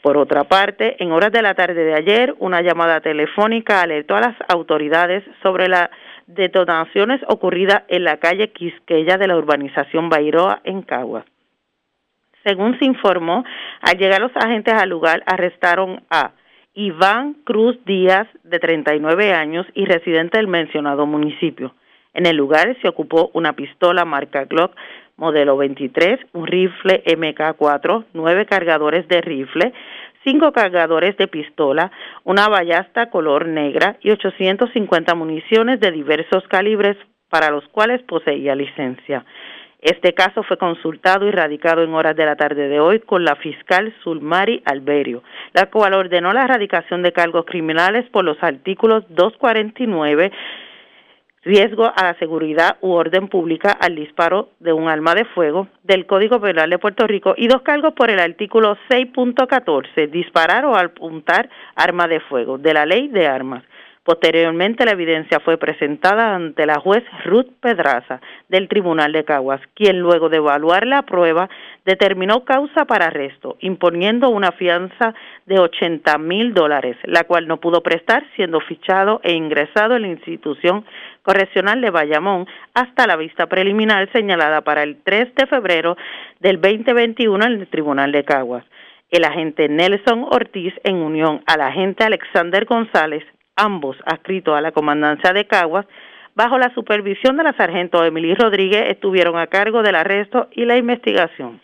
Por 0.03 0.17
otra 0.17 0.45
parte, 0.45 1.03
en 1.03 1.11
horas 1.11 1.33
de 1.33 1.43
la 1.43 1.55
tarde 1.55 1.83
de 1.83 1.95
ayer, 1.95 2.37
una 2.39 2.63
llamada 2.63 3.01
telefónica 3.01 3.83
alertó 3.83 4.15
a 4.15 4.21
las 4.21 4.37
autoridades 4.47 5.25
sobre 5.43 5.67
las 5.67 5.91
detonaciones 6.29 7.21
ocurridas 7.27 7.83
en 7.89 8.05
la 8.05 8.19
calle 8.19 8.53
Quisqueya 8.53 9.19
de 9.19 9.27
la 9.27 9.37
urbanización 9.37 10.09
Bairoa 10.09 10.61
en 10.63 10.83
Caguas. 10.83 11.25
Según 12.45 12.79
se 12.79 12.85
informó, 12.85 13.45
al 13.81 13.99
llegar 13.99 14.21
los 14.21 14.37
agentes 14.37 14.73
al 14.73 14.89
lugar 14.89 15.25
arrestaron 15.27 16.05
a 16.11 16.31
Iván 16.77 17.35
Cruz 17.45 17.79
Díaz, 17.87 18.29
de 18.45 18.59
39 18.59 19.33
años 19.33 19.67
y 19.73 19.87
residente 19.87 20.37
del 20.37 20.47
mencionado 20.47 21.07
municipio. 21.07 21.75
En 22.13 22.27
el 22.27 22.37
lugar 22.37 22.77
se 22.83 22.89
ocupó 22.89 23.31
una 23.33 23.55
pistola 23.55 24.05
marca 24.05 24.45
Glock 24.45 24.77
modelo 25.17 25.57
23, 25.57 26.21
un 26.35 26.47
rifle 26.47 27.03
MK4, 27.05 28.05
nueve 28.13 28.45
cargadores 28.45 29.09
de 29.09 29.23
rifle, 29.23 29.73
cinco 30.25 30.53
cargadores 30.53 31.17
de 31.17 31.29
pistola, 31.29 31.91
una 32.25 32.49
ballesta 32.49 33.09
color 33.09 33.47
negra 33.47 33.97
y 34.03 34.11
850 34.11 35.15
municiones 35.15 35.81
de 35.81 35.91
diversos 35.91 36.47
calibres 36.49 36.99
para 37.31 37.51
los 37.51 37.67
cuales 37.69 38.03
poseía 38.03 38.55
licencia. 38.55 39.25
Este 39.87 40.15
caso 40.15 40.43
fue 40.43 40.57
consultado 40.57 41.29
y 41.29 41.31
radicado 41.31 41.85
en 41.85 41.95
horas 41.95 42.17
de 42.17 42.27
la 42.27 42.35
tarde 42.35 42.67
de 42.67 42.81
hoy 42.81 42.99
con 42.99 43.25
la 43.25 43.37
fiscal 43.37 43.95
Sulmari 44.03 44.61
Alberio, 44.65 45.23
la 45.53 45.67
cual 45.67 45.95
ordenó 45.95 46.33
la 46.33 46.43
erradicación 46.43 47.05
de 47.05 47.13
cargos 47.13 47.45
criminales 47.45 48.05
por 48.11 48.25
los 48.25 48.37
artículos 48.43 49.05
249 49.11 50.33
riesgo 51.45 51.85
a 51.85 52.03
la 52.03 52.19
seguridad 52.19 52.79
u 52.81 52.95
orden 52.95 53.29
pública 53.29 53.71
al 53.71 53.95
disparo 53.95 54.49
de 54.59 54.73
un 54.73 54.89
arma 54.89 55.15
de 55.15 55.25
fuego 55.25 55.69
del 55.85 56.05
Código 56.05 56.41
Penal 56.41 56.69
de 56.69 56.81
Puerto 56.81 57.07
Rico 57.07 57.35
y 57.37 57.47
dos 57.47 57.63
cargos 57.63 57.95
por 57.95 58.11
el 58.11 58.19
artículo 58.19 58.77
6.14, 58.89 60.11
disparar 60.11 60.65
o 60.65 60.77
apuntar 60.77 61.49
arma 61.77 62.09
de 62.09 62.19
fuego 62.19 62.59
de 62.59 62.75
la 62.75 62.87
ley 62.87 63.07
de 63.07 63.29
armas. 63.29 63.63
Posteriormente, 64.07 64.85
la 64.85 64.93
evidencia 64.93 65.41
fue 65.41 65.59
presentada 65.59 66.37
ante 66.37 66.65
la 66.65 66.79
juez 66.79 67.03
Ruth 67.25 67.49
Pedraza 67.61 68.21
del 68.49 68.69
Tribunal 68.69 69.11
de 69.11 69.25
Caguas, 69.25 69.61
quien 69.75 69.99
luego 69.99 70.29
de 70.29 70.37
evaluar 70.37 70.87
la 70.87 71.03
prueba 71.03 71.51
determinó 71.85 72.45
causa 72.45 72.85
para 72.85 73.07
arresto, 73.07 73.57
imponiendo 73.59 74.29
una 74.29 74.53
fianza 74.53 75.13
de 75.47 75.59
80 75.59 76.19
mil 76.19 76.55
dólares, 76.55 76.97
la 77.03 77.25
cual 77.25 77.49
no 77.49 77.57
pudo 77.57 77.83
prestar, 77.83 78.25
siendo 78.37 78.61
fichado 78.61 79.21
e 79.25 79.33
ingresado 79.33 79.97
en 79.97 80.03
la 80.03 80.09
institución 80.09 80.85
correccional 81.23 81.81
de 81.81 81.91
Bayamón 81.91 82.47
hasta 82.75 83.09
la 83.09 83.17
vista 83.17 83.49
preliminar 83.49 84.09
señalada 84.13 84.61
para 84.61 84.85
el 84.85 85.03
3 85.03 85.35
de 85.35 85.47
febrero 85.49 85.97
del 86.39 86.61
2021 86.61 87.45
en 87.45 87.53
el 87.55 87.67
Tribunal 87.67 88.13
de 88.13 88.23
Caguas. 88.23 88.65
El 89.11 89.25
agente 89.25 89.69
Nelson 89.69 90.27
Ortiz, 90.31 90.75
en 90.85 90.97
unión 90.97 91.43
al 91.47 91.61
agente 91.61 92.05
Alexander 92.05 92.65
González, 92.67 93.25
ambos 93.57 93.97
adscritos 94.05 94.57
a 94.57 94.61
la 94.61 94.73
comandancia 94.73 95.33
de 95.33 95.47
Caguas, 95.47 95.87
bajo 96.35 96.59
la 96.59 96.73
supervisión 96.75 97.37
de 97.37 97.45
la 97.45 97.55
sargento 97.55 98.05
Emily 98.05 98.35
Rodríguez, 98.35 98.91
estuvieron 98.91 99.39
a 99.39 99.47
cargo 99.47 99.83
del 99.83 99.97
arresto 99.97 100.49
y 100.53 100.67
la 100.67 100.77
investigación. 100.77 101.61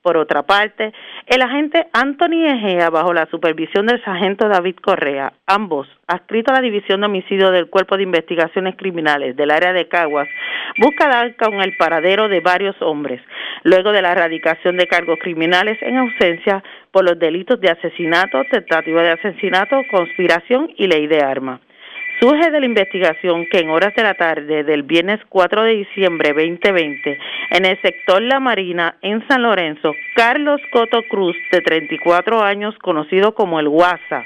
Por 0.00 0.16
otra 0.16 0.44
parte, 0.44 0.92
el 1.26 1.42
agente 1.42 1.88
Anthony 1.92 2.46
Egea, 2.46 2.88
bajo 2.88 3.12
la 3.12 3.26
supervisión 3.26 3.86
del 3.86 4.02
sargento 4.04 4.48
David 4.48 4.76
Correa, 4.76 5.32
ambos 5.44 5.88
adscritos 6.06 6.52
a 6.52 6.60
la 6.60 6.62
División 6.62 7.00
de 7.00 7.06
Homicidio 7.06 7.50
del 7.50 7.68
Cuerpo 7.68 7.96
de 7.96 8.04
Investigaciones 8.04 8.76
Criminales 8.76 9.34
del 9.34 9.50
área 9.50 9.72
de 9.72 9.88
Caguas, 9.88 10.28
busca 10.78 11.08
dar 11.08 11.34
con 11.36 11.60
el 11.60 11.76
paradero 11.76 12.28
de 12.28 12.40
varios 12.40 12.80
hombres, 12.80 13.20
luego 13.64 13.90
de 13.90 14.00
la 14.00 14.12
erradicación 14.12 14.76
de 14.76 14.86
cargos 14.86 15.18
criminales 15.20 15.76
en 15.82 15.96
ausencia 15.96 16.62
los 17.02 17.18
delitos 17.18 17.60
de 17.60 17.70
asesinato, 17.70 18.42
tentativa 18.50 19.02
de 19.02 19.10
asesinato, 19.10 19.80
conspiración 19.90 20.70
y 20.76 20.86
ley 20.86 21.06
de 21.06 21.20
armas. 21.20 21.60
Surge 22.20 22.50
de 22.50 22.58
la 22.58 22.66
investigación 22.66 23.46
que 23.46 23.60
en 23.60 23.70
horas 23.70 23.94
de 23.94 24.02
la 24.02 24.14
tarde 24.14 24.64
del 24.64 24.82
viernes 24.82 25.20
4 25.28 25.62
de 25.62 25.76
diciembre 25.76 26.30
2020, 26.30 27.18
en 27.50 27.64
el 27.64 27.80
sector 27.80 28.20
La 28.20 28.40
Marina, 28.40 28.96
en 29.02 29.26
San 29.28 29.42
Lorenzo, 29.42 29.92
Carlos 30.16 30.60
Coto 30.72 31.02
Cruz, 31.08 31.36
de 31.52 31.60
34 31.60 32.42
años, 32.42 32.76
conocido 32.78 33.34
como 33.34 33.60
el 33.60 33.68
Guasa, 33.68 34.24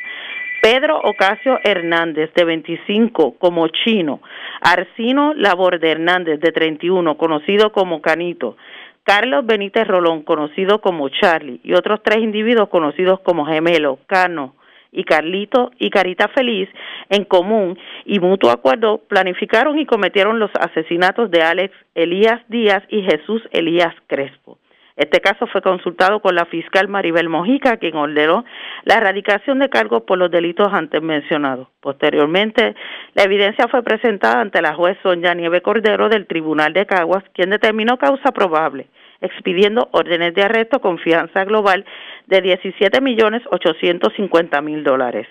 Pedro 0.63 1.01
Ocasio 1.01 1.59
Hernández, 1.65 2.33
de 2.35 2.45
25, 2.45 3.35
como 3.37 3.67
Chino, 3.69 4.23
Arcino 4.61 5.35
Laborde 5.35 5.91
Hernández, 5.91 6.41
de 6.41 6.53
31, 6.53 7.19
conocido 7.19 7.73
como 7.73 8.01
Canito, 8.01 8.57
Carlos 9.05 9.45
Benítez 9.45 9.87
Rolón, 9.87 10.23
conocido 10.23 10.81
como 10.81 11.09
Charlie, 11.09 11.61
y 11.65 11.75
otros 11.75 12.01
tres 12.03 12.19
individuos 12.19 12.69
conocidos 12.69 13.21
como 13.21 13.47
Gemelo, 13.47 13.99
Cano, 14.07 14.55
y 14.93 15.05
Carlito 15.05 15.73
y 15.79 15.91
Carita 15.91 16.29
Feliz 16.29 16.69
en 17.09 17.25
común 17.25 17.79
y 18.05 18.21
mutuo 18.21 18.51
acuerdo 18.51 18.99
planificaron 19.09 19.79
y 19.79 19.87
cometieron 19.87 20.39
los 20.39 20.51
asesinatos 20.61 21.31
de 21.31 21.43
Alex 21.43 21.75
Elías 21.95 22.43
Díaz 22.49 22.85
y 22.89 23.03
Jesús 23.03 23.43
Elías 23.51 23.95
Crespo. 24.07 24.59
Este 25.03 25.21
caso 25.21 25.49
fue 25.49 25.63
consultado 25.63 26.21
con 26.21 26.37
la 26.37 26.45
fiscal 26.45 26.87
Maribel 26.87 27.29
Mojica, 27.29 27.77
quien 27.79 27.97
ordenó 27.97 28.45
la 28.85 28.99
erradicación 28.99 29.59
de 29.59 29.69
cargos 29.69 30.05
por 30.05 30.17
los 30.17 30.31
delitos 30.31 30.73
antes 30.73 31.03
mencionados. 31.03 31.67
Posteriormente, 31.81 32.77
la 33.15 33.25
evidencia 33.25 33.67
fue 33.67 33.83
presentada 33.83 34.41
ante 34.41 34.63
la 34.63 34.75
juez 34.75 34.97
Sonia 35.03 35.35
Nieve 35.35 35.61
Cordero 35.61 36.09
del 36.09 36.29
Tribunal 36.29 36.73
de 36.73 36.87
Caguas, 36.87 37.25
quien 37.35 37.51
determinó 37.51 37.99
causa 37.99 38.31
probable 38.31 38.87
expidiendo 39.21 39.89
órdenes 39.91 40.35
de 40.35 40.43
arresto 40.43 40.81
con 40.81 40.99
fianza 40.99 41.45
global 41.45 41.85
de 42.29 42.41
17 42.41 43.01
millones 43.01 43.43
850 43.51 44.61
mil 44.63 44.85
dólares. 44.85 45.27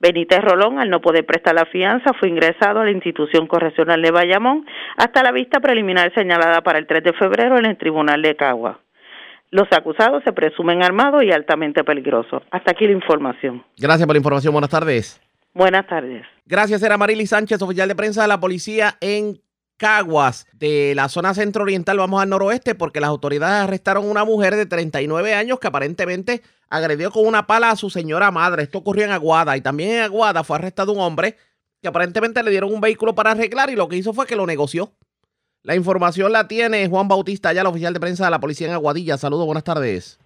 Benítez 0.00 0.40
Rolón, 0.40 0.80
al 0.80 0.90
no 0.90 1.00
poder 1.00 1.24
prestar 1.24 1.54
la 1.54 1.66
fianza, 1.66 2.12
fue 2.18 2.28
ingresado 2.28 2.80
a 2.80 2.84
la 2.84 2.90
institución 2.90 3.46
correccional 3.46 4.02
de 4.02 4.10
Bayamón 4.10 4.66
hasta 4.96 5.22
la 5.22 5.30
vista 5.30 5.60
preliminar 5.60 6.12
señalada 6.12 6.60
para 6.62 6.80
el 6.80 6.88
3 6.88 7.04
de 7.04 7.12
febrero 7.12 7.56
en 7.56 7.66
el 7.66 7.76
Tribunal 7.76 8.20
de 8.20 8.34
Cagua. 8.34 8.81
Los 9.52 9.68
acusados 9.70 10.24
se 10.24 10.32
presumen 10.32 10.82
armados 10.82 11.22
y 11.22 11.30
altamente 11.30 11.84
peligrosos. 11.84 12.42
Hasta 12.50 12.70
aquí 12.70 12.86
la 12.86 12.92
información. 12.92 13.62
Gracias 13.76 14.06
por 14.06 14.14
la 14.14 14.18
información. 14.18 14.50
Buenas 14.54 14.70
tardes. 14.70 15.20
Buenas 15.52 15.86
tardes. 15.86 16.24
Gracias, 16.46 16.82
era 16.82 16.96
Marily 16.96 17.26
Sánchez, 17.26 17.60
oficial 17.60 17.86
de 17.86 17.94
prensa 17.94 18.22
de 18.22 18.28
la 18.28 18.40
policía 18.40 18.96
en 19.02 19.42
Caguas, 19.76 20.46
de 20.54 20.94
la 20.94 21.10
zona 21.10 21.34
centro 21.34 21.64
oriental, 21.64 21.98
vamos 21.98 22.22
al 22.22 22.30
noroeste, 22.30 22.74
porque 22.74 23.00
las 23.00 23.10
autoridades 23.10 23.64
arrestaron 23.64 24.06
a 24.06 24.10
una 24.10 24.24
mujer 24.24 24.56
de 24.56 24.64
39 24.64 25.34
años 25.34 25.60
que 25.60 25.66
aparentemente 25.66 26.40
agredió 26.70 27.10
con 27.10 27.26
una 27.26 27.46
pala 27.46 27.70
a 27.70 27.76
su 27.76 27.90
señora 27.90 28.30
madre. 28.30 28.62
Esto 28.62 28.78
ocurrió 28.78 29.04
en 29.04 29.10
Aguada 29.10 29.54
y 29.58 29.60
también 29.60 29.96
en 29.96 30.02
Aguada 30.02 30.44
fue 30.44 30.56
arrestado 30.56 30.92
un 30.92 31.00
hombre 31.00 31.36
que 31.82 31.88
aparentemente 31.88 32.42
le 32.42 32.50
dieron 32.50 32.72
un 32.72 32.80
vehículo 32.80 33.14
para 33.14 33.32
arreglar 33.32 33.68
y 33.68 33.76
lo 33.76 33.86
que 33.86 33.96
hizo 33.96 34.14
fue 34.14 34.26
que 34.26 34.36
lo 34.36 34.46
negoció. 34.46 34.94
La 35.64 35.76
información 35.76 36.32
la 36.32 36.48
tiene 36.48 36.88
Juan 36.88 37.06
Bautista, 37.06 37.52
ya 37.52 37.60
el 37.60 37.68
oficial 37.68 37.94
de 37.94 38.00
prensa 38.00 38.24
de 38.24 38.32
la 38.32 38.40
policía 38.40 38.66
en 38.66 38.72
Aguadilla. 38.72 39.16
Saludos, 39.16 39.46
buenas 39.46 39.62
tardes. 39.62 40.18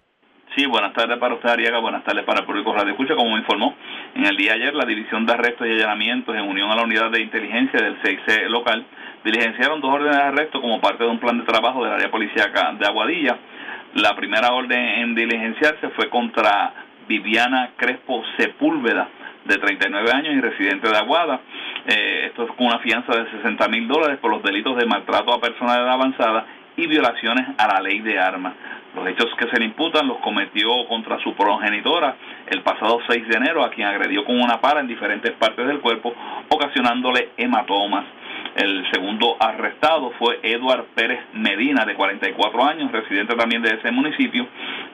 Sí, 0.55 0.65
buenas 0.65 0.93
tardes 0.93 1.19
para 1.19 1.35
usted, 1.35 1.47
Ariaga. 1.47 1.77
Buenas 1.77 2.03
tardes 2.03 2.25
para 2.25 2.39
el 2.39 2.47
público 2.47 2.73
Radio 2.73 2.93
Escucha. 2.93 3.13
Como 3.15 3.33
me 3.33 3.41
informó, 3.41 3.75
en 4.15 4.25
el 4.25 4.35
día 4.35 4.53
de 4.53 4.63
ayer, 4.63 4.73
la 4.73 4.85
División 4.85 5.27
de 5.27 5.33
Arrestos 5.33 5.67
y 5.67 5.73
Allanamientos, 5.73 6.35
en 6.35 6.41
unión 6.41 6.71
a 6.71 6.75
la 6.75 6.81
Unidad 6.81 7.11
de 7.11 7.21
Inteligencia 7.21 7.79
del 7.79 8.01
6C 8.01 8.47
local, 8.47 8.83
diligenciaron 9.23 9.79
dos 9.79 9.93
órdenes 9.93 10.15
de 10.15 10.23
arresto 10.23 10.59
como 10.59 10.81
parte 10.81 11.03
de 11.03 11.09
un 11.11 11.19
plan 11.19 11.37
de 11.37 11.45
trabajo 11.45 11.83
del 11.83 11.93
área 11.93 12.09
policíaca 12.09 12.73
de 12.73 12.87
Aguadilla. 12.87 13.37
La 13.93 14.15
primera 14.15 14.51
orden 14.53 14.79
en 14.79 15.13
diligenciarse 15.13 15.89
fue 15.89 16.09
contra 16.09 16.73
Viviana 17.07 17.73
Crespo 17.77 18.23
Sepúlveda, 18.39 19.07
de 19.47 19.57
39 19.57 20.11
años 20.11 20.33
y 20.35 20.41
residente 20.41 20.89
de 20.89 20.97
Aguada. 20.97 21.39
Eh, 21.87 22.25
esto 22.27 22.43
es 22.43 22.51
con 22.51 22.67
una 22.67 22.79
fianza 22.79 23.15
de 23.15 23.29
60 23.31 23.67
mil 23.69 23.87
dólares 23.87 24.19
por 24.19 24.31
los 24.31 24.43
delitos 24.43 24.77
de 24.77 24.85
maltrato 24.85 25.33
a 25.33 25.39
personas 25.39 25.77
de 25.77 25.83
edad 25.83 25.93
avanzada 25.93 26.45
y 26.75 26.85
violaciones 26.87 27.47
a 27.57 27.67
la 27.67 27.81
ley 27.81 27.99
de 28.01 28.19
armas. 28.19 28.53
Los 28.95 29.07
hechos 29.07 29.27
que 29.37 29.49
se 29.49 29.59
le 29.59 29.65
imputan 29.65 30.07
los 30.07 30.17
cometió 30.19 30.69
contra 30.87 31.19
su 31.19 31.33
progenitora 31.35 32.15
el 32.47 32.61
pasado 32.61 32.99
6 33.07 33.27
de 33.27 33.37
enero, 33.37 33.63
a 33.63 33.69
quien 33.69 33.87
agredió 33.87 34.23
con 34.25 34.39
una 34.39 34.59
pala 34.59 34.79
en 34.79 34.87
diferentes 34.87 35.31
partes 35.33 35.67
del 35.67 35.79
cuerpo, 35.79 36.13
ocasionándole 36.49 37.29
hematomas. 37.37 38.05
El 38.57 38.89
segundo 38.91 39.37
arrestado 39.39 40.09
fue 40.17 40.39
Eduard 40.41 40.85
Pérez 40.95 41.19
Medina, 41.33 41.85
de 41.85 41.93
44 41.93 42.63
años, 42.65 42.91
residente 42.91 43.35
también 43.35 43.61
de 43.61 43.75
ese 43.75 43.91
municipio. 43.91 44.47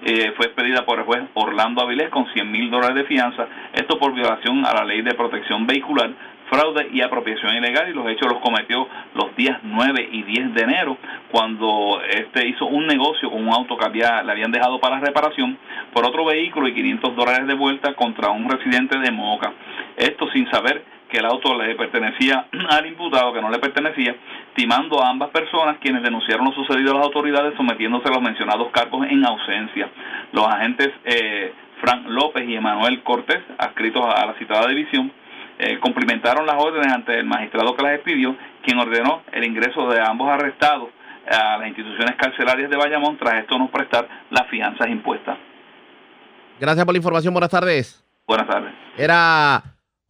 Eh, 0.03 0.33
fue 0.35 0.47
expedida 0.47 0.85
por 0.85 0.99
el 0.99 1.05
juez 1.05 1.23
Orlando 1.33 1.81
Avilés 1.81 2.09
con 2.09 2.27
100 2.33 2.51
mil 2.51 2.69
dólares 2.69 2.95
de 2.95 3.03
fianza, 3.05 3.47
esto 3.73 3.97
por 3.97 4.13
violación 4.13 4.65
a 4.65 4.73
la 4.73 4.83
ley 4.83 5.01
de 5.01 5.13
protección 5.13 5.65
vehicular 5.65 6.11
fraude 6.49 6.89
y 6.91 7.01
apropiación 7.01 7.55
ilegal 7.55 7.89
y 7.89 7.93
los 7.93 8.05
hechos 8.09 8.31
los 8.31 8.41
cometió 8.41 8.87
los 9.15 9.33
días 9.37 9.59
9 9.63 10.09
y 10.11 10.23
10 10.23 10.53
de 10.53 10.61
enero 10.61 10.97
cuando 11.31 12.01
este 12.07 12.47
hizo 12.47 12.65
un 12.65 12.85
negocio 12.85 13.31
con 13.31 13.47
un 13.47 13.53
auto 13.53 13.77
que 13.77 13.85
había, 13.85 14.21
le 14.23 14.31
habían 14.33 14.51
dejado 14.51 14.79
para 14.79 14.99
reparación 14.99 15.57
por 15.93 16.05
otro 16.05 16.25
vehículo 16.25 16.67
y 16.67 16.73
500 16.73 17.15
dólares 17.15 17.47
de 17.47 17.53
vuelta 17.53 17.93
contra 17.95 18.29
un 18.29 18.49
residente 18.49 18.99
de 18.99 19.09
Moca. 19.09 19.53
Esto 19.95 20.29
sin 20.31 20.49
saber 20.51 20.83
que 21.13 21.19
el 21.19 21.25
auto 21.25 21.55
le 21.55 21.75
pertenecía 21.75 22.47
al 22.69 22.87
imputado, 22.87 23.31
que 23.33 23.41
no 23.41 23.51
le 23.51 23.59
pertenecía, 23.59 24.15
timando 24.55 25.01
a 25.01 25.09
ambas 25.09 25.29
personas 25.29 25.77
quienes 25.79 26.01
denunciaron 26.01 26.45
lo 26.45 26.51
sucedido 26.53 26.91
a 26.91 26.95
las 26.95 27.05
autoridades 27.05 27.53
sometiéndose 27.55 28.07
a 28.07 28.13
los 28.13 28.21
mencionados 28.21 28.71
cargos 28.71 29.05
en 29.07 29.23
ausencia. 29.23 29.89
Los 30.31 30.47
agentes 30.47 30.89
eh, 31.05 31.53
Frank 31.81 32.07
López 32.07 32.49
y 32.49 32.55
Emanuel 32.55 33.03
Cortés, 33.03 33.41
adscritos 33.59 34.03
a 34.03 34.25
la 34.25 34.33
citada 34.39 34.67
división, 34.67 35.11
eh, 35.59 35.77
cumplimentaron 35.79 36.47
las 36.47 36.55
órdenes 36.55 36.91
ante 36.91 37.19
el 37.19 37.25
magistrado 37.25 37.75
que 37.75 37.83
las 37.83 37.93
expidió, 37.93 38.35
quien 38.63 38.79
ordenó 38.79 39.21
el 39.31 39.43
ingreso 39.43 39.87
de 39.89 40.01
ambos 40.01 40.31
arrestados 40.31 40.89
a 41.29 41.57
las 41.59 41.67
instituciones 41.67 42.15
carcelarias 42.15 42.71
de 42.71 42.75
Bayamón 42.75 43.17
tras 43.17 43.35
esto 43.35 43.59
no 43.59 43.69
prestar 43.69 44.07
las 44.31 44.47
fianzas 44.47 44.89
impuestas. 44.89 45.37
Gracias 46.59 46.83
por 46.83 46.93
la 46.95 46.97
información. 46.97 47.33
Buenas 47.33 47.51
tardes. 47.51 48.03
Buenas 48.25 48.47
tardes. 48.47 48.73
Era 48.97 49.61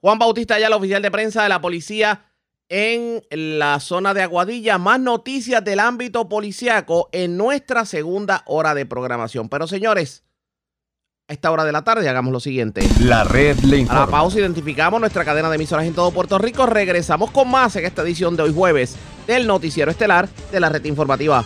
Juan 0.04 0.20
Bautista, 0.20 0.60
ya 0.60 0.68
el 0.68 0.74
oficial 0.74 1.02
de 1.02 1.10
prensa 1.10 1.44
de 1.44 1.48
la 1.48 1.62
policía 1.62 2.26
en 2.68 3.24
la 3.32 3.80
zona 3.80 4.14
de 4.14 4.22
Aguadilla. 4.22 4.78
Más 4.78 5.00
noticias 5.00 5.64
del 5.64 5.80
ámbito 5.80 6.28
policiaco 6.28 7.08
en 7.14 7.38
nuestra 7.38 7.86
segunda 7.86 8.44
hora 8.48 8.76
de 8.76 8.86
programación. 8.86 9.48
Pero 9.48 9.66
señores, 9.66 10.26
esta 11.30 11.52
hora 11.52 11.64
de 11.64 11.72
la 11.72 11.86
tarde 11.86 12.10
hagamos 12.10 12.34
lo 12.34 12.42
siguiente. 12.42 12.86
La 13.00 13.24
red 13.24 13.58
le 13.60 13.78
informa. 13.78 14.04
A 14.04 14.06
la 14.06 14.12
pausa 14.12 14.40
identificamos 14.40 15.00
nuestra 15.00 15.24
cadena 15.24 15.50
de 15.50 15.56
emisoras 15.56 15.86
en 15.86 15.94
todo 15.94 16.12
Puerto 16.12 16.38
Rico. 16.38 16.66
Regresamos 16.66 17.32
con 17.32 17.50
más 17.50 17.74
en 17.78 17.86
esta 17.86 18.02
edición 18.02 18.36
de 18.36 18.44
hoy 18.44 18.54
jueves 18.54 18.98
del 19.26 19.48
noticiero 19.48 19.90
estelar 19.90 20.28
de 20.52 20.60
la 20.60 20.68
red 20.68 20.84
informativa. 20.84 21.46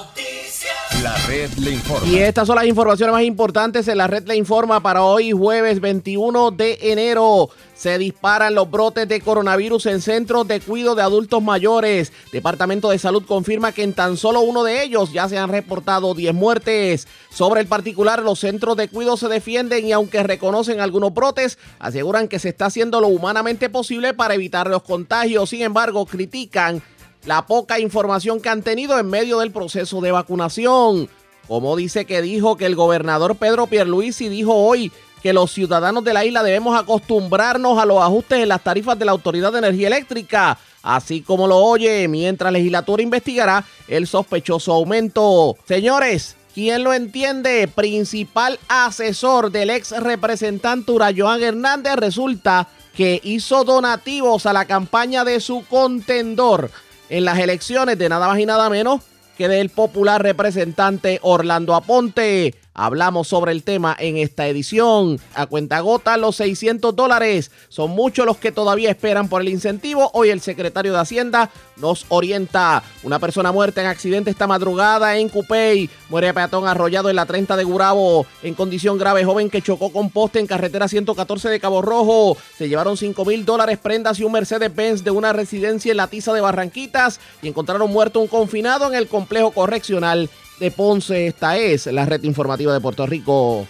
Y 2.05 2.17
estas 2.17 2.45
son 2.45 2.57
las 2.57 2.65
informaciones 2.65 3.13
más 3.13 3.23
importantes 3.23 3.87
en 3.87 3.97
la 3.97 4.07
red 4.07 4.27
le 4.27 4.35
informa 4.35 4.81
para 4.81 5.03
hoy 5.03 5.31
jueves 5.31 5.79
21 5.79 6.51
de 6.51 6.77
enero. 6.81 7.49
Se 7.73 7.97
disparan 7.97 8.53
los 8.53 8.69
brotes 8.69 9.07
de 9.07 9.21
coronavirus 9.21 9.85
en 9.85 10.01
centros 10.01 10.45
de 10.45 10.59
cuidado 10.59 10.95
de 10.95 11.03
adultos 11.03 11.41
mayores. 11.41 12.11
Departamento 12.33 12.89
de 12.89 12.99
Salud 12.99 13.23
confirma 13.25 13.71
que 13.71 13.83
en 13.83 13.93
tan 13.93 14.17
solo 14.17 14.41
uno 14.41 14.65
de 14.65 14.83
ellos 14.83 15.13
ya 15.13 15.29
se 15.29 15.37
han 15.37 15.49
reportado 15.49 16.13
10 16.13 16.33
muertes. 16.33 17.07
Sobre 17.29 17.61
el 17.61 17.67
particular, 17.67 18.21
los 18.21 18.39
centros 18.39 18.75
de 18.75 18.89
cuidado 18.89 19.15
se 19.15 19.29
defienden 19.29 19.87
y 19.87 19.93
aunque 19.93 20.23
reconocen 20.23 20.81
algunos 20.81 21.13
brotes, 21.13 21.57
aseguran 21.79 22.27
que 22.27 22.39
se 22.39 22.49
está 22.49 22.65
haciendo 22.65 22.99
lo 22.99 23.07
humanamente 23.07 23.69
posible 23.69 24.13
para 24.13 24.33
evitar 24.33 24.69
los 24.69 24.83
contagios. 24.83 25.49
Sin 25.49 25.61
embargo, 25.61 26.05
critican 26.05 26.83
la 27.25 27.45
poca 27.45 27.79
información 27.79 28.41
que 28.41 28.49
han 28.49 28.63
tenido 28.63 28.99
en 28.99 29.07
medio 29.07 29.39
del 29.39 29.51
proceso 29.51 30.01
de 30.01 30.11
vacunación. 30.11 31.07
Como 31.51 31.75
dice 31.75 32.05
que 32.05 32.21
dijo 32.21 32.55
que 32.55 32.65
el 32.65 32.77
gobernador 32.77 33.35
Pedro 33.35 33.67
Pierluisi 33.67 34.29
dijo 34.29 34.55
hoy 34.55 34.89
que 35.21 35.33
los 35.33 35.51
ciudadanos 35.51 36.01
de 36.01 36.13
la 36.13 36.23
isla 36.23 36.43
debemos 36.43 36.79
acostumbrarnos 36.79 37.77
a 37.77 37.85
los 37.85 38.01
ajustes 38.01 38.39
en 38.39 38.47
las 38.47 38.63
tarifas 38.63 38.97
de 38.97 39.03
la 39.03 39.11
Autoridad 39.11 39.51
de 39.51 39.57
Energía 39.57 39.87
Eléctrica, 39.87 40.57
así 40.81 41.19
como 41.21 41.49
lo 41.49 41.57
oye, 41.57 42.07
mientras 42.07 42.53
la 42.53 42.57
legislatura 42.57 43.03
investigará 43.03 43.65
el 43.89 44.07
sospechoso 44.07 44.71
aumento. 44.71 45.57
Señores, 45.67 46.37
¿quién 46.53 46.85
lo 46.85 46.93
entiende? 46.93 47.67
Principal 47.67 48.57
asesor 48.69 49.51
del 49.51 49.71
ex 49.71 49.91
representante 49.91 50.93
Urayoan 50.93 51.43
Hernández 51.43 51.97
resulta 51.97 52.69
que 52.95 53.19
hizo 53.25 53.65
donativos 53.65 54.45
a 54.45 54.53
la 54.53 54.63
campaña 54.63 55.25
de 55.25 55.41
su 55.41 55.65
contendor 55.65 56.71
en 57.09 57.25
las 57.25 57.39
elecciones 57.39 57.97
de 57.97 58.07
nada 58.07 58.29
más 58.29 58.39
y 58.39 58.45
nada 58.45 58.69
menos 58.69 59.01
que 59.37 59.47
del 59.47 59.69
popular 59.69 60.21
representante 60.21 61.19
Orlando 61.21 61.75
Aponte. 61.75 62.55
Hablamos 62.73 63.27
sobre 63.27 63.51
el 63.51 63.63
tema 63.63 63.95
en 63.99 64.15
esta 64.15 64.47
edición. 64.47 65.19
A 65.35 65.45
cuenta 65.45 65.81
gota, 65.81 66.15
los 66.15 66.37
600 66.37 66.95
dólares. 66.95 67.51
Son 67.67 67.91
muchos 67.91 68.25
los 68.25 68.37
que 68.37 68.53
todavía 68.53 68.89
esperan 68.89 69.27
por 69.27 69.41
el 69.41 69.49
incentivo. 69.49 70.09
Hoy 70.13 70.29
el 70.29 70.39
secretario 70.39 70.93
de 70.93 70.99
Hacienda 70.99 71.49
nos 71.75 72.05
orienta. 72.07 72.81
Una 73.03 73.19
persona 73.19 73.51
muerta 73.51 73.81
en 73.81 73.87
accidente 73.87 74.29
esta 74.29 74.47
madrugada 74.47 75.17
en 75.17 75.27
Cupey. 75.27 75.89
Muere 76.09 76.33
peatón 76.33 76.65
arrollado 76.65 77.09
en 77.09 77.17
la 77.17 77.25
30 77.25 77.57
de 77.57 77.63
Gurabo. 77.65 78.25
En 78.41 78.53
condición 78.53 78.97
grave, 78.97 79.25
joven 79.25 79.49
que 79.49 79.61
chocó 79.61 79.91
con 79.91 80.09
poste 80.09 80.39
en 80.39 80.47
carretera 80.47 80.87
114 80.87 81.49
de 81.49 81.59
Cabo 81.59 81.81
Rojo. 81.81 82.37
Se 82.57 82.69
llevaron 82.69 82.95
5 82.95 83.25
mil 83.25 83.43
dólares 83.43 83.79
prendas 83.79 84.17
y 84.19 84.23
un 84.23 84.31
Mercedes-Benz 84.31 85.03
de 85.03 85.11
una 85.11 85.33
residencia 85.33 85.91
en 85.91 85.97
la 85.97 86.07
Tiza 86.07 86.31
de 86.31 86.39
Barranquitas. 86.39 87.19
Y 87.41 87.49
encontraron 87.49 87.91
muerto 87.91 88.21
un 88.21 88.27
confinado 88.27 88.87
en 88.87 88.95
el 88.95 89.07
complejo 89.07 89.51
correccional 89.51 90.29
de 90.61 90.71
Ponce. 90.71 91.27
Esta 91.27 91.57
es 91.57 91.87
la 91.87 92.05
red 92.05 92.23
informativa 92.23 92.71
de 92.71 92.79
Puerto 92.79 93.05
Rico. 93.07 93.67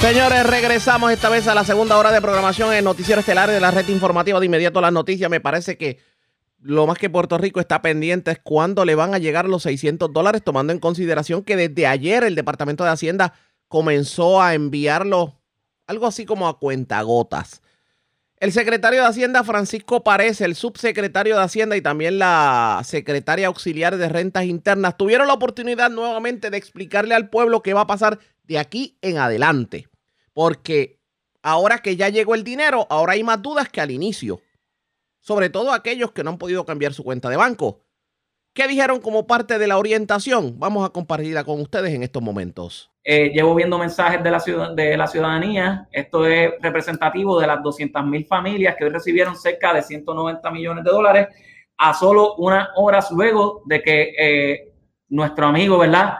Señores, 0.00 0.46
regresamos 0.46 1.12
esta 1.12 1.28
vez 1.28 1.46
a 1.46 1.54
la 1.54 1.62
segunda 1.62 1.98
hora 1.98 2.10
de 2.10 2.22
programación 2.22 2.72
en 2.72 2.84
Noticiero 2.84 3.20
Estelar 3.20 3.50
de 3.50 3.60
la 3.60 3.70
red 3.70 3.86
informativa. 3.88 4.40
De 4.40 4.46
inmediato 4.46 4.80
las 4.80 4.92
noticias. 4.92 5.30
Me 5.30 5.40
parece 5.40 5.76
que 5.76 5.98
lo 6.58 6.86
más 6.86 6.96
que 6.96 7.10
Puerto 7.10 7.36
Rico 7.36 7.60
está 7.60 7.82
pendiente 7.82 8.30
es 8.30 8.38
cuándo 8.42 8.86
le 8.86 8.94
van 8.94 9.14
a 9.14 9.18
llegar 9.18 9.46
los 9.46 9.62
600 9.64 10.10
dólares, 10.10 10.42
tomando 10.42 10.72
en 10.72 10.80
consideración 10.80 11.44
que 11.44 11.56
desde 11.56 11.86
ayer 11.86 12.24
el 12.24 12.34
Departamento 12.34 12.82
de 12.84 12.90
Hacienda 12.90 13.34
comenzó 13.68 14.40
a 14.40 14.54
enviarlo 14.54 15.38
algo 15.86 16.06
así 16.06 16.24
como 16.24 16.48
a 16.48 16.58
cuentagotas. 16.58 17.60
El 18.38 18.52
secretario 18.52 19.00
de 19.00 19.06
Hacienda, 19.06 19.44
Francisco 19.44 20.04
Párez, 20.04 20.42
el 20.42 20.54
subsecretario 20.56 21.36
de 21.36 21.42
Hacienda 21.42 21.74
y 21.74 21.80
también 21.80 22.18
la 22.18 22.82
secretaria 22.84 23.46
auxiliar 23.46 23.96
de 23.96 24.10
Rentas 24.10 24.44
Internas 24.44 24.98
tuvieron 24.98 25.26
la 25.26 25.32
oportunidad 25.32 25.88
nuevamente 25.88 26.50
de 26.50 26.58
explicarle 26.58 27.14
al 27.14 27.30
pueblo 27.30 27.62
qué 27.62 27.72
va 27.72 27.82
a 27.82 27.86
pasar 27.86 28.18
de 28.42 28.58
aquí 28.58 28.98
en 29.00 29.16
adelante. 29.16 29.88
Porque 30.34 31.00
ahora 31.40 31.78
que 31.78 31.96
ya 31.96 32.10
llegó 32.10 32.34
el 32.34 32.44
dinero, 32.44 32.86
ahora 32.90 33.14
hay 33.14 33.24
más 33.24 33.40
dudas 33.40 33.70
que 33.70 33.80
al 33.80 33.90
inicio. 33.90 34.42
Sobre 35.20 35.48
todo 35.48 35.72
aquellos 35.72 36.12
que 36.12 36.22
no 36.22 36.28
han 36.28 36.38
podido 36.38 36.66
cambiar 36.66 36.92
su 36.92 37.04
cuenta 37.04 37.30
de 37.30 37.38
banco. 37.38 37.80
¿Qué 38.52 38.68
dijeron 38.68 39.00
como 39.00 39.26
parte 39.26 39.58
de 39.58 39.66
la 39.66 39.78
orientación? 39.78 40.58
Vamos 40.58 40.86
a 40.86 40.90
compartirla 40.90 41.44
con 41.44 41.58
ustedes 41.58 41.94
en 41.94 42.02
estos 42.02 42.22
momentos. 42.22 42.90
Eh, 43.08 43.30
llevo 43.32 43.54
viendo 43.54 43.78
mensajes 43.78 44.20
de 44.20 44.96
la, 44.96 45.06
ciudadanía. 45.06 45.86
Esto 45.92 46.26
es 46.26 46.50
representativo 46.60 47.38
de 47.38 47.46
las 47.46 47.62
200 47.62 48.04
mil 48.04 48.26
familias 48.26 48.74
que 48.74 48.82
hoy 48.82 48.90
recibieron 48.90 49.36
cerca 49.36 49.72
de 49.72 49.80
190 49.80 50.50
millones 50.50 50.82
de 50.82 50.90
dólares 50.90 51.28
a 51.78 51.94
solo 51.94 52.34
unas 52.34 52.68
horas 52.74 53.12
luego 53.12 53.62
de 53.64 53.80
que 53.80 54.12
eh, 54.18 54.72
nuestro 55.08 55.46
amigo, 55.46 55.78
¿verdad? 55.78 56.16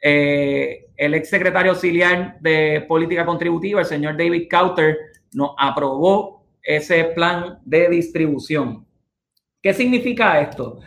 Eh, 0.00 0.86
el 0.96 1.14
ex 1.14 1.28
secretario 1.28 1.72
auxiliar 1.72 2.38
de 2.38 2.84
política 2.86 3.26
contributiva, 3.26 3.80
el 3.80 3.86
señor 3.86 4.16
David 4.16 4.46
Cauter, 4.48 4.96
nos 5.32 5.56
aprobó 5.58 6.46
ese 6.62 7.02
plan 7.16 7.58
de 7.64 7.88
distribución. 7.88 8.86
¿Qué 9.60 9.74
significa 9.74 10.40
esto? 10.40 10.78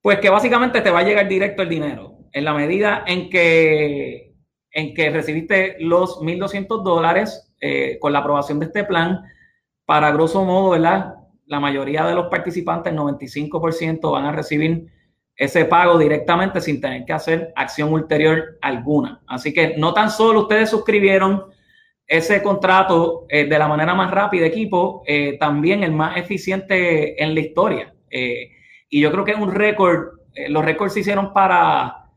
Pues 0.00 0.20
que 0.20 0.30
básicamente 0.30 0.80
te 0.80 0.90
va 0.90 1.00
a 1.00 1.04
llegar 1.04 1.26
directo 1.26 1.62
el 1.62 1.68
dinero. 1.68 2.18
En 2.32 2.44
la 2.44 2.54
medida 2.54 3.02
en 3.04 3.28
que, 3.28 4.29
en 4.72 4.94
que 4.94 5.10
recibiste 5.10 5.76
los 5.80 6.20
1.200 6.20 6.82
dólares 6.82 7.52
eh, 7.60 7.98
con 8.00 8.12
la 8.12 8.20
aprobación 8.20 8.58
de 8.58 8.66
este 8.66 8.84
plan, 8.84 9.22
para 9.84 10.12
grosso 10.12 10.44
modo, 10.44 10.70
¿verdad? 10.70 11.14
La 11.46 11.60
mayoría 11.60 12.04
de 12.04 12.14
los 12.14 12.28
participantes, 12.28 12.92
el 12.92 12.98
95%, 12.98 14.12
van 14.12 14.24
a 14.26 14.32
recibir 14.32 14.86
ese 15.34 15.64
pago 15.64 15.98
directamente 15.98 16.60
sin 16.60 16.80
tener 16.80 17.04
que 17.04 17.12
hacer 17.12 17.52
acción 17.56 17.92
ulterior 17.92 18.58
alguna. 18.60 19.22
Así 19.26 19.52
que 19.52 19.74
no 19.76 19.92
tan 19.92 20.10
solo 20.10 20.42
ustedes 20.42 20.70
suscribieron 20.70 21.46
ese 22.06 22.42
contrato 22.42 23.26
eh, 23.28 23.46
de 23.46 23.58
la 23.58 23.68
manera 23.68 23.94
más 23.94 24.10
rápida, 24.10 24.46
equipo, 24.46 25.02
eh, 25.06 25.38
también 25.38 25.82
el 25.82 25.92
más 25.92 26.16
eficiente 26.16 27.22
en 27.22 27.34
la 27.34 27.40
historia. 27.40 27.94
Y 28.12 29.00
yo 29.00 29.12
creo 29.12 29.24
que 29.24 29.30
es 29.32 29.38
un 29.38 29.52
récord, 29.52 30.18
los 30.48 30.64
récords 30.64 30.94
se 30.94 31.00
hicieron 31.00 31.32
para, 31.32 32.10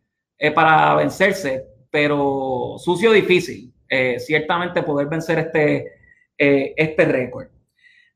para 0.56 0.96
vencerse, 0.96 1.73
pero 1.94 2.76
sucio 2.80 3.12
difícil, 3.12 3.72
eh, 3.88 4.20
ciertamente 4.20 4.82
poder 4.82 5.08
vencer 5.08 5.38
este, 5.38 5.92
este 6.36 7.06
récord. 7.06 7.50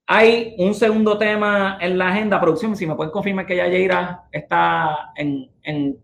Hay 0.08 0.56
un 0.58 0.74
segundo 0.74 1.16
tema 1.20 1.78
en 1.80 1.96
la 1.96 2.10
agenda, 2.10 2.42
producción, 2.42 2.76
si 2.76 2.88
me 2.88 2.96
pueden 2.96 3.12
confirmar 3.12 3.46
que 3.46 3.58
ya 3.58 3.66
Jaira 3.66 4.24
está 4.32 5.12
en, 5.16 5.52
en 5.62 6.00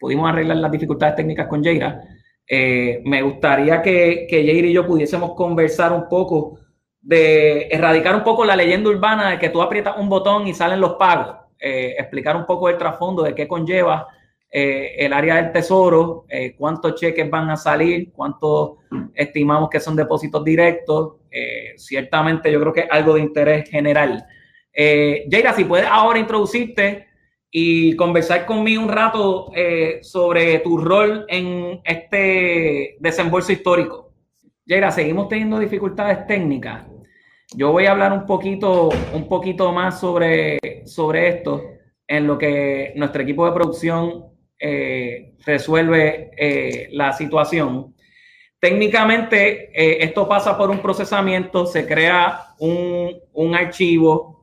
pudimos 0.00 0.28
arreglar 0.28 0.56
las 0.56 0.72
dificultades 0.72 1.14
técnicas 1.14 1.46
con 1.46 1.62
Jaira. 1.62 2.02
me 3.04 3.22
gustaría 3.22 3.80
que, 3.80 4.26
que 4.28 4.44
Jaira 4.44 4.66
y 4.66 4.72
yo 4.72 4.84
pudiésemos 4.84 5.34
conversar 5.34 5.92
un 5.92 6.08
poco 6.08 6.58
de 7.08 7.68
erradicar 7.68 8.14
un 8.14 8.24
poco 8.24 8.44
la 8.44 8.56
leyenda 8.56 8.90
urbana 8.90 9.30
de 9.30 9.38
que 9.38 9.48
tú 9.48 9.62
aprietas 9.62 9.96
un 9.98 10.08
botón 10.08 10.46
y 10.46 10.54
salen 10.54 10.80
los 10.80 10.94
pagos, 10.94 11.36
eh, 11.58 11.94
explicar 11.98 12.36
un 12.36 12.44
poco 12.44 12.68
el 12.68 12.76
trasfondo 12.76 13.22
de 13.22 13.34
qué 13.34 13.48
conlleva 13.48 14.06
eh, 14.50 14.94
el 14.98 15.12
área 15.12 15.36
del 15.36 15.52
tesoro, 15.52 16.24
eh, 16.28 16.54
cuántos 16.56 16.94
cheques 16.94 17.28
van 17.28 17.50
a 17.50 17.56
salir, 17.56 18.10
cuántos 18.12 18.78
estimamos 19.14 19.68
que 19.68 19.80
son 19.80 19.96
depósitos 19.96 20.44
directos. 20.44 21.16
ciertamente 21.76 22.50
yo 22.50 22.60
creo 22.60 22.72
que 22.72 22.80
es 22.80 22.88
algo 22.90 23.14
de 23.14 23.20
interés 23.20 23.68
general. 23.68 24.24
Jaira, 24.74 25.52
si 25.52 25.64
puedes 25.64 25.86
ahora 25.86 26.18
introducirte 26.18 27.06
y 27.50 27.94
conversar 27.96 28.46
conmigo 28.46 28.82
un 28.82 28.88
rato 28.88 29.50
sobre 30.02 30.58
tu 30.60 30.78
rol 30.78 31.26
en 31.28 31.80
este 31.84 32.96
desembolso 33.00 33.52
histórico. 33.52 34.12
Jaira, 34.66 34.90
seguimos 34.90 35.28
teniendo 35.28 35.58
dificultades 35.58 36.26
técnicas. 36.26 36.86
Yo 37.54 37.72
voy 37.72 37.86
a 37.86 37.92
hablar 37.92 38.12
un 38.12 38.26
poquito, 38.26 38.90
un 39.14 39.26
poquito 39.28 39.72
más 39.72 40.00
sobre, 40.00 40.58
sobre 40.84 41.28
esto 41.28 41.62
en 42.06 42.26
lo 42.26 42.36
que 42.36 42.92
nuestro 42.96 43.22
equipo 43.22 43.46
de 43.46 43.52
producción 43.52 44.26
eh, 44.60 45.34
resuelve 45.46 46.32
eh, 46.36 46.88
la 46.90 47.12
situación. 47.12 47.94
Técnicamente, 48.58 49.70
eh, 49.72 49.98
esto 50.02 50.28
pasa 50.28 50.58
por 50.58 50.68
un 50.68 50.80
procesamiento, 50.80 51.64
se 51.64 51.86
crea 51.86 52.54
un, 52.58 53.16
un 53.34 53.54
archivo 53.54 54.36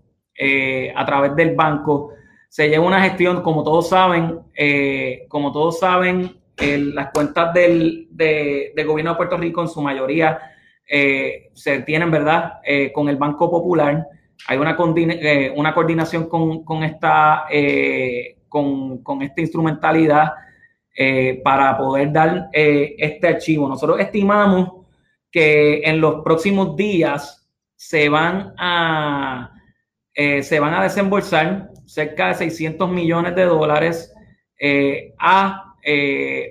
a 0.96 1.06
través 1.06 1.34
del 1.36 1.56
banco, 1.56 2.12
se 2.50 2.68
lleva 2.68 2.86
una 2.86 3.02
gestión, 3.02 3.42
como 3.42 3.64
todos 3.64 3.88
saben, 3.88 4.42
como 5.30 5.54
todos 5.54 5.80
saben, 5.80 6.42
las 6.58 7.12
cuentas 7.14 7.54
del, 7.54 8.10
de, 8.12 8.74
gobierno 8.86 9.12
de 9.12 9.18
Puerto 9.18 9.38
Rico 9.38 9.62
en 9.62 9.70
su 9.70 9.82
mayoría 9.82 10.38
se 10.86 11.82
tienen, 11.86 12.12
¿verdad?, 12.12 12.56
con 12.94 13.08
el 13.08 13.16
Banco 13.16 13.50
Popular. 13.50 14.06
hay 14.48 14.58
una, 14.58 14.78
una 15.56 15.74
coordinación 15.74 16.28
con, 16.28 16.84
esta, 16.84 17.46
eh, 18.54 19.00
con, 19.04 19.22
esta 19.22 19.42
instrumentalidad 19.42 20.34
para 21.44 21.78
poder 21.78 22.10
dar 22.14 22.50
este 22.54 23.28
archivo. 23.28 23.68
Nosotros 23.68 24.00
estimamos 24.00 24.86
que 25.30 25.82
en 25.84 26.00
los 26.00 26.24
próximos 26.24 26.78
días 26.78 27.50
se 27.76 28.08
van 28.08 28.54
a, 28.58 29.52
se 30.14 30.58
van 30.58 30.74
a 30.74 30.84
desembolsar 30.84 31.70
cerca 31.86 32.30
de 32.30 32.36
600 32.36 32.90
millones 32.90 33.36
de 33.36 33.44
dólares 33.44 34.14
a 35.20 35.76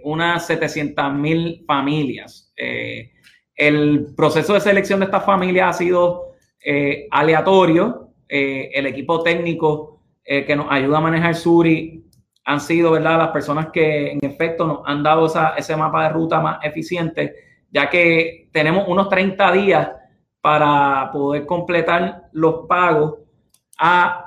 unas 0.03 0.47
700 0.47 1.15
mil 1.15 1.65
familias. 1.67 2.53
el 3.57 4.15
proceso 4.15 4.53
de 4.53 4.61
selección 4.61 5.01
de 5.01 5.07
estas 5.07 5.25
familias 5.25 5.71
ha 5.71 5.79
sido 5.79 6.35
eh, 6.65 7.09
aleatorio. 7.11 8.09
Eh, 8.27 8.71
el 8.73 8.87
equipo 8.87 9.23
técnico 9.23 9.94
eh, 10.25 10.45
que 10.45 10.57
nos 10.57 10.66
ayuda 10.70 10.99
a 10.99 11.01
manejar 11.03 11.35
Suri 11.35 12.05
han 12.45 12.61
sido, 12.61 12.93
¿verdad?, 12.93 13.18
las 13.18 13.29
personas 13.29 13.68
que 13.72 14.12
en 14.12 14.18
efecto 14.22 14.66
nos 14.66 14.81
han 14.85 15.03
dado 15.03 15.27
ese 15.57 15.77
mapa 15.77 16.05
de 16.05 16.09
ruta 16.11 16.41
más 16.41 16.59
eficiente, 16.62 17.35
ya 17.70 17.89
que 17.89 18.49
tenemos 18.53 18.87
unos 18.87 19.09
30 19.09 19.53
días 19.53 19.91
para 20.41 21.11
poder 21.11 21.47
completar 21.47 22.25
los 22.33 22.66
pagos 22.68 23.14
a 23.79 24.27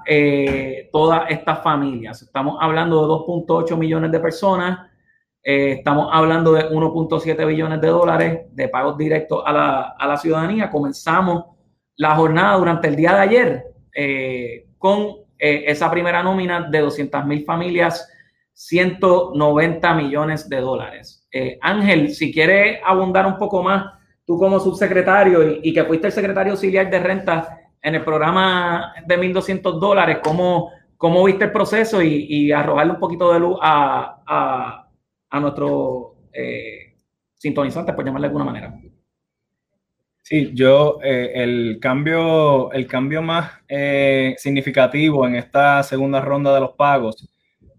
todas 0.91 1.29
estas 1.29 1.61
familias. 1.61 2.23
Estamos 2.23 2.57
hablando 2.59 3.01
de 3.01 3.07
2.8 3.07 3.77
millones 3.77 4.11
de 4.11 4.19
personas, 4.19 4.79
estamos 5.43 6.09
hablando 6.11 6.53
de 6.53 6.69
1.7 6.71 7.47
billones 7.47 7.79
de 7.79 7.87
dólares 7.87 8.41
de 8.51 8.67
pagos 8.67 8.97
directos 8.97 9.43
a 9.45 9.53
la, 9.53 9.81
a 9.97 10.07
la 10.07 10.17
ciudadanía. 10.17 10.71
Comenzamos 10.71 11.57
la 11.97 12.15
jornada 12.15 12.57
durante 12.57 12.87
el 12.87 12.95
día 12.95 13.13
de 13.13 13.19
ayer 13.19 13.63
eh, 13.93 14.67
con 14.77 15.26
eh, 15.39 15.65
esa 15.67 15.89
primera 15.91 16.23
nómina 16.23 16.67
de 16.69 16.79
200 16.79 17.25
mil 17.25 17.43
familias, 17.45 18.09
190 18.53 19.93
millones 19.93 20.49
de 20.49 20.57
dólares. 20.61 21.27
Eh, 21.31 21.57
Ángel, 21.61 22.13
si 22.13 22.33
quieres 22.33 22.79
abundar 22.85 23.25
un 23.25 23.37
poco 23.37 23.61
más, 23.61 23.93
tú 24.25 24.37
como 24.37 24.59
subsecretario 24.59 25.59
y, 25.61 25.73
que 25.73 25.83
fuiste 25.83 26.07
el 26.07 26.13
secretario 26.13 26.53
auxiliar 26.53 26.89
de 26.89 26.99
renta 26.99 27.59
en 27.81 27.95
el 27.95 28.03
programa 28.03 28.93
de 29.05 29.17
1.200 29.17 29.79
dólares, 29.79 30.19
¿cómo, 30.23 30.71
¿cómo 30.97 31.23
viste 31.23 31.45
el 31.45 31.51
proceso 31.51 32.01
y, 32.01 32.51
arrojarle 32.51 32.93
un 32.93 32.99
poquito 32.99 33.31
de 33.31 33.39
luz 33.39 33.57
a, 33.61 34.23
a, 34.25 34.89
a 35.29 35.39
nuestro 35.39 36.15
sintonizante, 37.35 37.93
por 37.93 38.03
llamarle 38.03 38.27
de 38.27 38.29
alguna 38.29 38.45
manera? 38.45 38.73
Sí, 40.29 40.51
yo 40.53 40.99
eh, 41.05 41.31
el 41.35 41.79
cambio, 41.79 42.69
el 42.73 42.85
cambio 42.85 43.21
más 43.21 43.49
eh, 43.69 44.35
significativo 44.37 45.25
en 45.25 45.35
esta 45.35 45.81
segunda 45.83 46.19
ronda 46.19 46.53
de 46.53 46.59
los 46.59 46.71
pagos, 46.73 47.29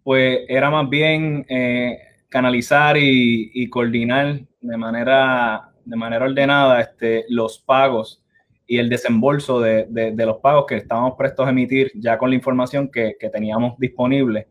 pues 0.03 0.47
era 0.49 0.71
más 0.71 0.89
bien 0.89 1.45
eh, 1.51 1.99
canalizar 2.31 2.97
y, 2.99 3.69
coordinar 3.69 4.41
de 4.63 4.77
manera, 4.79 5.73
de 5.85 5.95
manera 5.95 6.25
ordenada 6.25 6.81
este, 6.81 7.27
los 7.29 7.59
pagos 7.59 8.25
y 8.67 8.79
el 8.79 8.89
desembolso 8.89 9.61
de, 9.61 10.15
los 10.17 10.39
pagos 10.39 10.65
que 10.65 10.77
estábamos 10.77 11.17
prestos 11.19 11.47
a 11.47 11.51
emitir 11.51 11.93
ya 11.97 12.17
con 12.17 12.31
la 12.31 12.37
información 12.37 12.89
que, 12.91 13.17
que 13.21 13.29
teníamos 13.29 13.79
disponible 13.79 14.49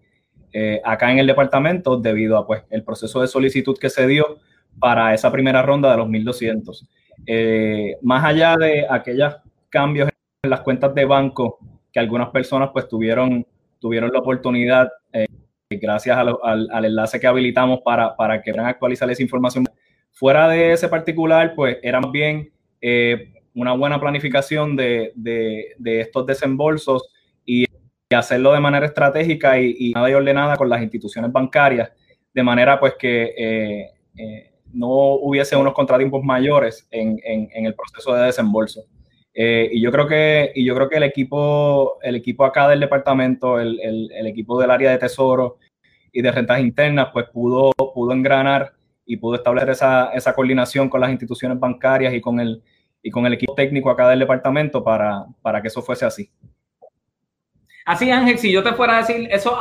acá 0.84 1.12
en 1.12 1.18
el 1.18 1.26
departamento 1.26 1.98
debido 1.98 2.38
a 2.38 2.46
pues 2.46 2.62
el 2.70 2.84
proceso 2.84 3.22
de 3.22 3.28
solicitud 3.28 3.76
que 3.76 3.90
se 3.90 4.06
dio 4.06 4.38
para 4.80 5.16
esa 5.16 5.32
primera 5.32 5.64
ronda 5.64 5.90
de 5.90 5.98
los 5.98 6.08
1.200. 6.08 6.86
Eh, 7.30 7.98
más 8.04 8.24
allá 8.24 8.56
de 8.56 8.88
aquellos 8.90 9.36
cambios 9.70 10.10
en 10.42 10.50
las 10.50 10.62
cuentas 10.62 10.96
de 10.96 11.04
banco 11.04 11.60
que 11.92 12.00
algunas 12.00 12.30
personas 12.30 12.70
pues 12.72 12.88
tuvieron, 12.88 13.46
tuvieron 13.80 14.14
la 14.14 14.20
oportunidad, 14.20 14.90
eh, 15.12 15.28
gracias 15.70 16.18
al, 16.18 16.86
enlace 16.86 17.20
que 17.20 17.28
habilitamos 17.28 17.82
para, 17.84 18.16
para 18.16 18.42
que 18.42 18.54
puedan 18.54 18.68
actualizar 18.68 19.12
esa 19.12 19.22
información. 19.22 19.66
Fuera 20.14 20.48
de 20.48 20.72
ese 20.72 20.88
particular, 20.88 21.54
pues 21.54 21.78
era 21.84 22.00
más 22.00 22.12
bien 22.12 22.50
eh, 22.80 23.34
una 23.54 23.74
buena 23.74 24.00
planificación 24.00 24.78
de, 24.78 25.12
estos 25.84 26.26
desembolsos 26.26 27.10
y, 27.46 27.66
hacerlo 28.16 28.54
de 28.54 28.62
manera 28.62 28.86
estratégica 28.86 29.60
y, 29.60 29.76
y, 29.78 29.92
nada 29.92 30.10
y 30.10 30.14
ordenada 30.14 30.56
con 30.56 30.70
las 30.70 30.82
instituciones 30.82 31.30
bancarias, 31.30 31.92
de 32.34 32.42
manera 32.42 32.80
pues 32.80 32.94
que 32.98 33.92
no 34.74 34.88
hubiese 35.16 35.56
unos 35.56 35.74
contratiempos 35.74 36.24
mayores 36.24 36.88
en, 36.92 37.20
el 37.54 37.76
proceso 37.76 38.14
de 38.14 38.26
desembolso. 38.26 38.84
Eh, 39.34 39.70
y 39.72 39.82
yo 39.82 39.92
creo 39.92 40.08
que, 40.08 40.52
y 40.56 40.66
yo 40.66 40.74
creo 40.76 40.90
que 40.90 40.98
el 40.98 41.04
equipo, 41.04 42.00
el 42.02 42.16
equipo 42.16 42.44
acá 42.44 42.68
del 42.68 42.80
departamento, 42.80 43.60
el, 43.60 44.10
equipo 44.26 44.60
del 44.60 44.72
área 44.72 44.92
de 44.92 44.98
tesoro 44.98 45.58
y 46.12 46.22
de 46.22 46.32
rentas 46.32 46.60
internas, 46.60 47.10
pues 47.14 47.26
pudo, 47.32 47.72
pudo 47.94 48.14
engranar 48.14 48.74
y 49.06 49.18
pudo 49.18 49.36
establecer 49.36 49.70
esa, 49.70 50.34
coordinación 50.36 50.90
con 50.90 51.02
las 51.02 51.12
instituciones 51.12 51.60
bancarias 51.60 52.14
y 52.14 52.22
con 52.22 52.40
el, 52.40 52.64
y 53.02 53.12
con 53.12 53.26
el 53.26 53.34
equipo 53.34 53.54
técnico 53.54 53.90
acá 53.90 54.10
del 54.10 54.20
departamento 54.20 54.84
para, 54.84 55.26
para 55.42 55.62
que 55.62 55.68
eso 55.68 55.82
fuese 55.82 56.06
así. 56.06 56.30
Así, 57.86 58.12
Ángel, 58.12 58.38
si 58.38 58.52
yo 58.52 58.64
te 58.64 58.74
fuera 58.74 58.98
a 58.98 59.02
decir 59.02 59.30
eso, 59.32 59.58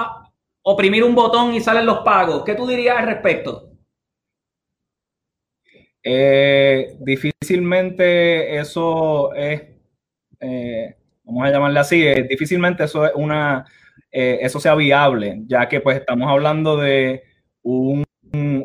oprimir 0.62 1.04
un 1.04 1.14
botón 1.14 1.54
y 1.54 1.61
salen 1.61 1.86
los 1.86 2.00
pagos, 2.00 2.42
¿qué 2.44 2.57
tú 2.57 2.66
dirías 2.66 2.98
al 2.98 3.07
respecto? 3.07 3.76
Eh, 6.09 6.96
difícilmente 7.00 8.57
eso 8.61 9.34
es, 9.34 9.61
eh, 10.38 10.96
vamos 11.24 11.44
a 11.44 11.50
llamarle 11.50 11.80
así, 11.80 12.07
eh, 12.07 12.24
difícilmente 12.30 12.84
eso 12.84 13.04
es 13.07 13.12
una, 13.16 13.64
eso 14.12 14.61
sea 14.61 14.76
viable, 14.76 15.42
ya 15.46 15.68
que 15.68 15.80
pues 15.80 15.98
estamos 15.98 16.30
hablando 16.30 16.76
de 16.76 17.24
un, 17.62 18.04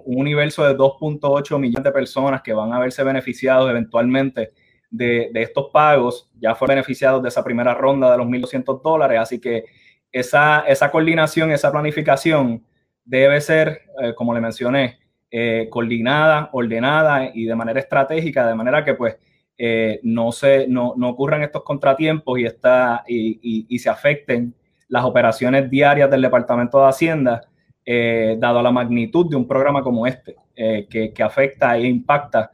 universo 0.05 0.63
de 0.65 0.77
2.8 0.77 1.57
millones 1.57 1.83
de 1.83 1.91
personas 1.91 2.43
que 2.43 2.53
van 2.53 2.73
a 2.73 2.79
verse 2.79 3.03
beneficiados 3.03 3.69
eventualmente 3.71 4.51
de, 4.91 5.31
estos 5.33 5.71
pagos, 5.73 6.29
ya 6.39 6.53
fueron 6.53 6.75
beneficiados 6.75 7.23
de 7.23 7.29
esa 7.29 7.43
primera 7.43 7.73
ronda 7.73 8.11
de 8.11 8.17
los 8.19 8.27
1.200 8.27 8.83
dólares, 8.83 9.19
así 9.19 9.41
que 9.41 9.65
esa, 10.11 10.59
esa 10.67 10.91
coordinación, 10.91 11.49
esa 11.51 11.71
planificación 11.71 12.63
debe 13.03 13.41
ser, 13.41 13.81
como 14.15 14.33
le 14.35 14.41
mencioné, 14.41 15.00
eh, 15.33 15.67
coordinada, 15.69 16.49
ordenada 16.51 17.31
y 17.33 17.45
de 17.45 17.55
manera 17.55 17.79
estratégica, 17.79 18.45
de 18.45 18.53
manera 18.53 18.83
que 18.83 18.95
pues 18.95 19.15
eh, 19.57 20.01
no, 20.03 20.33
se, 20.33 20.67
no, 20.67 20.93
no, 20.97 21.07
ocurran 21.07 21.41
estos 21.41 21.63
contratiempos 21.63 22.37
y, 22.37 22.43
esta, 22.43 23.05
y, 23.07 23.65
y, 23.69 23.79
se 23.79 23.89
afecten 23.89 24.53
las 24.89 25.05
operaciones 25.05 25.69
diarias 25.69 26.11
del 26.11 26.21
Departamento 26.21 26.81
de 26.81 26.89
Hacienda, 26.89 27.41
eh, 27.85 28.35
dado 28.39 28.61
la 28.61 28.71
magnitud 28.71 29.29
de 29.29 29.37
un 29.37 29.47
programa 29.47 29.81
como 29.81 30.05
este, 30.05 30.35
que, 30.53 31.13
que, 31.15 31.23
afecta 31.23 31.77
e 31.77 31.87
impacta 31.87 32.51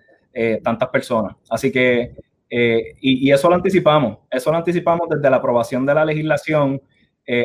tantas 0.61 0.89
personas. 0.89 1.35
Así 1.49 1.71
que, 1.71 2.13
y, 2.47 3.31
eso 3.31 3.49
lo 3.49 3.55
anticipamos, 3.55 4.19
eso 4.29 4.51
lo 4.51 4.57
anticipamos 4.57 5.09
desde 5.09 5.31
la 5.31 5.37
aprobación 5.37 5.83
de 5.83 5.95
la 5.95 6.05
legislación 6.05 6.79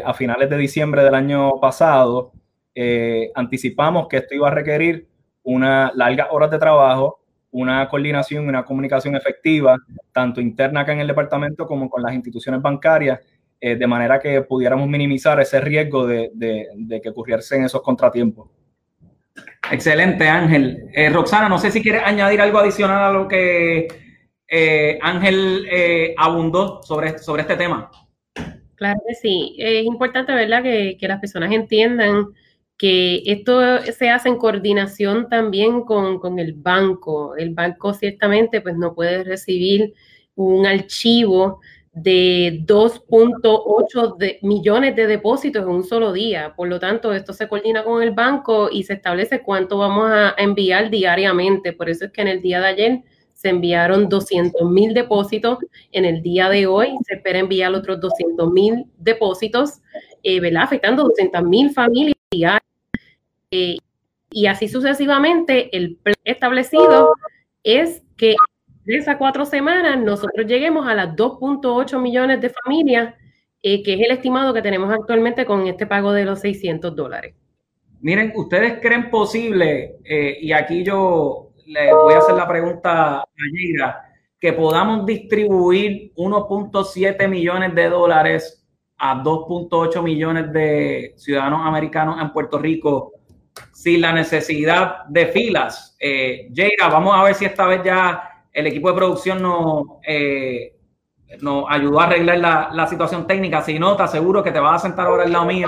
a 0.05 0.13
finales 0.13 0.51
de 0.51 0.59
diciembre 0.59 1.03
del 1.03 1.15
año 1.15 1.53
pasado. 1.59 2.33
anticipamos 3.35 4.09
que 4.09 4.19
esto 4.19 4.35
iba 4.35 4.49
a 4.49 4.51
requerir 4.51 5.12
una 5.43 5.93
largas 5.95 6.29
horas 6.31 6.51
de 6.51 6.59
trabajo, 6.59 7.21
una 7.53 7.87
coordinación 7.89 8.45
y 8.45 8.49
una 8.49 8.65
comunicación 8.65 9.15
efectiva, 9.15 9.77
tanto 10.11 10.41
interna 10.41 10.81
acá 10.81 10.93
en 10.93 11.01
el 11.01 11.07
departamento 11.07 11.67
como 11.67 11.89
con 11.89 12.03
las 12.03 12.15
instituciones 12.15 12.63
bancarias, 12.63 13.21
eh, 13.61 13.77
de 13.77 13.87
manera 13.87 14.19
que 14.19 14.43
pudiéramos 14.43 14.89
minimizar 14.89 15.39
ese 15.41 15.61
riesgo 15.61 16.07
de, 16.07 16.31
de, 16.35 17.01
que 17.01 17.11
ocurriesen 17.11 17.65
esos 17.65 17.83
contratiempos. 17.83 18.49
Excelente, 19.71 20.29
Ángel. 20.29 20.89
Eh, 20.93 21.11
Roxana, 21.11 21.49
no 21.49 21.59
sé 21.59 21.71
si 21.71 21.83
quieres 21.83 22.03
añadir 22.05 22.41
algo 22.41 22.59
adicional 22.59 23.05
a 23.05 23.13
lo 23.13 23.29
que 23.29 23.87
eh, 24.49 24.99
Ángel 25.01 25.67
abundó 26.17 26.83
sobre, 26.83 27.19
sobre 27.19 27.43
este 27.43 27.57
tema. 27.57 27.91
Claro 28.75 29.01
que 29.07 29.15
sí. 29.15 29.55
Es 29.59 29.85
importante, 29.85 30.33
¿verdad?, 30.33 30.63
que, 30.63 30.97
que 30.99 31.07
las 31.09 31.21
personas 31.21 31.53
entiendan 31.53 32.27
que 32.83 33.23
esto 33.27 33.61
se 33.93 34.11
hace 34.11 34.29
en 34.29 34.39
coordinación 34.39 35.29
también 35.29 35.83
con, 35.83 36.41
el 36.41 36.53
banco. 36.55 37.37
El 37.37 37.55
banco 37.55 37.95
ciertamente 37.95 38.61
pues 38.61 38.77
no 38.77 38.93
puede 38.93 39.23
recibir 39.23 39.95
un 40.35 40.67
archivo 40.67 41.61
de 41.93 42.65
2.8 42.67 44.41
millones 44.43 44.97
de 44.97 45.07
depósitos 45.07 45.63
en 45.63 45.69
un 45.69 45.85
solo 45.85 46.13
día. 46.13 46.55
Por 46.57 46.67
lo 46.67 46.81
tanto, 46.81 47.13
esto 47.13 47.33
se 47.33 47.47
coordina 47.47 47.85
con 47.85 48.03
el 48.03 48.11
banco 48.11 48.69
y 48.69 48.83
se 48.83 48.95
establece 48.95 49.43
cuánto 49.43 49.79
vamos 49.79 50.11
a 50.11 50.35
enviar 50.37 50.91
diariamente. 50.91 51.73
Por 51.73 51.89
eso 51.89 52.07
es 52.07 52.11
que 52.11 52.23
en 52.23 52.29
el 52.29 52.43
día 52.43 52.59
de 52.59 52.67
ayer 52.67 53.03
se 53.33 53.51
enviaron 53.51 54.09
200 54.09 54.69
mil 54.69 54.93
depósitos. 54.93 55.59
En 55.93 56.05
el 56.05 56.21
día 56.21 56.49
de 56.49 56.67
hoy 56.67 56.97
se 57.07 57.15
espera 57.15 57.39
enviar 57.39 57.73
otros 57.75 58.01
200 58.01 58.51
mil 58.51 58.87
depósitos, 58.99 59.81
eh, 60.25 60.41
¿verdad? 60.41 60.65
Afectando 60.65 61.05
200 61.05 61.45
mil 61.45 61.71
familias 61.71 62.17
diarias 62.33 62.72
y 63.53 64.47
así 64.47 64.69
sucesivamente, 64.69 65.77
el 65.77 65.97
plan 65.97 66.15
establecido 66.25 67.15
es 67.63 68.03
que 68.17 68.35
tres 68.85 69.09
a 69.09 69.19
cuatro 69.19 69.45
semanas 69.45 69.99
nosotros 69.99 70.47
lleguemos 70.47 70.87
a 70.87 70.95
las 70.95 71.15
2.8 71.15 72.01
millones 72.01 72.41
de 72.41 72.51
familias, 72.51 73.15
eh, 73.63 73.83
que 73.83 73.95
es 73.95 74.01
el 74.01 74.11
estimado 74.11 74.53
que 74.55 74.63
tenemos 74.63 74.93
actualmente 74.93 75.45
con 75.45 75.67
este 75.67 75.87
pago 75.87 76.13
de 76.13 76.25
los 76.25 76.41
600 76.41 76.97
dólares. 76.97 77.35
Miren, 78.01 78.33
¿ustedes 78.35 78.81
creen 78.81 79.11
posible, 79.11 79.99
eh, 80.05 80.39
y 80.41 80.53
aquí 80.53 80.83
yo 80.83 81.53
le 81.67 81.93
voy 81.93 82.15
a 82.15 82.19
hacer 82.19 82.35
la 82.35 82.49
pregunta 82.49 83.19
a 83.21 83.27
Yira, 83.53 84.03
que 84.41 84.53
podamos 84.53 85.07
distribuir 85.07 86.13
1.7 86.17 87.29
millones 87.29 87.75
de 87.77 87.89
dólares 87.89 88.67
a 88.99 89.23
2.8 89.23 90.03
millones 90.03 90.53
de 90.53 91.15
ciudadanos 91.17 91.61
americanos 91.65 92.21
en 92.21 92.33
Puerto 92.33 92.59
Rico 92.59 93.12
sin 93.73 94.01
la 94.01 94.13
necesidad 94.13 95.05
de 95.09 95.27
filas? 95.27 95.97
Eh, 95.99 96.49
vamos 96.81 97.15
a 97.15 97.23
ver 97.23 97.35
si 97.35 97.45
esta 97.45 97.67
vez 97.67 97.83
ya 97.85 98.47
el 98.53 98.67
equipo 98.67 98.89
de 98.89 98.97
producción 98.97 99.43
nos, 99.43 99.85
eh, 100.07 100.77
nos 101.41 101.65
ayudó 101.69 102.01
a 102.01 102.05
arreglar 102.05 102.39
la, 102.39 102.71
la, 102.73 102.87
situación 102.87 103.27
técnica. 103.27 103.63
Si 103.63 103.79
no, 103.79 103.97
te 103.97 104.03
aseguro 104.03 104.43
que 104.43 104.53
te 104.53 104.61
vas 104.61 104.83
a 104.83 104.87
sentar 104.89 105.07
ahora 105.07 105.25
al 105.25 105.33
lado 105.33 105.47
mío 105.47 105.67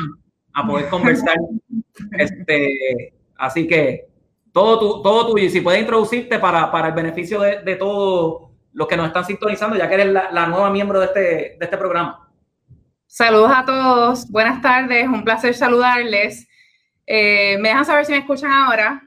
a 0.53 0.66
poder 0.66 0.89
conversar. 0.89 1.37
este, 2.18 3.14
así 3.37 3.66
que 3.66 4.07
todo, 4.53 4.78
tu, 4.78 5.03
todo 5.03 5.32
tuyo. 5.32 5.47
Y 5.47 5.51
si 5.51 5.61
puedes 5.61 5.80
introducirte 5.80 6.39
para, 6.39 6.70
para 6.70 6.89
el 6.89 6.95
beneficio 6.95 7.41
de, 7.41 7.62
de, 7.62 7.76
todos 7.76 8.51
los 8.72 8.87
que 8.87 8.97
nos 8.97 9.07
están 9.07 9.24
sintonizando, 9.24 9.76
ya 9.76 9.89
que 9.89 9.95
eres 9.95 10.07
la, 10.09 10.30
la 10.30 10.47
nueva 10.47 10.70
miembro 10.70 11.01
de 11.01 11.07
este, 11.07 11.20
de 11.20 11.59
este 11.61 11.78
programa. 11.78 12.28
Saludos 13.07 13.53
a 13.55 13.64
todos, 13.64 14.28
buenas 14.30 14.61
tardes, 14.61 15.07
un 15.07 15.24
placer 15.24 15.55
saludarles. 15.55 16.49
Eh, 17.07 17.57
¿Me 17.59 17.69
dejan 17.69 17.85
saber 17.85 18.05
si 18.05 18.13
me 18.13 18.19
escuchan 18.19 18.51
ahora? 18.51 19.03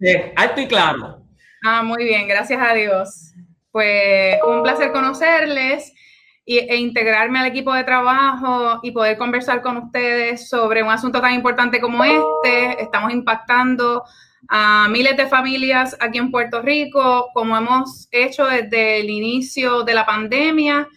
Sí, 0.00 0.14
alto 0.36 0.60
y 0.60 0.66
claro. 0.66 1.22
Ah, 1.64 1.82
muy 1.82 2.04
bien, 2.04 2.28
gracias 2.28 2.60
a 2.60 2.74
Dios. 2.74 3.32
Pues 3.70 4.38
un 4.46 4.62
placer 4.62 4.92
conocerles 4.92 5.92
e 6.46 6.76
integrarme 6.76 7.40
al 7.40 7.46
equipo 7.46 7.74
de 7.74 7.84
trabajo 7.84 8.80
y 8.82 8.90
poder 8.90 9.18
conversar 9.18 9.60
con 9.60 9.76
ustedes 9.76 10.48
sobre 10.48 10.82
un 10.82 10.88
asunto 10.88 11.20
tan 11.20 11.34
importante 11.34 11.78
como 11.80 12.02
este. 12.04 12.82
Estamos 12.82 13.12
impactando 13.12 14.02
a 14.48 14.88
miles 14.88 15.16
de 15.16 15.26
familias 15.26 15.94
aquí 16.00 16.16
en 16.16 16.30
Puerto 16.30 16.62
Rico, 16.62 17.28
como 17.34 17.56
hemos 17.56 18.08
hecho 18.10 18.46
desde 18.46 19.00
el 19.00 19.10
inicio 19.10 19.82
de 19.82 19.94
la 19.94 20.06
pandemia. 20.06 20.88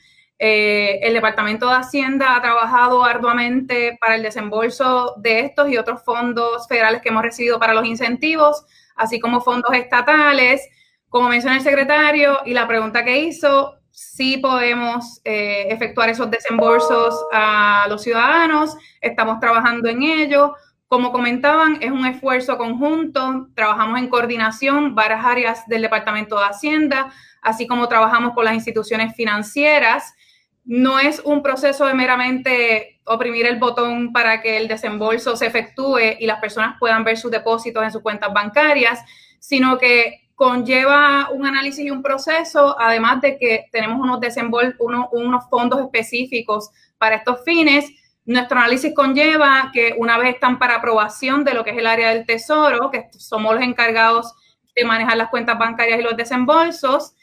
Eh, 0.43 0.99
el 1.03 1.13
Departamento 1.13 1.67
de 1.67 1.75
Hacienda 1.75 2.35
ha 2.35 2.41
trabajado 2.41 3.05
arduamente 3.05 3.95
para 4.01 4.15
el 4.15 4.23
desembolso 4.23 5.13
de 5.17 5.41
estos 5.41 5.69
y 5.69 5.77
otros 5.77 6.03
fondos 6.03 6.67
federales 6.67 7.03
que 7.03 7.09
hemos 7.09 7.21
recibido 7.21 7.59
para 7.59 7.75
los 7.75 7.85
incentivos, 7.85 8.65
así 8.95 9.19
como 9.19 9.41
fondos 9.41 9.71
estatales. 9.75 10.67
Como 11.09 11.29
mencionó 11.29 11.57
el 11.57 11.61
secretario 11.61 12.39
y 12.43 12.55
la 12.55 12.67
pregunta 12.67 13.05
que 13.05 13.19
hizo, 13.19 13.75
sí 13.91 14.37
podemos 14.37 15.21
eh, 15.25 15.67
efectuar 15.69 16.09
esos 16.09 16.31
desembolsos 16.31 17.23
a 17.31 17.85
los 17.87 18.01
ciudadanos, 18.01 18.75
estamos 18.99 19.39
trabajando 19.39 19.89
en 19.89 20.01
ello. 20.01 20.55
Como 20.87 21.11
comentaban, 21.11 21.77
es 21.81 21.91
un 21.91 22.07
esfuerzo 22.07 22.57
conjunto, 22.57 23.47
trabajamos 23.53 23.99
en 23.99 24.09
coordinación 24.09 24.95
varias 24.95 25.23
áreas 25.23 25.67
del 25.67 25.83
Departamento 25.83 26.39
de 26.39 26.45
Hacienda, 26.45 27.13
así 27.43 27.67
como 27.67 27.87
trabajamos 27.87 28.33
con 28.33 28.45
las 28.45 28.55
instituciones 28.55 29.15
financieras. 29.15 30.15
No 30.63 30.99
es 30.99 31.21
un 31.25 31.41
proceso 31.41 31.85
de 31.85 31.93
meramente 31.93 32.99
oprimir 33.05 33.45
el 33.45 33.59
botón 33.59 34.13
para 34.13 34.41
que 34.41 34.57
el 34.57 34.67
desembolso 34.67 35.35
se 35.35 35.47
efectúe 35.47 36.17
y 36.19 36.25
las 36.25 36.39
personas 36.39 36.77
puedan 36.79 37.03
ver 37.03 37.17
sus 37.17 37.31
depósitos 37.31 37.83
en 37.83 37.91
sus 37.91 38.01
cuentas 38.01 38.31
bancarias, 38.31 38.99
sino 39.39 39.77
que 39.77 40.29
conlleva 40.35 41.29
un 41.31 41.45
análisis 41.45 41.85
y 41.85 41.91
un 41.91 42.01
proceso, 42.01 42.75
además 42.79 43.21
de 43.21 43.37
que 43.37 43.67
tenemos 43.71 43.99
unos, 43.99 44.19
desembol 44.19 44.75
unos, 44.79 45.07
unos 45.11 45.47
fondos 45.49 45.79
específicos 45.81 46.71
para 46.97 47.17
estos 47.17 47.43
fines. 47.43 47.91
Nuestro 48.25 48.57
análisis 48.57 48.93
conlleva 48.95 49.69
que 49.73 49.93
una 49.97 50.17
vez 50.17 50.35
están 50.35 50.57
para 50.57 50.77
aprobación 50.77 51.43
de 51.43 51.53
lo 51.53 51.63
que 51.63 51.71
es 51.71 51.77
el 51.77 51.87
área 51.87 52.09
del 52.09 52.25
tesoro, 52.25 52.89
que 52.91 53.09
somos 53.17 53.53
los 53.53 53.63
encargados 53.63 54.33
de 54.75 54.85
manejar 54.85 55.17
las 55.17 55.29
cuentas 55.29 55.59
bancarias 55.59 55.99
y 55.99 56.03
los 56.03 56.17
desembolsos, 56.17 57.13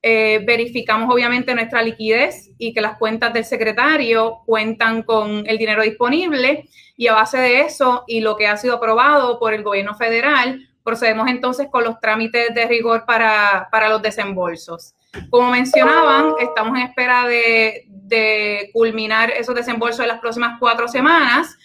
eh, 0.00 0.44
verificamos 0.46 1.12
obviamente 1.12 1.54
nuestra 1.54 1.82
liquidez 1.82 2.50
y 2.56 2.72
que 2.72 2.80
las 2.80 2.98
cuentas 2.98 3.32
del 3.32 3.44
secretario 3.44 4.42
cuentan 4.46 5.02
con 5.02 5.44
el 5.46 5.58
dinero 5.58 5.82
disponible 5.82 6.68
y 6.96 7.08
a 7.08 7.14
base 7.14 7.38
de 7.38 7.62
eso 7.62 8.04
y 8.06 8.20
lo 8.20 8.36
que 8.36 8.46
ha 8.46 8.56
sido 8.56 8.76
aprobado 8.76 9.40
por 9.40 9.54
el 9.54 9.64
gobierno 9.64 9.94
federal, 9.94 10.68
procedemos 10.84 11.28
entonces 11.28 11.68
con 11.70 11.82
los 11.82 11.98
trámites 11.98 12.54
de 12.54 12.66
rigor 12.66 13.04
para, 13.06 13.68
para 13.72 13.88
los 13.88 14.00
desembolsos. 14.00 14.94
Como 15.30 15.50
mencionaban, 15.50 16.34
estamos 16.38 16.78
en 16.78 16.84
espera 16.84 17.26
de, 17.26 17.84
de 17.88 18.70
culminar 18.72 19.30
esos 19.30 19.54
desembolsos 19.54 20.00
en 20.00 20.08
las 20.08 20.20
próximas 20.20 20.58
cuatro 20.60 20.86
semanas. 20.86 21.56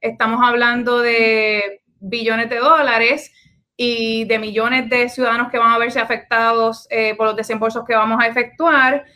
Estamos 0.00 0.40
hablando 0.42 1.00
de 1.00 1.82
billones 1.98 2.48
de 2.50 2.56
dólares 2.56 3.32
y 3.82 4.24
de 4.24 4.38
millones 4.38 4.90
de 4.90 5.08
ciudadanos 5.08 5.50
que 5.50 5.56
van 5.56 5.72
a 5.72 5.78
verse 5.78 5.98
afectados 5.98 6.86
eh, 6.90 7.14
por 7.14 7.28
los 7.28 7.34
desembolsos 7.34 7.82
que 7.86 7.94
vamos 7.94 8.22
a 8.22 8.26
efectuar. 8.26 9.06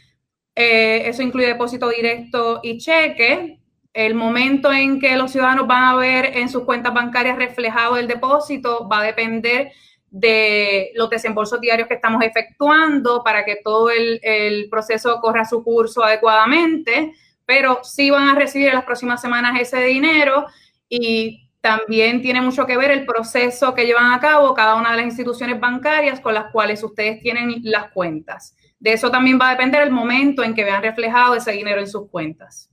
Eh, 0.55 1.03
eso 1.07 1.23
incluye 1.23 1.49
depósito 1.49 1.91
directo 1.91 2.61
y 2.63 2.79
cheque. 2.79 3.61
El 3.93 4.15
momento 4.15 4.73
en 4.73 5.01
que 5.01 5.19
los 5.19 5.33
ciudadanos 5.33 5.67
van 5.67 5.85
a 5.85 5.97
ver 5.97 6.39
en 6.39 6.49
sus 6.49 6.65
cuentas 6.65 6.95
bancarias 6.95 7.37
reflejado 7.37 7.99
el 7.99 8.09
depósito 8.09 8.89
va 8.89 9.01
a 9.01 9.03
depender 9.03 9.71
de 10.09 10.93
los 10.95 11.11
desembolsos 11.11 11.61
diarios 11.61 11.87
que 11.87 11.95
estamos 11.97 12.25
efectuando 12.25 13.23
para 13.23 13.45
que 13.45 13.59
todo 13.63 13.91
el, 13.91 14.19
el, 14.23 14.71
proceso 14.71 15.21
corra 15.21 15.45
su 15.45 15.63
curso 15.63 16.03
adecuadamente, 16.03 17.13
pero 17.45 17.81
sí 17.83 18.09
van 18.09 18.31
a 18.31 18.35
recibir 18.35 18.69
en 18.69 18.77
las 18.77 18.85
próximas 18.85 19.21
semanas 19.21 19.61
ese 19.61 19.85
dinero 19.85 20.47
y 20.89 21.44
también 21.65 22.21
tiene 22.21 22.43
mucho 22.43 22.67
que 22.67 22.77
ver 22.77 22.91
el 22.91 23.07
proceso 23.07 23.75
que 23.75 23.87
llevan 23.87 24.13
a 24.13 24.21
cabo 24.21 24.53
cada 24.53 24.75
una 24.75 24.91
de 24.91 24.99
las 24.99 25.07
instituciones 25.07 25.59
bancarias 25.59 26.21
con 26.21 26.35
las 26.35 26.53
cuales 26.53 26.85
ustedes 26.85 27.23
tienen 27.23 27.63
las 27.63 27.91
cuentas. 27.91 28.55
De 28.79 28.93
eso 28.93 29.11
también 29.11 29.39
va 29.41 29.49
a 29.49 29.53
depender 29.53 29.81
el 29.81 29.91
momento 29.91 30.45
en 30.45 30.55
que 30.55 30.63
vean 30.63 30.83
reflejado 30.83 31.35
ese 31.35 31.53
dinero 31.53 31.81
en 31.81 31.89
sus 31.89 32.11
cuentas. 32.11 32.69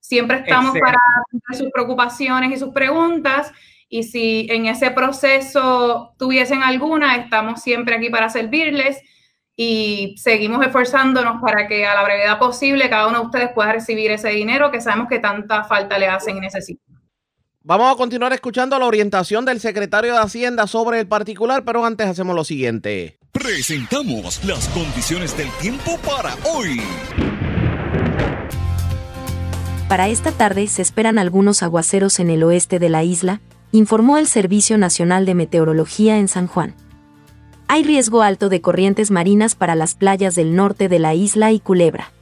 Siempre 0.00 0.38
estamos 0.38 0.74
Excelente. 0.74 0.96
para 0.96 1.58
sus 1.58 1.70
preocupaciones 1.70 2.50
y 2.50 2.56
sus 2.56 2.72
preguntas 2.72 3.52
y 3.90 4.04
si 4.04 4.46
en 4.48 4.64
ese 4.66 4.90
proceso 4.90 6.14
tuviesen 6.18 6.62
alguna, 6.62 7.16
estamos 7.16 7.60
siempre 7.60 7.94
aquí 7.94 8.08
para 8.08 8.30
servirles 8.30 9.02
y 9.54 10.14
seguimos 10.16 10.64
esforzándonos 10.64 11.42
para 11.42 11.68
que 11.68 11.84
a 11.84 11.94
la 11.94 12.04
brevedad 12.04 12.38
posible 12.38 12.88
cada 12.88 13.06
uno 13.06 13.20
de 13.20 13.26
ustedes 13.26 13.50
pueda 13.54 13.74
recibir 13.74 14.10
ese 14.10 14.30
dinero 14.30 14.70
que 14.70 14.80
sabemos 14.80 15.08
que 15.10 15.18
tanta 15.18 15.64
falta 15.64 15.98
le 15.98 16.08
hacen 16.08 16.38
y 16.38 16.40
necesitan. 16.40 16.83
Vamos 17.66 17.90
a 17.90 17.96
continuar 17.96 18.30
escuchando 18.34 18.78
la 18.78 18.84
orientación 18.84 19.46
del 19.46 19.58
secretario 19.58 20.12
de 20.12 20.18
Hacienda 20.18 20.66
sobre 20.66 21.00
el 21.00 21.08
particular, 21.08 21.64
pero 21.64 21.86
antes 21.86 22.06
hacemos 22.06 22.36
lo 22.36 22.44
siguiente. 22.44 23.16
Presentamos 23.32 24.44
las 24.44 24.68
condiciones 24.68 25.34
del 25.34 25.48
tiempo 25.62 25.98
para 26.06 26.36
hoy. 26.44 26.82
Para 29.88 30.08
esta 30.08 30.30
tarde 30.30 30.66
se 30.66 30.82
esperan 30.82 31.18
algunos 31.18 31.62
aguaceros 31.62 32.20
en 32.20 32.28
el 32.28 32.42
oeste 32.42 32.78
de 32.78 32.90
la 32.90 33.02
isla, 33.02 33.40
informó 33.72 34.18
el 34.18 34.26
Servicio 34.26 34.76
Nacional 34.76 35.24
de 35.24 35.34
Meteorología 35.34 36.18
en 36.18 36.28
San 36.28 36.46
Juan. 36.46 36.74
Hay 37.66 37.82
riesgo 37.82 38.20
alto 38.20 38.50
de 38.50 38.60
corrientes 38.60 39.10
marinas 39.10 39.54
para 39.54 39.74
las 39.74 39.94
playas 39.94 40.34
del 40.34 40.54
norte 40.54 40.90
de 40.90 40.98
la 40.98 41.14
isla 41.14 41.50
y 41.50 41.60
Culebra. 41.60 42.12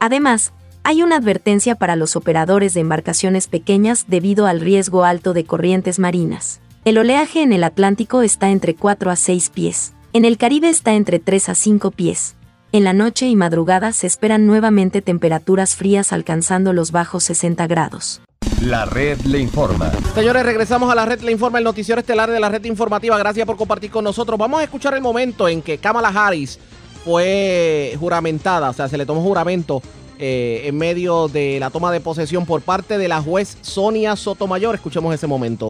Además, 0.00 0.52
hay 0.88 1.02
una 1.02 1.16
advertencia 1.16 1.74
para 1.74 1.96
los 1.96 2.16
operadores 2.16 2.72
de 2.72 2.80
embarcaciones 2.80 3.46
pequeñas 3.46 4.06
debido 4.08 4.46
al 4.46 4.58
riesgo 4.58 5.04
alto 5.04 5.34
de 5.34 5.44
corrientes 5.44 5.98
marinas. 5.98 6.62
El 6.86 6.96
oleaje 6.96 7.42
en 7.42 7.52
el 7.52 7.62
Atlántico 7.62 8.22
está 8.22 8.48
entre 8.48 8.74
4 8.74 9.10
a 9.10 9.16
6 9.16 9.50
pies. 9.50 9.92
En 10.14 10.24
el 10.24 10.38
Caribe 10.38 10.70
está 10.70 10.94
entre 10.94 11.18
3 11.18 11.50
a 11.50 11.54
5 11.54 11.90
pies. 11.90 12.36
En 12.72 12.84
la 12.84 12.94
noche 12.94 13.26
y 13.26 13.36
madrugada 13.36 13.92
se 13.92 14.06
esperan 14.06 14.46
nuevamente 14.46 15.02
temperaturas 15.02 15.76
frías 15.76 16.10
alcanzando 16.10 16.72
los 16.72 16.90
bajos 16.90 17.22
60 17.24 17.66
grados. 17.66 18.22
La 18.62 18.86
red 18.86 19.20
le 19.26 19.40
informa. 19.40 19.92
Señores, 20.14 20.42
regresamos 20.42 20.90
a 20.90 20.94
la 20.94 21.04
red 21.04 21.20
le 21.20 21.32
informa, 21.32 21.58
el 21.58 21.64
noticiero 21.64 22.00
estelar 22.00 22.30
de 22.30 22.40
la 22.40 22.48
red 22.48 22.64
informativa. 22.64 23.18
Gracias 23.18 23.44
por 23.44 23.58
compartir 23.58 23.90
con 23.90 24.04
nosotros. 24.04 24.38
Vamos 24.38 24.60
a 24.60 24.64
escuchar 24.64 24.94
el 24.94 25.02
momento 25.02 25.48
en 25.48 25.60
que 25.60 25.76
Kamala 25.76 26.08
Harris 26.08 26.58
fue 27.04 27.94
juramentada, 28.00 28.70
o 28.70 28.72
sea, 28.72 28.88
se 28.88 28.96
le 28.96 29.04
tomó 29.04 29.20
juramento 29.20 29.82
eh, 30.18 30.62
en 30.64 30.76
medio 30.76 31.28
de 31.28 31.58
la 31.60 31.70
toma 31.70 31.92
de 31.92 32.00
posesión 32.00 32.46
por 32.46 32.62
parte 32.62 32.98
de 32.98 33.08
la 33.08 33.22
juez 33.22 33.58
Sonia 33.62 34.16
Sotomayor. 34.16 34.74
Escuchemos 34.74 35.14
ese 35.14 35.26
momento. 35.26 35.68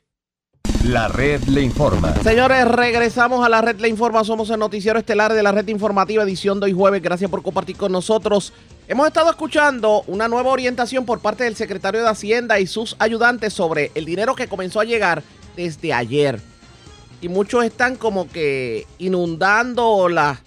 La 0.85 1.09
red 1.09 1.43
le 1.45 1.61
informa. 1.61 2.15
Señores, 2.23 2.67
regresamos 2.67 3.45
a 3.45 3.49
la 3.49 3.61
red 3.61 3.79
le 3.79 3.89
informa. 3.89 4.25
Somos 4.25 4.49
el 4.51 4.59
noticiero 4.59 4.99
estelar 4.99 5.33
de 5.35 5.43
la 5.43 5.53
red 5.53 5.69
informativa, 5.69 6.23
edición 6.23 6.61
de 6.61 6.67
hoy 6.67 6.73
jueves. 6.73 7.03
Gracias 7.03 7.31
por 7.31 7.43
compartir 7.43 7.77
con 7.77 7.93
nosotros. 7.93 8.53
Hemos 8.87 9.07
estado 9.07 9.29
escuchando 9.29 10.03
una 10.07 10.29
nueva 10.29 10.51
orientación 10.51 11.05
por 11.05 11.21
parte 11.21 11.45
del 11.45 11.57
secretario 11.57 12.01
de 12.01 12.09
Hacienda 12.09 12.59
y 12.59 12.67
sus 12.67 12.97
ayudantes 13.01 13.53
sobre 13.53 13.91
el 13.95 14.07
dinero 14.07 14.35
que 14.35 14.49
comenzó 14.49 14.81
a 14.81 14.85
llegar 14.85 15.23
desde 15.57 15.93
ayer. 15.93 16.41
Y 17.21 17.29
muchos 17.29 17.65
están 17.65 17.97
como 17.97 18.31
que 18.31 18.87
inundando 18.99 20.09
las 20.09 20.39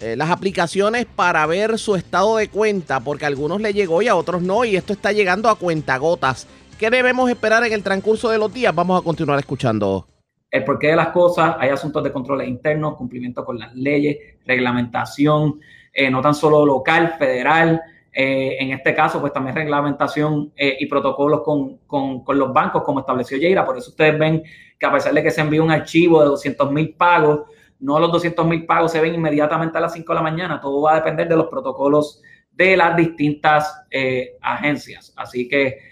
eh, 0.00 0.16
las 0.16 0.30
aplicaciones 0.30 1.04
para 1.04 1.44
ver 1.44 1.78
su 1.78 1.94
estado 1.94 2.38
de 2.38 2.48
cuenta, 2.48 3.00
porque 3.00 3.26
a 3.26 3.28
algunos 3.28 3.60
le 3.60 3.74
llegó 3.74 4.00
y 4.00 4.08
a 4.08 4.16
otros 4.16 4.40
no, 4.40 4.64
y 4.64 4.74
esto 4.74 4.94
está 4.94 5.12
llegando 5.12 5.50
a 5.50 5.56
cuentagotas. 5.56 6.46
¿Qué 6.78 6.88
debemos 6.88 7.28
esperar 7.28 7.64
en 7.64 7.74
el 7.74 7.82
transcurso 7.82 8.30
de 8.30 8.38
los 8.38 8.50
días? 8.50 8.74
Vamos 8.74 8.98
a 8.98 9.04
continuar 9.04 9.38
escuchando. 9.38 10.06
El 10.50 10.64
porqué 10.64 10.86
de 10.86 10.96
las 10.96 11.08
cosas, 11.08 11.54
hay 11.58 11.68
asuntos 11.68 12.02
de 12.02 12.12
controles 12.12 12.48
internos, 12.48 12.96
cumplimiento 12.96 13.44
con 13.44 13.58
las 13.58 13.74
leyes, 13.74 14.16
reglamentación, 14.46 15.60
eh, 15.92 16.10
no 16.10 16.22
tan 16.22 16.34
solo 16.34 16.64
local, 16.64 17.16
federal, 17.18 17.82
eh, 18.10 18.56
en 18.58 18.70
este 18.70 18.94
caso, 18.94 19.20
pues 19.20 19.34
también 19.34 19.54
reglamentación 19.54 20.50
y 20.56 20.86
protocolos 20.86 21.42
con, 21.42 21.76
con, 21.86 22.24
con, 22.24 22.38
los 22.38 22.54
bancos, 22.54 22.82
como 22.84 23.00
estableció 23.00 23.36
Yeira. 23.36 23.66
Por 23.66 23.76
eso 23.76 23.90
ustedes 23.90 24.18
ven 24.18 24.42
que 24.78 24.86
a 24.86 24.92
pesar 24.92 25.12
de 25.12 25.22
que 25.22 25.30
se 25.30 25.42
envió 25.42 25.62
un 25.62 25.70
archivo 25.70 26.20
de 26.20 26.28
200 26.28 26.72
mil 26.72 26.94
pagos, 26.94 27.42
no 27.80 27.98
los 27.98 28.12
200 28.12 28.46
mil 28.46 28.66
pagos 28.66 28.92
se 28.92 29.00
ven 29.00 29.14
inmediatamente 29.14 29.78
a 29.78 29.80
las 29.80 29.92
5 29.92 30.12
de 30.12 30.16
la 30.16 30.22
mañana. 30.22 30.60
Todo 30.60 30.82
va 30.82 30.92
a 30.92 30.96
depender 30.96 31.28
de 31.28 31.36
los 31.36 31.46
protocolos 31.46 32.22
de 32.50 32.76
las 32.76 32.96
distintas 32.96 33.84
eh, 33.90 34.36
agencias. 34.40 35.12
Así 35.16 35.48
que 35.48 35.90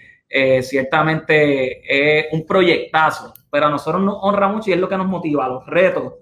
ciertamente 0.61 1.81
es 2.21 2.27
un 2.31 2.45
proyectazo, 2.45 3.33
pero 3.49 3.65
a 3.65 3.69
nosotros 3.71 3.99
nos 4.03 4.17
honra 4.21 4.47
mucho 4.47 4.69
y 4.69 4.73
es 4.73 4.79
lo 4.79 4.87
que 4.87 4.95
nos 4.95 5.07
motiva, 5.07 5.47
los 5.47 5.65
retos 5.65 6.13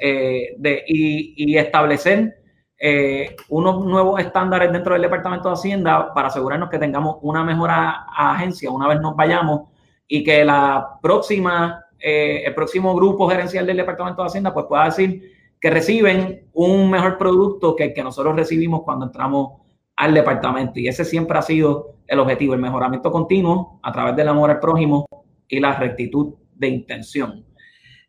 de, 0.00 0.82
y, 0.88 1.56
establecer 1.56 2.42
eh, 2.84 3.36
unos 3.48 3.84
nuevos 3.84 4.18
estándares 4.18 4.72
dentro 4.72 4.94
del 4.94 5.02
Departamento 5.02 5.48
de 5.48 5.54
Hacienda 5.54 6.12
para 6.12 6.26
asegurarnos 6.26 6.68
que 6.68 6.80
tengamos 6.80 7.18
una 7.22 7.44
mejor 7.44 7.70
agencia 7.70 8.72
una 8.72 8.88
vez 8.88 9.00
nos 9.00 9.14
vayamos 9.14 9.68
y 10.08 10.24
que 10.24 10.44
la 10.44 10.98
próxima, 11.00 11.81
eh, 12.02 12.42
el 12.44 12.54
próximo 12.54 12.94
grupo 12.96 13.28
gerencial 13.28 13.64
del 13.64 13.76
Departamento 13.76 14.22
de 14.22 14.26
Hacienda 14.26 14.52
pues 14.52 14.66
pueda 14.66 14.86
decir 14.86 15.32
que 15.60 15.70
reciben 15.70 16.48
un 16.52 16.90
mejor 16.90 17.16
producto 17.16 17.76
que 17.76 17.84
el 17.84 17.94
que 17.94 18.02
nosotros 18.02 18.34
recibimos 18.34 18.82
cuando 18.82 19.06
entramos 19.06 19.60
al 19.94 20.12
departamento. 20.12 20.80
Y 20.80 20.88
ese 20.88 21.04
siempre 21.04 21.38
ha 21.38 21.42
sido 21.42 21.98
el 22.06 22.18
objetivo, 22.18 22.54
el 22.54 22.60
mejoramiento 22.60 23.12
continuo 23.12 23.78
a 23.82 23.92
través 23.92 24.16
del 24.16 24.28
amor 24.28 24.50
al 24.50 24.58
prójimo 24.58 25.06
y 25.46 25.60
la 25.60 25.76
rectitud 25.76 26.34
de 26.52 26.68
intención. 26.68 27.46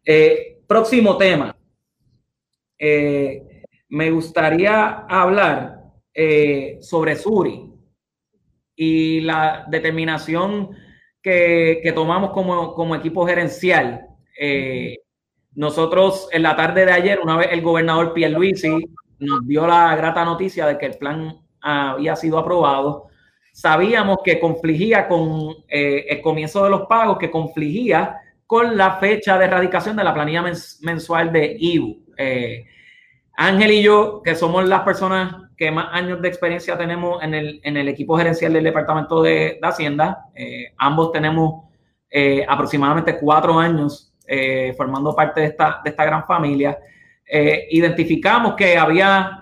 Eh, 0.03 0.61
próximo 0.65 1.15
tema. 1.15 1.55
Eh, 2.79 3.63
me 3.89 4.09
gustaría 4.09 5.05
hablar 5.07 5.81
sobre 6.81 7.15
Suri 7.15 7.71
y 8.75 9.21
la 9.21 9.65
determinación 9.67 10.69
que, 11.23 11.91
tomamos 11.95 12.31
como, 12.31 12.95
equipo 12.95 13.25
gerencial. 13.25 14.07
Eh, 14.39 14.97
nosotros 15.55 16.27
en 16.31 16.43
la 16.43 16.55
tarde 16.55 16.85
de 16.85 16.91
ayer, 16.91 17.19
una 17.19 17.37
vez 17.37 17.47
el 17.51 17.61
gobernador 17.61 18.13
Pierluisi 18.13 18.85
nos 19.19 19.47
dio 19.47 19.65
la 19.65 19.95
grata 19.95 20.25
noticia 20.25 20.67
de 20.67 20.77
que 20.77 20.87
el 20.87 20.97
plan 20.97 21.37
había 21.61 22.15
sido 22.15 22.37
aprobado, 22.37 23.07
sabíamos 23.53 24.17
que 24.23 24.39
confligía 24.39 25.07
con 25.07 25.55
eh, 25.69 26.05
el 26.09 26.21
comienzo 26.21 26.63
de 26.65 26.71
los 26.71 26.87
pagos, 26.87 27.17
que 27.17 27.31
confligía 27.31 28.17
con 28.45 28.75
la 28.75 28.97
fecha 28.97 29.37
de 29.37 29.45
erradicación 29.45 29.95
de 29.95 30.03
la 30.03 30.13
planilla 30.13 30.43
mensual 30.81 31.31
de 31.31 31.55
IBU. 31.57 32.03
Ángel 33.35 33.71
y 33.71 33.81
yo, 33.81 34.21
que 34.23 34.35
somos 34.35 34.67
las 34.67 34.81
personas 34.81 35.49
que 35.63 35.71
más 35.71 35.87
años 35.93 36.21
de 36.21 36.27
experiencia 36.27 36.77
tenemos 36.77 37.23
en 37.23 37.33
el, 37.33 37.61
en 37.63 37.77
el 37.77 37.87
equipo 37.87 38.17
gerencial 38.17 38.51
del 38.51 38.65
Departamento 38.65 39.21
de, 39.21 39.59
Hacienda, 39.61 40.25
eh, 40.35 40.73
ambos 40.77 41.13
tenemos 41.13 41.69
eh, 42.09 42.45
aproximadamente 42.45 43.17
cuatro 43.17 43.57
años 43.57 44.13
eh, 44.27 44.73
formando 44.75 45.15
parte 45.15 45.39
de 45.39 45.47
esta, 45.47 45.79
de 45.81 45.89
esta 45.91 46.03
gran 46.03 46.25
familia. 46.25 46.77
identificamos 47.71 48.55
que 48.55 48.77
había 48.77 49.41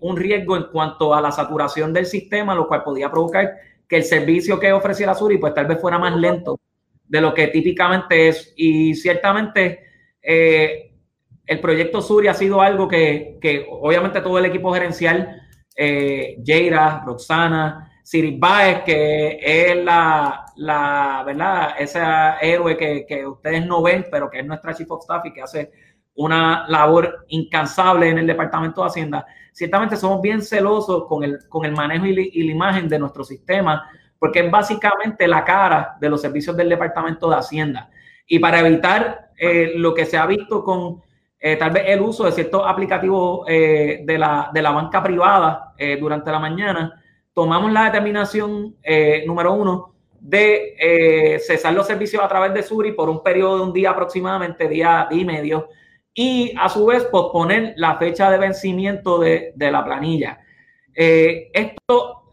un 0.00 0.16
riesgo 0.16 0.56
en 0.56 0.64
cuanto 0.72 1.14
a 1.14 1.20
la 1.20 1.30
saturación 1.30 1.92
del 1.92 2.06
sistema, 2.06 2.54
lo 2.54 2.66
cual 2.66 2.82
podía 2.82 3.10
provocar 3.10 3.52
que 3.86 3.96
el 3.96 4.04
servicio 4.04 4.58
que 4.58 4.72
ofreciera 4.72 5.14
Suri 5.14 5.36
pues 5.36 5.52
tal 5.52 5.66
vez 5.66 5.78
fuera 5.78 5.98
más 5.98 6.16
lento 6.16 6.58
de 7.06 7.20
lo 7.20 7.34
que 7.34 7.48
típicamente 7.48 8.28
es. 8.28 8.54
Y 8.56 8.94
ciertamente 8.94 9.80
el 10.22 11.60
proyecto 11.60 12.00
Suri 12.00 12.28
ha 12.28 12.34
sido 12.34 12.62
algo 12.62 12.88
que, 12.88 13.66
obviamente 13.68 14.20
todo 14.20 14.38
el 14.38 14.46
equipo 14.46 14.72
gerencial, 14.72 15.41
eh, 15.76 16.36
Jaira, 16.44 17.02
Roxana, 17.04 17.90
Siri 18.02 18.36
Baez, 18.38 18.82
que 18.82 19.38
es 19.40 19.76
la, 19.76 20.44
la 20.56 21.22
¿verdad? 21.24 21.74
Ese 21.78 22.00
héroe 22.40 22.76
que, 22.76 23.26
ustedes 23.26 23.64
no 23.64 23.82
ven, 23.82 24.06
pero 24.10 24.28
que 24.28 24.40
es 24.40 24.46
nuestra 24.46 24.74
chief 24.74 24.90
of 24.90 25.02
staff 25.02 25.24
y 25.26 25.32
que 25.32 25.42
hace 25.42 25.70
una 26.14 26.66
labor 26.68 27.24
incansable 27.28 28.08
en 28.08 28.18
el 28.18 28.26
Departamento 28.26 28.82
de 28.82 28.88
Hacienda. 28.88 29.26
Ciertamente 29.52 29.96
somos 29.96 30.20
bien 30.20 30.42
celosos 30.42 31.06
con 31.06 31.22
el, 31.24 31.38
con 31.48 31.64
el 31.64 31.72
manejo 31.72 32.06
y, 32.06 32.14
la 32.14 32.52
imagen 32.52 32.88
de 32.88 32.98
nuestro 32.98 33.24
sistema, 33.24 33.88
porque 34.18 34.40
es 34.40 34.50
básicamente 34.50 35.26
la 35.26 35.44
cara 35.44 35.96
de 36.00 36.10
los 36.10 36.20
servicios 36.20 36.56
del 36.56 36.68
Departamento 36.68 37.30
de 37.30 37.36
Hacienda. 37.36 37.90
Y 38.26 38.38
para 38.38 38.60
evitar 38.60 39.30
eh, 39.38 39.72
lo 39.76 39.94
que 39.94 40.06
se 40.06 40.18
ha 40.18 40.26
visto 40.26 40.62
con 40.64 41.02
eh, 41.44 41.56
tal 41.56 41.72
vez 41.72 41.82
el 41.88 42.00
uso 42.00 42.24
de 42.24 42.30
ciertos 42.30 42.62
aplicativos 42.64 43.44
eh, 43.48 44.02
de, 44.04 44.16
la, 44.16 44.48
de, 44.54 44.62
la, 44.62 44.70
banca 44.70 45.02
privada 45.02 45.74
eh, 45.76 45.96
durante 45.98 46.30
la 46.30 46.38
mañana, 46.38 47.02
tomamos 47.34 47.72
la 47.72 47.86
determinación 47.86 48.76
número 49.26 49.52
uno 49.52 49.92
de 50.20 51.40
cesar 51.44 51.74
los 51.74 51.88
servicios 51.88 52.22
a 52.22 52.28
través 52.28 52.54
de 52.54 52.62
Suri 52.62 52.92
por 52.92 53.10
un 53.10 53.24
periodo 53.24 53.56
de 53.56 53.62
un 53.64 53.72
día 53.72 53.90
aproximadamente, 53.90 54.68
día, 54.68 55.08
y 55.10 55.24
medio, 55.24 55.68
y 56.14 56.54
a 56.56 56.68
su 56.68 56.86
vez 56.86 57.04
posponer 57.06 57.72
la 57.76 57.96
fecha 57.96 58.30
de 58.30 58.38
vencimiento 58.38 59.18
de, 59.18 59.52
de 59.56 59.72
la 59.72 59.84
planilla. 59.84 60.38
esto, 60.94 62.30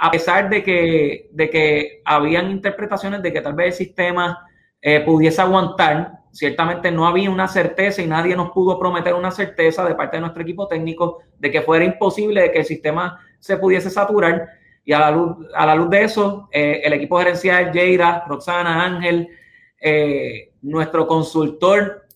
a 0.00 0.10
pesar 0.10 0.48
de 0.50 0.64
que, 0.64 1.28
de 1.30 1.50
que 1.50 2.02
habían 2.04 2.50
interpretaciones 2.50 3.22
de 3.22 3.32
que 3.32 3.40
tal 3.40 3.54
vez 3.54 3.66
el 3.66 3.86
sistema 3.86 4.47
pudiese 5.04 5.40
aguantar, 5.40 6.20
ciertamente 6.30 6.90
no 6.90 7.06
había 7.06 7.30
una 7.30 7.48
certeza 7.48 8.00
y 8.00 8.06
nadie 8.06 8.36
nos 8.36 8.50
pudo 8.50 8.78
prometer 8.78 9.14
una 9.14 9.30
certeza 9.30 9.84
de 9.84 9.94
parte 9.94 10.16
de 10.16 10.20
nuestro 10.20 10.42
equipo 10.42 10.68
técnico 10.68 11.18
de 11.38 11.50
que 11.50 11.62
fuera 11.62 11.84
imposible 11.84 12.42
de 12.42 12.52
que 12.52 12.60
el 12.60 12.64
sistema 12.64 13.20
se 13.38 13.56
pudiese 13.56 13.90
saturar. 13.90 14.48
Y 14.84 14.92
a 14.92 15.00
la 15.00 15.10
luz, 15.10 15.36
a 15.54 15.66
la 15.66 15.74
luz 15.74 15.90
de 15.90 16.04
eso, 16.04 16.48
eh, 16.50 16.80
el 16.82 16.92
equipo 16.94 17.18
gerencial, 17.18 17.72
Jaira, 17.74 18.24
Roxana, 18.26 18.84
Ángel, 18.84 19.28
eh, 19.80 20.52
nuestro 20.62 21.06
consultor, 21.06 22.06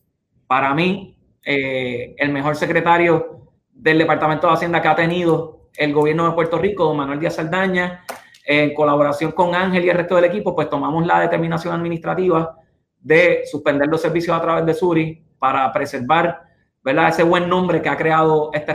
para 0.46 0.74
mí, 0.74 1.16
eh, 1.44 2.14
el 2.16 2.30
mejor 2.30 2.56
secretario 2.56 3.48
del 3.72 3.98
Departamento 3.98 4.46
de 4.46 4.54
Hacienda 4.54 4.80
que 4.80 4.88
ha 4.88 4.96
tenido 4.96 5.68
el 5.76 5.92
gobierno 5.92 6.26
de 6.26 6.34
Puerto 6.34 6.58
Rico, 6.58 6.94
Manuel 6.94 7.20
Díaz 7.20 7.36
Saldaña, 7.36 8.04
en 8.44 8.74
colaboración 8.74 9.32
con 9.32 9.54
Ángel 9.54 9.84
y 9.84 9.90
el 9.90 9.96
resto 9.96 10.16
del 10.16 10.24
equipo, 10.24 10.54
pues 10.54 10.68
tomamos 10.68 11.06
la 11.06 11.20
determinación 11.20 11.74
administrativa 11.74 12.56
de 12.98 13.42
suspender 13.50 13.88
los 13.88 14.00
servicios 14.00 14.36
a 14.36 14.40
través 14.40 14.66
de 14.66 14.74
Suri 14.74 15.22
para 15.38 15.72
preservar 15.72 16.42
¿verdad? 16.82 17.08
ese 17.08 17.22
buen 17.22 17.48
nombre 17.48 17.82
que 17.82 17.88
ha 17.88 17.96
creado 17.96 18.50
este 18.52 18.74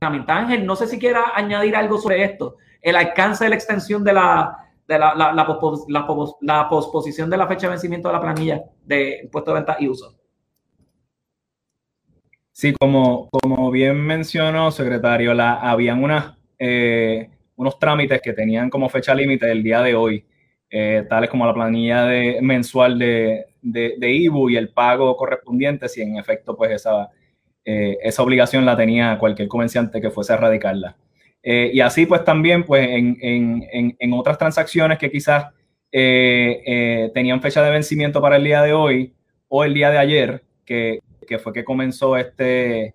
herramienta. 0.00 0.36
Ángel, 0.36 0.66
no 0.66 0.76
sé 0.76 0.86
si 0.86 0.98
quiera 0.98 1.32
añadir 1.34 1.76
algo 1.76 1.98
sobre 1.98 2.24
esto, 2.24 2.56
el 2.80 2.96
alcance 2.96 3.44
de 3.44 3.50
la 3.50 3.56
extensión 3.56 4.04
de 4.04 4.12
la, 4.12 4.56
de 4.86 4.98
la, 4.98 5.14
la, 5.14 6.68
posposición 6.68 7.30
de 7.30 7.36
la 7.36 7.46
fecha 7.46 7.66
de 7.66 7.72
vencimiento 7.72 8.08
de 8.08 8.14
la 8.14 8.20
planilla 8.20 8.62
de 8.84 9.20
impuesto 9.24 9.52
de 9.52 9.54
venta 9.54 9.76
y 9.80 9.88
uso. 9.88 10.14
Sí, 12.52 12.72
como, 12.78 13.28
como 13.30 13.70
bien 13.70 14.00
mencionó, 14.00 14.70
secretario, 14.70 15.34
la, 15.34 15.54
habían 15.54 16.02
unas, 16.02 16.36
eh, 16.58 17.30
unos 17.56 17.78
trámites 17.78 18.20
que 18.20 18.32
tenían 18.32 18.70
como 18.70 18.88
fecha 18.88 19.14
límite 19.14 19.50
el 19.50 19.62
día 19.62 19.82
de 19.82 19.94
hoy, 19.94 20.24
eh, 20.70 21.04
tales 21.08 21.30
como 21.30 21.46
la 21.46 21.54
planilla 21.54 22.04
de, 22.04 22.38
mensual 22.42 22.98
de, 22.98 23.46
de, 23.62 24.10
IBU 24.10 24.50
y 24.50 24.56
el 24.56 24.70
pago 24.70 25.16
correspondiente, 25.16 25.88
si 25.88 26.02
en 26.02 26.16
efecto 26.16 26.56
pues 26.56 26.72
esa, 26.72 27.10
eh, 27.64 27.96
esa 28.02 28.22
obligación 28.22 28.64
la 28.64 28.76
tenía 28.76 29.18
cualquier 29.18 29.48
comerciante 29.48 30.00
que 30.00 30.10
fuese 30.10 30.32
a 30.32 30.36
radicarla. 30.36 30.96
Eh, 31.42 31.70
y 31.72 31.80
así 31.80 32.06
pues 32.06 32.24
también 32.24 32.64
pues 32.64 32.88
en, 32.88 33.18
en, 33.20 33.96
en 33.98 34.12
otras 34.14 34.38
transacciones 34.38 34.98
que 34.98 35.10
quizás 35.10 35.46
tenían 35.92 37.40
fecha 37.40 37.62
de 37.62 37.70
vencimiento 37.70 38.20
para 38.20 38.36
el 38.36 38.42
día 38.42 38.62
de 38.62 38.72
hoy 38.72 39.14
o 39.46 39.62
el 39.62 39.74
día 39.74 39.90
de 39.90 39.98
ayer, 39.98 40.42
que, 40.64 40.98
que 41.28 41.38
fue 41.38 41.52
que 41.52 41.62
comenzó 41.62 42.16
este, 42.16 42.94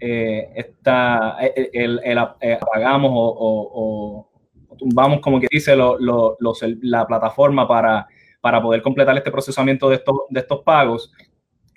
esta, 0.00 1.38
el, 1.54 2.00
el, 2.04 2.18
apagamos 2.18 3.10
o, 3.14 4.28
o, 4.70 4.76
tumbamos, 4.76 5.20
como 5.20 5.40
que 5.40 5.48
dice, 5.50 5.76
la 5.76 7.06
plataforma 7.06 7.66
para 7.66 8.06
para 8.40 8.62
poder 8.62 8.82
completar 8.82 9.16
este 9.16 9.30
procesamiento 9.30 9.88
de 9.88 9.96
estos, 9.96 10.16
de 10.30 10.40
estos 10.40 10.62
pagos, 10.62 11.12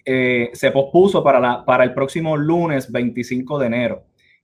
eh, 0.06 0.50
se 0.54 0.72
pospuso 0.72 1.24
para, 1.24 1.40
la, 1.40 1.66
para 1.66 1.84
el 1.84 1.94
próximo 1.94 2.38
lunes 2.38 2.92
25 2.92 3.60
de 3.60 3.68
enero. 3.68 4.04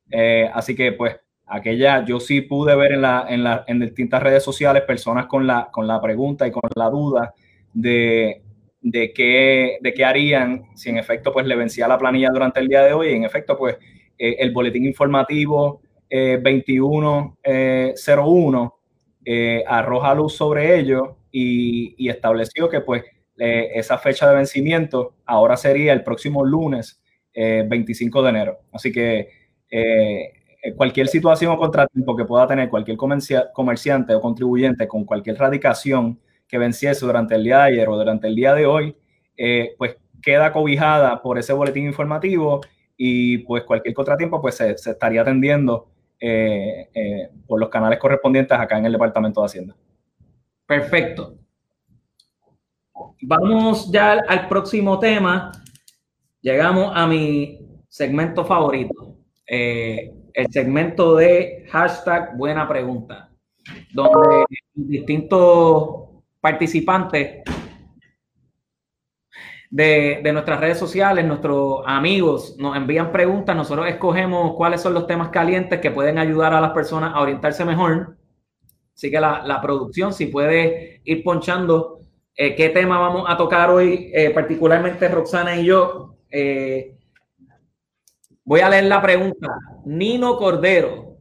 Eh, 0.09 0.49
así 0.53 0.75
que, 0.75 0.93
pues, 0.93 1.15
aquella, 1.45 2.03
yo 2.05 2.19
sí 2.19 2.41
pude 2.41 2.75
ver 2.75 2.93
en, 2.93 3.01
la, 3.01 3.25
en, 3.29 3.43
la, 3.43 3.63
en 3.67 3.79
distintas 3.79 4.21
redes 4.21 4.43
sociales 4.43 4.83
personas 4.83 5.27
con 5.27 5.45
la, 5.45 5.69
con 5.71 5.87
la 5.87 6.01
pregunta 6.01 6.47
y 6.47 6.51
con 6.51 6.69
la 6.75 6.89
duda 6.89 7.33
de 7.73 8.41
de 8.81 9.13
qué, 9.13 9.77
de 9.81 9.93
qué 9.93 10.05
harían 10.05 10.65
si 10.75 10.89
en 10.89 10.97
efecto 10.97 11.31
pues 11.33 11.45
le 11.45 11.55
vencía 11.55 11.87
la 11.87 11.97
planilla 11.97 12.29
durante 12.29 12.59
el 12.59 12.67
día 12.67 12.83
de 12.83 12.93
hoy. 12.93 13.13
En 13.13 13.23
efecto, 13.23 13.57
pues 13.57 13.77
eh, 14.17 14.35
el 14.39 14.51
boletín 14.51 14.85
informativo 14.85 15.81
2101 16.09 17.37
arroja 19.67 20.15
luz 20.15 20.35
sobre 20.35 20.79
ello 20.79 21.17
y, 21.31 22.07
estableció 22.09 22.69
que 22.69 22.79
pues 22.79 23.03
esa 23.35 23.97
fecha 23.97 24.29
de 24.29 24.35
vencimiento 24.35 25.15
ahora 25.25 25.57
sería 25.57 25.91
el 25.91 26.03
próximo 26.03 26.45
lunes 26.45 27.01
25 27.35 28.23
de 28.23 28.29
enero. 28.29 28.59
Así 28.71 28.89
que 28.91 29.27
cualquier 30.75 31.07
situación 31.07 31.51
o 31.51 31.57
contratiempo 31.57 32.15
que 32.15 32.25
pueda 32.25 32.47
tener 32.47 32.69
cualquier 32.69 32.97
comerciante 32.97 34.15
o 34.15 34.21
contribuyente 34.21 34.87
con 34.87 35.05
cualquier 35.05 35.37
radicación 35.37 36.19
que 36.47 36.57
venciese 36.57 37.05
durante 37.05 37.35
el 37.35 37.43
día 37.43 37.57
de 37.57 37.63
ayer 37.63 37.89
o 37.89 37.97
durante 37.97 38.27
el 38.27 38.35
día 38.35 38.53
de 38.53 38.65
hoy, 38.65 38.95
eh, 39.35 39.75
pues 39.77 39.97
queda 40.21 40.51
cobijada 40.51 41.21
por 41.21 41.37
ese 41.37 41.53
boletín 41.53 41.85
informativo 41.85 42.61
y 42.95 43.39
pues 43.39 43.63
cualquier 43.63 43.93
contratiempo 43.93 44.41
pues 44.41 44.55
se, 44.55 44.71
estaría 44.71 45.21
atendiendo 45.21 45.89
eh, 46.19 46.89
eh, 46.93 47.29
por 47.45 47.59
los 47.59 47.69
canales 47.69 47.99
correspondientes 47.99 48.57
acá 48.57 48.77
en 48.77 48.85
el 48.85 48.93
Departamento 48.93 49.41
de 49.41 49.45
Hacienda. 49.45 49.75
Perfecto. 50.65 51.35
Vamos 53.21 53.91
ya 53.91 54.13
al 54.27 54.47
próximo 54.47 54.97
tema. 54.99 55.51
Llegamos 56.41 56.91
a 56.95 57.05
mi 57.05 57.59
segmento 57.87 58.45
favorito, 58.45 59.17
el 59.45 60.47
segmento 60.51 61.15
de 61.15 61.65
hashtag 61.69 62.35
buena 62.37 62.67
pregunta, 62.67 63.29
donde 63.93 64.45
distintos 64.73 66.06
participantes 66.39 67.43
de, 69.69 70.21
nuestras 70.31 70.59
redes 70.59 70.77
sociales, 70.77 71.25
nuestros 71.25 71.81
amigos 71.85 72.55
nos 72.57 72.75
envían 72.77 73.11
preguntas, 73.11 73.55
nosotros 73.55 73.87
escogemos 73.87 74.55
cuáles 74.55 74.81
son 74.81 74.93
los 74.93 75.07
temas 75.07 75.29
calientes 75.29 75.79
que 75.79 75.91
pueden 75.91 76.17
ayudar 76.17 76.53
a 76.53 76.61
las 76.61 76.71
personas 76.71 77.13
a 77.13 77.21
orientarse 77.21 77.65
mejor. 77.65 78.17
Así 78.95 79.11
que 79.11 79.19
la, 79.19 79.59
producción, 79.61 80.13
si 80.13 80.27
puede 80.27 81.01
ir 81.03 81.23
ponchando 81.23 81.99
eh, 82.35 82.55
qué 82.55 82.69
tema 82.69 82.99
vamos 82.99 83.25
a 83.27 83.37
tocar 83.37 83.69
hoy, 83.69 84.11
eh, 84.13 84.31
particularmente 84.31 85.07
Roxana 85.07 85.55
y 85.55 85.65
yo. 85.65 86.15
Eh, 86.31 86.95
voy 88.43 88.61
a 88.61 88.69
leer 88.69 88.85
la 88.85 89.01
pregunta. 89.01 89.47
Nino 89.85 90.37
Cordero, 90.37 91.17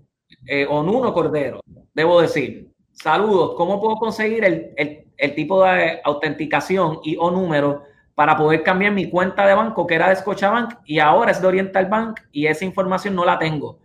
o 0.68 0.82
Nuno 0.82 1.12
Cordero, 1.12 1.60
debo 1.92 2.20
decir. 2.20 2.75
Saludos, 2.96 3.54
¿cómo 3.56 3.78
puedo 3.78 3.96
conseguir 3.96 4.42
el, 4.44 4.72
el, 5.18 5.34
tipo 5.34 5.62
de 5.62 6.00
autenticación 6.02 7.00
y 7.04 7.16
o 7.18 7.30
número 7.30 7.82
para 8.14 8.36
poder 8.38 8.62
cambiar 8.62 8.92
mi 8.92 9.10
cuenta 9.10 9.46
de 9.46 9.54
banco 9.54 9.86
que 9.86 9.94
era 9.94 10.08
de 10.08 10.16
Scotiabank 10.16 10.78
y 10.86 10.98
ahora 10.98 11.30
es 11.30 11.40
de 11.40 11.46
Oriental 11.46 11.86
Bank 11.86 12.20
y 12.32 12.46
esa 12.46 12.64
información 12.64 13.14
no 13.14 13.26
la 13.26 13.38
tengo. 13.38 13.80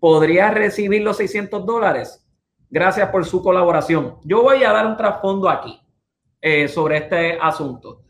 ¿Podría 0.00 0.50
recibir 0.50 1.02
los 1.02 1.16
600 1.18 1.64
dólares? 1.64 2.26
Gracias 2.68 3.08
por 3.10 3.24
su 3.24 3.40
colaboración. 3.40 4.18
Yo 4.24 4.42
voy 4.42 4.64
a 4.64 4.72
dar 4.72 4.86
un 4.86 4.96
trasfondo 4.96 5.48
aquí 5.48 5.80
eh, 6.40 6.66
sobre 6.66 6.96
este 6.96 7.38
asunto. 7.40 8.02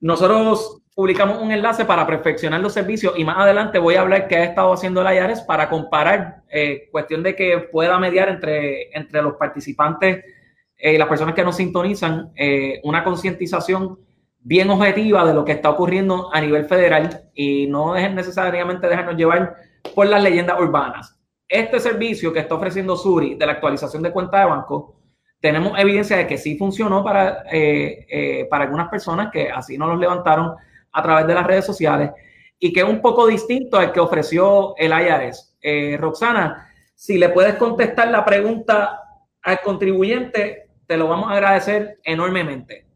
Nosotros 0.00 0.79
publicamos 0.94 1.40
un 1.40 1.52
enlace 1.52 1.84
para 1.84 2.06
perfeccionar 2.06 2.60
los 2.60 2.72
servicios 2.72 3.14
y 3.16 3.24
más 3.24 3.38
adelante 3.38 3.78
voy 3.78 3.94
a 3.94 4.02
hablar 4.02 4.28
qué 4.28 4.36
ha 4.36 4.44
estado 4.44 4.72
haciendo 4.72 5.02
la 5.02 5.14
IARES 5.14 5.42
para 5.42 5.68
comparar, 5.68 6.42
eh, 6.50 6.88
cuestión 6.90 7.22
de 7.22 7.34
que 7.36 7.58
pueda 7.58 7.98
mediar 7.98 8.28
entre, 8.28 8.94
entre 8.96 9.22
los 9.22 9.34
participantes 9.34 10.24
y 10.82 10.96
las 10.96 11.08
personas 11.08 11.34
que 11.34 11.44
nos 11.44 11.56
sintonizan, 11.56 12.32
eh, 12.36 12.80
una 12.84 13.04
concientización 13.04 13.98
bien 14.40 14.70
objetiva 14.70 15.26
de 15.26 15.34
lo 15.34 15.44
que 15.44 15.52
está 15.52 15.68
ocurriendo 15.68 16.30
a 16.32 16.40
nivel 16.40 16.64
federal 16.64 17.24
y 17.34 17.66
no 17.66 17.96
es 17.96 18.10
necesariamente 18.12 18.88
dejarnos 18.88 19.16
llevar 19.16 19.56
por 19.94 20.06
las 20.06 20.22
leyendas 20.22 20.58
urbanas. 20.58 21.18
Este 21.46 21.80
servicio 21.80 22.32
que 22.32 22.40
está 22.40 22.54
ofreciendo 22.54 22.96
Suri 22.96 23.34
de 23.34 23.46
la 23.46 23.52
actualización 23.52 24.02
de 24.02 24.12
cuenta 24.12 24.40
de 24.40 24.46
banco, 24.46 24.96
tenemos 25.40 25.78
evidencia 25.78 26.16
de 26.16 26.26
que 26.26 26.38
sí 26.38 26.56
funcionó 26.56 27.04
para, 27.04 27.44
eh, 27.50 28.46
para 28.48 28.64
algunas 28.64 28.88
personas 28.88 29.30
que 29.30 29.50
así 29.50 29.76
no 29.76 29.86
los 29.86 29.98
levantaron 29.98 30.54
a 30.92 31.02
través 31.02 31.26
de 31.26 31.34
las 31.34 31.46
redes 31.46 31.64
sociales 31.64 32.10
y 32.58 32.72
que 32.72 32.80
es 32.80 32.86
un 32.86 33.00
poco 33.00 33.26
distinto 33.26 33.78
al 33.78 33.92
que 33.92 34.00
ofreció 34.00 34.74
el 34.76 34.92
IRS. 34.92 35.56
Eh, 35.62 35.96
Roxana, 35.98 36.70
si 36.94 37.18
le 37.18 37.30
puedes 37.30 37.54
contestar 37.54 38.10
la 38.10 38.24
pregunta 38.24 39.00
al 39.42 39.60
contribuyente, 39.60 40.68
te 40.86 40.96
lo 40.96 41.08
vamos 41.08 41.30
a 41.30 41.34
agradecer 41.34 41.98
enormemente. 42.04 42.86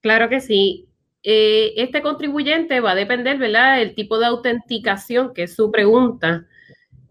Claro 0.00 0.28
que 0.28 0.40
sí. 0.40 0.88
Eh, 1.24 1.74
este 1.76 2.00
contribuyente 2.00 2.78
va 2.80 2.92
a 2.92 2.94
depender, 2.94 3.38
¿verdad?, 3.38 3.78
del 3.78 3.96
tipo 3.96 4.18
de 4.18 4.26
autenticación, 4.26 5.34
que 5.34 5.44
es 5.44 5.56
su 5.56 5.72
pregunta, 5.72 6.46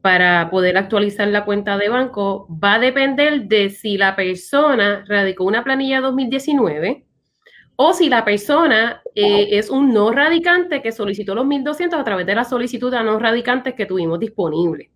para 0.02 0.50
poder 0.50 0.78
actualizar 0.78 1.28
la 1.28 1.44
cuenta 1.44 1.78
de 1.78 1.90
banco, 1.90 2.48
va 2.50 2.76
a 2.76 2.80
depender 2.80 3.44
de 3.44 3.70
si 3.70 3.98
la 3.98 4.16
persona 4.16 5.04
radicó 5.06 5.44
una 5.44 5.66
planilla 5.66 6.00
2019 6.00 7.07
o 7.78 7.94
si 7.94 8.10
la 8.10 8.26
persona 8.26 9.02
eh, 9.16 9.50
es 9.52 9.70
un 9.70 9.94
no 9.94 10.12
radicante 10.12 10.82
que 10.82 10.92
solicitó 10.92 11.36
los 11.36 11.46
1.200 11.46 11.94
a 11.94 12.04
través 12.04 12.26
de 12.26 12.36
la 12.36 12.44
solicitud 12.44 12.94
a 12.94 13.04
no 13.04 13.20
radicantes 13.20 13.76
que 13.76 13.86
tuvimos 13.86 14.20
disponible. 14.20 14.92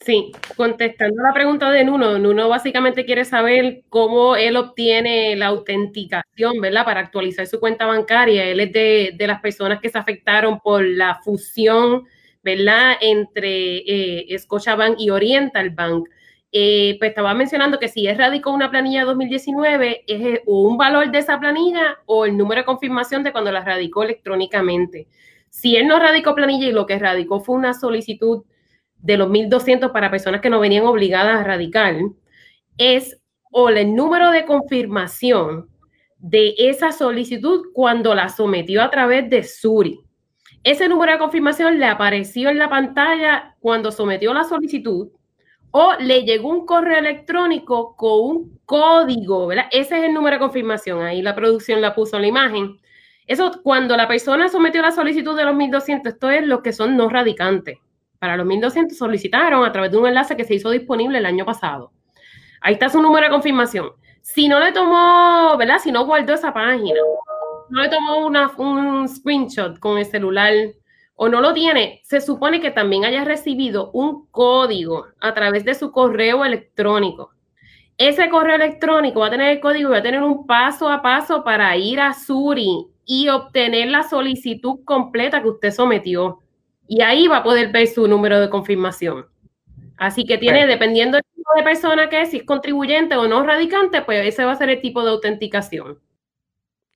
Sí, 0.00 0.32
contestando 0.56 1.22
la 1.22 1.32
pregunta 1.32 1.70
de 1.70 1.84
Nuno, 1.84 2.18
Nuno 2.18 2.48
básicamente 2.48 3.04
quiere 3.04 3.24
saber 3.24 3.82
cómo 3.88 4.34
él 4.34 4.56
obtiene 4.56 5.36
la 5.36 5.46
autenticación, 5.46 6.60
¿verdad? 6.60 6.84
Para 6.84 7.00
actualizar 7.00 7.46
su 7.46 7.60
cuenta 7.60 7.86
bancaria. 7.86 8.44
Él 8.46 8.58
es 8.58 8.72
de, 8.72 9.14
de 9.16 9.26
las 9.28 9.40
personas 9.40 9.80
que 9.80 9.90
se 9.90 9.98
afectaron 9.98 10.58
por 10.58 10.82
la 10.84 11.20
fusión, 11.22 12.04
¿verdad? 12.42 12.94
Entre 13.00 13.84
eh, 13.86 14.38
Scotiabank 14.38 14.98
y 14.98 15.10
Oriental 15.10 15.70
Bank. 15.70 16.08
Eh, 16.54 16.96
pues 16.98 17.08
estaba 17.08 17.32
mencionando 17.32 17.78
que 17.78 17.88
si 17.88 18.06
es 18.06 18.18
radicó 18.18 18.50
una 18.50 18.70
planilla 18.70 19.04
2019, 19.04 20.04
es 20.06 20.20
eh, 20.20 20.42
un 20.44 20.76
valor 20.76 21.10
de 21.10 21.18
esa 21.18 21.40
planilla 21.40 21.96
o 22.04 22.26
el 22.26 22.36
número 22.36 22.60
de 22.60 22.66
confirmación 22.66 23.22
de 23.22 23.32
cuando 23.32 23.50
la 23.50 23.64
radicó 23.64 24.02
electrónicamente. 24.02 25.08
Si 25.48 25.76
él 25.76 25.86
no 25.88 25.98
radicó 25.98 26.34
planilla 26.34 26.66
y 26.68 26.72
lo 26.72 26.84
que 26.84 26.98
radicó 26.98 27.40
fue 27.40 27.56
una 27.56 27.72
solicitud 27.72 28.44
de 28.98 29.16
los 29.16 29.30
1.200 29.30 29.92
para 29.92 30.10
personas 30.10 30.42
que 30.42 30.50
no 30.50 30.60
venían 30.60 30.84
obligadas 30.84 31.40
a 31.40 31.44
radicar, 31.44 31.96
es 32.76 33.18
o 33.50 33.70
el 33.70 33.94
número 33.94 34.30
de 34.30 34.44
confirmación 34.44 35.70
de 36.18 36.54
esa 36.58 36.92
solicitud 36.92 37.66
cuando 37.72 38.14
la 38.14 38.28
sometió 38.28 38.82
a 38.82 38.90
través 38.90 39.28
de 39.30 39.42
Suri. 39.42 40.00
Ese 40.64 40.88
número 40.88 41.12
de 41.12 41.18
confirmación 41.18 41.78
le 41.78 41.86
apareció 41.86 42.50
en 42.50 42.58
la 42.58 42.68
pantalla 42.68 43.56
cuando 43.60 43.90
sometió 43.90 44.34
la 44.34 44.44
solicitud 44.44 45.08
o 45.72 45.94
le 45.98 46.24
llegó 46.24 46.50
un 46.50 46.66
correo 46.66 46.98
electrónico 46.98 47.96
con 47.96 48.20
un 48.20 48.60
código, 48.66 49.46
¿verdad? 49.48 49.66
Ese 49.72 49.98
es 49.98 50.04
el 50.04 50.14
número 50.14 50.36
de 50.36 50.40
confirmación, 50.40 51.02
ahí 51.02 51.22
la 51.22 51.34
producción 51.34 51.80
la 51.80 51.94
puso 51.94 52.16
en 52.16 52.22
la 52.22 52.28
imagen. 52.28 52.78
Eso, 53.26 53.50
cuando 53.62 53.96
la 53.96 54.06
persona 54.06 54.48
sometió 54.48 54.82
la 54.82 54.92
solicitud 54.92 55.36
de 55.36 55.44
los 55.44 55.54
1200, 55.54 56.12
esto 56.12 56.30
es 56.30 56.46
lo 56.46 56.62
que 56.62 56.72
son 56.72 56.96
no 56.96 57.08
radicantes. 57.08 57.78
Para 58.18 58.36
los 58.36 58.46
1200 58.46 58.96
solicitaron 58.96 59.64
a 59.64 59.72
través 59.72 59.90
de 59.90 59.96
un 59.96 60.06
enlace 60.06 60.36
que 60.36 60.44
se 60.44 60.54
hizo 60.54 60.70
disponible 60.70 61.18
el 61.18 61.26
año 61.26 61.44
pasado. 61.44 61.90
Ahí 62.60 62.74
está 62.74 62.88
su 62.88 63.00
número 63.00 63.26
de 63.26 63.32
confirmación. 63.32 63.90
Si 64.20 64.48
no 64.48 64.60
le 64.60 64.72
tomó, 64.72 65.56
¿verdad? 65.56 65.78
Si 65.82 65.90
no 65.90 66.04
guardó 66.04 66.34
esa 66.34 66.52
página, 66.52 67.00
no 67.70 67.82
le 67.82 67.88
tomó 67.88 68.26
una, 68.26 68.48
un 68.58 69.08
screenshot 69.08 69.78
con 69.78 69.98
el 69.98 70.04
celular 70.04 70.52
o 71.22 71.28
no 71.28 71.40
lo 71.40 71.54
tiene, 71.54 72.00
se 72.02 72.20
supone 72.20 72.60
que 72.60 72.72
también 72.72 73.04
haya 73.04 73.22
recibido 73.22 73.92
un 73.92 74.26
código 74.32 75.06
a 75.20 75.32
través 75.32 75.64
de 75.64 75.76
su 75.76 75.92
correo 75.92 76.44
electrónico. 76.44 77.30
Ese 77.96 78.28
correo 78.28 78.56
electrónico 78.56 79.20
va 79.20 79.28
a 79.28 79.30
tener 79.30 79.52
el 79.52 79.60
código 79.60 79.90
y 79.90 79.92
va 79.92 79.98
a 79.98 80.02
tener 80.02 80.20
un 80.20 80.48
paso 80.48 80.88
a 80.88 81.00
paso 81.00 81.44
para 81.44 81.76
ir 81.76 82.00
a 82.00 82.12
Suri 82.12 82.88
y 83.04 83.28
obtener 83.28 83.86
la 83.86 84.02
solicitud 84.02 84.80
completa 84.84 85.40
que 85.40 85.50
usted 85.50 85.70
sometió. 85.70 86.40
Y 86.88 87.02
ahí 87.02 87.28
va 87.28 87.36
a 87.36 87.44
poder 87.44 87.70
ver 87.70 87.86
su 87.86 88.08
número 88.08 88.40
de 88.40 88.50
confirmación. 88.50 89.26
Así 89.98 90.24
que 90.24 90.38
tiene, 90.38 90.66
dependiendo 90.66 91.18
del 91.18 91.36
tipo 91.36 91.52
de 91.54 91.62
persona 91.62 92.08
que 92.08 92.22
es, 92.22 92.32
si 92.32 92.38
es 92.38 92.42
contribuyente 92.42 93.14
o 93.14 93.28
no 93.28 93.44
radicante, 93.44 94.02
pues 94.02 94.26
ese 94.26 94.44
va 94.44 94.50
a 94.50 94.56
ser 94.56 94.70
el 94.70 94.80
tipo 94.80 95.04
de 95.04 95.10
autenticación 95.10 96.00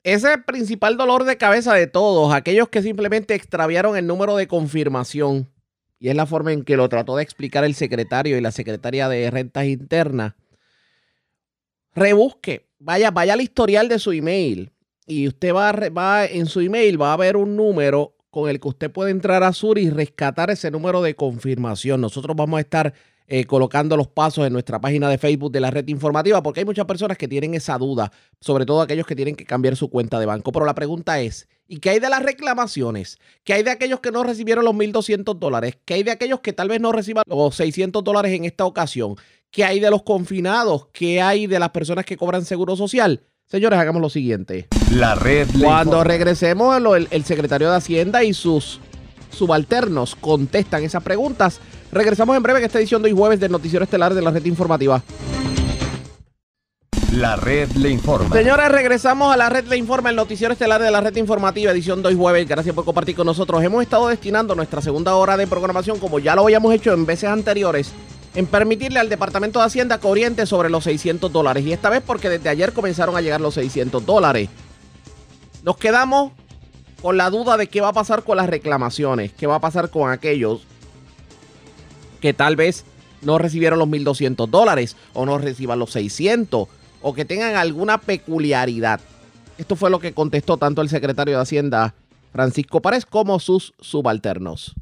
ese 0.07 0.39
principal 0.39 0.97
dolor 0.97 1.25
de 1.25 1.37
cabeza 1.37 1.75
de 1.75 1.89
todos, 1.89 2.33
aquellos 2.33 2.69
que 2.69 2.81
simplemente 2.81 3.35
extraviaron 3.35 3.97
el 3.97 4.07
número 4.07 4.37
de 4.37 4.47
confirmación, 4.47 5.51
y 5.99 6.11
es 6.11 6.15
la 6.15 6.27
forma 6.27 6.53
en 6.53 6.63
que 6.63 6.77
lo 6.77 6.89
trató 6.89 7.17
de 7.17 7.25
explicar 7.25 7.65
el 7.65 7.75
secretario 7.75 8.39
y 8.39 8.41
la 8.41 8.53
secretaria 8.53 9.09
de 9.09 9.29
Rentas 9.33 9.65
Internas, 9.65 10.35
rebusque, 11.93 12.69
vaya, 12.79 13.11
vaya 13.11 13.33
al 13.33 13.41
historial 13.41 13.89
de 13.89 13.99
su 13.99 14.13
email 14.13 14.71
y 15.09 15.27
usted 15.27 15.53
va, 15.53 15.73
va 15.73 16.25
en 16.25 16.47
su 16.47 16.61
email, 16.61 17.03
va 17.03 17.13
a 17.13 17.17
ver 17.17 17.37
un 17.37 17.57
número 17.57 18.15
con 18.31 18.49
el 18.49 18.61
que 18.61 18.69
usted 18.69 18.93
puede 18.93 19.11
entrar 19.11 19.43
a 19.43 19.53
Sur 19.53 19.77
y 19.77 19.91
rescatar 19.91 20.51
ese 20.51 20.71
número 20.71 21.03
de 21.03 21.17
confirmación. 21.17 22.01
Nosotros 22.01 22.37
vamos 22.37 22.59
a 22.59 22.61
estar 22.61 22.95
eh, 23.29 23.45
colocando 23.45 23.97
los 23.97 24.07
pasos 24.07 24.47
en 24.47 24.53
nuestra 24.53 24.81
página 24.81 25.09
de 25.09 25.19
Facebook 25.19 25.51
de 25.51 25.61
la 25.61 25.71
red 25.71 25.87
informativa, 25.89 26.43
porque 26.43 26.61
hay 26.61 26.67
muchas 26.67 26.85
personas 26.87 27.19
que 27.19 27.27
tienen 27.27 27.55
esa 27.55 27.77
duda, 27.77 28.13
sobre 28.41 28.65
todo 28.65 28.81
aquellos 28.81 29.07
que 29.07 29.17
tienen 29.17 29.35
que 29.35 29.45
cambiar 29.45 29.75
su 29.77 29.91
cuenta 29.91 30.21
de 30.21 30.27
banco. 30.27 30.53
Pero 30.53 30.65
la 30.65 30.75
pregunta 30.75 31.21
es, 31.21 31.49
¿y 31.67 31.79
qué 31.79 31.91
hay 31.91 31.99
de 31.99 32.09
las 32.09 32.23
reclamaciones? 32.23 33.19
¿Qué 33.43 33.55
hay 33.55 33.63
de 33.63 33.71
aquellos 33.71 34.01
que 34.01 34.13
no 34.13 34.23
recibieron 34.23 34.65
los 34.65 34.75
1.200 34.75 35.39
dólares? 35.39 35.77
¿Qué 35.85 35.95
hay 35.95 36.03
de 36.05 36.13
aquellos 36.13 36.41
que 36.41 36.53
tal 36.53 36.69
vez 36.69 36.81
no 36.81 36.93
reciban 36.93 37.25
los 37.27 37.55
600 37.57 38.05
dólares 38.05 38.33
en 38.33 38.45
esta 38.45 38.65
ocasión? 38.65 39.17
¿Qué 39.51 39.65
hay 39.65 39.81
de 39.81 39.91
los 39.91 40.03
confinados? 40.03 40.87
¿Qué 40.93 41.21
hay 41.21 41.47
de 41.47 41.59
las 41.59 41.71
personas 41.71 42.05
que 42.05 42.17
cobran 42.17 42.45
seguro 42.45 42.77
social? 42.77 43.25
Señores, 43.47 43.79
hagamos 43.79 44.03
lo 44.03 44.11
siguiente. 44.11 44.69
La 44.93 45.15
red. 45.15 45.49
Cuando 45.61 46.03
regresemos, 46.05 46.77
el, 46.77 47.09
el 47.11 47.25
secretario 47.25 47.71
de 47.71 47.77
Hacienda 47.77 48.25
y 48.25 48.35
sus 48.35 48.81
subalternos 49.31 50.17
contestan 50.17 50.83
esas 50.83 51.03
preguntas. 51.03 51.61
Regresamos 51.97 52.37
en 52.37 52.43
breve 52.43 52.59
en 52.59 52.67
esta 52.67 52.79
edición 52.79 53.01
de 53.01 53.09
hoy 53.09 53.17
jueves 53.17 53.41
del 53.41 53.51
Noticiero 53.51 53.83
Estelar 53.83 54.13
de 54.13 54.21
la 54.21 54.31
Red 54.31 54.45
Informativa. 54.45 55.03
La 57.13 57.37
red 57.37 57.71
le 57.71 57.89
informa. 57.89 58.37
Señores, 58.37 58.69
regresamos 58.69 59.33
a 59.33 59.37
la 59.39 59.49
red 59.49 59.65
le 59.65 59.79
informa, 59.79 60.11
el 60.11 60.17
noticiero 60.17 60.53
estelar 60.53 60.83
de 60.83 60.91
la 60.91 61.01
red 61.01 61.17
informativa, 61.17 61.73
edición 61.73 62.03
de 62.03 62.09
hoy 62.09 62.15
jueves. 62.15 62.47
Gracias 62.47 62.75
por 62.75 62.85
compartir 62.85 63.17
con 63.17 63.25
nosotros. 63.25 63.63
Hemos 63.63 63.83
estado 63.83 64.09
destinando 64.09 64.55
nuestra 64.55 64.83
segunda 64.83 65.15
hora 65.15 65.39
de 65.39 65.47
programación, 65.47 65.99
como 65.99 66.19
ya 66.19 66.35
lo 66.35 66.43
habíamos 66.43 66.75
hecho 66.75 66.93
en 66.93 67.07
veces 67.07 67.31
anteriores, 67.31 67.93
en 68.35 68.47
permitirle 68.47 69.01
al 69.01 69.09
Departamento 69.09 69.61
de 69.61 69.65
Hacienda 69.65 69.99
que 69.99 70.07
oriente 70.07 70.45
sobre 70.45 70.69
los 70.69 70.85
600 70.85 71.33
dólares. 71.33 71.65
Y 71.65 71.73
esta 71.73 71.89
vez 71.89 72.03
porque 72.05 72.29
desde 72.29 72.51
ayer 72.51 72.75
comenzaron 72.75 73.17
a 73.17 73.23
llegar 73.23 73.41
los 73.41 73.55
600 73.55 74.05
dólares. 74.05 74.51
Nos 75.63 75.79
quedamos 75.79 76.33
con 77.01 77.17
la 77.17 77.31
duda 77.31 77.57
de 77.57 77.69
qué 77.69 77.81
va 77.81 77.89
a 77.89 77.95
pasar 77.95 78.23
con 78.23 78.37
las 78.37 78.51
reclamaciones, 78.51 79.33
qué 79.33 79.47
va 79.47 79.55
a 79.55 79.61
pasar 79.61 79.89
con 79.89 80.11
aquellos 80.11 80.67
que 82.27 82.35
tal 82.35 82.57
vez 82.57 82.85
no 83.23 83.39
recibieron 83.39 83.79
los 83.79 83.87
1.200 83.87 84.49
dólares 84.49 84.97
o 85.13 85.25
no 85.25 85.39
reciban 85.39 85.79
los 85.79 85.93
600 85.93 86.67
o 87.01 87.15
que 87.15 87.25
tengan 87.25 87.55
alguna 87.55 87.99
peculiaridad. 87.99 88.99
Esto 89.59 89.77
fue 89.77 89.91
lo 89.91 90.01
que 90.01 90.13
contestó 90.13 90.57
tanto 90.57 90.83
el 90.83 90.89
secretario 90.89 91.37
de 91.37 91.43
Hacienda 91.43 91.95
Francisco 92.33 92.83
Párez 92.83 93.07
como 93.07 93.39
sus 93.39 93.75
subalternos. 93.79 94.75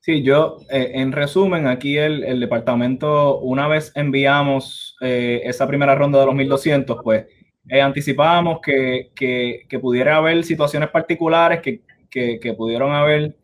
Sí, 0.00 0.22
yo, 0.22 0.60
eh, 0.70 0.92
en 0.94 1.12
resumen, 1.12 1.66
aquí 1.66 1.98
el, 1.98 2.40
departamento, 2.40 3.38
una 3.40 3.68
vez 3.68 3.92
enviamos 3.94 4.96
eh, 5.02 5.42
esa 5.44 5.66
primera 5.66 5.94
ronda 5.94 6.20
de 6.20 6.24
los 6.24 6.34
1.200, 6.36 7.02
pues 7.02 7.26
eh, 7.68 7.82
anticipábamos 7.82 8.60
que, 8.62 9.10
que, 9.14 9.78
pudiera 9.78 10.16
haber 10.16 10.42
situaciones 10.42 10.88
particulares 10.88 11.60
que, 11.60 11.82
que 12.10 12.54
pudieron 12.54 12.92
haber 12.92 13.36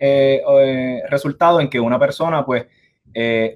resultado 1.11 1.61
en 1.61 1.69
que 1.69 1.79
una 1.79 1.99
persona, 1.99 2.47
pues, 2.47 2.65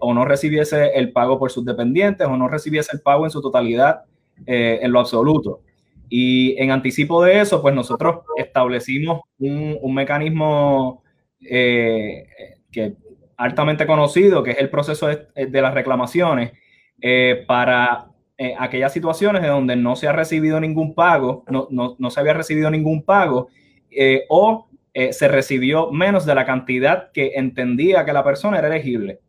o 0.01 0.15
no 0.15 0.25
recibiese 0.25 0.93
el 0.95 1.13
pago 1.13 1.39
por 1.39 1.51
sus 1.51 1.65
dependientes 1.65 2.27
o 2.27 2.37
no 2.37 2.49
recibiese 2.49 2.91
el 2.93 3.01
pago 3.01 3.25
en 3.25 3.31
su 3.31 3.43
totalidad 3.43 4.05
eh, 4.47 4.79
en 4.83 4.93
lo 4.93 5.01
absoluto. 5.01 5.61
Y 6.09 6.57
en 6.61 6.71
anticipo 6.71 7.23
de 7.23 7.41
eso, 7.41 7.61
pues 7.61 7.75
nosotros 7.75 8.21
establecimos 8.37 9.23
un, 9.39 9.95
mecanismo 9.95 11.03
eh, 11.41 12.27
que 12.71 12.95
altamente 13.37 13.87
conocido, 13.87 14.43
que 14.43 14.53
es 14.53 14.59
el 14.59 14.71
proceso 14.71 15.07
de, 15.07 15.61
las 15.61 15.75
reclamaciones, 15.75 16.53
eh, 17.01 17.45
para 17.47 18.07
aquellas 18.59 18.93
situaciones 18.93 19.43
de 19.43 19.49
donde 19.49 19.75
no 19.77 19.97
se 19.97 20.07
ha 20.07 20.13
recibido 20.13 20.61
ningún 20.61 20.95
pago, 20.95 21.45
no, 21.49 21.67
no, 21.71 21.97
no 21.99 22.11
se 22.11 22.21
había 22.21 22.35
recibido 22.35 22.71
ningún 22.71 23.03
pago, 23.03 23.49
o 24.29 24.68
se 25.11 25.29
recibió 25.29 25.93
menos 25.93 26.27
de 26.27 26.35
la 26.35 26.45
cantidad 26.45 27.13
que 27.13 27.33
entendía 27.37 28.05
que 28.05 28.13
la 28.13 28.25
persona 28.25 28.59
era 28.59 28.69
elegible, 28.69 29.21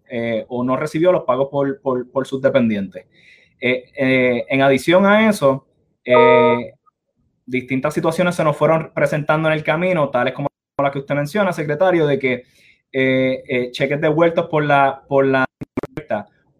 o 0.47 0.63
no 0.63 0.75
recibió 0.75 1.11
los 1.11 1.23
pagos 1.23 1.49
por, 1.51 1.81
por, 1.81 2.27
sus 2.27 2.41
dependientes. 2.41 3.05
Eh, 3.61 3.91
eh, 3.97 4.45
en 4.47 4.61
adición 4.61 5.05
a 5.05 5.29
eso, 5.29 5.67
eh, 6.05 6.73
distintas 7.45 7.93
situaciones 7.93 8.35
se 8.35 8.43
nos 8.43 8.55
fueron 8.55 8.91
presentando 8.93 9.49
en 9.49 9.55
el 9.55 9.63
camino, 9.63 10.09
tales 10.09 10.33
como 10.33 10.47
la 10.81 10.91
que 10.91 10.99
usted 10.99 11.15
menciona, 11.15 11.51
secretario, 11.51 12.07
de 12.07 12.19
que 12.19 12.43
cheques 13.71 14.01
devueltos 14.01 14.47
por 14.47 14.63
la, 14.63 15.03
por 15.07 15.25
la 15.25 15.45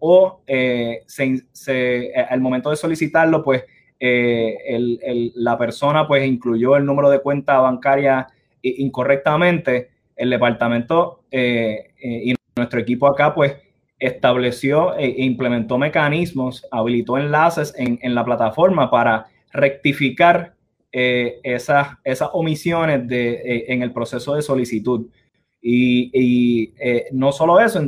o 0.02 0.42
al 0.48 2.42
momento 2.42 2.70
de 2.70 2.76
solicitarlo, 2.76 3.44
pues 3.44 3.64
la 4.00 5.58
persona 5.58 6.08
pues 6.08 6.26
incluyó 6.28 6.76
el 6.76 6.86
número 6.86 7.10
de 7.10 7.22
cuenta 7.22 7.60
bancaria 7.60 8.28
incorrectamente, 8.62 9.90
el 10.16 10.30
departamento 10.30 11.24
y 11.32 12.34
nuestro 12.56 12.80
equipo 12.80 13.08
acá 13.08 13.34
pues 13.34 13.56
estableció 14.00 14.96
e 14.98 15.24
implementó 15.24 15.78
mecanismos, 15.78 16.66
habilitó 16.72 17.18
enlaces 17.18 17.74
en, 17.78 18.00
en 18.02 18.16
la 18.16 18.24
plataforma 18.24 18.90
para 18.90 19.28
rectificar 19.52 20.54
eh, 20.92 21.40
esas, 21.44 21.90
esas 22.04 22.30
omisiones 22.34 23.08
de, 23.08 23.34
eh, 23.34 23.66
en 23.68 23.84
el 23.84 23.92
proceso 23.92 24.36
de 24.36 24.42
solicitud. 24.42 25.08
Y, 25.62 26.10
y 26.14 26.74
eh, 26.80 27.08
no 27.12 27.32
solo 27.32 27.60
eso, 27.60 27.82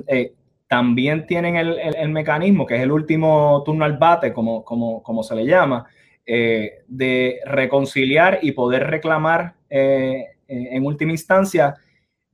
también 0.68 1.26
tienen 1.26 1.56
el, 1.56 1.80
el, 1.80 2.10
mecanismo, 2.10 2.66
que 2.66 2.76
es 2.76 2.82
el 2.82 2.92
último 2.92 3.64
turno 3.66 3.86
al 3.86 3.98
bate, 3.98 4.34
como, 4.34 4.64
como, 4.64 5.02
como 5.02 5.24
se 5.24 5.36
le 5.36 5.46
llama, 5.46 5.88
de 6.26 7.40
reconciliar 7.46 8.40
y 8.42 8.54
poder 8.54 8.88
reclamar 8.88 9.56
en 10.52 10.86
última 10.86 11.12
instancia 11.12 11.76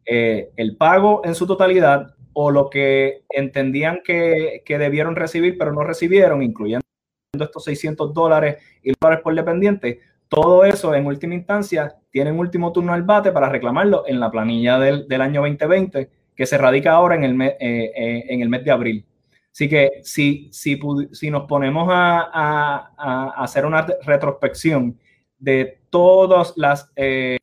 el 0.05 0.77
pago 0.77 1.21
en 1.25 1.35
su 1.35 1.45
totalidad 1.45 2.15
o 2.33 2.51
lo 2.51 2.69
que 2.69 3.23
entendían 3.29 4.01
que, 4.03 4.63
debieron 4.67 5.15
recibir 5.15 5.57
pero 5.57 5.73
no 5.73 5.83
recibieron, 5.83 6.43
incluyendo 6.43 6.85
estos 7.33 7.63
600 7.63 8.13
dólares 8.13 8.57
y 8.83 8.93
dólares 8.99 9.23
por 9.23 9.33
dependiente, 9.33 10.01
todo 10.27 10.63
eso 10.65 10.93
en 10.93 11.05
última 11.05 11.33
instancia 11.33 11.95
tiene 12.11 12.31
un 12.31 12.39
último 12.39 12.71
turno 12.71 12.93
al 12.93 13.03
bate 13.03 13.31
para 13.31 13.49
reclamarlo 13.49 14.03
en 14.07 14.19
la 14.19 14.29
planilla 14.29 14.77
del, 14.77 15.21
año 15.21 15.41
2020 15.41 16.09
que 16.35 16.45
se 16.45 16.57
radica 16.57 16.91
ahora 16.91 17.15
en 17.15 17.23
el, 17.23 17.33
mes, 17.33 17.53
eh, 17.59 17.91
eh, 17.95 18.25
en 18.29 18.41
el 18.41 18.49
mes 18.49 18.63
de 18.63 18.71
abril. 18.71 19.05
Así 19.51 19.67
que 19.67 20.01
si, 20.03 20.49
si, 20.51 20.79
si 21.13 21.31
nos 21.31 21.47
ponemos 21.47 21.87
a, 21.89 23.33
hacer 23.41 23.65
una 23.65 23.87
retrospección 24.05 24.99
de 25.39 25.79
todas 25.89 26.53
las 26.57 26.91
eh, 26.95 27.37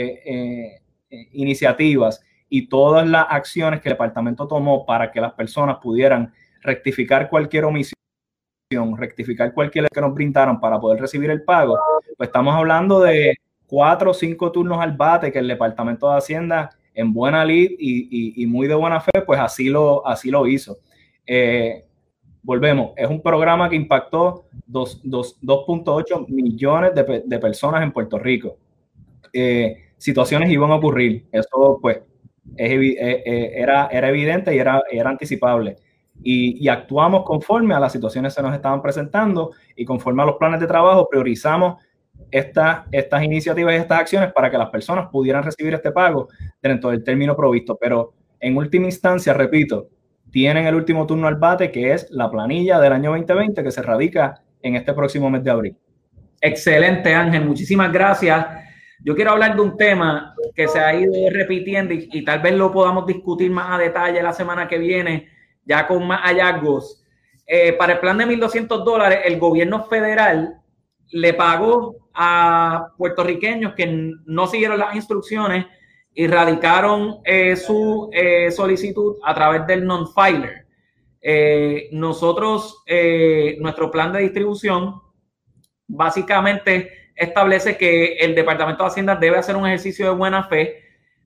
iniciativas 1.32 2.22
y 2.48 2.68
todas 2.68 3.06
las 3.06 3.26
acciones 3.30 3.80
que 3.80 3.88
el 3.88 3.94
departamento 3.94 4.46
tomó 4.46 4.84
para 4.84 5.10
que 5.10 5.20
las 5.20 5.32
personas 5.32 5.78
pudieran 5.82 6.32
rectificar 6.62 7.28
cualquier 7.28 7.64
omisión, 7.64 7.94
rectificar 8.96 9.52
cualquier 9.52 9.88
que 9.88 10.00
nos 10.00 10.14
brindaron 10.14 10.60
para 10.60 10.80
poder 10.80 11.00
recibir 11.00 11.30
el 11.30 11.42
pago, 11.42 11.78
pues 12.16 12.28
estamos 12.28 12.54
hablando 12.54 13.00
de 13.00 13.36
cuatro 13.66 14.10
o 14.10 14.14
cinco 14.14 14.52
turnos 14.52 14.80
al 14.80 14.92
bate 14.92 15.32
que 15.32 15.38
el 15.38 15.48
departamento 15.48 16.10
de 16.10 16.18
Hacienda 16.18 16.70
en 16.94 17.12
buena 17.12 17.44
lid 17.44 17.72
y, 17.78 18.46
muy 18.46 18.68
de 18.68 18.74
buena 18.74 19.00
fe, 19.00 19.22
pues 19.26 19.40
así 19.40 19.68
lo, 19.68 20.06
así 20.06 20.30
lo 20.30 20.46
hizo. 20.46 20.78
Eh, 21.26 21.84
volvemos, 22.44 22.92
es 22.96 23.08
un 23.08 23.20
programa 23.20 23.68
que 23.68 23.76
impactó 23.76 24.44
2.8 24.68 26.28
millones 26.28 26.92
de, 26.94 27.38
personas 27.38 27.82
en 27.82 27.90
Puerto 27.90 28.18
Rico. 28.18 28.58
Eh, 29.32 29.76
situaciones 29.96 30.50
iban 30.50 30.70
a 30.70 30.76
ocurrir, 30.76 31.26
eso 31.32 31.78
pues 31.80 31.98
eh, 32.56 33.22
eh, 33.26 33.52
era, 33.56 33.88
era 33.88 34.08
evidente 34.10 34.54
y 34.54 34.58
era, 34.58 34.82
era 34.90 35.10
anticipable. 35.10 35.76
Y, 36.22 36.68
actuamos 36.68 37.24
conforme 37.24 37.74
a 37.74 37.80
las 37.80 37.92
situaciones 37.92 38.32
que 38.32 38.40
se 38.40 38.46
nos 38.46 38.54
estaban 38.54 38.80
presentando 38.80 39.50
y 39.74 39.84
conforme 39.84 40.22
a 40.22 40.26
los 40.26 40.36
planes 40.36 40.60
de 40.60 40.66
trabajo 40.66 41.08
priorizamos 41.10 41.82
estas, 42.30 42.86
estas 42.92 43.24
iniciativas 43.24 43.74
y 43.74 43.78
estas 43.78 44.00
acciones 44.00 44.32
para 44.32 44.50
que 44.50 44.56
las 44.56 44.70
personas 44.70 45.08
pudieran 45.10 45.42
recibir 45.42 45.74
este 45.74 45.90
pago 45.90 46.28
dentro 46.62 46.90
del 46.90 47.02
término 47.02 47.34
provisto. 47.34 47.76
Pero 47.80 48.12
en 48.38 48.56
última 48.56 48.86
instancia, 48.86 49.32
repito, 49.32 49.88
tienen 50.34 50.66
el 50.66 50.74
último 50.74 51.06
turno 51.06 51.28
al 51.28 51.36
bate, 51.36 51.70
que 51.70 51.92
es 51.92 52.10
la 52.10 52.28
planilla 52.28 52.80
del 52.80 52.92
año 52.92 53.12
2020 53.12 53.62
que 53.62 53.70
se 53.70 53.80
radica 53.82 54.42
en 54.62 54.74
este 54.74 54.92
próximo 54.92 55.30
mes 55.30 55.44
de 55.44 55.50
abril. 55.52 55.76
Excelente, 56.40 57.14
Ángel. 57.14 57.44
Muchísimas 57.44 57.92
gracias. 57.92 58.44
Yo 59.04 59.14
quiero 59.14 59.30
hablar 59.30 59.54
de 59.54 59.62
un 59.62 59.76
tema 59.76 60.34
que 60.56 60.66
se 60.66 60.80
ha 60.80 60.92
ido 60.92 61.12
repitiendo 61.30 61.94
y, 61.94 62.24
tal 62.24 62.40
vez 62.40 62.52
lo 62.54 62.72
podamos 62.72 63.06
discutir 63.06 63.48
más 63.52 63.78
a 63.78 63.78
detalle 63.78 64.20
la 64.24 64.32
semana 64.32 64.66
que 64.66 64.76
viene, 64.76 65.28
ya 65.64 65.86
con 65.86 66.04
más 66.04 66.22
hallazgos. 66.22 67.04
Eh, 67.46 67.74
para 67.74 67.92
el 67.92 68.00
plan 68.00 68.18
de 68.18 68.26
1.200 68.26 68.82
dólares, 68.82 69.20
el 69.26 69.38
gobierno 69.38 69.84
federal 69.84 70.56
le 71.12 71.34
pagó 71.34 72.08
a 72.12 72.88
puertorriqueños 72.98 73.74
que 73.74 73.86
no 74.26 74.48
siguieron 74.48 74.80
las 74.80 74.96
instrucciones 74.96 75.66
y 76.14 76.26
radicaron 76.26 77.18
eh, 77.24 77.56
su 77.56 78.08
eh, 78.12 78.50
solicitud 78.50 79.16
a 79.22 79.34
través 79.34 79.66
del 79.66 79.84
non-filer. 79.86 80.66
nosotros, 81.92 82.84
nuestro 83.58 83.90
plan 83.90 84.12
de 84.12 84.20
distribución, 84.20 85.00
básicamente 85.86 87.12
establece 87.16 87.76
que 87.76 88.16
el 88.16 88.34
Departamento 88.34 88.82
de 88.82 88.88
Hacienda 88.88 89.16
debe 89.16 89.38
hacer 89.38 89.56
un 89.56 89.66
ejercicio 89.66 90.06
de 90.06 90.14
buena 90.14 90.44
fe 90.44 90.82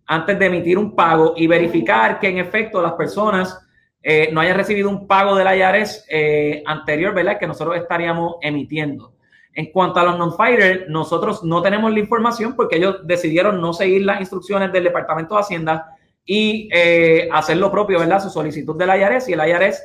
antes 0.06 0.38
de 0.38 0.46
emitir 0.46 0.78
un 0.78 0.96
pago 0.96 1.34
y 1.36 1.46
verificar 1.46 2.18
que 2.18 2.28
en 2.28 2.38
efecto 2.38 2.80
las 2.80 2.92
personas 2.92 3.58
eh, 4.02 4.30
no 4.32 4.40
hayan 4.40 4.56
recibido 4.56 4.88
un 4.88 5.06
pago 5.06 5.34
de 5.34 5.44
la 5.44 5.56
IARES 5.56 6.06
eh, 6.08 6.62
anterior, 6.66 7.14
¿verdad? 7.14 7.38
Que 7.38 7.46
nosotros 7.46 7.76
estaríamos 7.76 8.36
emitiendo. 8.40 9.14
En 9.54 9.72
cuanto 9.72 10.00
a 10.00 10.04
los 10.04 10.18
non-fighters, 10.18 10.88
nosotros 10.88 11.42
no 11.42 11.62
tenemos 11.62 11.92
la 11.92 11.98
información 11.98 12.54
porque 12.54 12.76
ellos 12.76 12.98
decidieron 13.04 13.60
no 13.60 13.72
seguir 13.72 14.04
las 14.04 14.20
instrucciones 14.20 14.72
del 14.72 14.84
Departamento 14.84 15.34
de 15.34 15.40
Hacienda 15.40 15.96
y 16.24 16.68
eh, 16.72 17.28
hacer 17.32 17.56
lo 17.56 17.70
propio, 17.70 17.98
¿verdad? 17.98 18.22
Su 18.22 18.30
solicitud 18.30 18.76
del 18.76 18.88
IARES 18.88 19.28
y 19.28 19.32
el 19.32 19.40
IARES, 19.40 19.82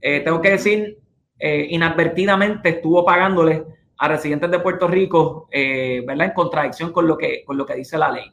tengo 0.00 0.40
que 0.40 0.52
decir, 0.52 0.98
inadvertidamente 1.38 2.70
estuvo 2.70 3.04
pagándole 3.04 3.64
a 3.98 4.08
residentes 4.08 4.50
de 4.50 4.60
Puerto 4.60 4.88
Rico, 4.88 5.48
¿verdad? 5.52 6.28
En 6.28 6.32
contradicción 6.32 6.90
con 6.92 7.06
lo 7.06 7.18
que, 7.18 7.44
con 7.44 7.58
lo 7.58 7.66
que 7.66 7.74
dice 7.74 7.98
la 7.98 8.10
ley. 8.10 8.32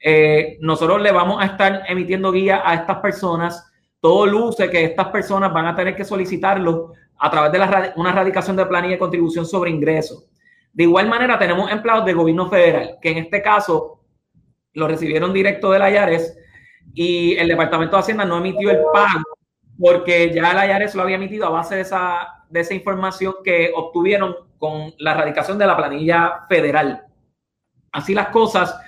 Eh, 0.00 0.58
nosotros 0.60 1.00
le 1.00 1.10
vamos 1.10 1.42
a 1.42 1.46
estar 1.46 1.82
emitiendo 1.88 2.32
guía 2.32 2.62
a 2.64 2.74
estas 2.74 2.98
personas. 2.98 3.72
Todo 4.00 4.26
luce 4.26 4.70
que 4.70 4.84
estas 4.84 5.08
personas 5.08 5.52
van 5.52 5.66
a 5.66 5.74
tener 5.74 5.96
que 5.96 6.04
solicitarlo 6.04 6.92
a 7.18 7.30
través 7.30 7.52
de 7.52 7.58
la, 7.58 7.92
una 7.96 8.12
radicación 8.12 8.56
de 8.56 8.66
planilla 8.66 8.94
de 8.94 8.98
contribución 8.98 9.46
sobre 9.46 9.70
ingresos. 9.70 10.26
De 10.72 10.84
igual 10.84 11.08
manera, 11.08 11.38
tenemos 11.38 11.70
empleados 11.70 12.04
del 12.04 12.16
gobierno 12.16 12.48
federal, 12.48 12.98
que 13.00 13.10
en 13.10 13.18
este 13.18 13.40
caso 13.40 14.00
lo 14.74 14.86
recibieron 14.86 15.32
directo 15.32 15.70
de 15.70 15.78
la 15.78 15.90
IARES 15.90 16.38
y 16.92 17.36
el 17.36 17.48
Departamento 17.48 17.96
de 17.96 18.00
Hacienda 18.00 18.24
no 18.24 18.38
emitió 18.38 18.70
el 18.70 18.80
pago 18.92 19.24
porque 19.78 20.32
ya 20.32 20.52
la 20.52 20.66
IARES 20.66 20.94
lo 20.94 21.02
había 21.02 21.16
emitido 21.16 21.46
a 21.46 21.50
base 21.50 21.76
de 21.76 21.80
esa, 21.82 22.44
de 22.48 22.60
esa 22.60 22.74
información 22.74 23.36
que 23.44 23.72
obtuvieron 23.74 24.34
con 24.58 24.94
la 24.98 25.14
radicación 25.14 25.58
de 25.58 25.66
la 25.66 25.76
planilla 25.76 26.46
federal. 26.48 27.04
Así 27.92 28.14
las 28.14 28.28
cosas, 28.28 28.78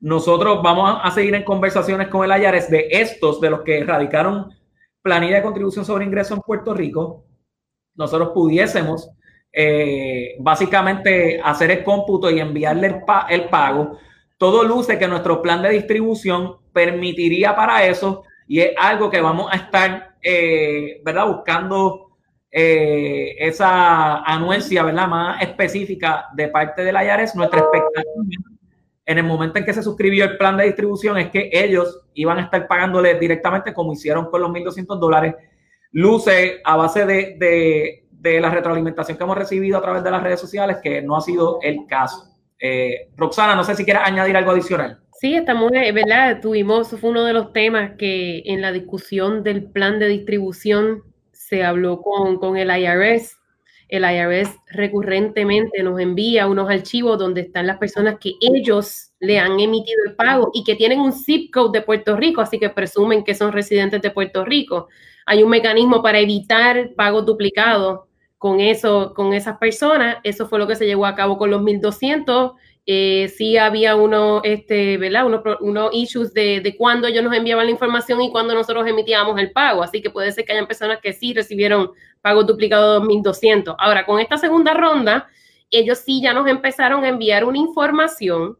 nosotros 0.00 0.62
vamos 0.62 1.00
a 1.02 1.10
seguir 1.10 1.34
en 1.34 1.44
conversaciones 1.44 2.08
con 2.08 2.24
el 2.24 2.32
Ayares 2.32 2.70
de 2.70 2.88
estos, 2.90 3.40
de 3.40 3.50
los 3.50 3.62
que 3.62 3.82
radicaron 3.84 4.52
planilla 5.02 5.36
de 5.36 5.42
contribución 5.42 5.84
sobre 5.84 6.04
ingreso 6.04 6.34
en 6.34 6.40
Puerto 6.40 6.74
Rico. 6.74 7.24
Nosotros 7.98 8.30
pudiésemos 8.32 9.10
eh, 9.52 10.36
básicamente 10.38 11.40
hacer 11.42 11.70
el 11.72 11.84
cómputo 11.84 12.30
y 12.30 12.40
enviarle 12.40 13.02
el, 13.28 13.44
pago. 13.48 13.98
Todo 14.38 14.62
luce 14.62 14.98
que 14.98 15.08
nuestro 15.08 15.42
plan 15.42 15.60
de 15.62 15.70
distribución 15.70 16.56
permitiría 16.72 17.56
para 17.56 17.84
eso 17.84 18.22
y 18.46 18.60
es 18.60 18.70
algo 18.78 19.10
que 19.10 19.20
vamos 19.20 19.50
a 19.52 19.56
estar, 19.56 20.14
eh, 20.22 21.02
¿verdad? 21.04 21.26
Buscando 21.26 22.12
eh, 22.50 23.34
esa 23.38 24.18
anuencia, 24.22 24.84
¿verdad? 24.84 25.08
Más 25.08 25.42
específica 25.42 26.26
de 26.34 26.48
parte 26.48 26.84
del 26.84 26.96
Ayares. 26.96 27.34
Nuestra 27.34 27.60
expectativa 27.60 28.04
en 29.08 29.16
el 29.16 29.24
momento 29.24 29.58
en 29.58 29.64
que 29.64 29.72
se 29.72 29.82
suscribió 29.82 30.26
el 30.26 30.36
plan 30.36 30.56
de 30.58 30.64
distribución 30.66 31.16
es 31.16 31.30
que 31.30 31.48
ellos 31.50 32.02
iban 32.12 32.38
a 32.38 32.42
estar 32.42 32.68
pagándole 32.68 33.18
directamente 33.18 33.72
como 33.72 33.94
hicieron 33.94 34.30
con 34.30 34.42
los 34.42 34.50
1.200 34.50 34.98
dólares. 34.98 35.34
Luce 35.92 36.60
a 36.64 36.76
base 36.76 37.06
de, 37.06 38.40
la 38.40 38.50
retroalimentación 38.50 39.16
que 39.16 39.24
hemos 39.24 39.38
recibido 39.38 39.78
a 39.78 39.82
través 39.82 40.04
de 40.04 40.10
las 40.10 40.22
redes 40.22 40.40
sociales 40.40 40.78
que 40.82 41.02
no 41.02 41.16
ha 41.16 41.20
sido 41.20 41.58
el 41.62 41.86
caso. 41.86 42.36
Eh, 42.60 43.08
Roxana, 43.16 43.54
no 43.54 43.64
sé 43.64 43.74
si 43.74 43.84
quieres 43.84 44.02
añadir 44.04 44.36
algo 44.36 44.50
adicional. 44.50 45.00
Sí, 45.20 45.34
estamos, 45.34 45.72
eh, 45.72 45.90
¿verdad? 45.92 46.40
Tuvimos, 46.40 46.88
fue 46.88 47.10
uno 47.10 47.24
de 47.24 47.32
los 47.32 47.52
temas 47.52 47.92
que 47.98 48.42
en 48.44 48.60
la 48.60 48.72
discusión 48.72 49.42
del 49.42 49.64
plan 49.70 49.98
de 49.98 50.08
distribución 50.08 51.02
se 51.32 51.64
habló 51.64 52.02
con, 52.02 52.38
con 52.38 52.56
el 52.56 52.70
IRS 52.70 53.38
el 53.88 54.04
IRS 54.04 54.54
recurrentemente 54.66 55.82
nos 55.82 55.98
envía 55.98 56.46
unos 56.46 56.70
archivos 56.70 57.18
donde 57.18 57.40
están 57.42 57.66
las 57.66 57.78
personas 57.78 58.18
que 58.20 58.32
ellos 58.40 59.07
le 59.20 59.38
han 59.38 59.58
emitido 59.58 59.98
el 60.06 60.14
pago 60.14 60.50
y 60.54 60.64
que 60.64 60.76
tienen 60.76 61.00
un 61.00 61.12
zip 61.12 61.52
code 61.52 61.78
de 61.78 61.84
Puerto 61.84 62.16
Rico, 62.16 62.40
así 62.40 62.58
que 62.58 62.70
presumen 62.70 63.24
que 63.24 63.34
son 63.34 63.52
residentes 63.52 64.00
de 64.00 64.10
Puerto 64.10 64.44
Rico. 64.44 64.88
Hay 65.26 65.42
un 65.42 65.50
mecanismo 65.50 66.02
para 66.02 66.18
evitar 66.20 66.94
pagos 66.94 67.26
duplicados 67.26 68.00
con 68.38 68.60
eso, 68.60 69.12
con 69.14 69.34
esas 69.34 69.58
personas. 69.58 70.18
Eso 70.22 70.46
fue 70.46 70.58
lo 70.58 70.66
que 70.66 70.76
se 70.76 70.86
llevó 70.86 71.06
a 71.06 71.14
cabo 71.14 71.36
con 71.36 71.50
los 71.50 71.60
1200. 71.62 72.52
Eh, 72.86 73.28
sí 73.36 73.58
había 73.58 73.96
uno, 73.96 74.40
este, 74.44 74.96
¿verdad? 74.96 75.26
Unos 75.26 75.42
uno 75.60 75.90
issues 75.92 76.32
de, 76.32 76.60
de 76.60 76.76
cuándo 76.76 77.06
ellos 77.06 77.22
nos 77.22 77.34
enviaban 77.34 77.66
la 77.66 77.72
información 77.72 78.22
y 78.22 78.30
cuándo 78.30 78.54
nosotros 78.54 78.86
emitíamos 78.86 79.38
el 79.38 79.50
pago. 79.50 79.82
Así 79.82 80.00
que 80.00 80.08
puede 80.08 80.32
ser 80.32 80.44
que 80.44 80.52
hayan 80.52 80.66
personas 80.66 81.00
que 81.02 81.12
sí 81.12 81.34
recibieron 81.34 81.90
pago 82.22 82.44
duplicado 82.44 83.00
de 83.00 83.06
2.200. 83.06 83.76
Ahora, 83.78 84.06
con 84.06 84.20
esta 84.20 84.38
segunda 84.38 84.72
ronda, 84.72 85.28
ellos 85.70 85.98
sí 85.98 86.22
ya 86.22 86.32
nos 86.32 86.46
empezaron 86.48 87.04
a 87.04 87.08
enviar 87.08 87.44
una 87.44 87.58
información. 87.58 88.56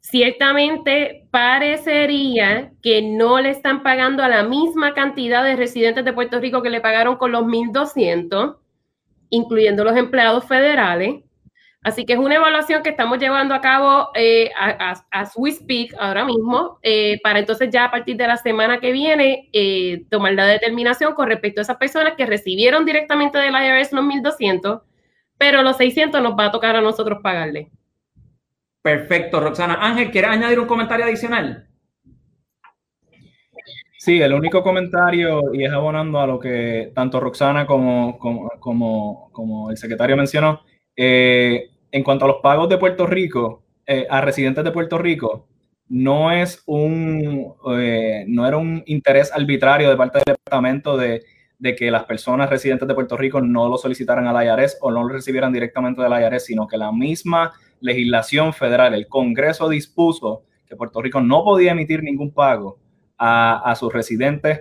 Ciertamente 0.00 1.28
parecería 1.30 2.72
que 2.82 3.02
no 3.02 3.38
le 3.38 3.50
están 3.50 3.82
pagando 3.82 4.22
a 4.22 4.28
la 4.28 4.42
misma 4.42 4.94
cantidad 4.94 5.44
de 5.44 5.56
residentes 5.56 6.04
de 6.04 6.12
Puerto 6.12 6.40
Rico 6.40 6.62
que 6.62 6.70
le 6.70 6.80
pagaron 6.80 7.16
con 7.16 7.32
los 7.32 7.44
1.200, 7.44 8.56
incluyendo 9.28 9.84
los 9.84 9.96
empleados 9.96 10.46
federales. 10.46 11.22
Así 11.82 12.04
que 12.04 12.14
es 12.14 12.18
una 12.18 12.34
evaluación 12.34 12.82
que 12.82 12.90
estamos 12.90 13.18
llevando 13.18 13.54
a 13.54 13.60
cabo 13.60 14.10
eh, 14.14 14.50
a, 14.58 15.02
we 15.36 15.50
speak 15.52 15.94
ahora 15.98 16.24
mismo, 16.26 16.78
eh, 16.82 17.18
para 17.22 17.38
entonces 17.38 17.70
ya 17.70 17.84
a 17.84 17.90
partir 17.90 18.16
de 18.16 18.26
la 18.26 18.36
semana 18.36 18.80
que 18.80 18.92
viene 18.92 19.48
eh, 19.52 20.04
tomar 20.10 20.34
la 20.34 20.46
determinación 20.46 21.14
con 21.14 21.28
respecto 21.28 21.60
a 21.60 21.62
esas 21.62 21.78
personas 21.78 22.14
que 22.18 22.26
recibieron 22.26 22.84
directamente 22.84 23.38
del 23.38 23.54
IRS 23.54 23.92
los 23.92 24.04
1.200, 24.04 24.82
pero 25.38 25.62
los 25.62 25.78
600 25.78 26.22
nos 26.22 26.34
va 26.38 26.46
a 26.46 26.50
tocar 26.50 26.76
a 26.76 26.82
nosotros 26.82 27.20
pagarle. 27.22 27.70
Perfecto, 28.82 29.40
Roxana. 29.40 29.78
Ángel, 29.80 30.10
¿quieres 30.10 30.30
añadir 30.30 30.58
un 30.58 30.66
comentario 30.66 31.04
adicional? 31.04 31.68
Sí, 33.98 34.20
el 34.22 34.32
único 34.32 34.62
comentario, 34.62 35.52
y 35.52 35.64
es 35.64 35.72
abonando 35.72 36.20
a 36.20 36.26
lo 36.26 36.40
que 36.40 36.90
tanto 36.94 37.20
Roxana 37.20 37.66
como, 37.66 38.18
como, 38.58 39.30
como 39.30 39.70
el 39.70 39.76
secretario 39.76 40.16
mencionó, 40.16 40.62
eh, 40.96 41.70
en 41.92 42.02
cuanto 42.02 42.24
a 42.24 42.28
los 42.28 42.38
pagos 42.42 42.68
de 42.70 42.78
Puerto 42.78 43.06
Rico, 43.06 43.62
eh, 43.86 44.06
a 44.08 44.22
residentes 44.22 44.64
de 44.64 44.70
Puerto 44.70 44.96
Rico, 44.96 45.48
no 45.88 46.30
es 46.30 46.62
un, 46.66 47.54
eh, 47.76 48.24
no 48.28 48.46
era 48.46 48.56
un 48.56 48.82
interés 48.86 49.32
arbitrario 49.32 49.90
de 49.90 49.96
parte 49.96 50.18
del 50.18 50.36
departamento 50.36 50.96
de, 50.96 51.22
que 51.76 51.90
las 51.90 52.04
personas 52.04 52.48
residentes 52.48 52.88
de 52.88 52.94
Puerto 52.94 53.16
Rico 53.16 53.42
no 53.42 53.68
lo 53.68 53.76
solicitaran 53.76 54.26
al 54.26 54.46
IRS 54.46 54.78
o 54.80 54.90
no 54.90 55.02
lo 55.02 55.08
recibieran 55.10 55.52
directamente 55.52 56.00
del 56.00 56.12
IRS, 56.12 56.46
sino 56.46 56.66
que 56.66 56.78
la 56.78 56.90
misma 56.90 57.52
legislación 57.80 58.52
federal, 58.52 58.94
el 58.94 59.08
Congreso 59.08 59.68
dispuso 59.68 60.44
que 60.66 60.76
Puerto 60.76 61.02
Rico 61.02 61.20
no 61.20 61.42
podía 61.44 61.72
emitir 61.72 62.02
ningún 62.02 62.32
pago 62.32 62.78
a, 63.18 63.74
sus 63.78 63.92
residentes 63.92 64.60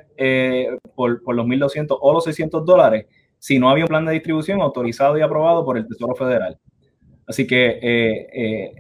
por, 0.94 1.24
por, 1.24 1.36
los 1.36 1.46
1.200 1.46 1.98
o 2.02 2.14
los 2.14 2.26
600 2.26 2.66
dólares 2.66 3.06
si 3.40 3.58
no 3.58 3.70
había 3.70 3.86
un 3.86 3.90
plan 3.90 4.06
de 4.06 4.12
distribución 4.12 4.62
autorizado 4.62 5.18
y 5.18 5.22
aprobado 5.22 5.66
por 5.66 5.78
el 5.78 5.88
Tesoro 5.88 6.14
Federal. 6.14 6.60
Así 7.26 7.48
que 7.48 7.80
eh, 7.82 8.28
eh, 8.34 8.72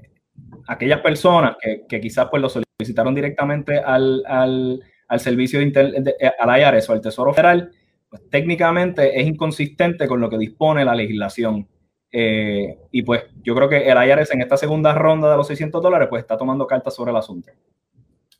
aquellas 0.67 0.99
personas 1.01 1.55
que, 1.87 2.01
quizás 2.01 2.27
pues 2.29 2.41
lo 2.41 2.49
solicitaron 2.49 3.15
directamente 3.15 3.79
al, 3.79 4.81
servicio 5.17 5.59
de, 5.59 6.15
al 6.39 6.59
IRS 6.59 6.89
o 6.89 6.93
al 6.93 7.01
Tesoro 7.01 7.33
Federal, 7.33 7.71
pues 8.09 8.29
técnicamente 8.29 9.19
es 9.19 9.27
inconsistente 9.27 10.07
con 10.07 10.19
lo 10.19 10.29
que 10.29 10.37
dispone 10.37 10.83
la 10.83 10.95
legislación. 10.95 11.67
Eh, 12.11 12.77
y 12.91 13.03
pues 13.03 13.23
yo 13.43 13.53
creo 13.53 13.69
que 13.69 13.87
el 13.87 13.97
IRS 14.09 14.33
en 14.33 14.41
esta 14.41 14.57
segunda 14.57 14.93
ronda 14.93 15.29
de 15.29 15.37
los 15.37 15.47
600 15.47 15.81
dólares 15.81 16.07
pues 16.09 16.21
está 16.21 16.37
tomando 16.37 16.65
cartas 16.65 16.95
sobre 16.95 17.11
el 17.11 17.17
asunto. 17.17 17.51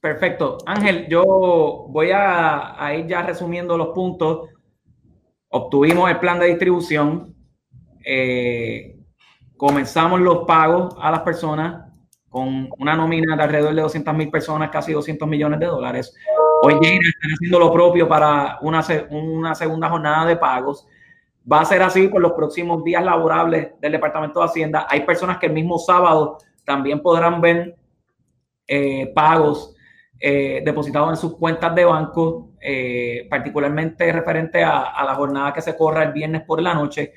Perfecto. 0.01 0.57
Ángel, 0.65 1.07
yo 1.09 1.23
voy 1.89 2.11
a, 2.13 2.93
ir 2.97 3.05
ya 3.05 3.21
resumiendo 3.21 3.77
los 3.77 3.89
puntos 3.89 4.49
obtuvimos 5.49 6.09
el 6.09 6.19
plan 6.19 6.39
de 6.39 6.45
distribución, 6.45 7.35
eh, 8.05 8.97
comenzamos 9.57 10.21
los 10.21 10.45
pagos 10.45 10.95
a 10.99 11.11
las 11.11 11.21
personas 11.21 11.85
con 12.29 12.69
una 12.77 12.95
nómina 12.95 13.35
de 13.35 13.43
alrededor 13.43 13.73
de 13.73 13.81
200 13.81 14.13
mil 14.13 14.29
personas, 14.29 14.69
casi 14.69 14.93
200 14.93 15.27
millones 15.27 15.59
de 15.59 15.65
dólares. 15.65 16.15
Hoy 16.61 16.73
están 16.73 17.31
haciendo 17.33 17.59
lo 17.59 17.73
propio 17.73 18.07
para 18.07 18.59
una, 18.61 18.85
una 19.09 19.55
segunda 19.55 19.89
jornada 19.89 20.25
de 20.27 20.35
pagos. 20.35 20.87
Va 21.51 21.61
a 21.61 21.65
ser 21.65 21.81
así 21.81 22.07
por 22.07 22.21
los 22.21 22.33
próximos 22.33 22.83
días 22.83 23.03
laborables 23.03 23.69
del 23.79 23.93
Departamento 23.93 24.39
de 24.39 24.45
Hacienda. 24.45 24.87
Hay 24.89 25.01
personas 25.01 25.37
que 25.37 25.47
el 25.47 25.53
mismo 25.53 25.79
sábado 25.79 26.37
también 26.63 27.01
podrán 27.01 27.41
ver 27.41 27.75
eh, 28.67 29.11
pagos 29.15 29.75
eh, 30.19 30.61
depositados 30.63 31.09
en 31.09 31.17
sus 31.17 31.37
cuentas 31.37 31.73
de 31.73 31.85
banco, 31.85 32.51
eh, 32.61 33.25
particularmente 33.29 34.11
referente 34.11 34.63
a, 34.63 35.03
la 35.03 35.15
jornada 35.15 35.53
que 35.53 35.61
se 35.61 35.75
corra 35.75 36.03
el 36.03 36.11
viernes 36.11 36.43
por 36.43 36.61
la 36.61 36.75
noche. 36.75 37.13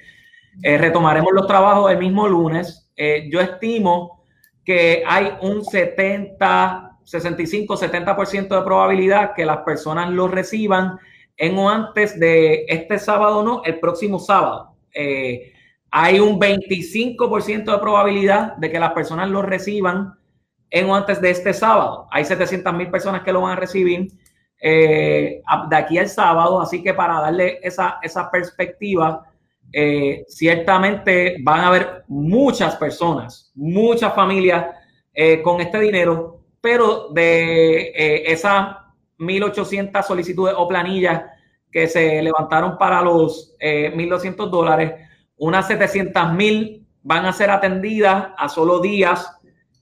Retomaremos 0.63 1.33
los 1.33 1.47
trabajos 1.47 1.91
el 1.91 1.99
mismo 1.99 2.27
lunes. 2.29 2.91
yo 3.31 3.41
estimo 3.41 4.25
que 4.65 5.03
hay 5.07 5.33
un 5.43 5.65
70, 5.65 6.99
65, 7.05 7.77
70% 7.77 8.49
de 8.49 8.63
probabilidad 8.63 9.35
que 9.35 9.45
las 9.45 9.59
personas 9.59 10.11
lo 10.11 10.29
reciban 10.29 10.99
en 11.37 11.59
o 11.59 11.69
antes 11.69 12.19
de 12.19 12.65
este 12.69 12.99
sábado, 12.99 13.43
no, 13.43 13.63
el 13.65 13.79
próximo 13.81 14.19
sábado. 14.19 14.77
hay 15.91 16.21
un 16.21 16.41
25% 16.41 17.65
de 17.65 17.79
probabilidad 17.79 18.57
de 18.57 18.71
que 18.71 18.79
las 18.79 18.93
personas 18.93 19.29
lo 19.29 19.43
reciban 19.43 20.15
en 20.73 20.89
o 20.89 20.97
antes 20.97 21.21
de 21.21 21.31
este 21.31 21.53
sábado. 21.53 22.09
Hay 22.11 22.25
700 22.25 22.73
mil 22.75 22.91
personas 22.91 23.23
que 23.23 23.33
lo 23.33 23.43
van 23.43 23.53
a 23.53 23.61
recibir 23.61 24.09
eh, 24.65 25.43
de 25.69 25.77
aquí 25.77 25.99
al 25.99 26.09
sábado, 26.09 26.61
así 26.61 26.83
que 26.83 26.95
para 26.95 27.21
darle 27.21 27.59
esa, 27.63 27.99
esa 28.03 28.31
perspectiva, 28.31 29.27
eh, 29.73 30.25
ciertamente 30.29 31.37
van 31.43 31.61
a 31.61 31.67
haber 31.67 32.05
muchas 32.09 32.77
personas, 32.77 33.51
muchas 33.55 34.15
familias 34.15 34.67
eh, 35.13 35.43
con 35.43 35.61
este 35.61 35.81
dinero, 35.81 36.41
pero 36.61 37.09
de 37.09 38.23
esas 38.27 38.77
1.800 39.23 40.03
solicitudes 40.03 40.55
o 40.57 40.69
planillas 40.69 41.23
que 41.71 41.87
se 41.87 42.21
levantaron 42.21 42.77
para 42.77 43.01
los 43.01 43.57
1.200 43.59 44.51
dólares, 44.51 44.93
unas 45.37 45.69
700.000 45.71 46.83
van 47.03 47.27
a 47.27 47.33
ser 47.33 47.51
atendidas 47.51 48.29
a 48.37 48.49
solo 48.49 48.81
días 48.81 49.39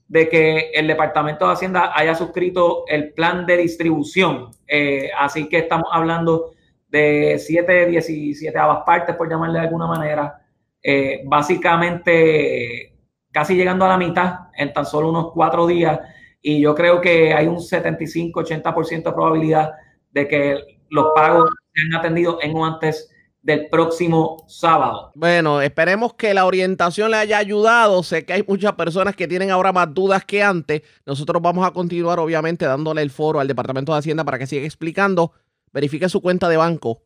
de 0.07 0.27
que 0.27 0.71
el 0.73 0.87
Departamento 0.87 1.47
de 1.47 1.53
Hacienda 1.53 1.93
haya 1.95 2.15
suscrito 2.15 2.83
el 2.87 3.13
plan 3.13 3.45
de 3.45 3.57
distribución. 3.57 4.51
Eh, 4.67 5.09
así 5.17 5.47
que 5.47 5.59
estamos 5.59 5.87
hablando 5.89 6.51
de 6.89 7.37
7, 7.39 7.85
17 7.85 8.59
partes, 8.85 9.15
por 9.15 9.29
llamarle 9.29 9.59
de 9.59 9.65
alguna 9.65 9.87
manera. 9.87 10.41
Eh, 10.83 11.21
básicamente, 11.25 12.93
casi 13.31 13.55
llegando 13.55 13.85
a 13.85 13.89
la 13.89 13.97
mitad 13.97 14.49
en 14.57 14.73
tan 14.73 14.85
solo 14.85 15.09
unos 15.09 15.31
cuatro 15.31 15.65
días. 15.65 15.97
Y 16.41 16.61
yo 16.61 16.73
creo 16.75 17.01
que 17.01 17.33
hay 17.33 17.47
un 17.47 17.57
75-80% 17.57 19.03
de 19.03 19.11
probabilidad 19.13 19.71
de 20.11 20.27
que 20.27 20.57
los 20.89 21.07
pagos 21.15 21.49
sean 21.73 21.99
atendidos 21.99 22.37
en 22.41 22.55
o 22.55 22.65
antes 22.65 23.09
del 23.41 23.69
próximo 23.69 24.45
sábado. 24.47 25.11
Bueno, 25.15 25.61
esperemos 25.61 26.13
que 26.13 26.33
la 26.33 26.45
orientación 26.45 27.11
le 27.11 27.17
haya 27.17 27.37
ayudado. 27.37 28.03
Sé 28.03 28.25
que 28.25 28.33
hay 28.33 28.43
muchas 28.47 28.73
personas 28.73 29.15
que 29.15 29.27
tienen 29.27 29.49
ahora 29.49 29.71
más 29.71 29.93
dudas 29.93 30.25
que 30.25 30.43
antes. 30.43 30.83
Nosotros 31.05 31.41
vamos 31.41 31.65
a 31.65 31.71
continuar, 31.71 32.19
obviamente, 32.19 32.65
dándole 32.65 33.01
el 33.01 33.09
foro 33.09 33.39
al 33.39 33.47
Departamento 33.47 33.93
de 33.93 33.99
Hacienda 33.99 34.23
para 34.23 34.37
que 34.37 34.47
siga 34.47 34.65
explicando. 34.65 35.33
Verifique 35.73 36.07
su 36.09 36.21
cuenta 36.21 36.49
de 36.49 36.57
banco. 36.57 37.03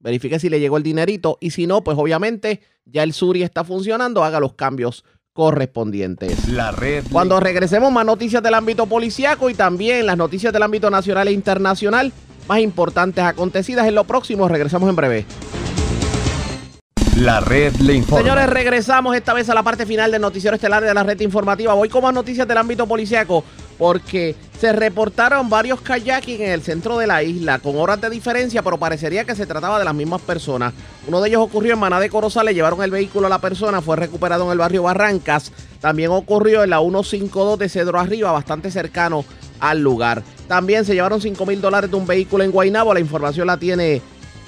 Verifique 0.00 0.38
si 0.38 0.48
le 0.48 0.60
llegó 0.60 0.76
el 0.76 0.82
dinerito. 0.82 1.38
Y 1.40 1.50
si 1.50 1.66
no, 1.66 1.82
pues 1.82 1.96
obviamente 1.98 2.60
ya 2.84 3.02
el 3.02 3.12
Suri 3.12 3.42
está 3.42 3.64
funcionando. 3.64 4.22
Haga 4.22 4.40
los 4.40 4.54
cambios 4.54 5.04
correspondientes. 5.32 6.48
La 6.48 6.72
red. 6.72 7.04
Cuando 7.10 7.40
regresemos, 7.40 7.92
más 7.92 8.04
noticias 8.04 8.42
del 8.42 8.54
ámbito 8.54 8.86
policíaco 8.86 9.50
y 9.50 9.54
también 9.54 10.06
las 10.06 10.16
noticias 10.16 10.52
del 10.52 10.62
ámbito 10.62 10.90
nacional 10.90 11.28
e 11.28 11.32
internacional 11.32 12.12
más 12.48 12.60
importantes 12.60 13.22
acontecidas 13.24 13.86
en 13.86 13.94
lo 13.94 14.04
próximo. 14.04 14.48
Regresamos 14.48 14.88
en 14.90 14.96
breve. 14.96 15.26
La 17.16 17.40
red 17.40 17.74
le 17.76 17.94
informa. 17.94 18.22
Señores, 18.22 18.48
regresamos 18.48 19.14
esta 19.14 19.34
vez 19.34 19.48
a 19.50 19.54
la 19.54 19.62
parte 19.62 19.84
final 19.84 20.10
del 20.10 20.22
noticiero 20.22 20.54
estelar 20.54 20.82
de 20.82 20.94
la 20.94 21.02
red 21.02 21.20
informativa. 21.20 21.74
Voy 21.74 21.88
con 21.88 22.02
más 22.02 22.14
noticias 22.14 22.48
del 22.48 22.56
ámbito 22.56 22.86
policiaco 22.86 23.44
porque 23.80 24.36
se 24.60 24.74
reportaron 24.74 25.48
varios 25.48 25.80
kayaking 25.80 26.42
en 26.42 26.50
el 26.50 26.60
centro 26.60 26.98
de 26.98 27.06
la 27.06 27.22
isla 27.22 27.60
con 27.60 27.78
horas 27.78 27.98
de 27.98 28.10
diferencia, 28.10 28.62
pero 28.62 28.76
parecería 28.76 29.24
que 29.24 29.34
se 29.34 29.46
trataba 29.46 29.78
de 29.78 29.86
las 29.86 29.94
mismas 29.94 30.20
personas. 30.20 30.74
Uno 31.08 31.22
de 31.22 31.30
ellos 31.30 31.40
ocurrió 31.40 31.72
en 31.72 31.78
Maná 31.78 31.98
de 31.98 32.10
Corozal, 32.10 32.44
le 32.44 32.52
llevaron 32.52 32.82
el 32.82 32.90
vehículo 32.90 33.26
a 33.26 33.30
la 33.30 33.40
persona, 33.40 33.80
fue 33.80 33.96
recuperado 33.96 34.44
en 34.44 34.52
el 34.52 34.58
barrio 34.58 34.82
Barrancas. 34.82 35.50
También 35.80 36.10
ocurrió 36.10 36.62
en 36.62 36.68
la 36.68 36.80
152 36.80 37.58
de 37.58 37.70
Cedro 37.70 37.98
Arriba, 37.98 38.32
bastante 38.32 38.70
cercano 38.70 39.24
al 39.60 39.80
lugar. 39.80 40.22
También 40.46 40.84
se 40.84 40.92
llevaron 40.92 41.22
5 41.22 41.46
mil 41.46 41.62
dólares 41.62 41.90
de 41.90 41.96
un 41.96 42.06
vehículo 42.06 42.44
en 42.44 42.50
Guaynabo. 42.50 42.92
La 42.92 43.00
información 43.00 43.46
la 43.46 43.56
tiene 43.56 44.02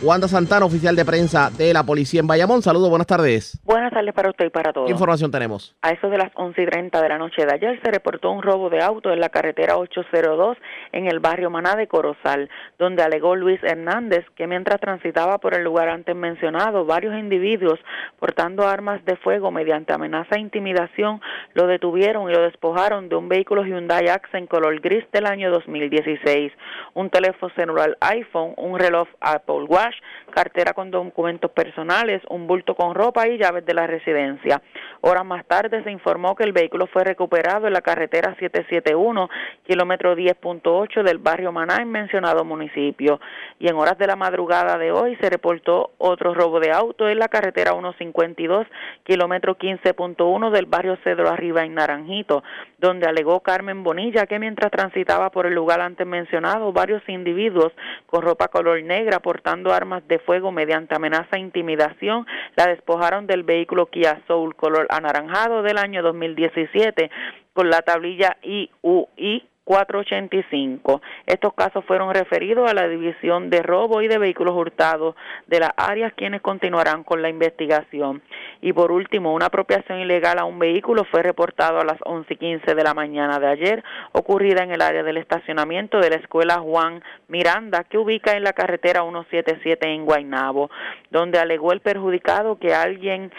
Wanda 0.04 0.26
Santana, 0.26 0.66
oficial 0.66 0.96
de 0.96 1.04
prensa 1.04 1.48
de 1.56 1.72
la 1.72 1.84
policía 1.84 2.18
en 2.18 2.26
Bayamón. 2.26 2.60
Saludos, 2.60 2.90
buenas 2.90 3.06
tardes. 3.06 3.60
Buenas 3.62 3.92
tardes 3.92 4.12
para 4.12 4.30
usted 4.30 4.46
y 4.46 4.50
para 4.50 4.72
todos. 4.72 4.86
¿Qué 4.86 4.92
información 4.92 5.30
tenemos? 5.30 5.76
A 5.80 5.90
eso 5.90 6.10
de 6.10 6.18
las 6.18 6.32
11 6.34 6.60
y 6.60 6.66
30 6.66 7.00
de 7.00 7.08
la 7.08 7.18
noche 7.18 7.46
de 7.46 7.54
ayer 7.54 7.80
se 7.84 7.88
reportó 7.92 8.32
un 8.32 8.42
robo 8.42 8.68
de 8.68 8.82
auto 8.82 9.12
en 9.12 9.20
la 9.20 9.28
carretera 9.28 9.76
802 9.76 10.58
en 10.90 11.06
el 11.06 11.20
barrio 11.20 11.50
Maná 11.50 11.76
de 11.76 11.86
Corozal, 11.86 12.50
donde 12.80 13.04
alegó 13.04 13.36
Luis 13.36 13.62
Hernández 13.62 14.26
que 14.34 14.48
mientras 14.48 14.80
transitaba 14.80 15.38
por 15.38 15.54
el 15.54 15.62
lugar 15.62 15.88
antes 15.88 16.16
mencionado, 16.16 16.84
varios 16.84 17.14
individuos 17.14 17.78
portando 18.18 18.66
armas 18.66 19.04
de 19.04 19.14
fuego 19.14 19.52
mediante 19.52 19.92
amenaza 19.92 20.34
e 20.34 20.40
intimidación 20.40 21.20
lo 21.54 21.68
detuvieron 21.68 22.28
y 22.28 22.34
lo 22.34 22.42
despojaron 22.42 23.08
de 23.08 23.14
un 23.14 23.28
vehículo 23.28 23.64
Hyundai 23.64 24.08
Accent 24.08 24.48
color 24.48 24.80
gris 24.80 25.04
del 25.12 25.26
año 25.26 25.52
2016, 25.52 26.52
un 26.94 27.08
teléfono 27.08 27.52
celular 27.54 27.96
iPhone, 28.00 28.54
un 28.56 28.80
reloj 28.80 29.06
Apple 29.20 29.64
Watch, 29.68 29.91
cartera 30.30 30.72
con 30.72 30.90
documentos 30.90 31.50
personales, 31.50 32.22
un 32.28 32.46
bulto 32.46 32.74
con 32.74 32.94
ropa 32.94 33.28
y 33.28 33.38
llaves 33.38 33.64
de 33.66 33.74
la 33.74 33.86
residencia. 33.86 34.62
Horas 35.04 35.24
más 35.24 35.44
tarde 35.46 35.82
se 35.82 35.90
informó 35.90 36.36
que 36.36 36.44
el 36.44 36.52
vehículo 36.52 36.86
fue 36.86 37.02
recuperado 37.02 37.66
en 37.66 37.72
la 37.72 37.80
carretera 37.80 38.36
771, 38.38 39.28
kilómetro 39.66 40.14
10.8 40.14 41.02
del 41.02 41.18
barrio 41.18 41.50
Maná 41.50 41.78
en 41.82 41.90
mencionado 41.90 42.44
municipio. 42.44 43.20
Y 43.58 43.66
en 43.66 43.74
horas 43.74 43.98
de 43.98 44.06
la 44.06 44.14
madrugada 44.14 44.78
de 44.78 44.92
hoy 44.92 45.16
se 45.16 45.28
reportó 45.28 45.90
otro 45.98 46.34
robo 46.34 46.60
de 46.60 46.70
auto 46.70 47.08
en 47.08 47.18
la 47.18 47.26
carretera 47.26 47.72
152, 47.72 48.64
kilómetro 49.02 49.58
15.1 49.58 50.50
del 50.52 50.66
barrio 50.66 50.96
Cedro 51.02 51.28
Arriba 51.28 51.64
en 51.64 51.74
Naranjito, 51.74 52.44
donde 52.78 53.08
alegó 53.08 53.40
Carmen 53.40 53.82
Bonilla 53.82 54.26
que 54.26 54.38
mientras 54.38 54.70
transitaba 54.70 55.30
por 55.30 55.46
el 55.46 55.54
lugar 55.54 55.80
antes 55.80 56.06
mencionado, 56.06 56.72
varios 56.72 57.02
individuos 57.08 57.72
con 58.06 58.22
ropa 58.22 58.46
color 58.46 58.80
negra 58.84 59.18
portando 59.18 59.72
armas 59.72 60.06
de 60.06 60.20
fuego 60.20 60.52
mediante 60.52 60.94
amenaza 60.94 61.36
e 61.36 61.40
intimidación, 61.40 62.24
la 62.54 62.68
despojaron 62.68 63.26
del 63.26 63.42
vehículo 63.42 63.86
Kia 63.86 64.22
Soul 64.28 64.54
color 64.54 64.86
anaranjado 64.96 65.62
del 65.62 65.78
año 65.78 66.02
2017 66.02 67.10
con 67.52 67.70
la 67.70 67.82
tablilla 67.82 68.36
IUI 68.42 69.48
485. 69.64 71.00
Estos 71.26 71.54
casos 71.54 71.84
fueron 71.84 72.12
referidos 72.12 72.68
a 72.68 72.74
la 72.74 72.88
División 72.88 73.48
de 73.48 73.62
Robo 73.62 74.02
y 74.02 74.08
de 74.08 74.18
Vehículos 74.18 74.54
Hurtados 74.54 75.14
de 75.46 75.60
las 75.60 75.70
áreas 75.76 76.12
quienes 76.14 76.42
continuarán 76.42 77.04
con 77.04 77.22
la 77.22 77.28
investigación. 77.28 78.22
Y 78.60 78.72
por 78.72 78.90
último, 78.90 79.32
una 79.32 79.46
apropiación 79.46 80.00
ilegal 80.00 80.38
a 80.38 80.44
un 80.44 80.58
vehículo 80.58 81.04
fue 81.04 81.22
reportado 81.22 81.80
a 81.80 81.84
las 81.84 81.98
11 82.04 82.34
y 82.34 82.36
15 82.36 82.74
de 82.74 82.82
la 82.82 82.94
mañana 82.94 83.38
de 83.38 83.46
ayer, 83.46 83.84
ocurrida 84.12 84.62
en 84.62 84.72
el 84.72 84.82
área 84.82 85.02
del 85.02 85.16
estacionamiento 85.16 86.00
de 86.00 86.10
la 86.10 86.16
escuela 86.16 86.58
Juan 86.58 87.02
Miranda, 87.28 87.84
que 87.84 87.98
ubica 87.98 88.32
en 88.32 88.44
la 88.44 88.52
carretera 88.52 89.02
177 89.02 89.88
en 89.88 90.04
Guaynabo, 90.04 90.70
donde 91.10 91.38
alegó 91.38 91.72
el 91.72 91.80
perjudicado 91.80 92.58
que 92.58 92.74
alguien 92.74 93.32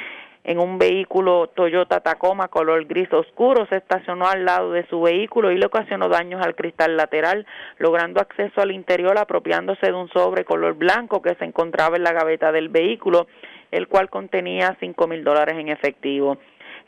en 0.43 0.59
un 0.59 0.77
vehículo 0.77 1.47
Toyota 1.47 2.01
Tacoma 2.01 2.49
color 2.49 2.85
gris 2.85 3.11
oscuro, 3.13 3.65
se 3.67 3.77
estacionó 3.77 4.27
al 4.27 4.45
lado 4.45 4.71
de 4.71 4.85
su 4.87 5.01
vehículo 5.01 5.51
y 5.51 5.57
le 5.57 5.65
ocasionó 5.65 6.09
daños 6.09 6.41
al 6.45 6.55
cristal 6.55 6.97
lateral, 6.97 7.45
logrando 7.77 8.19
acceso 8.19 8.61
al 8.61 8.71
interior 8.71 9.17
apropiándose 9.17 9.87
de 9.87 9.93
un 9.93 10.09
sobre 10.09 10.43
color 10.43 10.73
blanco 10.75 11.21
que 11.21 11.35
se 11.35 11.45
encontraba 11.45 11.95
en 11.95 12.03
la 12.03 12.13
gaveta 12.13 12.51
del 12.51 12.69
vehículo, 12.69 13.27
el 13.71 13.87
cual 13.87 14.09
contenía 14.09 14.75
cinco 14.79 15.07
mil 15.07 15.23
dólares 15.23 15.55
en 15.57 15.69
efectivo. 15.69 16.37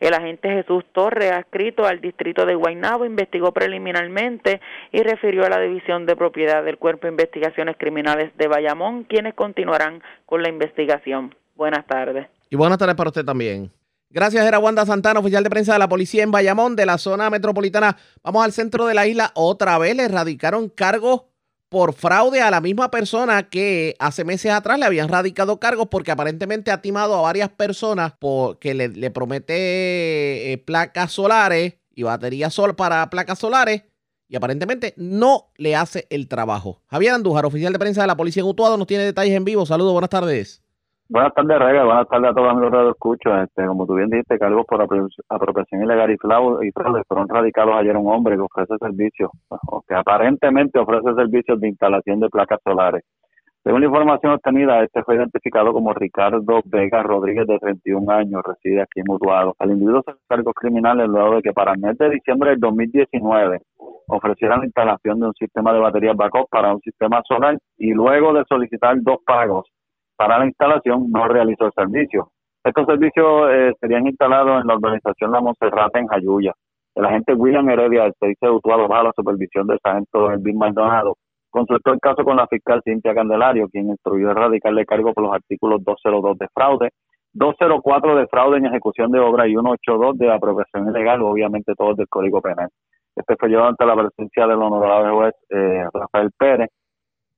El 0.02 0.14
agente 0.14 0.50
Jesús 0.50 0.84
Torres, 0.92 1.32
adscrito 1.32 1.86
al 1.86 2.02
distrito 2.02 2.46
de 2.46 2.56
Guaynabo, 2.56 3.06
investigó 3.06 3.54
preliminarmente 3.54 4.60
y 4.92 5.02
refirió 5.02 5.46
a 5.46 5.50
la 5.50 5.62
División 5.62 6.06
de 6.06 6.18
Propiedad 6.18 6.64
del 6.64 6.78
Cuerpo 6.78 7.08
de 7.08 7.14
Investigaciones 7.14 7.78
Criminales 7.78 8.36
de 8.38 8.48
Bayamón, 8.48 9.06
quienes 9.06 9.34
continuarán 9.36 10.04
con 10.26 10.44
la 10.44 10.50
investigación. 10.50 11.34
Buenas 11.56 11.86
tardes. 11.86 12.28
Y 12.56 12.58
buenas 12.58 12.78
tardes 12.78 12.96
para 12.96 13.10
usted 13.10 13.26
también. 13.26 13.70
Gracias, 14.10 14.46
era 14.46 14.60
Wanda 14.60 14.86
Santana, 14.86 15.20
oficial 15.20 15.44
de 15.44 15.50
prensa 15.50 15.74
de 15.74 15.80
la 15.80 15.90
policía 15.90 16.24
en 16.24 16.32
Bayamón, 16.32 16.78
de 16.78 16.86
la 16.86 16.98
zona 16.98 17.30
metropolitana. 17.30 17.98
Vamos 18.24 18.46
al 18.46 18.54
centro 18.54 18.86
de 18.86 18.94
la 18.94 19.06
isla. 19.08 19.34
Otra 19.36 19.78
vez 19.78 19.94
le 19.94 20.04
erradicaron 20.04 20.70
cargos 20.70 21.24
por 21.68 21.92
fraude 21.92 22.42
a 22.42 22.50
la 22.50 22.62
misma 22.62 22.92
persona 22.92 23.50
que 23.50 23.98
hace 24.00 24.24
meses 24.24 24.54
atrás 24.54 24.80
le 24.80 24.86
habían 24.86 25.10
radicado 25.10 25.60
cargos 25.60 25.90
porque 25.92 26.12
aparentemente 26.12 26.72
ha 26.72 26.82
timado 26.82 27.16
a 27.18 27.22
varias 27.22 27.50
personas 27.50 28.14
porque 28.18 28.74
le, 28.74 28.88
le 28.88 29.12
promete 29.12 30.54
eh, 30.54 30.58
placas 30.58 31.12
solares 31.12 31.74
y 31.94 32.04
baterías 32.04 32.54
sol 32.54 32.78
para 32.78 33.10
placas 33.10 33.40
solares 33.40 33.84
y 34.30 34.38
aparentemente 34.38 34.94
no 34.96 35.52
le 35.58 35.76
hace 35.76 36.08
el 36.10 36.30
trabajo. 36.30 36.82
Javier 36.88 37.16
Andújar, 37.16 37.46
oficial 37.46 37.74
de 37.74 37.80
prensa 37.80 38.00
de 38.00 38.08
la 38.08 38.16
policía 38.16 38.44
en 38.44 38.48
Utuado, 38.48 38.78
nos 38.78 38.88
tiene 38.88 39.04
detalles 39.04 39.36
en 39.36 39.44
vivo. 39.44 39.66
Saludos, 39.66 39.92
buenas 39.92 40.10
tardes. 40.10 40.65
Buenas 41.08 41.36
tardes, 41.36 41.60
Rega. 41.60 41.84
Buenas 41.84 42.08
tardes 42.08 42.32
a 42.32 42.34
todos 42.34 42.48
los 42.48 42.58
amigos 42.58 42.84
de 42.84 42.90
Escucho. 42.90 43.38
Este, 43.40 43.64
como 43.68 43.86
tú 43.86 43.94
bien 43.94 44.10
dijiste, 44.10 44.40
cargos 44.40 44.66
por 44.66 44.82
apropiación 44.82 45.84
ilegal 45.84 46.10
y 46.10 46.18
fraude, 46.18 47.04
fueron 47.08 47.30
radicados 47.30 47.76
ayer 47.76 47.96
un 47.96 48.12
hombre 48.12 48.36
que 48.36 48.42
ofrece 48.42 48.74
servicios, 48.80 49.30
que 49.88 49.94
aparentemente 49.94 50.80
ofrece 50.80 51.14
servicios 51.14 51.60
de 51.60 51.68
instalación 51.68 52.20
de 52.22 52.30
placas 52.30 52.60
solares. 52.64 53.04
Según 53.64 53.82
la 53.82 53.86
información 53.86 54.34
obtenida, 54.34 54.84
este 54.84 55.04
fue 55.04 55.16
identificado 55.16 55.74
como 55.74 55.94
Ricardo 55.94 56.62
Vega 56.66 57.04
Rodríguez, 57.04 57.46
de 57.46 57.60
31 57.60 58.12
años, 58.12 58.42
reside 58.44 58.82
aquí 58.82 59.02
en 59.02 59.10
Utuado. 59.10 59.54
Al 59.60 59.72
individuo 59.72 60.02
se 60.08 60.14
cargos 60.28 60.56
criminales 60.56 61.08
luego 61.08 61.36
de 61.36 61.44
que 61.44 61.54
para 61.54 61.74
el 61.74 61.80
mes 61.82 62.00
de 62.00 62.10
diciembre 62.10 62.50
del 62.52 62.60
2019 62.60 63.62
ofreciera 64.08 64.58
la 64.58 64.66
instalación 64.66 65.20
de 65.20 65.28
un 65.28 65.34
sistema 65.36 65.72
de 65.72 65.80
baterías 65.80 66.16
backup 66.16 66.50
para 66.50 66.74
un 66.74 66.82
sistema 66.82 67.22
solar 67.28 67.60
y 67.78 67.94
luego 67.94 68.34
de 68.34 68.44
solicitar 68.50 68.96
dos 69.02 69.18
pagos 69.24 69.70
para 70.16 70.40
la 70.40 70.46
instalación 70.46 71.12
no 71.12 71.28
realizó 71.28 71.66
el 71.66 71.72
servicio. 71.74 72.30
Estos 72.64 72.86
servicios 72.86 73.50
eh, 73.52 73.74
serían 73.80 74.08
instalados 74.08 74.62
en 74.62 74.68
la 74.68 74.76
organización 74.76 75.32
La 75.32 75.42
Monserrate 75.42 76.00
en 76.00 76.08
Jayuya. 76.08 76.54
El 76.96 77.06
agente 77.06 77.34
William 77.34 77.70
Heredia 77.70 78.04
del 78.04 78.14
servicio 78.20 78.50
de 78.50 78.56
Utuado 78.56 78.88
bajo 78.88 79.04
la 79.04 79.14
supervisión 79.16 79.68
del 79.68 79.80
sargento 79.84 80.32
Elvin 80.32 80.58
Maldonado 80.58 81.16
consultó 81.56 81.94
el 81.94 82.02
caso 82.02 82.26
con 82.26 82.36
la 82.36 82.48
fiscal 82.48 82.82
Cintia 82.84 83.16
Candelario, 83.16 83.70
quien 83.70 83.88
instruyó 83.88 84.32
erradicarle 84.32 84.86
cargo 84.86 85.14
por 85.14 85.24
los 85.24 85.34
artículos 85.34 85.82
202 85.86 86.38
de 86.38 86.48
fraude, 86.54 86.90
204 87.32 88.16
de 88.18 88.28
fraude 88.28 88.58
en 88.58 88.66
ejecución 88.66 89.10
de 89.10 89.20
obra 89.20 89.48
y 89.48 89.52
182 89.52 90.18
de 90.18 90.34
apropiación 90.34 90.90
ilegal, 90.90 91.22
obviamente 91.22 91.74
todos 91.78 91.96
del 91.96 92.10
Código 92.10 92.42
Penal. 92.42 92.68
Este 93.16 93.36
fue 93.40 93.48
llevado 93.48 93.70
ante 93.70 93.86
la 93.86 93.96
presencia 93.96 94.48
del 94.48 94.62
honorable 94.62 95.12
juez 95.14 95.34
eh, 95.50 95.86
Rafael 95.94 96.30
Pérez 96.38 96.70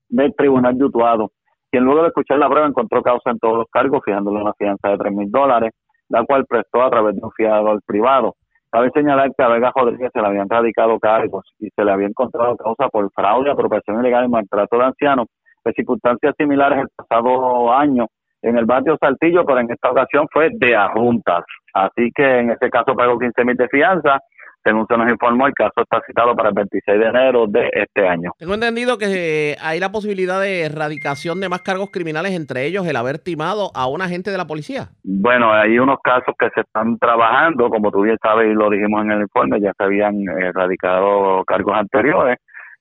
del 0.09 0.33
Tribunal 0.35 0.75
de 0.75 0.85
Utuado, 0.85 1.31
quien 1.71 1.83
luego 1.83 2.01
de 2.01 2.07
escuchar 2.07 2.37
la 2.39 2.49
prueba 2.49 2.67
encontró 2.67 3.01
causa 3.01 3.31
en 3.31 3.39
todos 3.39 3.57
los 3.57 3.67
cargos, 3.71 4.01
fijándole 4.03 4.41
una 4.41 4.53
fianza 4.53 4.89
de 4.89 4.97
tres 4.97 5.13
mil 5.13 5.29
dólares, 5.29 5.71
la 6.09 6.23
cual 6.23 6.45
prestó 6.45 6.83
a 6.83 6.89
través 6.89 7.15
de 7.15 7.21
un 7.23 7.31
fiador 7.31 7.81
privado. 7.85 8.35
Cabe 8.69 8.91
señalar 8.93 9.31
que 9.35 9.43
a 9.43 9.47
Vega 9.47 9.71
Rodríguez 9.73 10.11
se 10.13 10.21
le 10.21 10.27
habían 10.27 10.49
radicado 10.49 10.99
cargos 10.99 11.45
y 11.59 11.69
se 11.69 11.83
le 11.83 11.91
había 11.91 12.07
encontrado 12.07 12.55
causa 12.57 12.89
por 12.89 13.09
fraude, 13.11 13.49
apropiación 13.49 13.99
ilegal 13.99 14.25
y 14.25 14.29
maltrato 14.29 14.77
de 14.77 14.85
ancianos, 14.85 15.27
de 15.63 15.73
circunstancias 15.73 16.35
similares 16.37 16.79
el 16.79 16.87
pasado 16.95 17.71
año 17.73 18.07
en 18.41 18.57
el 18.57 18.65
barrio 18.65 18.97
Saltillo, 18.99 19.45
pero 19.45 19.59
en 19.59 19.71
esta 19.71 19.91
ocasión 19.91 20.27
fue 20.31 20.49
de 20.53 20.75
arruntas. 20.75 21.43
Así 21.73 22.11
que 22.13 22.39
en 22.39 22.51
este 22.51 22.69
caso 22.69 22.95
pagó 22.95 23.17
15 23.17 23.45
mil 23.45 23.55
de 23.55 23.67
fianza 23.67 24.19
según 24.67 24.85
se 24.85 24.97
nos 24.97 25.09
informó, 25.09 25.47
el 25.47 25.53
caso 25.53 25.81
está 25.81 26.01
citado 26.05 26.35
para 26.35 26.49
el 26.49 26.55
26 26.55 26.99
de 26.99 27.05
enero 27.05 27.47
de 27.47 27.69
este 27.71 28.05
año. 28.05 28.31
Tengo 28.37 28.53
entendido 28.53 28.97
que 28.97 29.51
eh, 29.51 29.55
hay 29.61 29.79
la 29.79 29.93
posibilidad 29.93 30.41
de 30.41 30.63
erradicación 30.63 31.39
de 31.39 31.47
más 31.47 31.61
cargos 31.61 31.89
criminales, 31.89 32.33
entre 32.33 32.65
ellos 32.65 32.85
el 32.85 32.97
haber 32.97 33.19
timado 33.19 33.71
a 33.73 33.87
un 33.87 34.01
agente 34.01 34.29
de 34.29 34.37
la 34.37 34.45
policía. 34.45 34.89
Bueno, 35.03 35.53
hay 35.53 35.79
unos 35.79 35.99
casos 36.03 36.35
que 36.37 36.49
se 36.53 36.61
están 36.61 36.97
trabajando, 36.97 37.69
como 37.69 37.91
tú 37.91 38.01
bien 38.01 38.17
sabes 38.21 38.51
y 38.51 38.53
lo 38.53 38.69
dijimos 38.69 39.05
en 39.05 39.11
el 39.11 39.21
informe, 39.21 39.61
ya 39.61 39.71
se 39.77 39.83
habían 39.85 40.15
erradicado 40.37 41.45
cargos 41.45 41.77
anteriores. 41.77 42.37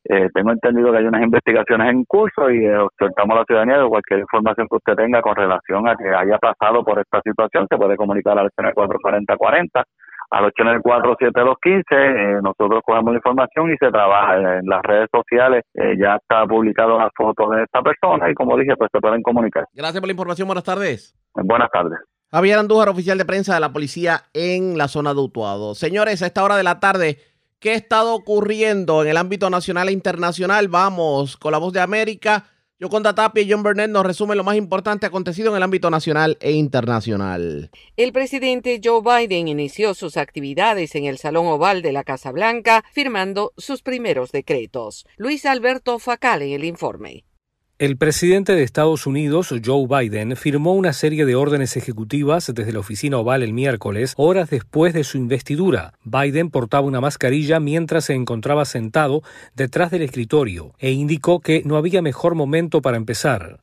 Eh, 0.08 0.28
tengo 0.34 0.52
entendido 0.52 0.90
que 0.90 0.98
hay 0.98 1.04
unas 1.04 1.22
investigaciones 1.22 1.88
en 1.90 2.04
curso 2.04 2.50
y 2.50 2.64
eh, 2.64 2.78
exhortamos 2.92 3.36
a 3.36 3.40
la 3.40 3.44
ciudadanía 3.44 3.78
de 3.78 3.88
cualquier 3.88 4.20
información 4.20 4.66
que 4.68 4.76
usted 4.76 4.94
tenga 4.94 5.20
con 5.20 5.34
relación 5.34 5.88
a 5.88 5.96
que 5.96 6.08
haya 6.08 6.38
pasado 6.38 6.84
por 6.84 6.98
esta 6.98 7.20
situación, 7.22 7.66
se 7.68 7.76
puede 7.76 7.96
comunicar 7.96 8.38
al 8.38 8.50
44040 8.50 9.84
al 10.30 10.44
894-7215. 10.52 11.82
Eh, 11.90 12.40
nosotros 12.42 12.80
cogemos 12.84 13.12
la 13.12 13.18
información 13.18 13.72
y 13.72 13.76
se 13.76 13.90
trabaja 13.90 14.58
en 14.58 14.66
las 14.66 14.82
redes 14.82 15.08
sociales. 15.12 15.64
Eh, 15.74 15.96
ya 15.98 16.16
está 16.16 16.46
publicado 16.46 16.98
la 16.98 17.10
foto 17.16 17.50
de 17.50 17.64
esta 17.64 17.82
persona 17.82 18.30
y 18.30 18.34
como 18.34 18.56
dije, 18.56 18.76
pues 18.76 18.90
se 18.92 19.00
pueden 19.00 19.22
comunicar. 19.22 19.64
Gracias 19.72 20.00
por 20.00 20.08
la 20.08 20.12
información. 20.12 20.48
Buenas 20.48 20.64
tardes. 20.64 21.14
Buenas 21.34 21.70
tardes. 21.70 21.98
Javier 22.30 22.58
Andújar, 22.58 22.88
oficial 22.88 23.18
de 23.18 23.24
prensa 23.24 23.54
de 23.54 23.60
la 23.60 23.72
policía 23.72 24.22
en 24.34 24.76
la 24.76 24.88
zona 24.88 25.14
de 25.14 25.20
Utuado. 25.20 25.74
Señores, 25.74 26.22
a 26.22 26.26
esta 26.26 26.42
hora 26.42 26.56
de 26.56 26.64
la 26.64 26.80
tarde, 26.80 27.18
¿qué 27.60 27.70
ha 27.70 27.74
estado 27.74 28.14
ocurriendo 28.14 29.02
en 29.02 29.10
el 29.10 29.16
ámbito 29.16 29.48
nacional 29.48 29.88
e 29.88 29.92
internacional? 29.92 30.68
Vamos 30.68 31.36
con 31.36 31.52
la 31.52 31.58
voz 31.58 31.72
de 31.72 31.80
América 31.80 32.44
yo 32.78 32.90
con 32.90 33.02
Tapia 33.02 33.42
y 33.42 33.50
John 33.50 33.62
Burnett 33.62 33.90
nos 33.90 34.04
resumen 34.04 34.36
lo 34.36 34.44
más 34.44 34.56
importante 34.56 35.06
acontecido 35.06 35.50
en 35.50 35.56
el 35.56 35.62
ámbito 35.62 35.90
nacional 35.90 36.36
e 36.40 36.52
internacional. 36.52 37.70
El 37.96 38.12
presidente 38.12 38.80
Joe 38.84 39.00
Biden 39.00 39.48
inició 39.48 39.94
sus 39.94 40.18
actividades 40.18 40.94
en 40.94 41.06
el 41.06 41.16
Salón 41.16 41.46
Oval 41.46 41.80
de 41.80 41.92
la 41.92 42.04
Casa 42.04 42.32
Blanca 42.32 42.84
firmando 42.92 43.54
sus 43.56 43.80
primeros 43.80 44.30
decretos. 44.30 45.06
Luis 45.16 45.46
Alberto 45.46 45.98
Facal 45.98 46.42
en 46.42 46.52
el 46.52 46.64
informe. 46.64 47.24
El 47.78 47.98
presidente 47.98 48.54
de 48.54 48.62
Estados 48.62 49.06
Unidos, 49.06 49.54
Joe 49.62 49.86
Biden, 49.86 50.34
firmó 50.34 50.72
una 50.72 50.94
serie 50.94 51.26
de 51.26 51.34
órdenes 51.34 51.76
ejecutivas 51.76 52.50
desde 52.54 52.72
la 52.72 52.78
oficina 52.78 53.18
oval 53.18 53.42
el 53.42 53.52
miércoles, 53.52 54.14
horas 54.16 54.48
después 54.48 54.94
de 54.94 55.04
su 55.04 55.18
investidura. 55.18 55.92
Biden 56.02 56.48
portaba 56.48 56.86
una 56.86 57.02
mascarilla 57.02 57.60
mientras 57.60 58.06
se 58.06 58.14
encontraba 58.14 58.64
sentado 58.64 59.22
detrás 59.54 59.90
del 59.90 60.00
escritorio 60.00 60.72
e 60.78 60.92
indicó 60.92 61.40
que 61.40 61.64
no 61.66 61.76
había 61.76 62.00
mejor 62.00 62.34
momento 62.34 62.80
para 62.80 62.96
empezar. 62.96 63.60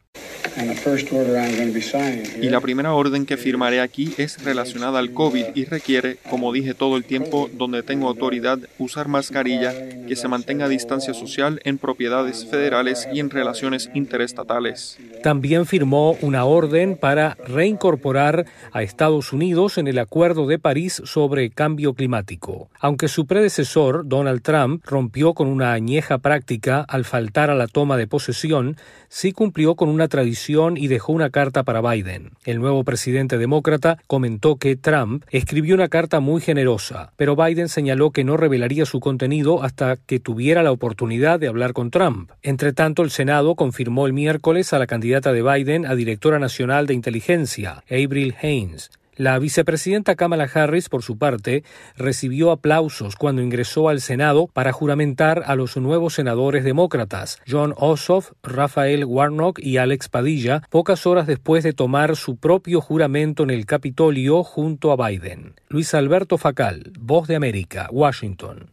Y 2.42 2.50
la 2.50 2.62
primera 2.62 2.94
orden 2.94 3.26
que 3.26 3.38
firmaré 3.38 3.82
aquí 3.82 4.14
es 4.18 4.44
relacionada 4.44 5.00
al 5.00 5.12
COVID 5.12 5.48
y 5.56 5.66
requiere, 5.66 6.18
como 6.30 6.54
dije 6.54 6.76
todo 6.76 6.96
el 6.98 7.06
tiempo, 7.06 7.50
donde 7.52 7.82
tengo 7.82 8.08
autoridad, 8.08 8.60
usar 8.78 9.08
mascarilla, 9.08 9.74
que 10.08 10.16
se 10.16 10.28
mantenga 10.28 10.68
distancia 10.70 11.14
social 11.14 11.60
en 11.64 11.80
propiedades 11.80 12.46
federales 12.46 13.08
y 13.12 13.20
en 13.20 13.32
relaciones 13.32 13.90
interestatales. 13.96 15.00
También 15.24 15.66
firmó 15.66 16.12
una 16.22 16.46
orden 16.46 16.98
para 16.98 17.36
reincorporar 17.48 18.46
a 18.72 18.84
Estados 18.84 19.34
Unidos 19.34 19.78
en 19.78 19.88
el 19.88 19.98
Acuerdo 19.98 20.46
de 20.46 20.60
París 20.60 21.02
sobre 21.06 21.50
cambio 21.50 21.94
climático. 21.94 22.70
Aunque 22.80 23.08
su 23.08 23.26
predecesor, 23.26 24.08
Donald 24.08 24.44
Trump, 24.44 24.86
rompió 24.86 25.34
con 25.34 25.48
una 25.48 25.74
añeja 25.74 26.20
práctica 26.20 26.82
al 26.82 27.06
faltar 27.06 27.50
a 27.50 27.56
la 27.56 27.68
toma 27.68 27.98
de 27.98 28.08
posesión, 28.08 28.78
sí 29.10 29.32
cumplió 29.32 29.76
con 29.76 29.90
una 29.90 30.03
tradición 30.08 30.78
y 30.78 30.88
dejó 30.88 31.14
una 31.14 31.30
carta 31.30 31.64
para 31.64 31.82
Biden. 31.82 32.32
El 32.46 32.60
nuevo 32.60 32.84
presidente 32.84 33.38
demócrata 33.38 33.98
comentó 34.08 34.56
que 34.56 34.76
Trump 34.76 35.24
escribió 35.30 35.76
una 35.76 35.88
carta 35.88 36.20
muy 36.20 36.42
generosa, 36.42 37.12
pero 37.18 37.36
Biden 37.36 37.70
señaló 37.70 38.12
que 38.12 38.24
no 38.24 38.38
revelaría 38.38 38.86
su 38.86 39.00
contenido 39.00 39.64
hasta 39.64 39.98
que 39.98 40.20
tuviera 40.20 40.64
la 40.64 40.72
oportunidad 40.72 41.40
de 41.40 41.48
hablar 41.48 41.74
con 41.74 41.92
Trump. 41.92 42.32
Entre 42.42 42.74
tanto, 42.74 43.04
el 43.04 43.12
Senado 43.12 43.56
confirmó 43.56 44.08
el 44.08 44.14
miércoles 44.14 44.74
a 44.74 44.80
la 44.80 44.88
candidata 44.88 45.34
de 45.34 45.44
Biden 45.44 45.86
a 45.86 45.96
directora 45.96 46.40
nacional 46.40 46.88
de 46.88 46.94
inteligencia, 46.94 47.84
Avril 47.90 48.36
Haines. 48.42 48.92
La 49.16 49.38
vicepresidenta 49.38 50.16
Kamala 50.16 50.50
Harris, 50.52 50.90
por 50.90 51.04
su 51.04 51.18
parte, 51.18 51.64
recibió 51.96 52.52
aplausos 52.52 53.16
cuando 53.16 53.42
ingresó 53.42 53.90
al 53.90 54.02
Senado 54.02 54.48
para 54.48 54.72
juramentar 54.72 55.44
a 55.46 55.56
los 55.56 55.78
nuevos 55.78 56.16
senadores 56.16 56.64
demócratas, 56.64 57.40
John 57.48 57.76
Ossoff, 57.78 58.32
Rafael 58.42 59.06
Warnock 59.06 59.60
y 59.60 59.78
Alex 59.78 60.10
Padilla, 60.10 60.64
pocas 60.70 61.06
horas 61.06 61.28
después 61.28 61.64
de 61.64 61.74
tomar 61.74 62.16
su 62.16 62.38
propio 62.38 62.82
juramento 62.82 63.44
en 63.44 63.52
el 63.52 63.66
Capitolio 63.68 64.44
junto 64.44 64.92
a 64.92 65.08
Biden. 65.08 65.54
Luis 65.70 65.94
Alberto 65.94 66.40
Facal, 66.40 66.92
Voz 67.00 67.28
de 67.28 67.36
América, 67.36 67.90
Washington. 67.92 68.73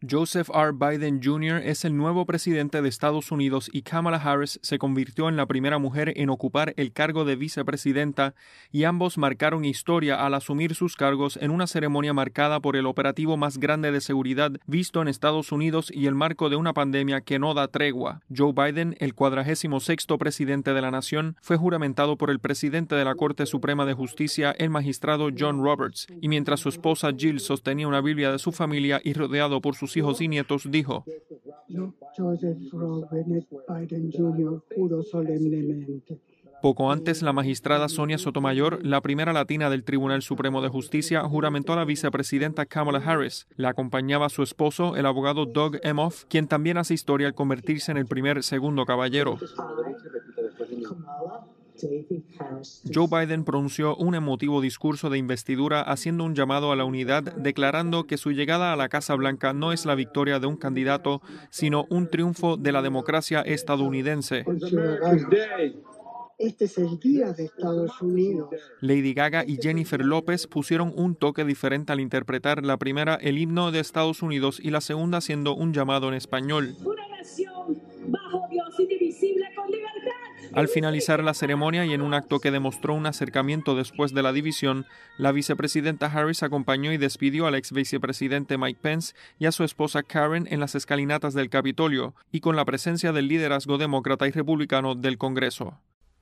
Joseph 0.00 0.48
R. 0.54 0.70
Biden 0.74 1.20
Jr. 1.20 1.60
es 1.64 1.84
el 1.84 1.96
nuevo 1.96 2.24
presidente 2.24 2.80
de 2.80 2.88
Estados 2.88 3.32
Unidos 3.32 3.68
y 3.72 3.82
Kamala 3.82 4.18
Harris 4.18 4.60
se 4.62 4.78
convirtió 4.78 5.28
en 5.28 5.36
la 5.36 5.46
primera 5.46 5.78
mujer 5.78 6.12
en 6.14 6.30
ocupar 6.30 6.72
el 6.76 6.92
cargo 6.92 7.24
de 7.24 7.34
vicepresidenta 7.34 8.36
y 8.70 8.84
ambos 8.84 9.18
marcaron 9.18 9.64
historia 9.64 10.24
al 10.24 10.34
asumir 10.34 10.76
sus 10.76 10.94
cargos 10.94 11.36
en 11.42 11.50
una 11.50 11.66
ceremonia 11.66 12.12
marcada 12.12 12.60
por 12.60 12.76
el 12.76 12.86
operativo 12.86 13.36
más 13.36 13.58
grande 13.58 13.90
de 13.90 14.00
seguridad 14.00 14.52
visto 14.66 15.02
en 15.02 15.08
Estados 15.08 15.50
Unidos 15.50 15.90
y 15.92 16.06
el 16.06 16.14
marco 16.14 16.48
de 16.48 16.54
una 16.54 16.74
pandemia 16.74 17.22
que 17.22 17.40
no 17.40 17.52
da 17.52 17.66
tregua. 17.66 18.20
Joe 18.34 18.52
Biden, 18.52 18.94
el 19.00 19.14
cuadragésimo 19.14 19.80
sexto 19.80 20.16
presidente 20.16 20.74
de 20.74 20.80
la 20.80 20.92
nación, 20.92 21.34
fue 21.42 21.56
juramentado 21.56 22.16
por 22.16 22.30
el 22.30 22.38
presidente 22.38 22.94
de 22.94 23.04
la 23.04 23.16
Corte 23.16 23.46
Suprema 23.46 23.84
de 23.84 23.94
Justicia, 23.94 24.52
el 24.52 24.70
magistrado 24.70 25.30
John 25.36 25.60
Roberts, 25.60 26.06
y 26.20 26.28
mientras 26.28 26.60
su 26.60 26.68
esposa 26.68 27.10
Jill 27.16 27.40
sostenía 27.40 27.88
una 27.88 28.00
Biblia 28.00 28.30
de 28.30 28.38
su 28.38 28.52
familia 28.52 29.00
y 29.02 29.12
rodeado 29.12 29.60
por 29.60 29.74
sus 29.74 29.87
hijos 29.96 30.20
y 30.20 30.28
nietos, 30.28 30.70
dijo, 30.70 31.04
poco 36.60 36.90
antes, 36.90 37.22
la 37.22 37.32
magistrada 37.32 37.88
Sonia 37.88 38.18
Sotomayor, 38.18 38.84
la 38.84 39.00
primera 39.00 39.32
latina 39.32 39.70
del 39.70 39.84
Tribunal 39.84 40.22
Supremo 40.22 40.60
de 40.60 40.68
Justicia, 40.68 41.22
juramentó 41.22 41.72
a 41.72 41.76
la 41.76 41.84
vicepresidenta 41.84 42.66
Kamala 42.66 42.98
Harris. 42.98 43.46
La 43.54 43.68
acompañaba 43.68 44.28
su 44.28 44.42
esposo, 44.42 44.96
el 44.96 45.06
abogado 45.06 45.46
Doug 45.46 45.76
Emhoff, 45.84 46.24
quien 46.24 46.48
también 46.48 46.76
hace 46.76 46.94
historia 46.94 47.28
al 47.28 47.34
convertirse 47.34 47.92
en 47.92 47.98
el 47.98 48.06
primer 48.06 48.42
segundo 48.42 48.84
caballero. 48.86 49.38
Joe 52.92 53.06
Biden 53.10 53.44
pronunció 53.44 53.96
un 53.96 54.14
emotivo 54.14 54.60
discurso 54.60 55.10
de 55.10 55.18
investidura 55.18 55.82
haciendo 55.82 56.24
un 56.24 56.34
llamado 56.34 56.72
a 56.72 56.76
la 56.76 56.84
unidad, 56.84 57.22
declarando 57.36 58.06
que 58.06 58.16
su 58.16 58.32
llegada 58.32 58.72
a 58.72 58.76
la 58.76 58.88
Casa 58.88 59.14
Blanca 59.14 59.52
no 59.52 59.72
es 59.72 59.86
la 59.86 59.94
victoria 59.94 60.40
de 60.40 60.46
un 60.46 60.56
candidato, 60.56 61.22
sino 61.50 61.86
un 61.90 62.08
triunfo 62.08 62.56
de 62.56 62.72
la 62.72 62.82
democracia 62.82 63.42
estadounidense. 63.42 64.44
Este 66.38 66.66
es 66.66 66.78
el 66.78 67.00
día 67.00 67.32
de 67.32 67.46
Estados 67.46 68.00
Unidos. 68.00 68.50
Lady 68.80 69.12
Gaga 69.12 69.44
y 69.44 69.56
Jennifer 69.60 70.04
López 70.04 70.46
pusieron 70.46 70.92
un 70.94 71.16
toque 71.16 71.44
diferente 71.44 71.92
al 71.92 71.98
interpretar 71.98 72.64
la 72.64 72.76
primera 72.76 73.16
el 73.16 73.38
himno 73.38 73.72
de 73.72 73.80
Estados 73.80 74.22
Unidos 74.22 74.60
y 74.62 74.70
la 74.70 74.80
segunda 74.80 75.20
siendo 75.20 75.56
un 75.56 75.72
llamado 75.72 76.06
en 76.06 76.14
español. 76.14 76.76
Una 76.84 77.08
nación 77.08 77.82
bajo 78.06 78.46
Dios 78.52 78.68
indivisible 78.78 79.46
con 79.56 79.66
libertad. 79.68 80.27
Al 80.54 80.68
finalizar 80.68 81.22
la 81.22 81.34
ceremonia 81.34 81.84
y 81.84 81.92
en 81.92 82.00
un 82.00 82.14
acto 82.14 82.40
que 82.40 82.50
demostró 82.50 82.94
un 82.94 83.06
acercamiento 83.06 83.76
después 83.76 84.14
de 84.14 84.22
la 84.22 84.32
división, 84.32 84.86
la 85.18 85.30
vicepresidenta 85.30 86.06
Harris 86.06 86.42
acompañó 86.42 86.92
y 86.92 86.96
despidió 86.96 87.46
al 87.46 87.54
ex 87.54 87.72
vicepresidente 87.72 88.56
Mike 88.56 88.80
Pence 88.80 89.14
y 89.38 89.46
a 89.46 89.52
su 89.52 89.64
esposa 89.64 90.02
Karen 90.02 90.48
en 90.50 90.60
las 90.60 90.74
escalinatas 90.74 91.34
del 91.34 91.50
Capitolio 91.50 92.14
y 92.32 92.40
con 92.40 92.56
la 92.56 92.64
presencia 92.64 93.12
del 93.12 93.28
liderazgo 93.28 93.78
demócrata 93.78 94.26
y 94.26 94.30
republicano 94.30 94.94
del 94.94 95.18
Congreso. 95.18 95.78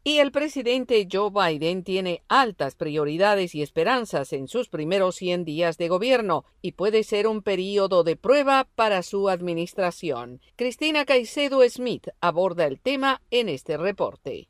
Y 0.09 0.20
el 0.20 0.31
presidente 0.31 1.09
Joe 1.11 1.31
Biden 1.33 1.83
tiene 1.83 2.23
altas 2.28 2.77
prioridades 2.77 3.57
y 3.57 3.62
esperanzas 3.62 4.33
en 4.33 4.47
sus 4.47 4.69
primeros 4.69 5.16
100 5.16 5.45
días 5.45 5.78
de 5.78 5.89
gobierno 5.89 6.45
y 6.62 6.73
puede 6.73 7.03
ser 7.03 7.27
un 7.27 7.43
periodo 7.43 8.05
de 8.05 8.15
prueba 8.15 8.69
para 8.77 9.03
su 9.03 9.28
administración. 9.28 10.41
Cristina 10.55 11.07
Caicedo 11.07 11.69
Smith 11.69 12.07
aborda 12.20 12.66
el 12.66 12.78
tema 12.78 13.20
en 13.33 13.49
este 13.49 13.77
reporte. 13.77 14.49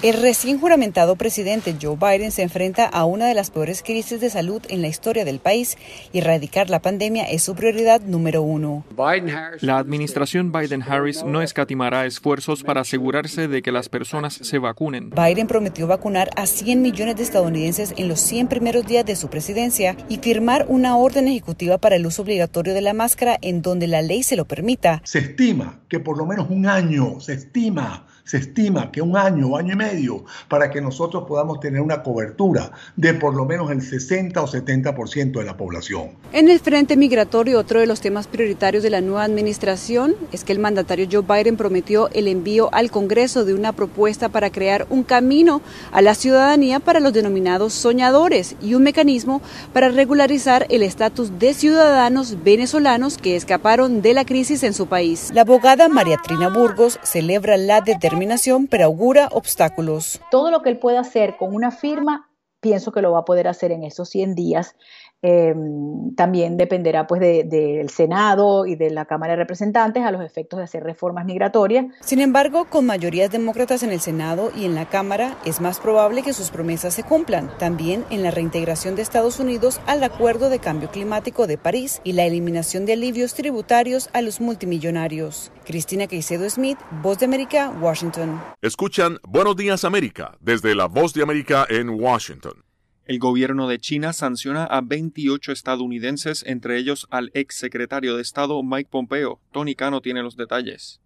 El 0.00 0.14
recién 0.22 0.60
juramentado 0.60 1.16
presidente 1.16 1.74
Joe 1.82 1.96
Biden 1.96 2.30
se 2.30 2.42
enfrenta 2.42 2.86
a 2.86 3.04
una 3.04 3.26
de 3.26 3.34
las 3.34 3.50
peores 3.50 3.82
crisis 3.82 4.20
de 4.20 4.30
salud 4.30 4.62
en 4.68 4.80
la 4.80 4.86
historia 4.86 5.24
del 5.24 5.40
país 5.40 5.76
y 6.12 6.18
erradicar 6.18 6.70
la 6.70 6.78
pandemia 6.78 7.24
es 7.24 7.42
su 7.42 7.56
prioridad 7.56 8.00
número 8.02 8.42
uno. 8.42 8.84
La 9.60 9.78
administración 9.78 10.52
Biden-Harris 10.52 11.24
no 11.24 11.42
escatimará 11.42 12.06
esfuerzos 12.06 12.62
para 12.62 12.82
asegurarse 12.82 13.48
de 13.48 13.60
que 13.60 13.72
las 13.72 13.88
personas 13.88 14.34
se 14.34 14.60
vacunen. 14.60 15.10
Biden 15.10 15.48
prometió 15.48 15.88
vacunar 15.88 16.30
a 16.36 16.46
100 16.46 16.80
millones 16.80 17.16
de 17.16 17.24
estadounidenses 17.24 17.92
en 17.96 18.06
los 18.06 18.20
100 18.20 18.46
primeros 18.46 18.86
días 18.86 19.04
de 19.04 19.16
su 19.16 19.28
presidencia 19.28 19.96
y 20.08 20.18
firmar 20.18 20.66
una 20.68 20.96
orden 20.96 21.26
ejecutiva 21.26 21.78
para 21.78 21.96
el 21.96 22.06
uso 22.06 22.22
obligatorio 22.22 22.72
de 22.72 22.82
la 22.82 22.94
máscara 22.94 23.36
en 23.42 23.62
donde 23.62 23.88
la 23.88 24.02
ley 24.02 24.22
se 24.22 24.36
lo 24.36 24.44
permita. 24.44 25.02
Se 25.04 25.18
estima 25.18 25.80
que 25.88 25.98
por 25.98 26.16
lo 26.16 26.24
menos 26.24 26.46
un 26.50 26.66
año, 26.66 27.18
se 27.18 27.32
estima 27.32 28.06
se 28.28 28.36
estima 28.36 28.92
que 28.92 29.00
un 29.00 29.16
año 29.16 29.48
o 29.48 29.56
año 29.56 29.72
y 29.72 29.76
medio 29.76 30.24
para 30.48 30.70
que 30.70 30.82
nosotros 30.82 31.24
podamos 31.26 31.60
tener 31.60 31.80
una 31.80 32.02
cobertura 32.02 32.72
de 32.94 33.14
por 33.14 33.34
lo 33.34 33.46
menos 33.46 33.70
el 33.70 33.80
60 33.80 34.42
o 34.42 34.46
70% 34.46 35.38
de 35.38 35.44
la 35.44 35.56
población. 35.56 36.10
En 36.34 36.50
el 36.50 36.60
frente 36.60 36.98
migratorio, 36.98 37.58
otro 37.58 37.80
de 37.80 37.86
los 37.86 38.02
temas 38.02 38.26
prioritarios 38.26 38.82
de 38.82 38.90
la 38.90 39.00
nueva 39.00 39.24
administración 39.24 40.14
es 40.30 40.44
que 40.44 40.52
el 40.52 40.58
mandatario 40.58 41.08
Joe 41.10 41.22
Biden 41.22 41.56
prometió 41.56 42.10
el 42.10 42.28
envío 42.28 42.68
al 42.74 42.90
Congreso 42.90 43.46
de 43.46 43.54
una 43.54 43.72
propuesta 43.72 44.28
para 44.28 44.50
crear 44.50 44.86
un 44.90 45.04
camino 45.04 45.62
a 45.90 46.02
la 46.02 46.14
ciudadanía 46.14 46.80
para 46.80 47.00
los 47.00 47.14
denominados 47.14 47.72
soñadores 47.72 48.56
y 48.60 48.74
un 48.74 48.82
mecanismo 48.82 49.40
para 49.72 49.88
regularizar 49.88 50.66
el 50.68 50.82
estatus 50.82 51.38
de 51.38 51.54
ciudadanos 51.54 52.44
venezolanos 52.44 53.16
que 53.16 53.36
escaparon 53.36 54.02
de 54.02 54.12
la 54.12 54.26
crisis 54.26 54.64
en 54.64 54.74
su 54.74 54.86
país. 54.86 55.30
La 55.32 55.40
abogada 55.40 55.88
María 55.88 56.18
Trina 56.22 56.50
Burgos 56.50 57.00
celebra 57.02 57.56
la 57.56 57.80
determinación 57.80 58.17
pero 58.66 58.84
augura 58.84 59.28
obstáculos. 59.32 60.20
Todo 60.30 60.50
lo 60.50 60.62
que 60.62 60.70
él 60.70 60.78
pueda 60.78 61.00
hacer 61.00 61.36
con 61.36 61.54
una 61.54 61.70
firma, 61.70 62.30
pienso 62.60 62.92
que 62.92 63.02
lo 63.02 63.12
va 63.12 63.20
a 63.20 63.24
poder 63.24 63.48
hacer 63.48 63.72
en 63.72 63.84
esos 63.84 64.08
100 64.08 64.34
días 64.34 64.74
eh, 65.22 65.54
también 66.16 66.56
dependerá 66.56 67.06
pues 67.06 67.20
del 67.20 67.48
de, 67.48 67.86
Senado 67.88 68.66
y 68.66 68.76
de 68.76 68.90
la 68.90 69.06
Cámara 69.06 69.32
de 69.32 69.38
Representantes 69.38 70.04
a 70.04 70.12
los 70.12 70.24
efectos 70.24 70.58
de 70.58 70.64
hacer 70.64 70.84
reformas 70.84 71.24
migratorias. 71.24 71.86
Sin 72.00 72.20
embargo, 72.20 72.66
con 72.66 72.86
mayorías 72.86 73.30
demócratas 73.30 73.82
en 73.82 73.90
el 73.90 74.00
Senado 74.00 74.50
y 74.56 74.64
en 74.64 74.74
la 74.74 74.88
Cámara, 74.88 75.36
es 75.44 75.60
más 75.60 75.80
probable 75.80 76.22
que 76.22 76.32
sus 76.32 76.50
promesas 76.50 76.94
se 76.94 77.02
cumplan, 77.02 77.50
también 77.58 78.04
en 78.10 78.22
la 78.22 78.30
reintegración 78.30 78.94
de 78.94 79.02
Estados 79.02 79.40
Unidos 79.40 79.80
al 79.86 80.04
Acuerdo 80.04 80.50
de 80.50 80.60
Cambio 80.60 80.90
Climático 80.90 81.46
de 81.46 81.58
París 81.58 82.00
y 82.04 82.12
la 82.12 82.24
eliminación 82.24 82.86
de 82.86 82.92
alivios 82.92 83.34
tributarios 83.34 84.10
a 84.12 84.22
los 84.22 84.40
multimillonarios. 84.40 85.52
Cristina 85.64 86.06
Caicedo 86.06 86.48
Smith, 86.48 86.78
Voz 87.02 87.18
de 87.18 87.26
América, 87.26 87.72
Washington. 87.80 88.40
Escuchan 88.62 89.18
Buenos 89.28 89.56
Días 89.56 89.84
América 89.84 90.36
desde 90.40 90.74
la 90.74 90.86
Voz 90.86 91.12
de 91.12 91.22
América 91.22 91.66
en 91.68 91.90
Washington. 91.90 92.67
El 93.08 93.18
gobierno 93.20 93.68
de 93.68 93.78
China 93.78 94.12
sanciona 94.12 94.64
a 94.64 94.82
28 94.82 95.52
estadounidenses, 95.52 96.44
entre 96.46 96.76
ellos 96.76 97.06
al 97.08 97.30
ex 97.32 97.54
secretario 97.54 98.14
de 98.14 98.20
Estado 98.20 98.62
Mike 98.62 98.90
Pompeo. 98.90 99.40
Tony 99.50 99.74
Cano 99.74 100.02
tiene 100.02 100.22
los 100.22 100.36
detalles. 100.36 101.00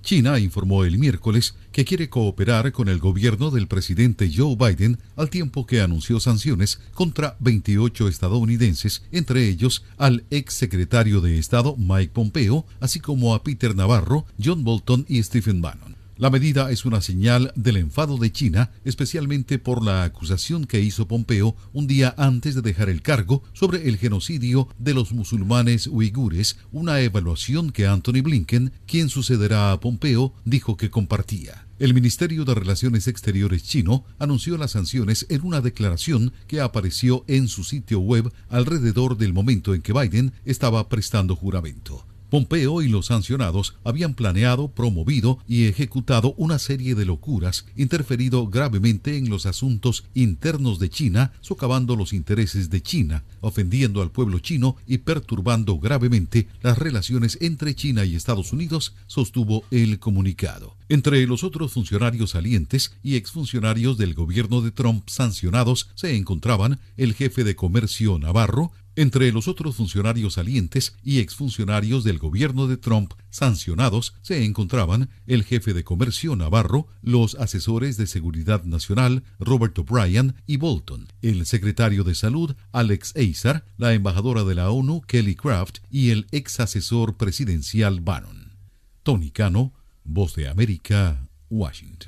China 0.00 0.38
informó 0.38 0.84
el 0.84 0.96
miércoles 0.96 1.54
que 1.70 1.84
quiere 1.84 2.08
cooperar 2.08 2.72
con 2.72 2.88
el 2.88 2.98
gobierno 2.98 3.50
del 3.50 3.68
presidente 3.68 4.30
Joe 4.34 4.56
Biden 4.56 5.00
al 5.16 5.28
tiempo 5.28 5.66
que 5.66 5.82
anunció 5.82 6.18
sanciones 6.18 6.80
contra 6.94 7.36
28 7.40 8.08
estadounidenses, 8.08 9.04
entre 9.12 9.48
ellos 9.48 9.84
al 9.98 10.24
ex 10.30 10.54
secretario 10.54 11.20
de 11.20 11.38
Estado 11.38 11.76
Mike 11.76 12.12
Pompeo, 12.14 12.64
así 12.80 13.00
como 13.00 13.34
a 13.34 13.42
Peter 13.42 13.76
Navarro, 13.76 14.24
John 14.42 14.64
Bolton 14.64 15.04
y 15.06 15.22
Stephen 15.22 15.60
Bannon. 15.60 15.97
La 16.18 16.30
medida 16.30 16.72
es 16.72 16.84
una 16.84 17.00
señal 17.00 17.52
del 17.54 17.76
enfado 17.76 18.18
de 18.18 18.32
China, 18.32 18.72
especialmente 18.84 19.60
por 19.60 19.84
la 19.84 20.02
acusación 20.02 20.64
que 20.64 20.80
hizo 20.80 21.06
Pompeo 21.06 21.54
un 21.72 21.86
día 21.86 22.12
antes 22.18 22.56
de 22.56 22.62
dejar 22.62 22.88
el 22.88 23.02
cargo 23.02 23.44
sobre 23.52 23.88
el 23.88 23.98
genocidio 23.98 24.66
de 24.80 24.94
los 24.94 25.12
musulmanes 25.12 25.86
uigures, 25.86 26.56
una 26.72 27.00
evaluación 27.02 27.70
que 27.70 27.86
Anthony 27.86 28.22
Blinken, 28.24 28.72
quien 28.84 29.10
sucederá 29.10 29.70
a 29.70 29.78
Pompeo, 29.78 30.34
dijo 30.44 30.76
que 30.76 30.90
compartía. 30.90 31.68
El 31.78 31.94
Ministerio 31.94 32.44
de 32.44 32.56
Relaciones 32.56 33.06
Exteriores 33.06 33.62
chino 33.62 34.04
anunció 34.18 34.58
las 34.58 34.72
sanciones 34.72 35.24
en 35.28 35.44
una 35.44 35.60
declaración 35.60 36.32
que 36.48 36.60
apareció 36.60 37.24
en 37.28 37.46
su 37.46 37.62
sitio 37.62 38.00
web 38.00 38.32
alrededor 38.48 39.18
del 39.18 39.32
momento 39.32 39.72
en 39.72 39.82
que 39.82 39.92
Biden 39.92 40.32
estaba 40.44 40.88
prestando 40.88 41.36
juramento. 41.36 42.04
Pompeo 42.30 42.82
y 42.82 42.88
los 42.88 43.06
sancionados 43.06 43.74
habían 43.84 44.14
planeado, 44.14 44.68
promovido 44.68 45.38
y 45.48 45.66
ejecutado 45.66 46.34
una 46.36 46.58
serie 46.58 46.94
de 46.94 47.04
locuras, 47.04 47.64
interferido 47.76 48.46
gravemente 48.48 49.16
en 49.16 49.30
los 49.30 49.46
asuntos 49.46 50.04
internos 50.14 50.78
de 50.78 50.90
China, 50.90 51.32
socavando 51.40 51.96
los 51.96 52.12
intereses 52.12 52.70
de 52.70 52.82
China, 52.82 53.24
ofendiendo 53.40 54.02
al 54.02 54.10
pueblo 54.10 54.38
chino 54.38 54.76
y 54.86 54.98
perturbando 54.98 55.78
gravemente 55.78 56.48
las 56.62 56.78
relaciones 56.78 57.38
entre 57.40 57.74
China 57.74 58.04
y 58.04 58.14
Estados 58.14 58.52
Unidos, 58.52 58.94
sostuvo 59.06 59.64
el 59.70 59.98
comunicado. 59.98 60.76
Entre 60.90 61.26
los 61.26 61.44
otros 61.44 61.72
funcionarios 61.72 62.30
salientes 62.30 62.92
y 63.02 63.16
exfuncionarios 63.16 63.98
del 63.98 64.14
gobierno 64.14 64.62
de 64.62 64.70
Trump 64.70 65.08
sancionados 65.08 65.90
se 65.94 66.16
encontraban 66.16 66.78
el 66.96 67.14
jefe 67.14 67.44
de 67.44 67.56
comercio 67.56 68.18
Navarro, 68.18 68.72
entre 68.98 69.30
los 69.30 69.46
otros 69.46 69.76
funcionarios 69.76 70.34
salientes 70.34 70.96
y 71.04 71.20
exfuncionarios 71.20 72.02
del 72.02 72.18
gobierno 72.18 72.66
de 72.66 72.76
Trump 72.76 73.12
sancionados 73.30 74.14
se 74.22 74.44
encontraban 74.44 75.08
el 75.28 75.44
jefe 75.44 75.72
de 75.72 75.84
comercio 75.84 76.34
Navarro, 76.34 76.88
los 77.00 77.36
asesores 77.36 77.96
de 77.96 78.08
seguridad 78.08 78.64
nacional 78.64 79.22
Robert 79.38 79.78
O'Brien 79.78 80.34
y 80.48 80.56
Bolton, 80.56 81.06
el 81.22 81.46
secretario 81.46 82.02
de 82.02 82.16
salud 82.16 82.56
Alex 82.72 83.14
Azar, 83.16 83.64
la 83.76 83.94
embajadora 83.94 84.42
de 84.42 84.56
la 84.56 84.70
ONU 84.70 85.02
Kelly 85.02 85.36
Craft 85.36 85.78
y 85.92 86.10
el 86.10 86.26
ex 86.32 86.58
asesor 86.58 87.16
presidencial 87.16 88.00
Bannon. 88.00 88.56
Tony 89.04 89.30
Cano, 89.30 89.74
Voz 90.02 90.34
de 90.34 90.48
América, 90.48 91.28
Washington. 91.48 92.07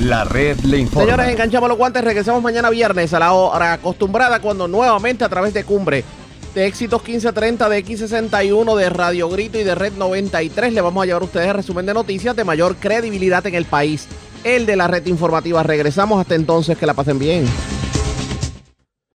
La 0.00 0.24
red 0.24 0.58
le 0.60 0.78
informa. 0.78 1.10
Señores, 1.10 1.32
enganchamos 1.32 1.68
los 1.68 1.78
guantes. 1.78 2.04
Regresamos 2.04 2.42
mañana 2.42 2.70
viernes 2.70 3.12
a 3.14 3.18
la 3.18 3.32
hora 3.32 3.74
acostumbrada 3.74 4.40
cuando 4.40 4.68
nuevamente 4.68 5.24
a 5.24 5.28
través 5.28 5.54
de 5.54 5.64
Cumbre 5.64 6.04
de 6.54 6.66
Éxitos 6.66 7.02
1530, 7.02 7.68
de 7.68 7.84
X61, 7.84 8.76
de 8.76 8.88
Radio 8.88 9.28
Grito 9.28 9.58
y 9.58 9.64
de 9.64 9.74
Red 9.74 9.94
93 9.94 10.72
le 10.72 10.80
vamos 10.80 11.02
a 11.02 11.06
llevar 11.06 11.22
a 11.22 11.24
ustedes 11.24 11.48
el 11.48 11.54
resumen 11.54 11.84
de 11.84 11.94
noticias 11.94 12.36
de 12.36 12.44
mayor 12.44 12.76
credibilidad 12.76 13.44
en 13.46 13.56
el 13.56 13.64
país. 13.64 14.06
El 14.44 14.66
de 14.66 14.76
la 14.76 14.86
red 14.86 15.04
informativa. 15.06 15.62
Regresamos 15.62 16.20
hasta 16.20 16.34
entonces. 16.34 16.78
Que 16.78 16.86
la 16.86 16.94
pasen 16.94 17.18
bien. 17.18 17.46